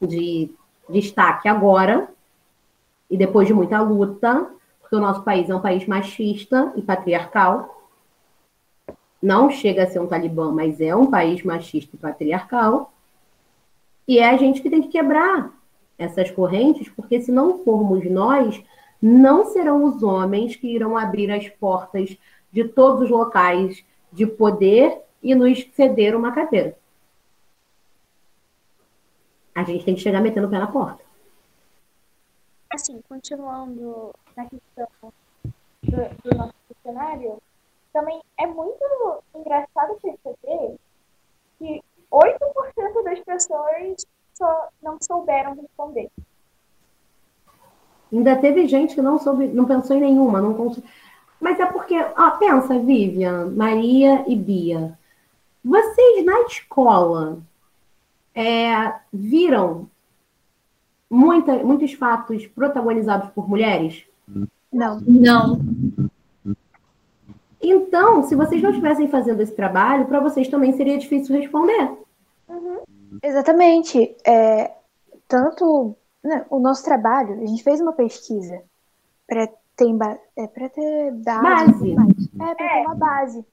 de 0.00 0.50
destaque 0.90 1.48
agora, 1.48 2.08
e 3.08 3.16
depois 3.16 3.46
de 3.46 3.54
muita 3.54 3.80
luta, 3.80 4.44
porque 4.80 4.96
o 4.96 5.00
nosso 5.00 5.22
país 5.22 5.48
é 5.48 5.54
um 5.54 5.60
país 5.60 5.86
machista 5.86 6.72
e 6.74 6.82
patriarcal, 6.82 7.83
não 9.24 9.50
chega 9.50 9.84
a 9.84 9.86
ser 9.86 10.00
um 10.00 10.06
talibã, 10.06 10.52
mas 10.52 10.82
é 10.82 10.94
um 10.94 11.10
país 11.10 11.42
machista 11.42 11.96
e 11.96 11.98
patriarcal. 11.98 12.92
E 14.06 14.18
é 14.18 14.28
a 14.28 14.36
gente 14.36 14.60
que 14.60 14.68
tem 14.68 14.82
que 14.82 14.88
quebrar 14.88 15.50
essas 15.96 16.30
correntes, 16.30 16.90
porque 16.90 17.22
se 17.22 17.32
não 17.32 17.64
formos 17.64 18.04
nós, 18.10 18.62
não 19.00 19.46
serão 19.46 19.82
os 19.84 20.02
homens 20.02 20.56
que 20.56 20.66
irão 20.66 20.94
abrir 20.94 21.30
as 21.30 21.48
portas 21.48 22.18
de 22.52 22.64
todos 22.64 23.04
os 23.04 23.10
locais 23.10 23.82
de 24.12 24.26
poder 24.26 25.00
e 25.22 25.34
nos 25.34 25.66
ceder 25.72 26.14
uma 26.14 26.32
cadeira. 26.32 26.76
A 29.54 29.64
gente 29.64 29.86
tem 29.86 29.94
que 29.94 30.02
chegar 30.02 30.20
metendo 30.20 30.48
o 30.48 30.50
pé 30.50 30.58
na 30.58 30.66
porta. 30.66 31.02
Assim, 32.70 33.00
continuando 33.08 34.12
na 34.36 34.44
questão 34.44 34.88
do, 35.82 36.30
do 36.30 36.36
nosso 36.36 36.54
cenário, 36.82 37.40
também 37.94 38.20
é 38.36 38.46
muito 38.46 38.84
engraçado 39.34 39.96
perceber 40.02 40.76
que 41.58 41.80
8% 42.10 43.04
das 43.04 43.20
pessoas 43.20 44.04
só 44.34 44.68
não 44.82 44.98
souberam 45.00 45.54
responder. 45.54 46.10
Ainda 48.12 48.36
teve 48.36 48.66
gente 48.66 48.96
que 48.96 49.02
não 49.02 49.18
soube, 49.18 49.46
não 49.46 49.64
pensou 49.64 49.96
em 49.96 50.00
nenhuma, 50.00 50.42
não 50.42 50.54
conseguiu. 50.54 50.90
Mas 51.40 51.58
é 51.60 51.66
porque, 51.66 51.96
ó, 51.96 52.30
pensa, 52.32 52.78
Vivian, 52.78 53.46
Maria 53.50 54.24
e 54.26 54.34
Bia. 54.36 54.98
Vocês 55.64 56.24
na 56.24 56.40
escola 56.42 57.38
é, 58.34 58.94
viram 59.12 59.88
muita, 61.08 61.54
muitos 61.64 61.92
fatos 61.92 62.46
protagonizados 62.48 63.30
por 63.30 63.48
mulheres? 63.48 64.04
Não. 64.72 65.00
Não. 65.00 65.60
Então, 67.70 68.22
se 68.22 68.34
vocês 68.34 68.62
não 68.62 68.70
estivessem 68.70 69.08
fazendo 69.08 69.40
esse 69.40 69.54
trabalho, 69.54 70.06
para 70.06 70.20
vocês 70.20 70.48
também 70.48 70.72
seria 70.72 70.98
difícil 70.98 71.36
responder. 71.36 71.92
Uhum. 72.48 72.80
Exatamente. 73.22 74.14
É, 74.26 74.72
tanto 75.26 75.96
né, 76.22 76.44
o 76.50 76.58
nosso 76.58 76.84
trabalho, 76.84 77.40
a 77.40 77.46
gente 77.46 77.62
fez 77.62 77.80
uma 77.80 77.92
pesquisa 77.92 78.62
para 79.26 79.46
ter, 79.76 79.86
é, 80.36 80.46
ter 80.46 81.12
dados. 81.12 81.72
Base. 81.72 81.92
É, 81.92 82.36
para 82.36 82.54
ter 82.54 82.86
uma 82.86 82.94
base. 82.94 83.44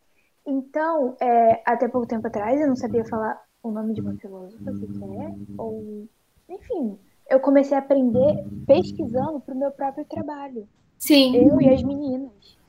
Então, 0.45 1.15
é, 1.19 1.61
até 1.65 1.87
pouco 1.87 2.07
tempo 2.07 2.27
atrás, 2.27 2.59
eu 2.59 2.67
não 2.67 2.75
sabia 2.75 3.05
falar 3.05 3.41
o 3.63 3.71
nome 3.71 3.93
de 3.93 4.01
uma 4.01 4.15
filósofa 4.15 4.73
sequer, 4.73 5.35
ou. 5.57 6.07
Enfim, 6.49 6.97
eu 7.29 7.39
comecei 7.39 7.77
a 7.77 7.79
aprender 7.79 8.43
pesquisando 8.65 9.39
para 9.39 9.53
o 9.53 9.57
meu 9.57 9.71
próprio 9.71 10.03
trabalho. 10.05 10.67
Sim. 10.97 11.35
Eu 11.35 11.61
e 11.61 11.69
as 11.69 11.81
meninas. 11.81 12.59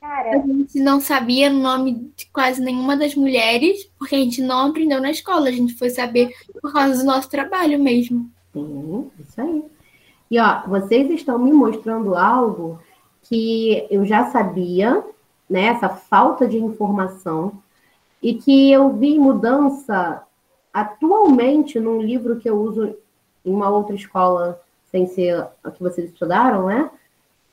Cara, 0.00 0.36
A 0.36 0.38
gente 0.38 0.78
não 0.80 1.00
sabia 1.00 1.50
o 1.50 1.54
nome 1.54 2.12
de 2.16 2.26
quase 2.26 2.60
nenhuma 2.62 2.96
das 2.96 3.14
mulheres, 3.14 3.90
porque 3.98 4.14
a 4.14 4.18
gente 4.18 4.40
não 4.40 4.68
aprendeu 4.68 5.00
na 5.00 5.10
escola, 5.10 5.48
a 5.48 5.52
gente 5.52 5.74
foi 5.74 5.90
saber 5.90 6.32
por 6.62 6.72
causa 6.72 6.98
do 6.98 7.04
nosso 7.04 7.28
trabalho 7.28 7.78
mesmo. 7.78 8.30
Sim, 8.52 9.10
isso 9.18 9.40
aí. 9.40 9.64
E 10.30 10.38
ó, 10.38 10.62
vocês 10.66 11.10
estão 11.10 11.38
me 11.38 11.52
mostrando 11.52 12.14
algo 12.14 12.80
que 13.22 13.86
eu 13.90 14.04
já 14.04 14.30
sabia, 14.30 15.04
né? 15.48 15.66
Essa 15.66 15.88
falta 15.88 16.46
de 16.46 16.58
informação, 16.58 17.60
e 18.22 18.34
que 18.34 18.70
eu 18.70 18.92
vi 18.92 19.18
mudança 19.18 20.22
atualmente 20.72 21.80
num 21.80 22.00
livro 22.00 22.38
que 22.38 22.48
eu 22.48 22.60
uso 22.60 22.94
em 23.44 23.52
uma 23.52 23.68
outra 23.68 23.94
escola, 23.94 24.60
sem 24.90 25.06
ser 25.06 25.46
a 25.62 25.70
que 25.70 25.82
vocês 25.82 26.10
estudaram, 26.10 26.66
né? 26.66 26.90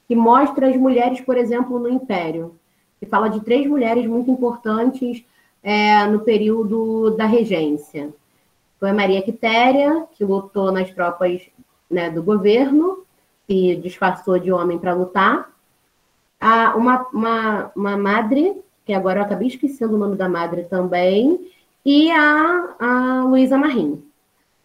Que 0.07 0.15
mostra 0.15 0.69
as 0.69 0.75
mulheres, 0.75 1.21
por 1.21 1.37
exemplo, 1.37 1.79
no 1.79 1.89
Império. 1.89 2.55
Que 2.99 3.05
fala 3.05 3.29
de 3.29 3.41
três 3.41 3.67
mulheres 3.67 4.05
muito 4.05 4.29
importantes 4.29 5.23
é, 5.63 6.05
no 6.05 6.19
período 6.19 7.11
da 7.11 7.25
regência. 7.25 8.13
Foi 8.79 8.91
Maria 8.91 9.21
Quitéria, 9.21 10.05
que 10.15 10.23
lutou 10.23 10.71
nas 10.71 10.91
tropas 10.91 11.41
né, 11.89 12.09
do 12.09 12.21
governo, 12.21 13.03
e 13.47 13.75
disfarçou 13.75 14.37
de 14.37 14.51
homem 14.51 14.77
para 14.77 14.93
lutar. 14.93 15.49
A, 16.39 16.75
uma, 16.75 17.07
uma, 17.11 17.71
uma 17.75 17.97
madre, 17.97 18.61
que 18.85 18.93
agora 18.93 19.19
eu 19.19 19.23
acabei 19.23 19.47
esquecendo 19.47 19.95
o 19.95 19.97
nome 19.97 20.15
da 20.15 20.29
madre 20.29 20.63
também, 20.63 21.51
e 21.83 22.11
a, 22.11 22.75
a 22.79 23.23
Luísa 23.23 23.57
Marim, 23.57 24.03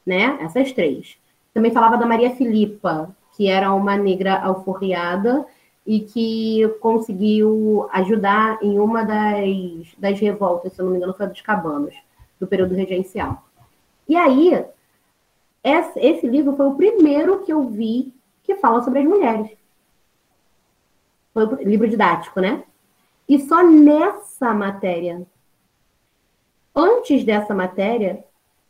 né? 0.05 0.39
Essas 0.41 0.73
três. 0.73 1.17
Também 1.53 1.71
falava 1.71 1.97
da 1.97 2.07
Maria 2.07 2.35
Filipa, 2.35 3.15
que 3.41 3.49
era 3.49 3.73
uma 3.73 3.97
negra 3.97 4.39
alforriada 4.39 5.47
e 5.87 6.01
que 6.01 6.69
conseguiu 6.79 7.89
ajudar 7.91 8.59
em 8.63 8.79
uma 8.79 9.03
das, 9.03 9.95
das 9.97 10.21
revoltas, 10.21 10.75
se 10.75 10.79
eu 10.79 10.85
não 10.85 10.93
me 10.93 10.99
engano, 10.99 11.15
foi 11.15 11.25
a 11.25 11.29
dos 11.31 11.41
cabanos, 11.41 11.95
do 12.39 12.47
período 12.47 12.75
regencial. 12.75 13.43
E 14.07 14.15
aí, 14.15 14.63
esse, 15.65 16.27
livro 16.27 16.55
foi 16.55 16.67
o 16.67 16.75
primeiro 16.75 17.43
que 17.43 17.51
eu 17.51 17.67
vi 17.67 18.13
que 18.43 18.57
fala 18.57 18.83
sobre 18.83 18.99
as 18.99 19.07
mulheres. 19.07 19.51
Foi 21.33 21.47
o 21.47 21.55
livro 21.67 21.89
didático, 21.89 22.43
né? 22.43 22.63
E 23.27 23.41
só 23.41 23.63
nessa 23.63 24.53
matéria. 24.53 25.27
antes 26.77 27.25
dessa 27.25 27.55
matéria, 27.55 28.23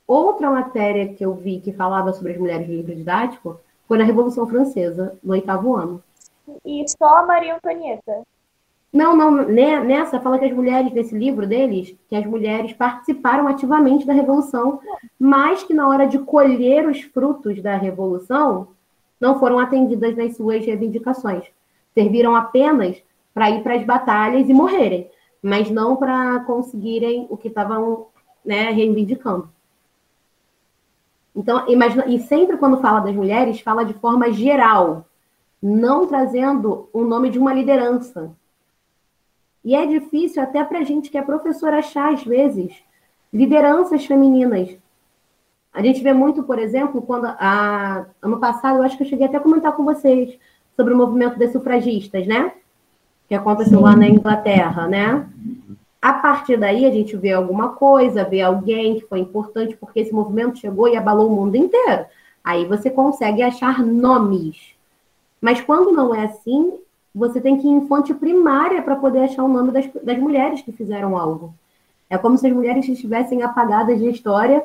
outra 0.06 0.48
matéria 0.48 1.12
que 1.12 1.24
eu 1.24 1.34
vi 1.34 1.58
que 1.58 1.72
falava 1.72 2.12
sobre 2.12 2.34
as 2.34 2.38
mulheres 2.38 2.68
no 2.68 2.74
livro 2.74 2.94
didático 2.94 3.58
foi 3.90 3.98
na 3.98 4.04
Revolução 4.04 4.46
Francesa, 4.46 5.18
no 5.20 5.32
oitavo 5.32 5.74
ano. 5.74 6.00
E 6.64 6.84
só 6.88 7.16
a 7.16 7.26
Maria 7.26 7.56
Antonieta. 7.56 8.22
Não, 8.92 9.16
não, 9.16 9.32
nessa 9.48 10.20
fala 10.20 10.38
que 10.38 10.44
as 10.44 10.52
mulheres, 10.52 10.92
nesse 10.92 11.12
livro 11.12 11.44
deles, 11.44 11.96
que 12.08 12.14
as 12.14 12.24
mulheres 12.24 12.72
participaram 12.72 13.48
ativamente 13.48 14.06
da 14.06 14.12
Revolução, 14.12 14.78
mas 15.18 15.64
que 15.64 15.74
na 15.74 15.88
hora 15.88 16.06
de 16.06 16.20
colher 16.20 16.86
os 16.86 17.00
frutos 17.00 17.60
da 17.60 17.74
Revolução, 17.74 18.68
não 19.20 19.40
foram 19.40 19.58
atendidas 19.58 20.16
nas 20.16 20.36
suas 20.36 20.64
reivindicações. 20.64 21.42
Serviram 21.92 22.36
apenas 22.36 23.02
para 23.34 23.50
ir 23.50 23.60
para 23.64 23.74
as 23.74 23.82
batalhas 23.82 24.48
e 24.48 24.54
morrerem, 24.54 25.10
mas 25.42 25.68
não 25.68 25.96
para 25.96 26.38
conseguirem 26.44 27.26
o 27.28 27.36
que 27.36 27.48
estavam 27.48 28.06
né, 28.44 28.70
reivindicando. 28.70 29.50
Então, 31.34 31.68
imagina, 31.68 32.06
e 32.06 32.18
sempre 32.20 32.56
quando 32.56 32.80
fala 32.80 33.00
das 33.00 33.14
mulheres, 33.14 33.60
fala 33.60 33.84
de 33.84 33.94
forma 33.94 34.32
geral, 34.32 35.06
não 35.62 36.06
trazendo 36.06 36.88
o 36.92 37.04
nome 37.04 37.30
de 37.30 37.38
uma 37.38 37.54
liderança. 37.54 38.30
E 39.64 39.74
é 39.74 39.86
difícil 39.86 40.42
até 40.42 40.64
para 40.64 40.78
a 40.78 40.84
gente 40.84 41.10
que 41.10 41.18
é 41.18 41.22
professora 41.22 41.78
achar, 41.78 42.12
às 42.12 42.24
vezes, 42.24 42.82
lideranças 43.32 44.04
femininas. 44.06 44.76
A 45.72 45.82
gente 45.82 46.02
vê 46.02 46.12
muito, 46.12 46.42
por 46.42 46.58
exemplo, 46.58 47.00
quando 47.02 47.26
a, 47.26 48.06
ano 48.20 48.40
passado, 48.40 48.78
eu 48.78 48.82
acho 48.82 48.96
que 48.96 49.04
eu 49.04 49.08
cheguei 49.08 49.26
até 49.26 49.36
a 49.36 49.40
comentar 49.40 49.72
com 49.72 49.84
vocês 49.84 50.36
sobre 50.74 50.94
o 50.94 50.96
movimento 50.96 51.38
das 51.38 51.52
sufragistas, 51.52 52.26
né? 52.26 52.52
Que 53.28 53.34
aconteceu 53.34 53.78
Sim. 53.78 53.84
lá 53.84 53.94
na 53.94 54.08
Inglaterra, 54.08 54.88
né? 54.88 55.28
A 56.00 56.14
partir 56.14 56.56
daí, 56.56 56.86
a 56.86 56.90
gente 56.90 57.14
vê 57.16 57.32
alguma 57.32 57.70
coisa, 57.70 58.24
vê 58.24 58.40
alguém 58.40 58.98
que 58.98 59.06
foi 59.06 59.18
importante, 59.18 59.76
porque 59.76 60.00
esse 60.00 60.12
movimento 60.12 60.58
chegou 60.58 60.88
e 60.88 60.96
abalou 60.96 61.28
o 61.28 61.36
mundo 61.36 61.56
inteiro. 61.56 62.06
Aí 62.42 62.64
você 62.64 62.88
consegue 62.88 63.42
achar 63.42 63.82
nomes. 63.82 64.74
Mas 65.40 65.60
quando 65.60 65.92
não 65.92 66.14
é 66.14 66.24
assim, 66.24 66.72
você 67.14 67.40
tem 67.40 67.58
que 67.58 67.66
ir 67.66 67.70
em 67.70 67.86
fonte 67.86 68.14
primária 68.14 68.80
para 68.82 68.96
poder 68.96 69.24
achar 69.24 69.44
o 69.44 69.48
nome 69.48 69.72
das, 69.72 69.86
das 70.02 70.18
mulheres 70.18 70.62
que 70.62 70.72
fizeram 70.72 71.18
algo. 71.18 71.52
É 72.08 72.16
como 72.16 72.38
se 72.38 72.46
as 72.46 72.52
mulheres 72.52 72.88
estivessem 72.88 73.42
apagadas 73.42 74.00
da 74.00 74.06
história 74.06 74.64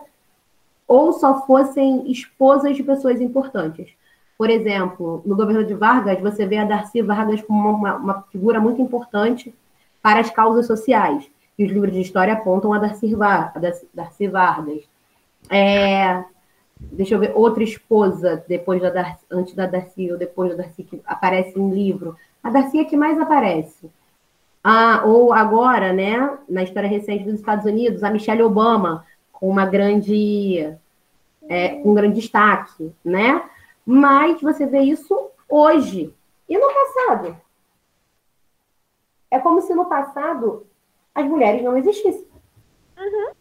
ou 0.88 1.12
só 1.14 1.46
fossem 1.46 2.10
esposas 2.10 2.78
de 2.78 2.84
pessoas 2.84 3.20
importantes. 3.20 3.90
Por 4.38 4.50
exemplo, 4.50 5.22
no 5.26 5.36
governo 5.36 5.66
de 5.66 5.74
Vargas, 5.74 6.22
você 6.22 6.46
vê 6.46 6.58
a 6.58 6.66
Darcy 6.66 7.02
Vargas 7.02 7.42
como 7.42 7.70
uma, 7.70 7.96
uma 7.96 8.22
figura 8.32 8.60
muito 8.60 8.82
importante 8.82 9.54
para 10.06 10.20
as 10.20 10.30
causas 10.30 10.68
sociais. 10.68 11.28
E 11.58 11.66
os 11.66 11.72
livros 11.72 11.92
de 11.92 12.00
história 12.00 12.34
apontam 12.34 12.72
a 12.72 12.78
Darcy, 12.78 13.12
a 13.20 13.52
Darcy 13.92 14.28
Vargas. 14.28 14.84
É, 15.50 16.24
deixa 16.80 17.16
eu 17.16 17.20
ver, 17.20 17.32
outra 17.34 17.64
esposa, 17.64 18.46
depois 18.48 18.80
da 18.80 18.92
Darcy, 18.92 19.26
antes 19.32 19.56
da 19.56 19.66
Darcy 19.66 20.12
ou 20.12 20.18
depois 20.20 20.52
da 20.52 20.58
Darcy, 20.62 20.84
que 20.84 21.02
aparece 21.08 21.60
em 21.60 21.72
livro. 21.72 22.16
A 22.44 22.52
Darcy 22.52 22.82
é 22.82 22.84
que 22.84 22.96
mais 22.96 23.20
aparece. 23.20 23.90
Ah, 24.64 25.02
ou 25.06 25.34
agora, 25.34 25.92
né, 25.92 26.38
na 26.48 26.62
história 26.62 26.88
recente 26.88 27.24
dos 27.24 27.40
Estados 27.40 27.66
Unidos, 27.66 28.04
a 28.04 28.12
Michelle 28.12 28.44
Obama, 28.44 29.04
com 29.32 29.50
uma 29.50 29.66
grande, 29.66 30.72
é, 31.50 31.82
um 31.84 31.96
grande 31.96 32.22
destaque, 32.22 32.94
né? 33.04 33.42
Mas 33.84 34.40
você 34.40 34.68
vê 34.68 34.82
isso 34.82 35.32
hoje. 35.50 36.14
E 36.48 36.56
no 36.60 36.68
passado? 36.68 37.36
É 39.36 39.40
como 39.40 39.60
se 39.62 39.76
no 39.76 39.84
passado 39.84 40.66
as 41.14 41.28
mulheres 41.28 41.62
não 41.62 41.76
existissem. 41.76 42.26
Uhum. 42.98 43.32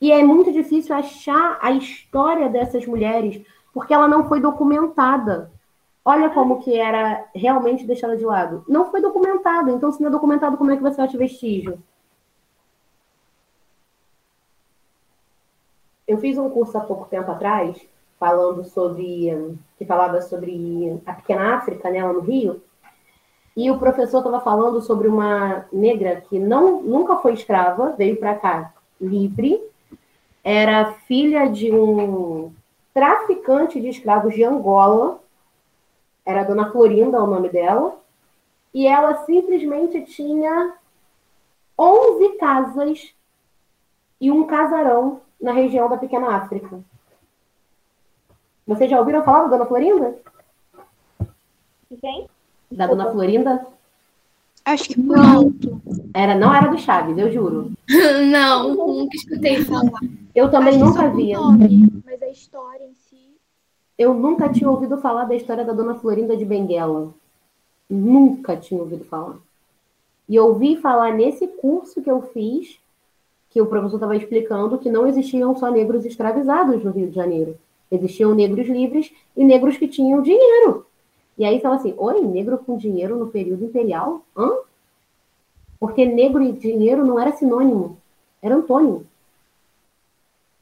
E 0.00 0.10
é 0.10 0.24
muito 0.24 0.50
difícil 0.50 0.96
achar 0.96 1.58
a 1.60 1.72
história 1.72 2.48
dessas 2.48 2.86
mulheres, 2.86 3.44
porque 3.70 3.92
ela 3.92 4.08
não 4.08 4.26
foi 4.26 4.40
documentada. 4.40 5.52
Olha 6.02 6.30
como 6.30 6.62
que 6.62 6.74
era 6.74 7.28
realmente 7.34 7.86
deixada 7.86 8.16
de 8.16 8.24
lado. 8.24 8.64
Não 8.66 8.90
foi 8.90 9.02
documentado. 9.02 9.70
Então, 9.72 9.92
se 9.92 10.00
não 10.00 10.08
é 10.08 10.10
documentado, 10.10 10.56
como 10.56 10.70
é 10.70 10.76
que 10.76 10.82
você 10.82 11.02
acha 11.02 11.18
vestígio? 11.18 11.78
Eu 16.08 16.16
fiz 16.16 16.38
um 16.38 16.48
curso 16.48 16.78
há 16.78 16.80
pouco 16.80 17.10
tempo 17.10 17.30
atrás, 17.30 17.78
falando 18.18 18.64
sobre. 18.64 19.58
que 19.76 19.84
falava 19.84 20.22
sobre 20.22 20.98
a 21.04 21.12
pequena 21.12 21.56
África, 21.56 21.90
né, 21.90 22.02
lá 22.02 22.14
no 22.14 22.20
Rio. 22.20 22.62
E 23.56 23.70
o 23.70 23.78
professor 23.78 24.18
estava 24.18 24.38
falando 24.40 24.82
sobre 24.82 25.08
uma 25.08 25.64
negra 25.72 26.20
que 26.20 26.38
não, 26.38 26.82
nunca 26.82 27.16
foi 27.16 27.32
escrava, 27.32 27.92
veio 27.92 28.16
para 28.18 28.34
cá 28.34 28.74
livre, 29.00 29.62
era 30.44 30.92
filha 30.92 31.46
de 31.48 31.72
um 31.72 32.52
traficante 32.92 33.80
de 33.80 33.88
escravos 33.88 34.34
de 34.34 34.44
Angola, 34.44 35.20
era 36.24 36.44
Dona 36.44 36.70
Florinda 36.70 37.22
o 37.22 37.26
nome 37.26 37.48
dela, 37.48 37.98
e 38.74 38.86
ela 38.86 39.24
simplesmente 39.24 40.02
tinha 40.02 40.74
11 41.78 42.36
casas 42.36 43.14
e 44.20 44.30
um 44.30 44.46
casarão 44.46 45.22
na 45.40 45.52
região 45.52 45.88
da 45.88 45.96
Pequena 45.96 46.36
África. 46.36 46.80
Vocês 48.66 48.90
já 48.90 48.98
ouviram 48.98 49.24
falar 49.24 49.44
da 49.44 49.48
Dona 49.48 49.66
Florinda? 49.66 50.18
Quem? 52.00 52.28
Da 52.70 52.86
Dona 52.86 53.10
Florinda? 53.10 53.66
Acho 54.64 54.88
que 54.88 55.00
por 55.00 55.18
alto. 55.18 55.80
Era, 56.12 56.34
não 56.34 56.52
era 56.52 56.68
do 56.68 56.78
Chaves, 56.78 57.16
eu 57.16 57.30
juro. 57.30 57.70
não, 58.30 58.74
nunca 58.74 59.16
escutei 59.16 59.64
falar. 59.64 60.00
Eu 60.34 60.50
também 60.50 60.74
Acho 60.74 60.84
nunca 60.84 61.08
vi. 61.10 61.32
Mas 62.04 62.20
a 62.20 62.28
história 62.28 62.84
em 62.84 62.94
si. 62.94 63.36
Eu 63.96 64.12
nunca 64.12 64.48
tinha 64.48 64.68
ouvido 64.68 64.98
falar 64.98 65.24
da 65.24 65.36
história 65.36 65.64
da 65.64 65.72
Dona 65.72 65.94
Florinda 65.94 66.36
de 66.36 66.44
Benguela. 66.44 67.14
Nunca 67.88 68.56
tinha 68.56 68.80
ouvido 68.80 69.04
falar. 69.04 69.36
E 70.28 70.38
ouvi 70.38 70.76
falar 70.76 71.14
nesse 71.14 71.46
curso 71.46 72.02
que 72.02 72.10
eu 72.10 72.20
fiz, 72.20 72.78
que 73.50 73.62
o 73.62 73.66
professor 73.66 73.96
estava 73.96 74.16
explicando 74.16 74.78
que 74.78 74.90
não 74.90 75.06
existiam 75.06 75.56
só 75.56 75.70
negros 75.70 76.04
escravizados 76.04 76.82
no 76.82 76.90
Rio 76.90 77.08
de 77.08 77.14
Janeiro. 77.14 77.56
Existiam 77.90 78.34
negros 78.34 78.66
livres 78.66 79.12
e 79.36 79.44
negros 79.44 79.76
que 79.76 79.86
tinham 79.86 80.20
dinheiro. 80.20 80.84
E 81.38 81.44
aí 81.44 81.60
fala 81.60 81.76
assim: 81.76 81.94
oi, 81.96 82.20
negro 82.22 82.58
com 82.58 82.76
dinheiro 82.76 83.16
no 83.16 83.28
período 83.28 83.64
imperial? 83.64 84.22
Hã? 84.36 84.50
Porque 85.78 86.04
negro 86.06 86.42
e 86.42 86.52
dinheiro 86.52 87.04
não 87.04 87.18
era 87.20 87.32
sinônimo, 87.32 87.98
era 88.42 88.54
antônimo. 88.54 89.04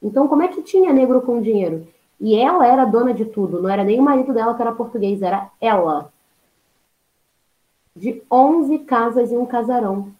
Então, 0.01 0.27
como 0.27 0.43
é 0.43 0.47
que 0.47 0.61
tinha 0.61 0.93
negro 0.93 1.21
com 1.21 1.41
dinheiro? 1.41 1.87
E 2.19 2.35
ela 2.35 2.67
era 2.67 2.85
dona 2.85 3.13
de 3.13 3.25
tudo, 3.25 3.61
não 3.61 3.69
era 3.69 3.83
nem 3.83 3.99
o 3.99 4.03
marido 4.03 4.33
dela 4.33 4.53
que 4.53 4.61
era 4.61 4.71
português, 4.71 5.21
era 5.21 5.49
ela. 5.59 6.11
De 7.95 8.21
11 8.29 8.79
casas 8.79 9.31
e 9.31 9.37
um 9.37 9.45
casarão. 9.45 10.11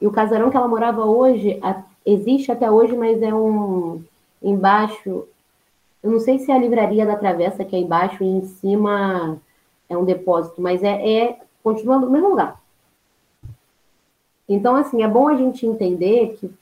E 0.00 0.06
o 0.06 0.12
casarão 0.12 0.50
que 0.50 0.56
ela 0.56 0.68
morava 0.68 1.04
hoje, 1.04 1.60
existe 2.06 2.52
até 2.52 2.70
hoje, 2.70 2.96
mas 2.96 3.20
é 3.20 3.34
um 3.34 4.02
embaixo. 4.42 5.26
Eu 6.02 6.10
não 6.10 6.20
sei 6.20 6.38
se 6.38 6.50
é 6.50 6.54
a 6.54 6.58
livraria 6.58 7.06
da 7.06 7.16
Travessa, 7.16 7.64
que 7.64 7.74
é 7.74 7.78
embaixo, 7.78 8.22
e 8.22 8.26
em 8.26 8.42
cima 8.42 9.40
é 9.88 9.96
um 9.96 10.04
depósito, 10.04 10.60
mas 10.60 10.82
é, 10.82 11.18
é 11.18 11.40
continua 11.62 11.98
no 11.98 12.10
mesmo 12.10 12.30
lugar. 12.30 12.62
Então, 14.48 14.76
assim, 14.76 15.02
é 15.02 15.08
bom 15.08 15.28
a 15.28 15.36
gente 15.36 15.66
entender 15.66 16.36
que 16.36 16.52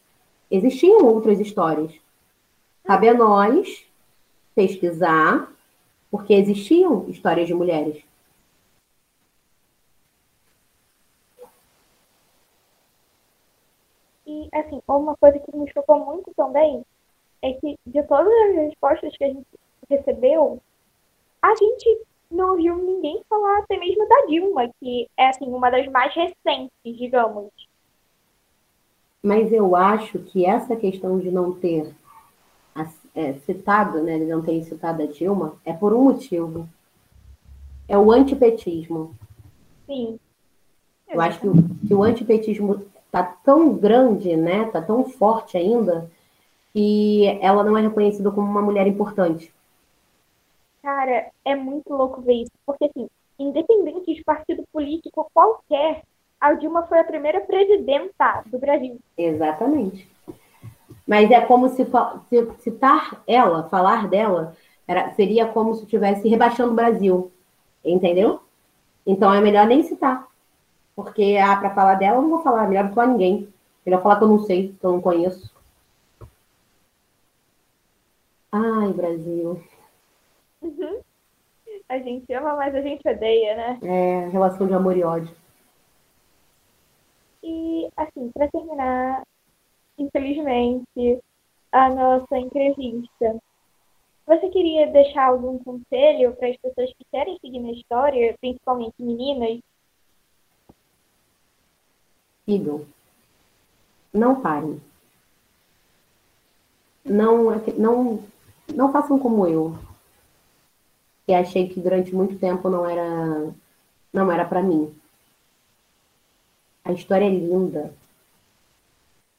existiam 0.50 1.04
outras 1.04 1.40
histórias. 1.40 1.92
Cabe 2.84 3.08
a 3.08 3.14
nós 3.14 3.84
pesquisar, 4.54 5.50
porque 6.10 6.32
existiam 6.34 7.08
histórias 7.08 7.46
de 7.46 7.54
mulheres. 7.54 8.02
E, 14.26 14.48
assim, 14.52 14.80
uma 14.86 15.16
coisa 15.16 15.38
que 15.38 15.56
me 15.56 15.70
chocou 15.72 15.98
muito 16.04 16.32
também 16.34 16.84
é 17.42 17.52
que, 17.54 17.76
de 17.84 18.02
todas 18.04 18.32
as 18.32 18.54
respostas 18.56 19.16
que 19.16 19.24
a 19.24 19.28
gente 19.28 19.46
recebeu, 19.90 20.60
a 21.40 21.54
gente 21.56 21.98
não 22.32 22.52
ouviu 22.52 22.76
ninguém 22.76 23.22
falar 23.28 23.59
até 23.59 23.76
mesmo 23.78 24.06
da 24.09 24.26
Dilma, 24.26 24.70
que 24.80 25.09
é 25.16 25.28
assim 25.28 25.46
uma 25.46 25.70
das 25.70 25.86
mais 25.88 26.14
recentes, 26.14 26.70
digamos. 26.84 27.50
Mas 29.22 29.52
eu 29.52 29.76
acho 29.76 30.18
que 30.18 30.44
essa 30.44 30.74
questão 30.74 31.18
de 31.18 31.30
não 31.30 31.52
ter 31.52 31.94
é, 33.14 33.34
citado, 33.34 34.02
né, 34.02 34.18
de 34.18 34.24
não 34.24 34.42
ter 34.42 34.62
citado 34.64 35.02
a 35.02 35.06
Dilma, 35.06 35.54
é 35.64 35.72
por 35.72 35.92
um 35.92 36.04
motivo. 36.04 36.68
É 37.86 37.96
o 37.96 38.10
antipetismo. 38.10 39.14
Sim. 39.86 40.18
Eu 41.09 41.20
acho 41.20 41.40
que 41.40 41.48
o, 41.48 41.54
que 41.86 41.94
o 41.94 42.02
antipetismo 42.02 42.84
está 43.06 43.22
tão 43.22 43.74
grande, 43.74 44.34
né, 44.34 44.64
tá 44.64 44.80
tão 44.80 45.04
forte 45.04 45.56
ainda, 45.56 46.10
que 46.72 47.26
ela 47.40 47.62
não 47.62 47.76
é 47.76 47.82
reconhecida 47.82 48.30
como 48.30 48.50
uma 48.50 48.62
mulher 48.62 48.86
importante. 48.86 49.52
Cara, 50.82 51.30
é 51.44 51.54
muito 51.54 51.92
louco 51.92 52.20
ver 52.20 52.42
isso, 52.42 52.52
porque 52.66 52.86
assim, 52.86 53.09
independente 53.38 54.14
de 54.14 54.24
partido 54.24 54.64
político 54.72 55.30
qualquer, 55.32 56.02
a 56.40 56.54
Dilma 56.54 56.82
foi 56.86 56.98
a 56.98 57.04
primeira 57.04 57.40
presidenta 57.40 58.42
do 58.46 58.59
Brasil. 58.59 58.98
Exatamente. 59.16 60.10
Mas 61.06 61.30
é 61.30 61.40
como 61.40 61.68
se, 61.68 61.86
se 62.28 62.52
citar 62.59 63.22
ela, 63.26 63.68
falar 63.68 64.09
dela, 64.09 64.56
era, 64.86 65.12
seria 65.14 65.46
como 65.46 65.74
se 65.74 65.84
estivesse 65.84 66.28
rebaixando 66.28 66.72
o 66.72 66.76
Brasil. 66.76 67.30
Entendeu? 67.84 68.40
Então 69.06 69.32
é 69.32 69.40
melhor 69.40 69.66
nem 69.66 69.82
citar. 69.82 70.26
Porque, 70.94 71.38
ah, 71.42 71.56
para 71.56 71.74
falar 71.74 71.94
dela, 71.94 72.16
eu 72.16 72.22
não 72.22 72.30
vou 72.30 72.42
falar, 72.42 72.68
melhor 72.68 72.84
não 72.84 72.92
falar 72.92 73.09
ninguém. 73.09 73.48
Melhor 73.84 74.02
falar 74.02 74.16
que 74.16 74.24
eu 74.24 74.28
não 74.28 74.38
sei, 74.40 74.74
que 74.78 74.84
eu 74.84 74.92
não 74.92 75.00
conheço. 75.00 75.50
Ai, 78.52 78.92
Brasil. 78.92 79.62
A 81.93 81.98
gente 81.98 82.32
ama, 82.32 82.56
mas 82.56 82.74
a 82.74 82.81
gente 82.81 83.06
odeia, 83.06 83.55
né? 83.55 83.78
É, 83.82 84.28
relação 84.28 84.66
de 84.66 84.73
amor 84.73 84.97
e 84.97 85.05
ódio. 85.05 85.36
E, 87.43 87.86
assim, 87.94 88.31
para 88.31 88.48
terminar, 88.48 89.23
infelizmente, 89.98 91.20
a 91.70 91.90
nossa 91.90 92.39
entrevista, 92.39 93.36
você 94.27 94.48
queria 94.48 94.86
deixar 94.86 95.27
algum 95.27 95.59
conselho 95.59 96.35
para 96.36 96.48
as 96.48 96.56
pessoas 96.56 96.90
que 96.94 97.05
querem 97.10 97.39
seguir 97.43 97.60
na 97.60 97.73
história, 97.73 98.39
principalmente 98.40 98.94
meninas? 98.98 99.60
Sigam. 102.47 102.86
Não 104.14 104.40
parem. 104.40 104.81
Não, 107.05 107.51
não, 107.77 108.24
não 108.74 108.90
façam 108.90 109.19
como 109.19 109.47
eu, 109.47 109.77
que 111.26 111.32
achei 111.34 111.68
que 111.68 111.80
durante 111.80 112.14
muito 112.14 112.38
tempo 112.38 112.68
não 112.68 112.86
era 112.86 113.52
não 114.12 114.30
era 114.30 114.44
para 114.44 114.62
mim. 114.62 114.94
A 116.84 116.92
história 116.92 117.24
é 117.24 117.30
linda. 117.30 117.94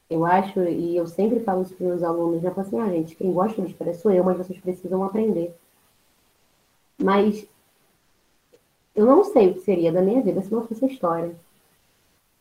Eu 0.10 0.26
acho, 0.26 0.60
e 0.62 0.96
eu 0.96 1.08
sempre 1.08 1.40
falo 1.40 1.64
isso 1.64 1.76
para 1.76 1.88
meus 1.88 2.04
alunos, 2.04 2.42
já 2.42 2.52
falo 2.52 2.68
assim, 2.68 2.80
ah, 2.80 2.90
gente, 2.90 3.16
quem 3.16 3.34
gosta 3.34 3.62
de 3.62 3.72
história 3.72 3.94
sou 3.94 4.12
eu, 4.12 4.24
mas 4.24 4.38
vocês 4.38 4.60
precisam 4.60 5.04
aprender. 5.04 5.56
Mas 7.02 7.48
eu 8.96 9.06
não 9.06 9.24
sei 9.24 9.50
o 9.50 9.54
que 9.56 9.62
seria 9.62 9.92
da 9.92 10.02
minha 10.02 10.22
vida 10.22 10.42
se 10.42 10.52
não 10.52 10.68
fosse 10.68 10.86
a 10.86 10.88
história. 10.88 11.36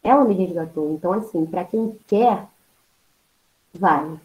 Ela 0.03 0.25
me 0.25 0.35
resgatou. 0.35 0.93
Então, 0.93 1.13
assim, 1.13 1.47
para 1.47 1.65
quem 1.65 1.99
quer, 2.07 2.47
vai. 3.73 4.21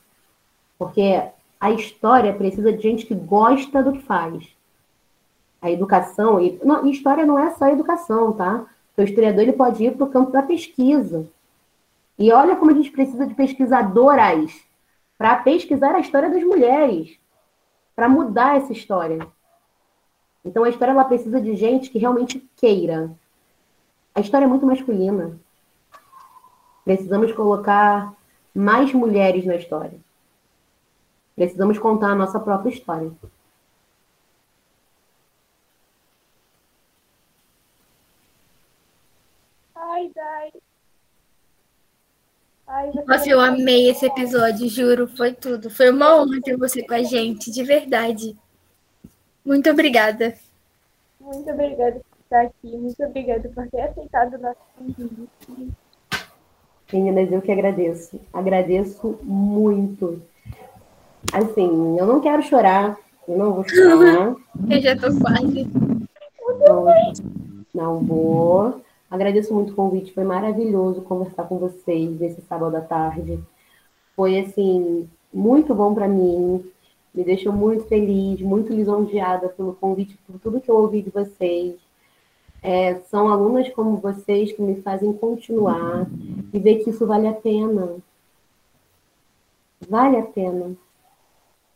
Porque 0.78 1.32
a 1.60 1.72
história 1.72 2.34
precisa 2.34 2.74
de 2.74 2.82
gente 2.82 3.06
que 3.06 3.16
gosta 3.16 3.82
do 3.82 3.94
que 3.94 4.02
faz. 4.02 4.57
A 5.62 5.72
educação, 5.72 6.40
e 6.40 6.60
não, 6.64 6.86
história 6.88 7.26
não 7.26 7.40
é 7.40 7.50
só 7.52 7.68
educação, 7.68 8.34
tá? 8.34 8.66
O 8.96 9.02
historiador 9.02 9.42
ele 9.42 9.54
pode 9.54 9.84
ir 9.84 9.96
para 9.96 10.06
o 10.06 10.10
campo 10.10 10.32
da 10.32 10.42
pesquisa. 10.42 11.28
E 12.18 12.32
olha 12.32 12.56
como 12.56 12.72
a 12.72 12.74
gente 12.74 12.92
precisa 12.92 13.28
de 13.28 13.36
pesquisadoras 13.36 14.52
para 15.18 15.36
pesquisar 15.38 15.96
a 15.96 16.00
história 16.00 16.30
das 16.30 16.44
mulheres, 16.44 17.18
para 17.96 18.10
mudar 18.10 18.58
essa 18.58 18.74
história. 18.74 19.28
Então 20.44 20.64
a 20.64 20.70
história 20.70 20.92
ela 20.92 21.04
precisa 21.06 21.42
de 21.42 21.56
gente 21.56 21.90
que 21.90 22.00
realmente 22.00 22.40
queira. 22.56 23.12
A 24.16 24.20
história 24.20 24.46
é 24.46 24.48
muito 24.48 24.66
masculina. 24.66 25.38
Precisamos 26.84 27.32
colocar 27.34 28.14
mais 28.56 28.94
mulheres 28.94 29.46
na 29.46 29.56
história. 29.56 30.00
Precisamos 31.36 31.78
contar 31.78 32.12
a 32.12 32.16
nossa 32.16 32.40
própria 32.40 32.72
história. 32.72 33.12
Ai, 39.76 40.12
Dai. 40.16 40.52
Ai, 42.68 42.92
Nossa, 43.08 43.30
eu 43.30 43.40
amei 43.40 43.90
esse 43.90 44.06
episódio, 44.06 44.68
juro, 44.68 45.08
foi 45.08 45.34
tudo. 45.34 45.70
Foi 45.70 45.90
uma 45.90 46.18
honra 46.18 46.42
ter 46.44 46.58
você 46.58 46.84
com 46.86 46.94
a 46.94 47.02
gente, 47.02 47.50
de 47.50 47.64
verdade. 47.64 48.36
Muito 49.46 49.70
obrigada. 49.70 50.36
Muito 51.22 51.50
obrigada 51.50 51.94
por 51.94 52.20
estar 52.24 52.42
aqui, 52.42 52.78
muito 52.78 53.02
obrigada 53.02 53.48
por 53.50 53.68
ter 53.70 53.82
aceitado 53.82 54.34
o 54.34 54.38
nosso 54.40 54.60
convite. 54.78 55.78
Meninas, 56.92 57.32
eu 57.32 57.42
que 57.42 57.52
agradeço. 57.52 58.20
Agradeço 58.34 59.18
muito. 59.24 60.22
Assim, 61.34 61.98
eu 61.98 62.06
não 62.06 62.20
quero 62.20 62.44
chorar, 62.44 62.98
eu 63.28 63.38
não 63.38 63.54
vou 63.54 63.68
chorar. 63.68 64.36
eu 64.70 64.82
já 64.82 64.96
tô 64.96 65.08
quase. 65.20 65.70
Não, 66.66 66.86
não 67.74 68.00
vou. 68.04 68.82
Agradeço 69.10 69.54
muito 69.54 69.72
o 69.72 69.76
convite, 69.76 70.14
foi 70.14 70.24
maravilhoso 70.24 71.02
conversar 71.02 71.48
com 71.48 71.58
vocês 71.58 72.20
nesse 72.20 72.42
sábado 72.42 72.76
à 72.76 72.82
tarde. 72.82 73.40
Foi, 74.16 74.40
assim, 74.40 75.10
muito 75.34 75.74
bom 75.74 75.94
para 75.94 76.08
mim, 76.08 76.64
me 77.14 77.24
deixou 77.24 77.54
muito 77.54 77.86
feliz, 77.86 78.42
muito 78.42 78.74
lisonjeada 78.74 79.50
pelo 79.50 79.74
convite, 79.74 80.18
por 80.28 80.40
tudo 80.40 80.60
que 80.62 80.70
eu 80.70 80.76
ouvi 80.76 81.02
de 81.02 81.10
vocês. 81.10 81.76
É, 82.62 82.96
são 83.02 83.30
alunas 83.30 83.70
como 83.70 83.98
vocês 83.98 84.52
que 84.52 84.62
me 84.62 84.82
fazem 84.82 85.14
continuar 85.14 86.08
e 86.52 86.60
ver 86.60 86.84
que 86.84 86.90
isso 86.90 87.06
vale 87.08 87.28
a 87.28 87.34
pena. 87.34 87.96
Vale 89.88 90.18
a 90.18 90.24
pena. 90.24 90.76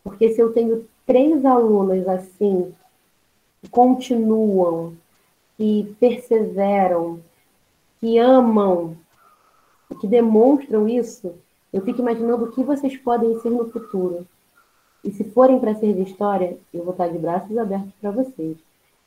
Porque 0.03 0.30
se 0.30 0.41
eu 0.41 0.52
tenho 0.52 0.86
três 1.06 1.45
alunas 1.45 2.08
assim, 2.08 2.74
que 3.62 3.70
continuam, 3.70 4.94
que 5.62 5.96
perseveram, 6.00 7.20
que 8.00 8.18
amam, 8.18 8.98
que 10.00 10.08
demonstram 10.08 10.90
isso, 10.90 11.36
eu 11.72 11.84
fico 11.84 12.02
imaginando 12.02 12.46
o 12.46 12.52
que 12.52 12.64
vocês 12.64 12.98
podem 12.98 13.40
ser 13.42 13.52
no 13.52 13.70
futuro. 13.70 14.26
E 15.04 15.12
se 15.12 15.24
forem 15.24 15.60
para 15.60 15.76
ser 15.76 15.94
de 15.94 16.02
história, 16.02 16.58
eu 16.74 16.84
vou 16.84 16.94
estar 16.94 17.10
de 17.10 17.20
braços 17.20 17.56
abertos 17.56 17.92
para 18.02 18.10
vocês. 18.10 18.58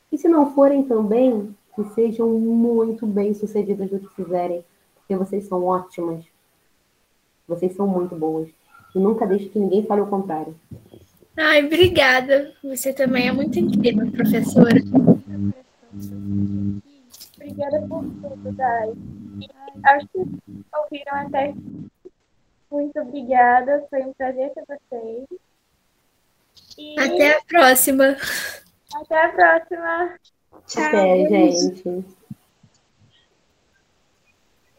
E 0.09 0.17
se 0.17 0.29
não 0.29 0.53
forem 0.53 0.83
também, 0.83 1.53
que 1.75 1.83
sejam 1.93 2.29
muito 2.29 3.05
bem 3.05 3.33
sucedidas 3.33 3.91
no 3.91 3.99
que 3.99 4.15
fizerem, 4.15 4.63
porque 4.95 5.17
vocês 5.17 5.43
são 5.49 5.61
ótimas. 5.65 6.23
Vocês 7.45 7.75
são 7.75 7.85
muito 7.85 8.15
boas. 8.15 8.47
E 8.95 8.99
nunca 8.99 9.27
deixe 9.27 9.49
que 9.49 9.59
ninguém 9.59 9.83
fale 9.83 9.99
o 9.99 10.07
contrário. 10.07 10.55
Ai, 11.35 11.65
obrigada. 11.65 12.53
Você 12.63 12.93
também 12.93 13.27
é 13.27 13.31
muito 13.33 13.59
incrível, 13.59 14.09
professora. 14.09 14.81
Obrigada 17.35 17.81
por 17.87 18.03
tudo, 18.03 18.51
Dai. 18.53 18.93
Acho 19.83 20.07
que 20.07 20.19
ouviram 20.19 21.15
até. 21.15 21.53
Muito 22.71 22.99
obrigada. 22.99 23.85
Foi 23.89 24.01
um 24.01 24.13
prazer 24.13 24.53
ter 24.53 24.63
vocês. 24.67 25.27
E... 26.77 26.99
Até 26.99 27.37
a 27.37 27.41
próxima. 27.43 28.17
Até 28.93 29.25
a 29.25 29.29
próxima. 29.29 30.19
Tchau. 30.67 30.83
Até, 30.83 31.29
gente. 31.29 32.05